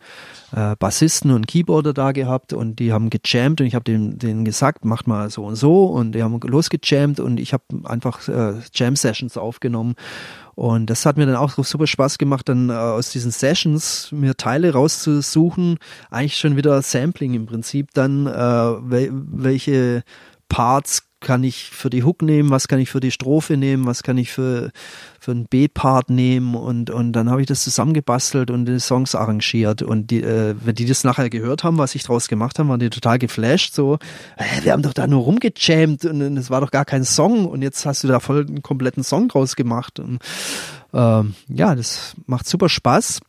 äh, 0.55 0.77
Bassisten 0.77 1.33
und 1.33 1.49
Keyboarder 1.49 1.93
da 1.93 2.13
gehabt 2.13 2.53
und 2.53 2.79
die 2.79 2.93
haben 2.93 3.11
gejammt 3.11 3.61
und 3.61 3.67
ich 3.67 3.75
habe 3.75 3.85
denen, 3.85 4.19
denen 4.19 4.45
gesagt, 4.45 4.85
macht 4.85 5.09
mal 5.09 5.31
so 5.31 5.45
und 5.45 5.57
so. 5.57 5.87
Und 5.87 6.13
die 6.13 6.23
haben 6.23 6.39
losgejammt 6.41 7.19
und 7.19 7.41
ich 7.41 7.53
habe 7.53 7.65
einfach 7.85 8.29
äh, 8.29 8.55
Jam-Sessions 8.73 9.37
aufgenommen. 9.37 9.97
Und 10.55 10.91
das 10.91 11.05
hat 11.07 11.17
mir 11.17 11.27
dann 11.27 11.35
auch 11.35 11.51
super 11.65 11.89
Spaß 11.89 12.19
gemacht, 12.19 12.49
dann 12.49 12.71
äh, 12.71 12.75
aus 12.75 13.11
diesen 13.11 13.33
Sessions 13.33 14.13
mir 14.13 14.37
Teile 14.37 14.75
rauszusuchen, 14.75 15.79
eigentlich 16.11 16.37
schon 16.37 16.57
wieder 16.57 16.83
Sampling 16.83 17.35
im 17.35 17.47
Prinzip, 17.47 17.89
dann 17.95 18.29
äh, 18.29 18.31
wel 18.31 19.11
welche 19.13 20.05
Parts 20.49 21.03
kann 21.23 21.45
ich 21.45 21.71
für 21.71 21.89
die 21.89 22.05
Hook 22.05 22.23
nehmen, 22.23 22.51
was 22.51 22.69
kann 22.69 22.81
ich 22.81 22.91
für 22.91 23.01
die 23.01 23.11
Strophe 23.11 23.57
nehmen, 23.57 23.87
was 23.87 24.03
kann 24.03 24.19
ich 24.19 24.33
für, 24.33 24.71
für 25.19 25.31
einen 25.31 25.47
B-Part 25.47 26.11
nehmen 26.11 26.55
und, 26.55 26.91
und 26.91 27.13
dann 27.13 27.31
habe 27.31 27.41
ich 27.41 27.47
das 27.47 27.65
zusammengebastelt 27.65 28.51
und 28.51 28.67
die 28.67 28.81
Songs 28.81 29.15
arrangiert 29.15 29.83
und 29.83 30.11
die, 30.11 30.23
äh, 30.23 30.55
wenn 30.61 30.75
die 30.75 30.87
das 30.87 31.05
nachher 31.05 31.31
gehört 31.31 31.65
haben, 31.65 31.79
was 31.79 31.95
ich 31.95 32.03
draus 32.03 32.29
gemacht 32.29 32.59
habe, 32.59 32.69
waren 32.69 32.81
die 32.81 32.91
total 32.91 33.19
geflasht, 33.19 33.75
so, 33.75 33.99
äh, 34.37 34.65
wir 34.65 34.73
haben 34.73 34.83
doch 34.83 34.93
da 34.93 35.07
nur 35.07 35.23
rumgejammt 35.23 36.05
und 36.05 36.37
es 36.37 36.51
war 36.51 36.61
doch 36.61 36.71
gar 36.71 36.85
kein 36.85 37.05
Song 37.05 37.47
und 37.47 37.63
jetzt 37.63 37.87
hast 37.87 38.05
du 38.05 38.09
da 38.09 38.21
voll 38.21 38.47
einen 38.47 38.63
kompletten 38.63 39.05
Song 39.05 39.29
draus 39.29 39.57
gemacht. 39.57 39.99
Und 39.99 40.19
ähm, 40.93 41.35
ja, 41.49 41.75
das 41.75 42.15
macht 42.27 42.49
super 42.49 42.69
Spaß. 42.69 43.21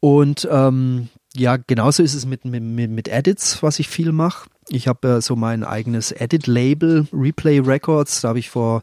Und 0.00 0.48
ähm, 0.50 1.08
ja, 1.36 1.56
genauso 1.56 2.02
ist 2.02 2.14
es 2.14 2.26
mit, 2.26 2.44
mit, 2.44 2.62
mit 2.62 3.08
Edits, 3.08 3.62
was 3.62 3.78
ich 3.78 3.88
viel 3.88 4.12
mache. 4.12 4.48
Ich 4.68 4.88
habe 4.88 5.08
äh, 5.08 5.20
so 5.20 5.36
mein 5.36 5.64
eigenes 5.64 6.12
Edit-Label, 6.12 7.06
Replay 7.12 7.60
Records. 7.60 8.20
Da 8.20 8.28
habe 8.28 8.38
ich 8.38 8.50
vor 8.50 8.82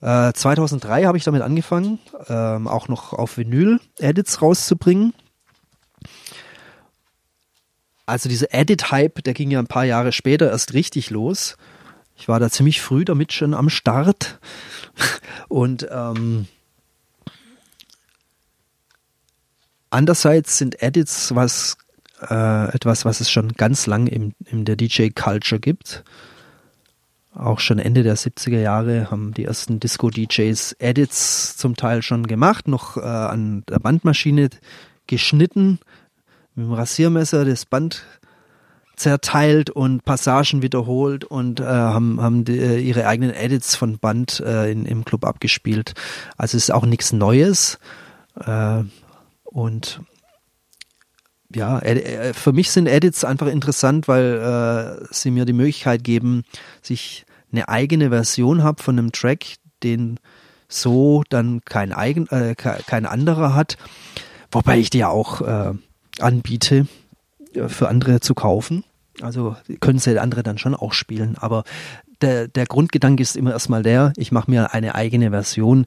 äh, 0.00 0.32
2003 0.32 1.04
habe 1.04 1.16
ich 1.16 1.24
damit 1.24 1.42
angefangen, 1.42 1.98
ähm, 2.28 2.68
auch 2.68 2.88
noch 2.88 3.12
auf 3.12 3.38
Vinyl 3.38 3.80
Edits 3.98 4.42
rauszubringen. 4.42 5.14
Also 8.04 8.28
dieser 8.28 8.52
Edit-Hype, 8.52 9.24
der 9.24 9.32
ging 9.32 9.50
ja 9.50 9.58
ein 9.58 9.66
paar 9.66 9.84
Jahre 9.84 10.12
später 10.12 10.50
erst 10.50 10.74
richtig 10.74 11.08
los. 11.08 11.56
Ich 12.16 12.28
war 12.28 12.38
da 12.38 12.50
ziemlich 12.50 12.82
früh 12.82 13.04
damit 13.04 13.32
schon 13.32 13.54
am 13.54 13.70
Start. 13.70 14.38
Und 15.48 15.88
ähm, 15.90 16.46
andererseits 19.94 20.58
sind 20.58 20.82
Edits 20.82 21.34
was 21.34 21.76
äh, 22.20 22.74
etwas, 22.74 23.04
was 23.04 23.20
es 23.20 23.30
schon 23.30 23.52
ganz 23.52 23.86
lang 23.86 24.06
im, 24.06 24.32
in 24.44 24.64
der 24.64 24.76
DJ-Culture 24.76 25.60
gibt. 25.60 26.04
Auch 27.34 27.58
schon 27.58 27.78
Ende 27.78 28.02
der 28.02 28.16
70er 28.16 28.60
Jahre 28.60 29.10
haben 29.10 29.34
die 29.34 29.44
ersten 29.44 29.80
Disco-DJs 29.80 30.76
Edits 30.78 31.56
zum 31.56 31.76
Teil 31.76 32.02
schon 32.02 32.26
gemacht, 32.26 32.68
noch 32.68 32.96
äh, 32.96 33.00
an 33.00 33.64
der 33.68 33.80
Bandmaschine 33.80 34.50
geschnitten, 35.06 35.80
mit 36.54 36.66
dem 36.66 36.72
Rasiermesser 36.72 37.44
das 37.44 37.66
Band 37.66 38.04
zerteilt 38.94 39.70
und 39.70 40.04
Passagen 40.04 40.62
wiederholt 40.62 41.24
und 41.24 41.58
äh, 41.58 41.64
haben, 41.64 42.20
haben 42.20 42.44
die, 42.44 42.56
äh, 42.56 42.78
ihre 42.78 43.08
eigenen 43.08 43.34
Edits 43.34 43.74
von 43.74 43.98
Band 43.98 44.38
äh, 44.38 44.70
in, 44.70 44.86
im 44.86 45.04
Club 45.04 45.24
abgespielt. 45.24 45.94
Also 46.36 46.56
ist 46.56 46.72
auch 46.72 46.86
nichts 46.86 47.12
Neues. 47.12 47.78
Äh, 49.54 49.58
und 49.58 50.00
ja, 51.54 51.78
äh, 51.80 52.32
für 52.32 52.52
mich 52.52 52.70
sind 52.70 52.86
Edits 52.86 53.24
einfach 53.24 53.46
interessant, 53.46 54.08
weil 54.08 55.00
äh, 55.02 55.06
sie 55.10 55.30
mir 55.30 55.44
die 55.44 55.52
Möglichkeit 55.52 56.02
geben, 56.04 56.44
sich 56.82 57.24
eine 57.52 57.68
eigene 57.68 58.10
Version 58.10 58.62
habe 58.62 58.82
von 58.82 58.98
einem 58.98 59.12
Track, 59.12 59.56
den 59.82 60.18
so 60.68 61.22
dann 61.28 61.60
kein 61.64 61.92
eigen, 61.92 62.26
äh, 62.28 62.54
kein 62.56 63.06
anderer 63.06 63.54
hat, 63.54 63.76
wobei 64.50 64.78
ich 64.78 64.90
die 64.90 64.98
ja 64.98 65.08
auch 65.08 65.40
äh, 65.40 65.72
anbiete, 66.18 66.86
für 67.68 67.88
andere 67.88 68.18
zu 68.18 68.34
kaufen. 68.34 68.82
Also 69.20 69.56
können 69.78 70.00
sie 70.00 70.18
andere 70.18 70.42
dann 70.42 70.58
schon 70.58 70.74
auch 70.74 70.92
spielen, 70.92 71.36
aber 71.38 71.62
der, 72.20 72.48
der 72.48 72.66
Grundgedanke 72.66 73.22
ist 73.22 73.36
immer 73.36 73.52
erstmal 73.52 73.84
der, 73.84 74.12
ich 74.16 74.32
mache 74.32 74.50
mir 74.50 74.74
eine 74.74 74.96
eigene 74.96 75.30
Version, 75.30 75.86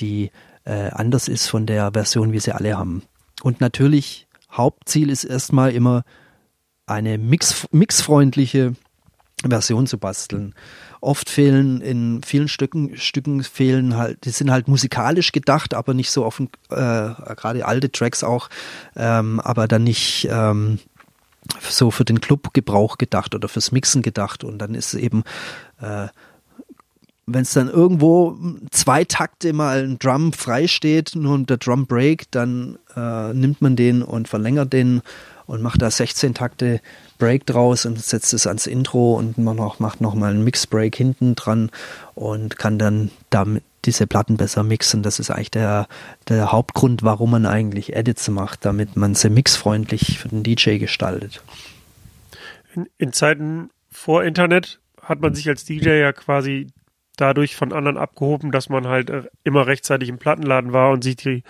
die 0.00 0.30
äh, 0.66 0.90
anders 0.90 1.28
ist 1.28 1.46
von 1.46 1.64
der 1.64 1.92
Version, 1.94 2.32
wie 2.32 2.40
sie 2.40 2.52
alle 2.52 2.76
haben. 2.76 3.02
Und 3.42 3.60
natürlich 3.60 4.26
Hauptziel 4.52 5.10
ist 5.10 5.24
erstmal 5.24 5.72
immer 5.72 6.04
eine 6.86 7.18
mix, 7.18 7.66
mixfreundliche 7.72 8.74
Version 9.46 9.86
zu 9.86 9.98
basteln. 9.98 10.54
Oft 11.00 11.28
fehlen 11.28 11.80
in 11.80 12.22
vielen 12.22 12.48
Stücken, 12.48 12.96
Stücken 12.96 13.42
fehlen 13.42 13.96
halt, 13.96 14.24
die 14.24 14.30
sind 14.30 14.50
halt 14.50 14.66
musikalisch 14.66 15.32
gedacht, 15.32 15.74
aber 15.74 15.94
nicht 15.94 16.10
so 16.10 16.24
offen, 16.24 16.48
äh, 16.70 16.74
gerade 16.74 17.66
alte 17.66 17.92
Tracks 17.92 18.24
auch, 18.24 18.48
ähm, 18.96 19.40
aber 19.40 19.68
dann 19.68 19.84
nicht 19.84 20.26
ähm, 20.30 20.78
so 21.60 21.90
für 21.90 22.04
den 22.04 22.20
Clubgebrauch 22.20 22.98
gedacht 22.98 23.34
oder 23.34 23.48
fürs 23.48 23.72
Mixen 23.72 24.02
gedacht. 24.02 24.42
Und 24.42 24.58
dann 24.58 24.74
ist 24.74 24.94
es 24.94 25.00
eben 25.00 25.22
äh, 25.80 26.08
wenn 27.26 27.42
es 27.42 27.52
dann 27.52 27.68
irgendwo 27.68 28.38
zwei 28.70 29.04
Takte 29.04 29.52
mal 29.52 29.82
ein 29.84 29.98
Drum 29.98 30.32
frei 30.32 30.68
steht, 30.68 31.16
nur 31.16 31.38
der 31.40 31.56
Drum 31.56 31.86
Break, 31.86 32.30
dann 32.30 32.78
äh, 32.96 33.34
nimmt 33.34 33.60
man 33.60 33.74
den 33.74 34.02
und 34.02 34.28
verlängert 34.28 34.72
den 34.72 35.02
und 35.46 35.62
macht 35.62 35.82
da 35.82 35.90
16 35.90 36.34
Takte 36.34 36.80
Break 37.18 37.46
draus 37.46 37.84
und 37.84 38.00
setzt 38.00 38.32
es 38.32 38.46
ans 38.46 38.66
Intro 38.66 39.14
und 39.14 39.38
man 39.38 39.56
noch, 39.56 39.80
macht 39.80 40.00
nochmal 40.00 40.30
einen 40.30 40.44
Mix 40.44 40.66
Break 40.66 40.94
hinten 40.94 41.34
dran 41.34 41.70
und 42.14 42.58
kann 42.58 42.78
dann 42.78 43.10
damit 43.30 43.64
diese 43.84 44.06
Platten 44.06 44.36
besser 44.36 44.62
mixen. 44.62 45.02
Das 45.02 45.18
ist 45.18 45.30
eigentlich 45.30 45.50
der, 45.50 45.88
der 46.28 46.52
Hauptgrund, 46.52 47.02
warum 47.02 47.30
man 47.30 47.46
eigentlich 47.46 47.94
Edits 47.94 48.28
macht, 48.28 48.64
damit 48.64 48.96
man 48.96 49.14
sie 49.14 49.30
mixfreundlich 49.30 50.18
für 50.18 50.28
den 50.28 50.42
DJ 50.42 50.78
gestaltet. 50.78 51.42
In, 52.74 52.88
in 52.98 53.12
Zeiten 53.12 53.70
vor 53.90 54.24
Internet 54.24 54.80
hat 55.00 55.20
man 55.20 55.34
sich 55.34 55.48
als 55.48 55.64
DJ 55.64 56.00
ja 56.00 56.12
quasi 56.12 56.68
dadurch 57.16 57.56
von 57.56 57.72
anderen 57.72 57.96
abgehoben, 57.96 58.52
dass 58.52 58.68
man 58.68 58.86
halt 58.86 59.10
äh, 59.10 59.24
immer 59.44 59.66
rechtzeitig 59.66 60.08
im 60.08 60.18
Plattenladen 60.18 60.72
war 60.72 60.90
und 60.90 61.02
sich 61.02 61.16
die 61.16 61.42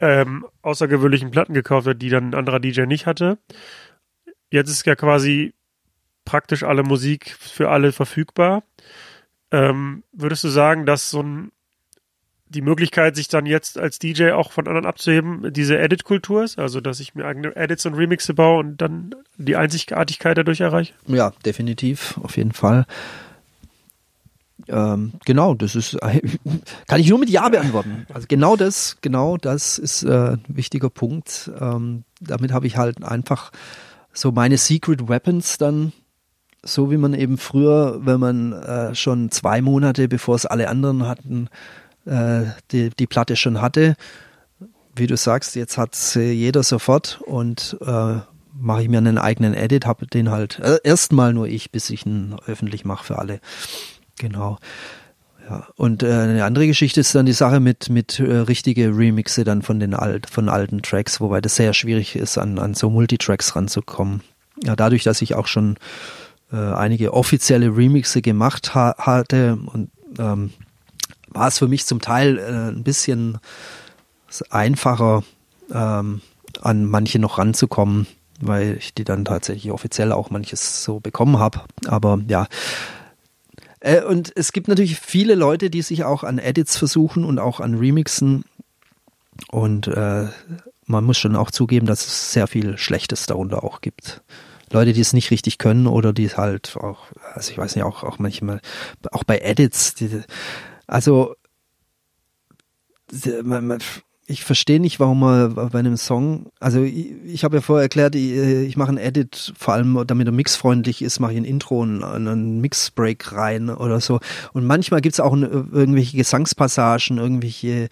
ähm, 0.00 0.46
außergewöhnlichen 0.62 1.30
Platten 1.30 1.54
gekauft 1.54 1.86
hat, 1.86 2.02
die 2.02 2.08
dann 2.08 2.30
ein 2.30 2.34
anderer 2.34 2.60
DJ 2.60 2.82
nicht 2.82 3.06
hatte. 3.06 3.38
Jetzt 4.50 4.70
ist 4.70 4.86
ja 4.86 4.96
quasi 4.96 5.54
praktisch 6.24 6.62
alle 6.62 6.82
Musik 6.82 7.36
für 7.38 7.70
alle 7.70 7.92
verfügbar. 7.92 8.62
Ähm, 9.50 10.04
würdest 10.12 10.44
du 10.44 10.48
sagen, 10.48 10.86
dass 10.86 11.10
so 11.10 11.22
ein 11.22 11.52
die 12.50 12.62
Möglichkeit, 12.62 13.14
sich 13.14 13.28
dann 13.28 13.46
jetzt 13.46 13.78
als 13.78 13.98
DJ 13.98 14.30
auch 14.30 14.52
von 14.52 14.66
anderen 14.66 14.86
abzuheben, 14.86 15.52
diese 15.52 15.78
Edit-Kultur 15.78 16.44
ist, 16.44 16.58
also 16.58 16.80
dass 16.80 17.00
ich 17.00 17.14
mir 17.14 17.26
eigene 17.26 17.54
Edits 17.54 17.84
und 17.86 17.94
Remixe 17.94 18.34
baue 18.34 18.60
und 18.60 18.78
dann 18.78 19.14
die 19.36 19.56
Einzigartigkeit 19.56 20.38
dadurch 20.38 20.60
erreiche? 20.60 20.94
Ja, 21.06 21.32
definitiv, 21.44 22.18
auf 22.22 22.36
jeden 22.36 22.52
Fall. 22.52 22.86
Ähm, 24.68 25.12
genau, 25.24 25.54
das 25.54 25.74
ist, 25.74 25.98
kann 26.86 27.00
ich 27.00 27.08
nur 27.08 27.18
mit 27.18 27.30
Ja 27.30 27.48
beantworten. 27.48 28.06
Also 28.12 28.26
genau 28.28 28.56
das, 28.56 28.98
genau 29.00 29.36
das 29.36 29.78
ist 29.78 30.02
äh, 30.02 30.32
ein 30.32 30.44
wichtiger 30.48 30.90
Punkt. 30.90 31.50
Ähm, 31.60 32.04
damit 32.20 32.52
habe 32.52 32.66
ich 32.66 32.76
halt 32.76 33.02
einfach 33.02 33.50
so 34.12 34.32
meine 34.32 34.58
Secret 34.58 35.08
Weapons 35.08 35.58
dann, 35.58 35.92
so 36.64 36.90
wie 36.90 36.96
man 36.96 37.14
eben 37.14 37.38
früher, 37.38 38.00
wenn 38.04 38.20
man 38.20 38.52
äh, 38.52 38.94
schon 38.94 39.30
zwei 39.30 39.62
Monate, 39.62 40.08
bevor 40.08 40.34
es 40.34 40.46
alle 40.46 40.68
anderen 40.68 41.06
hatten, 41.06 41.48
äh, 42.04 42.44
die, 42.72 42.90
die 42.90 43.06
Platte 43.06 43.36
schon 43.36 43.60
hatte. 43.60 43.96
Wie 44.94 45.06
du 45.06 45.16
sagst, 45.16 45.54
jetzt 45.54 45.78
hat 45.78 45.96
jeder 46.16 46.64
sofort 46.64 47.20
und 47.24 47.76
äh, 47.80 48.16
mache 48.60 48.82
ich 48.82 48.88
mir 48.88 48.98
einen 48.98 49.18
eigenen 49.18 49.54
Edit, 49.54 49.86
habe 49.86 50.06
den 50.06 50.30
halt 50.30 50.58
äh, 50.58 50.78
erstmal 50.82 51.32
nur 51.32 51.46
ich, 51.46 51.70
bis 51.70 51.90
ich 51.90 52.04
ihn 52.04 52.34
öffentlich 52.46 52.84
mache 52.84 53.04
für 53.04 53.18
alle. 53.18 53.40
Genau. 54.18 54.58
Ja, 55.48 55.66
und 55.76 56.02
äh, 56.02 56.12
eine 56.12 56.44
andere 56.44 56.66
Geschichte 56.66 57.00
ist 57.00 57.14
dann 57.14 57.24
die 57.26 57.32
Sache 57.32 57.60
mit 57.60 57.88
mit 57.88 58.20
äh, 58.20 58.24
richtige 58.24 58.94
Remixe 58.96 59.44
dann 59.44 59.62
von 59.62 59.80
den 59.80 59.94
alt 59.94 60.28
von 60.28 60.48
alten 60.48 60.82
Tracks, 60.82 61.20
wobei 61.20 61.40
das 61.40 61.56
sehr 61.56 61.72
schwierig 61.72 62.16
ist 62.16 62.36
an 62.36 62.58
an 62.58 62.74
so 62.74 62.90
Multitracks 62.90 63.56
ranzukommen. 63.56 64.22
Ja, 64.62 64.76
dadurch, 64.76 65.04
dass 65.04 65.22
ich 65.22 65.34
auch 65.34 65.46
schon 65.46 65.76
äh, 66.52 66.56
einige 66.56 67.14
offizielle 67.14 67.74
Remixe 67.74 68.20
gemacht 68.20 68.74
ha 68.74 68.94
hatte 68.98 69.58
und 69.72 69.90
ähm, 70.18 70.50
war 71.28 71.48
es 71.48 71.58
für 71.58 71.68
mich 71.68 71.86
zum 71.86 72.00
Teil 72.00 72.38
äh, 72.38 72.70
ein 72.70 72.82
bisschen 72.82 73.38
einfacher 74.50 75.22
ähm, 75.72 76.20
an 76.60 76.84
manche 76.84 77.18
noch 77.18 77.38
ranzukommen, 77.38 78.06
weil 78.40 78.76
ich 78.78 78.94
die 78.94 79.04
dann 79.04 79.24
tatsächlich 79.24 79.72
offiziell 79.72 80.12
auch 80.12 80.30
manches 80.30 80.82
so 80.82 81.00
bekommen 81.00 81.38
habe. 81.38 81.60
Aber 81.86 82.18
ja, 82.28 82.46
äh, 83.80 84.02
und 84.02 84.32
es 84.36 84.52
gibt 84.52 84.68
natürlich 84.68 84.98
viele 84.98 85.34
Leute, 85.34 85.70
die 85.70 85.82
sich 85.82 86.04
auch 86.04 86.24
an 86.24 86.38
Edits 86.38 86.76
versuchen 86.76 87.24
und 87.24 87.38
auch 87.38 87.60
an 87.60 87.74
Remixen. 87.74 88.44
Und 89.50 89.86
äh, 89.86 90.28
man 90.86 91.04
muss 91.04 91.18
schon 91.18 91.36
auch 91.36 91.50
zugeben, 91.50 91.86
dass 91.86 92.06
es 92.06 92.32
sehr 92.32 92.46
viel 92.46 92.76
Schlechtes 92.78 93.26
darunter 93.26 93.62
auch 93.62 93.80
gibt. 93.80 94.22
Leute, 94.70 94.92
die 94.92 95.00
es 95.00 95.12
nicht 95.12 95.30
richtig 95.30 95.58
können 95.58 95.86
oder 95.86 96.12
die 96.12 96.28
halt 96.28 96.76
auch, 96.76 97.06
also 97.34 97.50
ich 97.50 97.58
weiß 97.58 97.74
nicht, 97.74 97.84
auch, 97.84 98.02
auch 98.02 98.18
manchmal, 98.18 98.60
auch 99.12 99.24
bei 99.24 99.38
Edits, 99.38 99.94
die, 99.94 100.22
also 100.86 101.34
man, 103.42 103.66
man, 103.66 103.78
ich 104.30 104.44
verstehe 104.44 104.78
nicht, 104.78 105.00
warum 105.00 105.20
man 105.20 105.54
bei 105.54 105.78
einem 105.78 105.96
Song, 105.96 106.46
also 106.60 106.82
ich, 106.82 107.12
ich 107.24 107.44
habe 107.44 107.56
ja 107.56 107.62
vorher 107.62 107.84
erklärt, 107.84 108.14
ich, 108.14 108.30
ich 108.32 108.76
mache 108.76 108.90
einen 108.90 108.98
Edit, 108.98 109.54
vor 109.58 109.72
allem 109.72 110.04
damit 110.06 110.28
er 110.28 110.32
mixfreundlich 110.32 111.00
ist, 111.00 111.18
mache 111.18 111.32
ich 111.32 111.38
ein 111.38 111.46
Intro 111.46 111.80
und 111.80 112.04
einen 112.04 112.60
Mixbreak 112.60 113.32
rein 113.32 113.70
oder 113.70 114.00
so. 114.00 114.20
Und 114.52 114.66
manchmal 114.66 115.00
gibt's 115.00 115.18
auch 115.18 115.34
irgendwelche 115.34 116.18
Gesangspassagen, 116.18 117.16
irgendwelche 117.16 117.88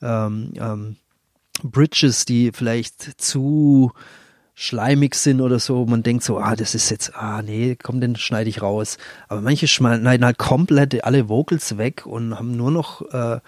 ähm, 0.00 0.52
ähm, 0.56 0.96
Bridges, 1.64 2.24
die 2.24 2.52
vielleicht 2.54 3.20
zu 3.20 3.90
schleimig 4.54 5.16
sind 5.16 5.40
oder 5.40 5.58
so. 5.58 5.86
Man 5.86 6.04
denkt 6.04 6.22
so, 6.22 6.38
ah, 6.38 6.54
das 6.54 6.76
ist 6.76 6.90
jetzt, 6.90 7.16
ah, 7.16 7.42
nee, 7.42 7.76
komm, 7.82 8.00
den 8.00 8.14
schneide 8.14 8.48
ich 8.48 8.62
raus. 8.62 8.96
Aber 9.26 9.40
manche 9.40 9.66
schneiden 9.66 10.06
halt 10.24 10.38
komplett 10.38 11.02
alle 11.02 11.28
Vocals 11.28 11.78
weg 11.78 12.06
und 12.06 12.38
haben 12.38 12.56
nur 12.56 12.70
noch 12.70 13.02
äh, 13.12 13.40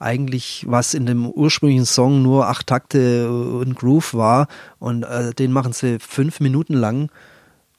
eigentlich, 0.00 0.64
was 0.66 0.94
in 0.94 1.06
dem 1.06 1.26
ursprünglichen 1.26 1.86
Song 1.86 2.22
nur 2.22 2.48
acht 2.48 2.66
Takte 2.66 3.30
und 3.30 3.76
Groove 3.76 4.14
war 4.14 4.48
und 4.78 5.04
äh, 5.04 5.32
den 5.34 5.52
machen 5.52 5.72
sie 5.72 5.98
fünf 6.00 6.40
Minuten 6.40 6.74
lang 6.74 7.10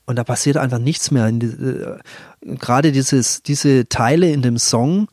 und 0.05 0.15
da 0.17 0.23
passiert 0.23 0.57
einfach 0.57 0.79
nichts 0.79 1.11
mehr. 1.11 1.27
Äh, 1.27 1.97
Gerade 2.41 2.91
dieses, 2.91 3.43
diese 3.43 3.89
Teile 3.89 4.31
in 4.31 4.41
dem 4.41 4.57
Song, 4.57 5.07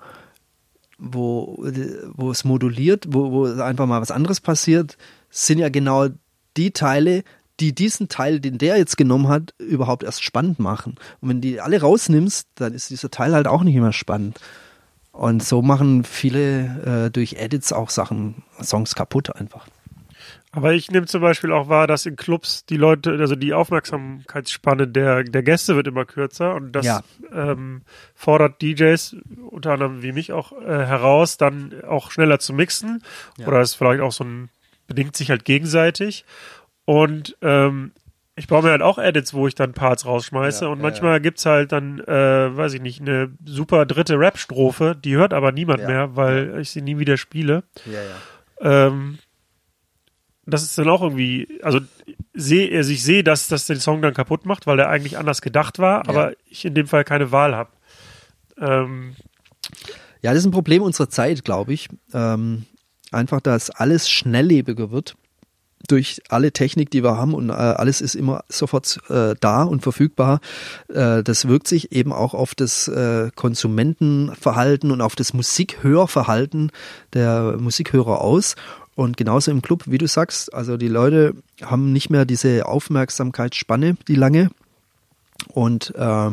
wo, 0.98 1.64
wo 2.14 2.30
es 2.30 2.44
moduliert, 2.44 3.06
wo, 3.08 3.32
wo 3.32 3.62
einfach 3.62 3.86
mal 3.86 4.00
was 4.00 4.10
anderes 4.10 4.40
passiert, 4.40 4.98
sind 5.30 5.58
ja 5.58 5.68
genau 5.68 6.08
die 6.56 6.72
Teile, 6.72 7.22
die 7.60 7.74
diesen 7.74 8.08
Teil, 8.08 8.40
den 8.40 8.58
der 8.58 8.76
jetzt 8.76 8.96
genommen 8.96 9.28
hat, 9.28 9.54
überhaupt 9.58 10.02
erst 10.02 10.22
spannend 10.22 10.58
machen. 10.58 10.96
Und 11.20 11.28
wenn 11.28 11.40
die 11.40 11.60
alle 11.60 11.80
rausnimmst, 11.80 12.48
dann 12.56 12.74
ist 12.74 12.90
dieser 12.90 13.10
Teil 13.10 13.34
halt 13.34 13.46
auch 13.46 13.62
nicht 13.62 13.76
mehr 13.76 13.92
spannend. 13.92 14.38
Und 15.18 15.42
so 15.42 15.62
machen 15.62 16.04
viele 16.04 17.06
äh, 17.06 17.10
durch 17.10 17.34
Edits 17.40 17.72
auch 17.72 17.90
Sachen, 17.90 18.44
Songs 18.62 18.94
kaputt 18.94 19.34
einfach. 19.34 19.66
Aber 20.52 20.74
ich 20.74 20.92
nehme 20.92 21.06
zum 21.06 21.22
Beispiel 21.22 21.50
auch 21.50 21.68
wahr, 21.68 21.88
dass 21.88 22.06
in 22.06 22.14
Clubs 22.14 22.64
die 22.66 22.76
Leute, 22.76 23.10
also 23.18 23.34
die 23.34 23.52
Aufmerksamkeitsspanne 23.52 24.86
der, 24.86 25.24
der 25.24 25.42
Gäste 25.42 25.74
wird 25.74 25.88
immer 25.88 26.04
kürzer 26.04 26.54
und 26.54 26.70
das 26.70 26.86
ja. 26.86 27.02
ähm, 27.32 27.82
fordert 28.14 28.62
DJs, 28.62 29.16
unter 29.50 29.72
anderem 29.72 30.04
wie 30.04 30.12
mich 30.12 30.32
auch, 30.32 30.52
äh, 30.52 30.86
heraus, 30.86 31.36
dann 31.36 31.74
auch 31.82 32.12
schneller 32.12 32.38
zu 32.38 32.52
mixen. 32.52 33.02
Ja. 33.38 33.48
Oder 33.48 33.60
ist 33.60 33.74
vielleicht 33.74 34.02
auch 34.02 34.12
so 34.12 34.22
ein, 34.22 34.50
bedingt 34.86 35.16
sich 35.16 35.30
halt 35.30 35.44
gegenseitig. 35.44 36.24
Und 36.84 37.36
ähm, 37.42 37.90
ich 38.38 38.46
baue 38.46 38.62
mir 38.62 38.70
halt 38.70 38.82
auch 38.82 38.98
Edits, 38.98 39.34
wo 39.34 39.46
ich 39.48 39.54
dann 39.54 39.72
Parts 39.72 40.06
rausschmeiße 40.06 40.64
ja, 40.64 40.70
und 40.70 40.80
manchmal 40.80 41.14
ja. 41.14 41.18
gibt's 41.18 41.44
halt 41.44 41.72
dann, 41.72 41.98
äh, 42.00 42.56
weiß 42.56 42.72
ich 42.74 42.80
nicht, 42.80 43.00
eine 43.00 43.30
super 43.44 43.84
dritte 43.84 44.18
Rap-Strophe, 44.18 44.96
die 44.96 45.16
hört 45.16 45.34
aber 45.34 45.52
niemand 45.52 45.80
ja, 45.80 45.86
mehr, 45.88 46.16
weil 46.16 46.58
ich 46.60 46.70
sie 46.70 46.80
nie 46.80 46.98
wieder 46.98 47.16
spiele. 47.16 47.64
Ja, 47.84 48.00
ja. 48.00 48.86
Ähm, 48.86 49.18
das 50.46 50.62
ist 50.62 50.78
dann 50.78 50.88
auch 50.88 51.02
irgendwie, 51.02 51.60
also 51.62 51.80
sehe, 52.32 52.74
also 52.76 52.90
ich 52.90 53.02
sehe, 53.02 53.24
dass 53.24 53.48
das 53.48 53.66
den 53.66 53.80
Song 53.80 54.00
dann 54.00 54.14
kaputt 54.14 54.46
macht, 54.46 54.66
weil 54.66 54.76
der 54.76 54.88
eigentlich 54.88 55.18
anders 55.18 55.42
gedacht 55.42 55.78
war, 55.78 56.08
aber 56.08 56.32
ich 56.46 56.64
in 56.64 56.74
dem 56.74 56.86
Fall 56.86 57.04
keine 57.04 57.32
Wahl 57.32 57.54
habe. 57.54 57.70
Ähm, 58.58 59.14
ja, 60.22 60.30
das 60.32 60.40
ist 60.40 60.46
ein 60.46 60.52
Problem 60.52 60.82
unserer 60.82 61.10
Zeit, 61.10 61.44
glaube 61.44 61.72
ich. 61.74 61.88
Ähm, 62.14 62.64
einfach, 63.12 63.40
dass 63.40 63.70
alles 63.70 64.08
schnelllebiger 64.08 64.90
wird 64.90 65.16
durch 65.86 66.20
alle 66.28 66.52
Technik, 66.52 66.90
die 66.90 67.02
wir 67.04 67.16
haben 67.16 67.34
und 67.34 67.50
äh, 67.50 67.52
alles 67.52 68.00
ist 68.00 68.14
immer 68.14 68.44
sofort 68.48 68.98
äh, 69.08 69.34
da 69.40 69.62
und 69.62 69.82
verfügbar. 69.82 70.40
Äh, 70.88 71.22
das 71.22 71.46
wirkt 71.46 71.68
sich 71.68 71.92
eben 71.92 72.12
auch 72.12 72.34
auf 72.34 72.54
das 72.54 72.88
äh, 72.88 73.30
Konsumentenverhalten 73.34 74.90
und 74.90 75.00
auf 75.00 75.14
das 75.14 75.32
Musikhörverhalten 75.32 76.72
der 77.14 77.56
Musikhörer 77.58 78.20
aus. 78.20 78.56
Und 78.96 79.16
genauso 79.16 79.52
im 79.52 79.62
Club, 79.62 79.84
wie 79.86 79.98
du 79.98 80.08
sagst, 80.08 80.52
also 80.52 80.76
die 80.76 80.88
Leute 80.88 81.34
haben 81.62 81.92
nicht 81.92 82.10
mehr 82.10 82.24
diese 82.24 82.66
Aufmerksamkeitsspanne, 82.66 83.96
die 84.08 84.16
lange. 84.16 84.50
Und 85.46 85.94
äh, 85.94 86.30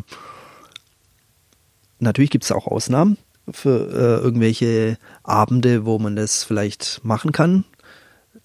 natürlich 2.00 2.32
gibt 2.32 2.44
es 2.44 2.52
auch 2.52 2.66
Ausnahmen 2.66 3.18
für 3.52 3.92
äh, 3.92 4.24
irgendwelche 4.24 4.98
Abende, 5.22 5.86
wo 5.86 6.00
man 6.00 6.16
das 6.16 6.44
vielleicht 6.44 7.02
machen 7.04 7.32
kann. 7.32 7.66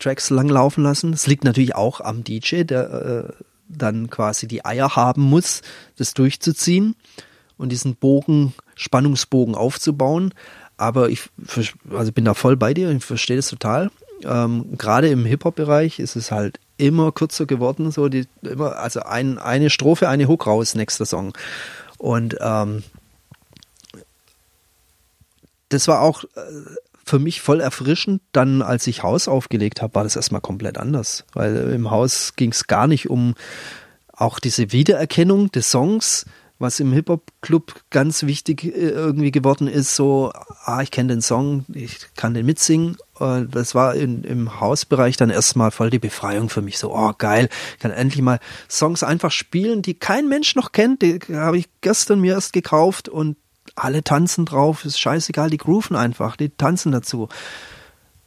Tracks 0.01 0.31
lang 0.31 0.48
laufen 0.48 0.82
lassen. 0.82 1.12
Es 1.12 1.27
liegt 1.27 1.44
natürlich 1.44 1.74
auch 1.74 2.01
am 2.01 2.24
DJ, 2.24 2.64
der 2.64 2.90
äh, 3.28 3.32
dann 3.68 4.10
quasi 4.10 4.48
die 4.48 4.64
Eier 4.64 4.97
haben 4.97 5.22
muss, 5.22 5.62
das 5.97 6.14
durchzuziehen 6.14 6.97
und 7.56 7.70
diesen 7.70 7.94
Bogen, 7.94 8.55
Spannungsbogen 8.74 9.55
aufzubauen. 9.55 10.35
Aber 10.77 11.10
ich 11.10 11.28
also 11.90 12.10
bin 12.10 12.24
da 12.24 12.35
voll 12.35 12.56
bei 12.56 12.74
dir, 12.74 12.90
ich 12.90 13.05
verstehe 13.05 13.36
das 13.36 13.48
total. 13.48 13.90
Ähm, 14.24 14.77
Gerade 14.77 15.09
im 15.09 15.24
Hip-Hop-Bereich 15.24 15.98
ist 15.98 16.16
es 16.16 16.31
halt 16.31 16.59
immer 16.78 17.12
kürzer 17.12 17.47
geworden, 17.47 17.90
so 17.90 18.09
die 18.09 18.27
immer, 18.43 18.77
also 18.77 19.01
ein, 19.01 19.39
eine 19.39 19.70
Strophe, 19.70 20.09
eine 20.09 20.27
Hook 20.27 20.47
raus, 20.47 20.74
nächster 20.74 21.05
Song. 21.05 21.36
Und 21.98 22.36
ähm, 22.40 22.82
das 25.68 25.86
war 25.86 26.01
auch 26.01 26.24
äh, 26.24 26.28
für 27.11 27.19
mich 27.19 27.41
voll 27.41 27.61
erfrischend. 27.61 28.23
Dann, 28.32 28.62
als 28.62 28.87
ich 28.87 29.03
Haus 29.03 29.27
aufgelegt 29.27 29.82
habe, 29.82 29.97
war 29.97 30.05
das 30.05 30.16
erstmal 30.16 30.41
komplett 30.41 30.78
anders. 30.78 31.24
Weil 31.35 31.73
im 31.73 31.91
Haus 31.91 32.35
ging 32.37 32.53
es 32.53 32.69
gar 32.69 32.87
nicht 32.87 33.11
um 33.11 33.35
auch 34.12 34.39
diese 34.39 34.70
Wiedererkennung 34.73 35.51
des 35.51 35.70
Songs, 35.70 36.27
was 36.61 36.78
im 36.78 36.93
Hip-Hop-Club 36.93 37.74
ganz 37.89 38.24
wichtig 38.24 38.65
äh, 38.65 38.91
irgendwie 38.91 39.32
geworden 39.32 39.66
ist, 39.66 39.97
so, 39.97 40.31
ah, 40.65 40.82
ich 40.82 40.91
kenne 40.91 41.15
den 41.15 41.23
Song, 41.23 41.65
ich 41.73 41.99
kann 42.16 42.35
den 42.35 42.47
mitsingen. 42.47 42.97
Das 43.19 43.74
war 43.74 43.95
in, 43.95 44.24
im 44.24 44.61
Hausbereich 44.61 45.16
dann 45.16 45.31
erstmal 45.31 45.70
voll 45.70 45.91
die 45.91 45.99
Befreiung 45.99 46.49
für 46.49 46.62
mich. 46.62 46.78
So, 46.78 46.95
oh 46.95 47.12
geil, 47.16 47.49
ich 47.74 47.81
kann 47.81 47.91
endlich 47.91 48.23
mal 48.23 48.41
Songs 48.69 49.03
einfach 49.03 49.32
spielen, 49.32 49.82
die 49.82 49.95
kein 49.95 50.28
Mensch 50.28 50.55
noch 50.55 50.73
kennt. 50.73 51.03
Die 51.03 51.19
habe 51.32 51.59
ich 51.59 51.69
gestern 51.81 52.20
mir 52.20 52.35
erst 52.35 52.53
gekauft 52.53 53.09
und 53.09 53.37
alle 53.85 54.05
tanzen 54.05 54.47
drauf, 54.47 54.85
ist 54.85 55.01
scheißegal, 55.01 55.51
die 55.51 55.59
grooven 55.59 55.97
einfach, 55.97 56.36
die 56.36 56.51
tanzen 56.51 56.93
dazu. 56.93 57.28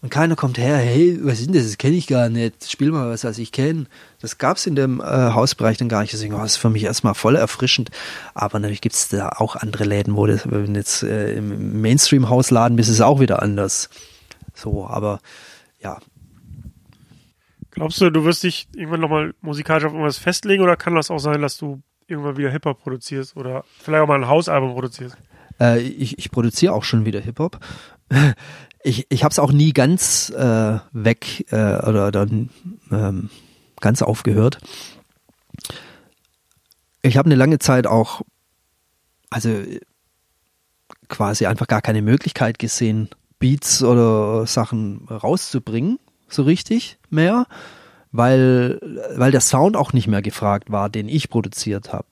Und 0.04 0.10
keiner 0.10 0.36
kommt 0.36 0.58
her, 0.58 0.76
hey, 0.76 1.18
was 1.22 1.42
denn 1.42 1.54
das? 1.54 1.64
Das 1.64 1.78
kenne 1.78 1.96
ich 1.96 2.08
gar 2.08 2.28
nicht. 2.28 2.70
Spiel 2.70 2.92
mal 2.92 3.10
was, 3.10 3.24
was 3.24 3.38
ich 3.38 3.54
kenne. 3.54 3.86
Das 4.20 4.38
gab 4.38 4.58
es 4.58 4.68
in 4.68 4.76
dem 4.76 5.00
äh, 5.00 5.04
Hausbereich 5.06 5.78
dann 5.78 5.88
gar 5.88 6.02
nicht. 6.02 6.12
Deswegen 6.12 6.34
war 6.34 6.44
es 6.44 6.58
für 6.58 6.70
mich 6.70 6.84
erstmal 6.84 7.14
voll 7.14 7.38
erfrischend. 7.38 7.90
Aber 8.34 8.60
natürlich 8.60 8.82
gibt 8.82 8.96
es 8.96 9.08
da 9.08 9.30
auch 9.30 9.56
andere 9.56 9.86
Läden, 9.86 10.18
wo 10.18 10.28
das, 10.28 10.52
wenn 10.52 10.76
jetzt 10.76 11.04
äh, 11.04 11.36
im 11.36 11.82
Mainstream-Hausladen 11.82 12.76
bist, 12.76 12.90
ist 12.90 12.96
es 12.96 13.02
auch 13.02 13.22
wieder 13.22 13.42
anders. 13.42 13.90
So, 14.54 14.86
aber 14.86 15.22
ja. 15.82 16.00
Glaubst 17.72 18.02
du, 18.02 18.10
du 18.10 18.26
wirst 18.26 18.44
dich 18.44 18.68
irgendwann 18.76 19.00
nochmal 19.00 19.34
musikalisch 19.40 19.86
auf 19.86 19.94
irgendwas 19.94 20.18
festlegen 20.18 20.64
oder 20.64 20.76
kann 20.76 20.96
das 20.96 21.12
auch 21.12 21.20
sein, 21.20 21.42
dass 21.42 21.58
du 21.58 21.82
irgendwann 22.08 22.36
wieder 22.36 22.52
Hip-Hop 22.52 22.84
produzierst 22.84 23.38
oder 23.38 23.64
vielleicht 23.80 24.04
auch 24.04 24.08
mal 24.08 24.16
ein 24.16 24.28
Hausalbum 24.28 24.74
produzierst? 24.74 25.16
Äh, 25.60 25.82
ich, 25.82 26.18
ich 26.18 26.32
produziere 26.32 26.74
auch 26.74 26.84
schon 26.84 27.06
wieder 27.06 27.20
Hip-Hop. 27.20 27.60
Ich, 28.86 29.06
ich 29.08 29.24
habe 29.24 29.32
es 29.32 29.40
auch 29.40 29.54
nie 29.54 29.72
ganz 29.72 30.30
äh, 30.32 30.80
weg 30.92 31.46
äh, 31.54 31.78
oder 31.88 32.12
dann 32.12 32.50
ähm, 32.92 33.30
ganz 33.80 34.02
aufgehört. 34.02 34.58
Ich 37.02 37.16
habe 37.16 37.28
eine 37.28 37.36
lange 37.36 37.60
Zeit 37.60 37.88
auch, 37.88 38.24
also 39.30 39.64
quasi 41.08 41.46
einfach 41.46 41.68
gar 41.68 41.82
keine 41.82 42.02
Möglichkeit 42.02 42.60
gesehen, 42.60 43.08
Beats 43.40 43.84
oder 43.84 44.46
Sachen 44.48 45.08
rauszubringen, 45.08 45.98
so 46.28 46.44
richtig 46.44 46.98
mehr, 47.10 47.46
weil, 48.12 48.82
weil 49.16 49.32
der 49.32 49.40
Sound 49.40 49.78
auch 49.78 49.94
nicht 49.94 50.08
mehr 50.08 50.22
gefragt 50.22 50.72
war, 50.72 50.90
den 50.90 51.08
ich 51.08 51.30
produziert 51.30 51.94
habe 51.94 52.08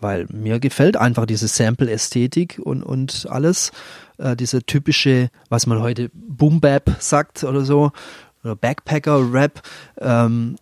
weil 0.00 0.26
mir 0.30 0.60
gefällt 0.60 0.96
einfach 0.96 1.26
diese 1.26 1.48
Sample-Ästhetik 1.48 2.60
und, 2.62 2.82
und 2.82 3.26
alles, 3.30 3.72
äh, 4.18 4.36
diese 4.36 4.62
typische, 4.62 5.30
was 5.48 5.66
man 5.66 5.80
heute 5.80 6.10
Boom-Bap 6.12 6.96
sagt 6.98 7.44
oder 7.44 7.62
so, 7.62 7.92
oder 8.44 8.56
Backpacker-Rap, 8.56 9.62
ähm, 10.00 10.56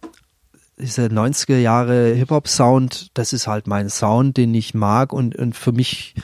diese 0.78 1.06
90er 1.06 1.58
Jahre 1.58 2.14
Hip-Hop-Sound, 2.14 3.10
das 3.14 3.32
ist 3.32 3.46
halt 3.46 3.66
mein 3.66 3.88
Sound, 3.88 4.36
den 4.36 4.54
ich 4.54 4.74
mag 4.74 5.12
und, 5.12 5.36
und 5.36 5.54
für 5.54 5.72
mich 5.72 6.14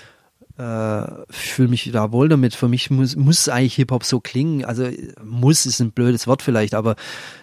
äh, 0.60 1.06
fühle 1.30 1.68
mich 1.68 1.90
da 1.92 2.12
wohl 2.12 2.28
damit. 2.28 2.54
Für 2.54 2.68
mich 2.68 2.90
muss, 2.90 3.16
muss 3.16 3.48
eigentlich 3.48 3.76
Hip-Hop 3.76 4.04
so 4.04 4.20
klingen. 4.20 4.64
Also 4.64 4.88
muss 5.24 5.66
ist 5.66 5.80
ein 5.80 5.92
blödes 5.92 6.26
Wort 6.26 6.42
vielleicht, 6.42 6.74
aber 6.74 6.96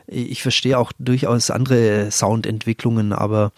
ich 0.05 0.41
verstehe 0.41 0.77
auch 0.77 0.91
durchaus 0.99 1.49
andere 1.49 2.11
Soundentwicklungen, 2.11 3.13
aber 3.13 3.51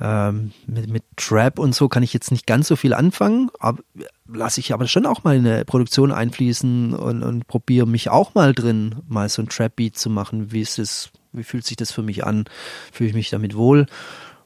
ähm, 0.00 0.52
mit, 0.66 0.88
mit 0.88 1.04
Trap 1.16 1.58
und 1.58 1.74
so 1.74 1.88
kann 1.88 2.02
ich 2.02 2.12
jetzt 2.12 2.30
nicht 2.30 2.46
ganz 2.46 2.68
so 2.68 2.76
viel 2.76 2.92
anfangen, 2.92 3.50
aber 3.58 3.82
lasse 4.26 4.60
ich 4.60 4.72
aber 4.74 4.86
schon 4.86 5.06
auch 5.06 5.24
mal 5.24 5.36
in 5.36 5.46
eine 5.46 5.64
Produktion 5.64 6.12
einfließen 6.12 6.94
und, 6.94 7.22
und 7.22 7.46
probiere 7.46 7.86
mich 7.86 8.10
auch 8.10 8.34
mal 8.34 8.52
drin, 8.52 8.96
mal 9.08 9.28
so 9.28 9.42
ein 9.42 9.48
Trap-Beat 9.48 9.96
zu 9.96 10.10
machen. 10.10 10.52
Wie 10.52 10.60
ist 10.60 10.78
es, 10.78 11.10
wie 11.32 11.44
fühlt 11.44 11.64
sich 11.64 11.76
das 11.76 11.92
für 11.92 12.02
mich 12.02 12.26
an? 12.26 12.44
Fühle 12.92 13.10
ich 13.10 13.14
mich 13.14 13.30
damit 13.30 13.56
wohl? 13.56 13.86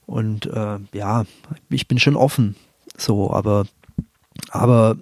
Und 0.07 0.47
äh, 0.47 0.79
ja, 0.93 1.25
ich 1.69 1.89
bin 1.89 1.99
schon 1.99 2.17
offen. 2.17 2.57
So, 2.97 3.33
aber, 3.33 3.67
aber 4.51 4.99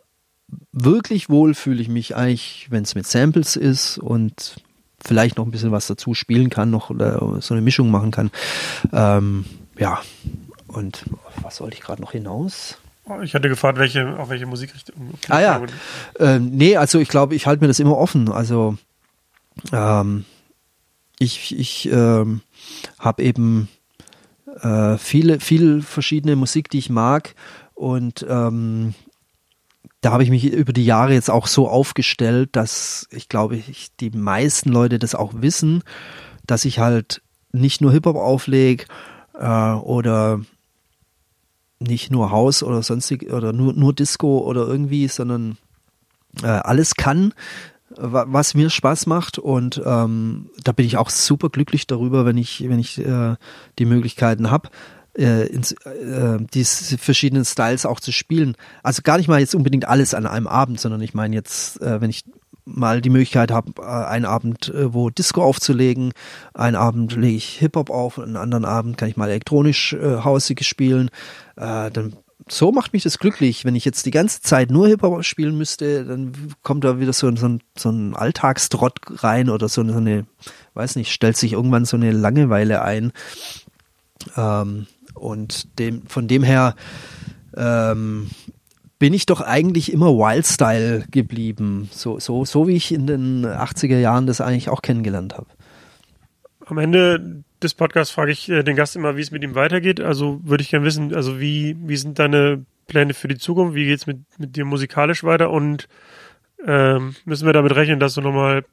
wirklich 0.73 1.29
wohl 1.29 1.55
fühle 1.55 1.83
ich 1.83 1.89
mich 1.89 2.17
eigentlich, 2.17 2.69
wenn 2.71 2.85
es 2.85 2.95
mit 2.95 3.07
Samples 3.07 3.57
ist 3.57 3.99
und 3.99 4.63
vielleicht 5.01 5.37
noch 5.37 5.45
ein 5.45 5.51
bisschen 5.51 5.73
was 5.73 5.87
dazu 5.87 6.15
spielen 6.15 6.51
kann, 6.51 6.71
noch 6.71 6.91
oder 6.91 7.41
so 7.41 7.55
eine 7.55 7.63
Mischung 7.63 7.91
machen 7.91 8.11
kann. 8.11 8.31
Ähm, 8.93 9.45
ja, 9.79 10.01
und 10.67 11.05
was 11.43 11.57
sollte 11.57 11.77
ich 11.77 11.83
gerade 11.83 12.03
noch 12.03 12.13
hinaus? 12.13 12.79
Oh, 13.05 13.21
ich 13.23 13.35
hatte 13.35 13.49
gefragt, 13.49 13.79
welche, 13.79 14.19
auf 14.19 14.29
welche 14.29 14.47
Musikrichtung. 14.47 15.15
Ah 15.29 15.41
ja, 15.41 15.63
ähm, 16.19 16.51
nee, 16.51 16.77
also 16.77 16.99
ich 16.99 17.09
glaube, 17.09 17.35
ich 17.35 17.47
halte 17.47 17.63
mir 17.63 17.69
das 17.69 17.81
immer 17.81 17.97
offen. 17.97 18.31
Also 18.31 18.77
ähm, 19.73 20.25
ich, 21.19 21.59
ich 21.59 21.91
ähm, 21.91 22.43
habe 22.99 23.23
eben 23.23 23.69
äh, 24.61 24.99
viele, 24.99 25.41
viel 25.41 25.81
verschiedene 25.83 26.37
Musik, 26.37 26.69
die 26.69 26.79
ich 26.79 26.91
mag 26.91 27.35
und 27.75 28.27
ähm, 28.29 28.95
da 30.01 30.13
habe 30.13 30.23
ich 30.23 30.31
mich 30.31 30.45
über 30.45 30.73
die 30.73 30.85
Jahre 30.85 31.15
jetzt 31.15 31.31
auch 31.31 31.47
so 31.47 31.69
aufgestellt, 31.69 32.51
dass 32.53 33.09
ich 33.11 33.29
glaube, 33.29 33.57
ich, 33.57 33.89
die 33.99 34.11
meisten 34.11 34.71
Leute 34.71 34.99
das 34.99 35.15
auch 35.15 35.33
wissen, 35.37 35.83
dass 36.47 36.65
ich 36.65 36.79
halt 36.79 37.23
nicht 37.53 37.81
nur 37.81 37.93
Hip-Hop 37.93 38.17
auflege 38.17 38.85
äh, 39.39 39.73
oder 39.73 40.41
nicht 41.81 42.11
nur 42.11 42.31
Haus 42.31 42.63
oder 42.63 42.83
sonstig 42.83 43.33
oder 43.33 43.53
nur, 43.53 43.73
nur 43.73 43.93
Disco 43.93 44.39
oder 44.39 44.67
irgendwie, 44.67 45.09
sondern 45.09 45.57
äh, 46.43 46.47
alles 46.47 46.95
kann, 46.97 47.33
was 47.91 48.55
mir 48.55 48.69
Spaß 48.69 49.07
macht 49.07 49.39
und 49.39 49.81
ähm, 49.85 50.51
da 50.63 50.73
bin 50.73 50.85
ich 50.85 50.97
auch 50.99 51.09
super 51.09 51.49
glücklich 51.49 51.87
darüber, 51.87 52.27
wenn 52.27 52.37
ich 52.37 52.69
wenn 52.69 52.79
ich 52.79 52.99
äh, 52.99 53.37
die 53.79 53.87
Möglichkeiten 53.87 54.51
habe 54.51 54.69
äh, 55.19 55.47
ins, 55.47 55.73
äh, 55.73 56.39
diese 56.55 56.99
verschiedenen 56.99 57.45
Styles 57.45 57.87
auch 57.87 58.01
zu 58.01 58.13
spielen. 58.13 58.57
Also 58.83 59.03
gar 59.03 59.19
nicht 59.19 59.29
mal 59.29 59.41
jetzt 59.41 59.55
unbedingt 59.55 59.87
alles 59.87 60.15
an 60.15 60.27
einem 60.27 60.47
Abend, 60.47 60.81
sondern 60.81 61.01
ich 61.01 61.15
meine 61.15 61.35
jetzt, 61.35 61.83
äh, 61.83 62.01
wenn 62.01 62.11
ich 62.11 62.25
mal 62.69 63.01
die 63.01 63.11
Möglichkeit 63.11 63.51
habe, 63.51 63.73
äh, 63.81 63.85
einen 63.85 64.25
Abend 64.25 64.69
äh, 64.69 64.93
wo 64.93 65.11
Disco 65.11 65.43
aufzulegen, 65.43 66.13
einen 66.55 66.77
Abend 66.77 67.17
lege 67.17 67.37
ich 67.37 67.59
Hip-Hop 67.59 67.91
auf, 67.91 68.19
einen 68.19 68.37
anderen 68.37 68.65
Abend 68.65 68.99
kann 68.99 69.09
ich 69.09 69.17
mal 69.17 69.29
elektronisch 69.29 69.95
äh, 69.95 70.19
hausig 70.23 70.65
spielen, 70.65 71.11
äh, 71.57 71.91
dann 71.91 72.15
so 72.51 72.73
macht 72.73 72.93
mich 72.93 73.03
das 73.03 73.19
glücklich. 73.19 73.65
Wenn 73.65 73.77
ich 73.77 73.85
jetzt 73.85 74.07
die 74.07 74.11
ganze 74.11 74.41
Zeit 74.41 74.71
nur 74.71 74.89
Hip-Hop 74.89 75.25
spielen 75.25 75.59
müsste, 75.59 76.05
dann 76.05 76.33
kommt 76.63 76.85
da 76.85 76.99
wieder 76.99 77.13
so, 77.13 77.35
so, 77.37 77.47
ein, 77.47 77.61
so 77.77 77.91
ein 77.91 78.15
Alltagstrott 78.15 79.01
rein 79.23 79.51
oder 79.51 79.69
so 79.69 79.83
eine, 79.83 79.93
so 79.93 79.99
eine, 79.99 80.27
weiß 80.75 80.97
nicht, 80.97 81.13
stellt 81.13 81.37
sich 81.37 81.53
irgendwann 81.53 81.85
so 81.85 81.97
eine 81.97 82.11
Langeweile 82.11 82.83
ein. 82.83 83.13
Ähm, 84.37 84.87
und 85.15 85.79
dem, 85.79 86.07
von 86.07 86.29
dem 86.29 86.43
her 86.43 86.75
ähm, 87.57 88.31
bin 88.99 89.15
ich 89.15 89.27
doch 89.27 89.41
eigentlich 89.41 89.93
immer 89.93 90.09
Wildstyle 90.09 91.05
geblieben. 91.11 91.89
So, 91.93 92.19
so, 92.19 92.45
so 92.45 92.67
wie 92.67 92.77
ich 92.77 92.93
in 92.93 93.07
den 93.07 93.47
80er 93.47 93.99
Jahren 93.99 94.27
das 94.27 94.41
eigentlich 94.41 94.69
auch 94.69 94.83
kennengelernt 94.83 95.35
habe. 95.35 95.47
Am 96.67 96.79
Ende 96.79 97.45
des 97.63 97.75
Podcasts 97.75 98.13
frage 98.13 98.33
ich 98.33 98.49
äh, 98.49 98.63
den 98.63 98.77
Gast 98.77 98.97
immer, 98.97 99.17
wie 99.17 99.21
es 99.21 99.31
mit 99.31 99.43
ihm 99.43 99.55
weitergeht. 99.55 100.01
Also 100.01 100.41
würde 100.43 100.63
ich 100.63 100.71
gerne 100.71 100.85
wissen, 100.85 101.15
also 101.15 101.41
wie, 101.41 101.77
wie 101.81 101.97
sind 101.97 102.19
deine 102.19 102.65
Pläne 102.87 103.15
für 103.15 103.29
die 103.29 103.39
Zukunft? 103.39 103.75
Wie 103.75 103.87
geht 103.87 104.01
es 104.01 104.07
mit, 104.07 104.19
mit 104.39 104.57
dir 104.57 104.65
musikalisch 104.65 105.25
weiter? 105.25 105.51
Und 105.51 105.89
ähm, 106.67 107.15
müssen 107.25 107.47
wir 107.47 107.53
damit 107.53 107.75
rechnen, 107.75 108.01
dass 108.01 108.15
du 108.15 108.21
nochmal 108.21 108.65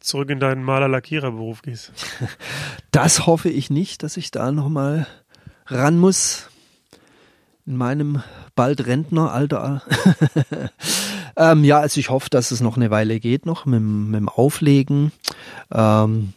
zurück 0.00 0.30
in 0.30 0.40
deinen 0.40 0.62
Maler-Lackierer-Beruf 0.62 1.62
gehst? 1.62 1.92
Das 2.90 3.26
hoffe 3.26 3.48
ich 3.48 3.70
nicht, 3.70 4.02
dass 4.02 4.18
ich 4.18 4.30
da 4.30 4.52
nochmal 4.52 5.06
ran 5.66 5.96
muss. 5.96 6.50
In 7.64 7.76
meinem 7.76 8.22
bald 8.56 8.86
Rentneralter. 8.86 9.82
ähm, 11.36 11.62
ja, 11.62 11.78
also 11.78 12.00
ich 12.00 12.10
hoffe, 12.10 12.28
dass 12.28 12.50
es 12.50 12.60
noch 12.60 12.76
eine 12.76 12.90
Weile 12.90 13.20
geht, 13.20 13.46
noch 13.46 13.66
mit, 13.66 13.80
mit 13.80 14.18
dem 14.18 14.28
Auflegen. 14.28 15.12
Ähm, 15.72 16.32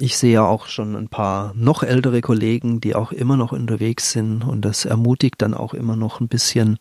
ich 0.00 0.16
sehe 0.16 0.32
ja 0.32 0.46
auch 0.46 0.66
schon 0.66 0.96
ein 0.96 1.08
paar 1.08 1.52
noch 1.54 1.82
ältere 1.82 2.22
Kollegen, 2.22 2.80
die 2.80 2.94
auch 2.94 3.12
immer 3.12 3.36
noch 3.36 3.52
unterwegs 3.52 4.12
sind 4.12 4.42
und 4.42 4.64
das 4.64 4.86
ermutigt 4.86 5.42
dann 5.42 5.52
auch 5.52 5.74
immer 5.74 5.94
noch 5.94 6.20
ein 6.20 6.28
bisschen. 6.28 6.78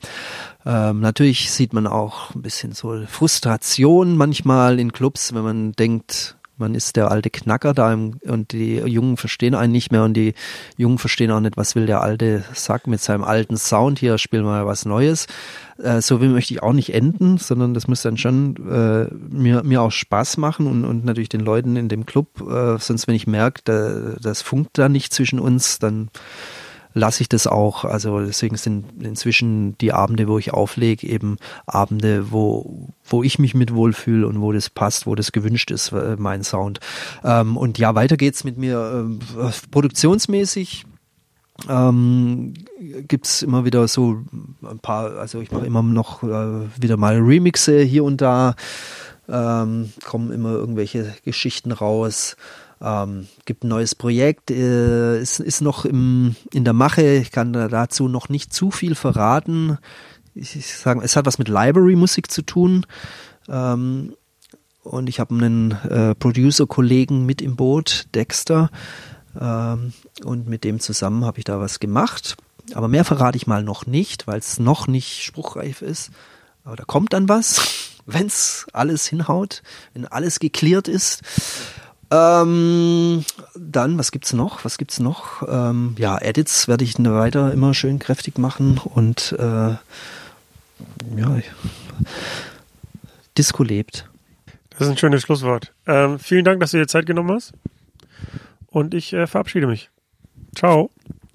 Ähm, 0.66 1.02
natürlich 1.02 1.52
sieht 1.52 1.74
man 1.74 1.86
auch 1.86 2.34
ein 2.34 2.41
bisschen 2.41 2.72
so 2.72 3.06
Frustration 3.08 4.16
manchmal 4.16 4.80
in 4.80 4.94
Clubs, 4.94 5.34
wenn 5.34 5.44
man 5.44 5.72
denkt, 5.74 6.38
man 6.60 6.76
ist 6.76 6.95
der 6.95 7.11
alte 7.11 7.30
Knacker 7.30 7.73
da 7.73 7.91
im, 7.94 8.19
und 8.26 8.52
die 8.52 8.77
Jungen 8.77 9.18
verstehen 9.18 9.56
einen 9.56 9.72
nicht 9.72 9.91
mehr 9.91 10.03
und 10.03 10.14
die 10.14 10.34
Jungen 10.77 10.98
verstehen 10.98 11.31
auch 11.31 11.40
nicht, 11.40 11.57
was 11.57 11.76
will 11.76 11.86
der 11.86 12.02
alte 12.02 12.44
Sack 12.53 12.88
mit 12.88 13.02
seinem 13.02 13.23
alten 13.23 13.57
Sound 13.57 13.99
hier, 13.99 14.18
spielen 14.18 14.44
wir 14.44 14.52
mal 14.52 14.65
was 14.65 14.86
Neues. 14.86 15.27
Äh, 15.77 16.02
so 16.02 16.22
will 16.22 16.30
möchte 16.30 16.53
ich 16.53 16.61
auch 16.61 16.73
nicht 16.73 16.94
enden, 16.94 17.38
sondern 17.38 17.73
das 17.73 17.88
muss 17.88 18.02
dann 18.02 18.18
schon 18.18 18.56
äh, 18.69 19.14
mir, 19.14 19.64
mir 19.64 19.81
auch 19.81 19.91
Spaß 19.91 20.38
machen 20.38 20.68
und, 20.68 20.86
und 20.86 21.06
natürlich 21.06 21.30
den 21.30 21.41
Leuten 21.41 21.76
in 21.76 21.90
dem 21.90 22.06
Club. 22.06 22.41
Äh, 22.41 22.77
sonst, 22.80 23.07
wenn 23.07 23.15
ich 23.15 23.27
merke, 23.27 23.61
da, 23.64 24.15
das 24.22 24.41
funkt 24.41 24.77
da 24.77 24.90
nicht 24.90 25.14
zwischen 25.14 25.40
uns, 25.40 25.80
dann 25.80 26.10
lasse 26.94 27.22
ich 27.22 27.30
das 27.30 27.48
auch. 27.48 27.86
Also 27.86 28.20
deswegen 28.20 28.57
sind 28.57 29.03
inzwischen 29.03 29.78
die 29.78 29.94
Abende, 29.94 30.28
wo 30.28 30.40
ich 30.40 30.53
auflege, 30.53 31.07
eben 31.07 31.38
Abende, 31.66 32.32
wo, 32.32 32.90
wo 33.06 33.24
ich 33.24 33.40
mich 33.40 33.53
mit 33.53 33.74
wohlfühle 33.74 34.28
und 34.28 34.41
wo 34.41 34.52
das 34.52 34.70
passt, 34.70 35.06
wo 35.06 35.16
das 35.16 35.32
gewünscht 35.32 35.72
ist, 35.72 35.91
äh, 35.91 36.16
mein 36.18 36.44
Sound. 36.44 36.80
Ähm, 37.24 37.57
und 37.57 37.78
ja, 37.78 37.95
weiter 37.95 38.18
geht's 38.18 38.44
mit 38.44 38.57
mir 38.57 39.07
äh, 39.38 39.52
produktionsmäßig. 39.72 40.86
Ähm, 41.68 42.53
gibt's 43.07 43.41
immer 43.41 43.66
wieder 43.66 43.88
so 43.88 44.24
ein 44.64 44.80
paar, 44.80 45.18
also 45.18 45.41
ich 45.41 45.52
mache 45.52 45.66
immer 45.66 45.84
noch 45.84 46.24
äh, 46.24 46.68
wieder 46.80 46.95
mal 46.95 47.18
Remixe 47.18 47.82
hier 47.82 48.06
und 48.06 48.22
da, 48.22 48.56
ähm, 49.28 49.91
kommen 50.06 50.32
immer 50.32 50.52
irgendwelche 50.52 51.14
Geschichten 51.24 51.72
raus. 51.72 52.36
Ähm, 52.81 53.27
gibt 53.45 53.64
ein 53.64 53.68
neues 53.69 53.93
Projekt, 53.93 54.51
äh, 54.51 55.22
ist, 55.22 55.39
ist 55.39 55.61
noch 55.61 55.85
im, 55.85 56.35
in 56.53 56.64
der 56.64 56.73
Mache. 56.73 57.18
Ich 57.18 57.31
kann 57.31 57.51
dazu 57.53 58.07
noch 58.07 58.30
nicht 58.30 58.53
zu 58.53 58.72
viel 58.72 58.95
verraten. 58.95 59.77
Ich, 60.34 60.56
ich 60.56 60.77
sage, 60.77 61.01
es 61.03 61.15
hat 61.15 61.26
was 61.26 61.39
mit 61.39 61.49
Library-Musik 61.49 62.31
zu 62.31 62.41
tun. 62.41 62.85
Ähm, 63.49 64.14
und 64.84 65.10
ich 65.10 65.19
habe 65.19 65.35
einen 65.35 65.72
äh, 65.72 66.15
Producer-Kollegen 66.15 67.26
mit 67.26 67.41
im 67.41 67.56
Boot, 67.56 68.07
Dexter. 68.15 68.69
Ähm, 69.39 69.93
und 70.23 70.47
mit 70.47 70.64
dem 70.64 70.80
zusammen 70.80 71.26
habe 71.26 71.39
ich 71.39 71.43
da 71.43 71.60
was 71.60 71.80
gemacht. 71.80 72.38
Aber 72.73 72.88
mehr 72.88 73.06
verrate 73.06 73.38
ich 73.38 73.47
mal 73.47 73.64
noch 73.64 73.85
nicht, 73.85 74.27
weil 74.27 74.39
es 74.39 74.60
noch 74.60 74.88
nicht 74.88 75.23
spruchreif 75.23 75.81
ist. 75.81 76.11
Aber 76.64 76.76
da 76.76 76.85
kommt 76.85 77.14
dann 77.14 77.27
was, 77.27 77.61
wenn 78.06 78.27
es 78.27 78.68
alles 78.73 79.06
hinhaut, 79.06 79.64
wenn 79.93 80.06
alles 80.06 80.39
geklärt 80.39 80.88
ist. 80.88 81.22
Ähm, 82.11 83.23
dann, 83.56 83.98
was 83.99 84.11
gibt's 84.11 84.34
noch? 84.34 84.65
Was 84.65 84.77
gibt's 84.77 84.99
noch? 84.99 85.48
Ähm, 85.48 85.95
ja, 85.98 86.19
Edits 86.19 86.68
werde 86.68 86.84
ich 86.84 86.98
weiter 86.98 87.53
immer 87.53 87.73
schön 87.73 87.99
kräftig 87.99 88.38
machen 88.38 88.80
und 88.84 89.36
äh, 89.38 89.76
ja, 91.15 91.40
Disco 93.38 93.64
lebt. 93.64 94.10
Das 94.72 94.81
ist 94.81 94.90
ein 94.90 94.98
schönes 94.98 95.23
Schlusswort. 95.23 95.73
Ähm, 95.88 96.19
vielen 96.19 96.45
Dank, 96.45 96.61
dass 96.61 96.72
du 96.72 96.77
dir 96.77 96.88
Zeit 96.88 97.06
genommen 97.06 97.31
hast. 97.31 97.53
Und 98.68 98.94
ich 98.94 99.14
äh, 99.14 99.27
verabschiede 99.27 99.68
mich. 99.68 99.90
Ciao. 100.56 100.90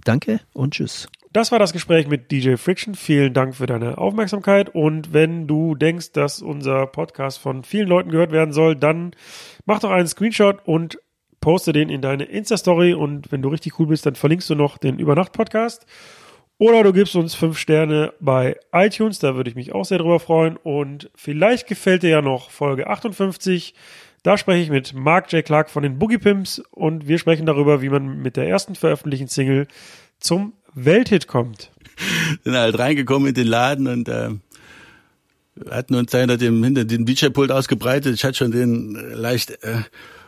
Danke 0.05 0.41
und 0.53 0.75
tschüss. 0.75 1.09
Das 1.35 1.51
war 1.51 1.59
das 1.59 1.73
Gespräch 1.73 2.07
mit 2.07 2.31
DJ 2.31 2.55
Friction. 2.55 2.95
Vielen 2.95 3.35
Dank 3.35 3.57
für 3.57 3.67
deine 3.67 3.99
Aufmerksamkeit. 3.99 4.73
Und 4.73 5.13
wenn 5.13 5.49
du 5.49 5.75
denkst, 5.75 6.13
dass 6.13 6.41
unser 6.41 6.87
Podcast 6.87 7.41
von 7.41 7.65
vielen 7.65 7.89
Leuten 7.89 8.11
gehört 8.11 8.31
werden 8.31 8.53
soll, 8.53 8.77
dann 8.77 9.17
mach 9.65 9.81
doch 9.81 9.91
einen 9.91 10.07
Screenshot 10.07 10.61
und 10.65 10.97
poste 11.41 11.73
den 11.73 11.89
in 11.89 12.03
deine 12.03 12.23
Insta-Story. 12.23 12.95
Und 12.95 13.33
wenn 13.33 13.43
du 13.43 13.49
richtig 13.49 13.81
cool 13.81 13.89
bist, 13.89 14.07
dann 14.07 14.15
verlinkst 14.15 14.49
du 14.49 14.55
noch 14.55 14.79
den 14.79 15.01
Übernacht-Podcast. 15.01 15.87
Oder 16.59 16.85
du 16.85 16.93
gibst 16.93 17.17
uns 17.17 17.35
fünf 17.35 17.59
Sterne 17.59 18.13
bei 18.21 18.57
iTunes, 18.73 19.19
da 19.19 19.35
würde 19.35 19.51
ich 19.51 19.57
mich 19.57 19.75
auch 19.75 19.85
sehr 19.85 19.99
drüber 19.99 20.21
freuen. 20.21 20.57
Und 20.57 21.11
vielleicht 21.17 21.67
gefällt 21.67 22.05
dir 22.05 22.11
ja 22.11 22.23
noch 22.23 22.51
Folge 22.51 22.87
58. 22.87 23.75
Da 24.23 24.39
spreche 24.39 24.63
ich 24.63 24.71
mit 24.71 24.95
Mark 24.95 25.33
J. 25.33 25.45
Clark 25.45 25.69
von 25.69 25.83
den 25.83 25.99
Boogie 25.99 26.19
Pimps 26.19 26.61
und 26.71 27.09
wir 27.09 27.19
sprechen 27.19 27.45
darüber, 27.45 27.83
wie 27.83 27.89
man 27.89 28.19
mit 28.19 28.37
der 28.37 28.49
ersten 28.49 28.77
veröffentlichten 28.77 29.27
Single 29.27 29.67
zum 30.21 30.53
Welthit 30.75 31.27
kommt. 31.27 31.71
Sind 32.43 32.55
halt 32.55 32.79
reingekommen 32.79 33.29
in 33.29 33.35
den 33.35 33.47
Laden 33.47 33.87
und 33.87 34.09
äh, 34.09 34.31
hatten 35.71 35.95
uns 35.95 36.13
hinter 36.13 36.37
dem, 36.37 36.63
hinter 36.65 36.85
dem 36.85 37.07
DJ-Pult 37.07 37.53
ausgebreitet. 37.53 38.15
Ich 38.15 38.25
hatte 38.25 38.39
schon 38.39 38.51
den 38.51 38.97
äh, 38.97 39.15
leicht 39.15 39.51
äh, 39.63 39.83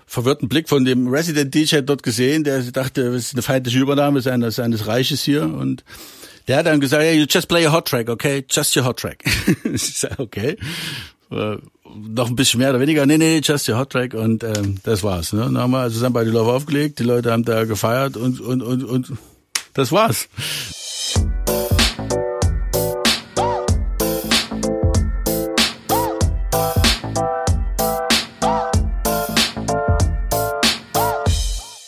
verwirrten 0.06 0.48
Blick 0.48 0.68
von 0.68 0.84
dem 0.84 1.08
Resident 1.08 1.54
DJ 1.54 1.80
dort 1.80 2.02
gesehen, 2.02 2.44
der 2.44 2.62
dachte, 2.62 3.10
das 3.10 3.26
ist 3.26 3.34
eine 3.34 3.42
feindliche 3.42 3.80
Übernahme 3.80 4.20
seines, 4.20 4.56
seines 4.56 4.86
Reiches 4.86 5.22
hier 5.22 5.42
und 5.42 5.84
der 6.46 6.58
hat 6.58 6.66
dann 6.66 6.80
gesagt, 6.80 7.02
hey, 7.02 7.18
you 7.18 7.26
just 7.28 7.48
play 7.48 7.66
a 7.66 7.72
hot 7.72 7.88
track, 7.88 8.08
okay? 8.08 8.44
Just 8.48 8.76
your 8.76 8.84
hot 8.84 8.98
track. 8.98 9.24
ich 9.64 9.98
sag, 9.98 10.20
okay. 10.20 10.56
Äh, 11.32 11.56
noch 11.92 12.28
ein 12.28 12.36
bisschen 12.36 12.60
mehr 12.60 12.70
oder 12.70 12.78
weniger. 12.78 13.04
Nee, 13.04 13.18
nee, 13.18 13.40
just 13.42 13.68
your 13.68 13.78
hot 13.78 13.90
track 13.90 14.14
und 14.14 14.44
ähm, 14.44 14.76
das 14.84 15.02
war's. 15.02 15.32
Ne? 15.32 15.40
Dann 15.40 15.58
haben 15.58 15.72
wir 15.72 15.80
also 15.80 16.08
bei 16.10 16.22
die 16.22 16.30
Love 16.30 16.52
aufgelegt, 16.52 17.00
die 17.00 17.04
Leute 17.04 17.32
haben 17.32 17.44
da 17.44 17.64
gefeiert 17.64 18.16
und, 18.16 18.40
und, 18.40 18.62
und, 18.62 18.84
und 18.84 19.12
das 19.76 19.92
war's. 19.92 20.28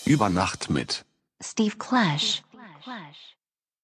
Über 0.05 0.28
Nacht 0.28 0.70
mit 0.70 1.05
Steve 1.40 1.77
Clash. 1.77 2.43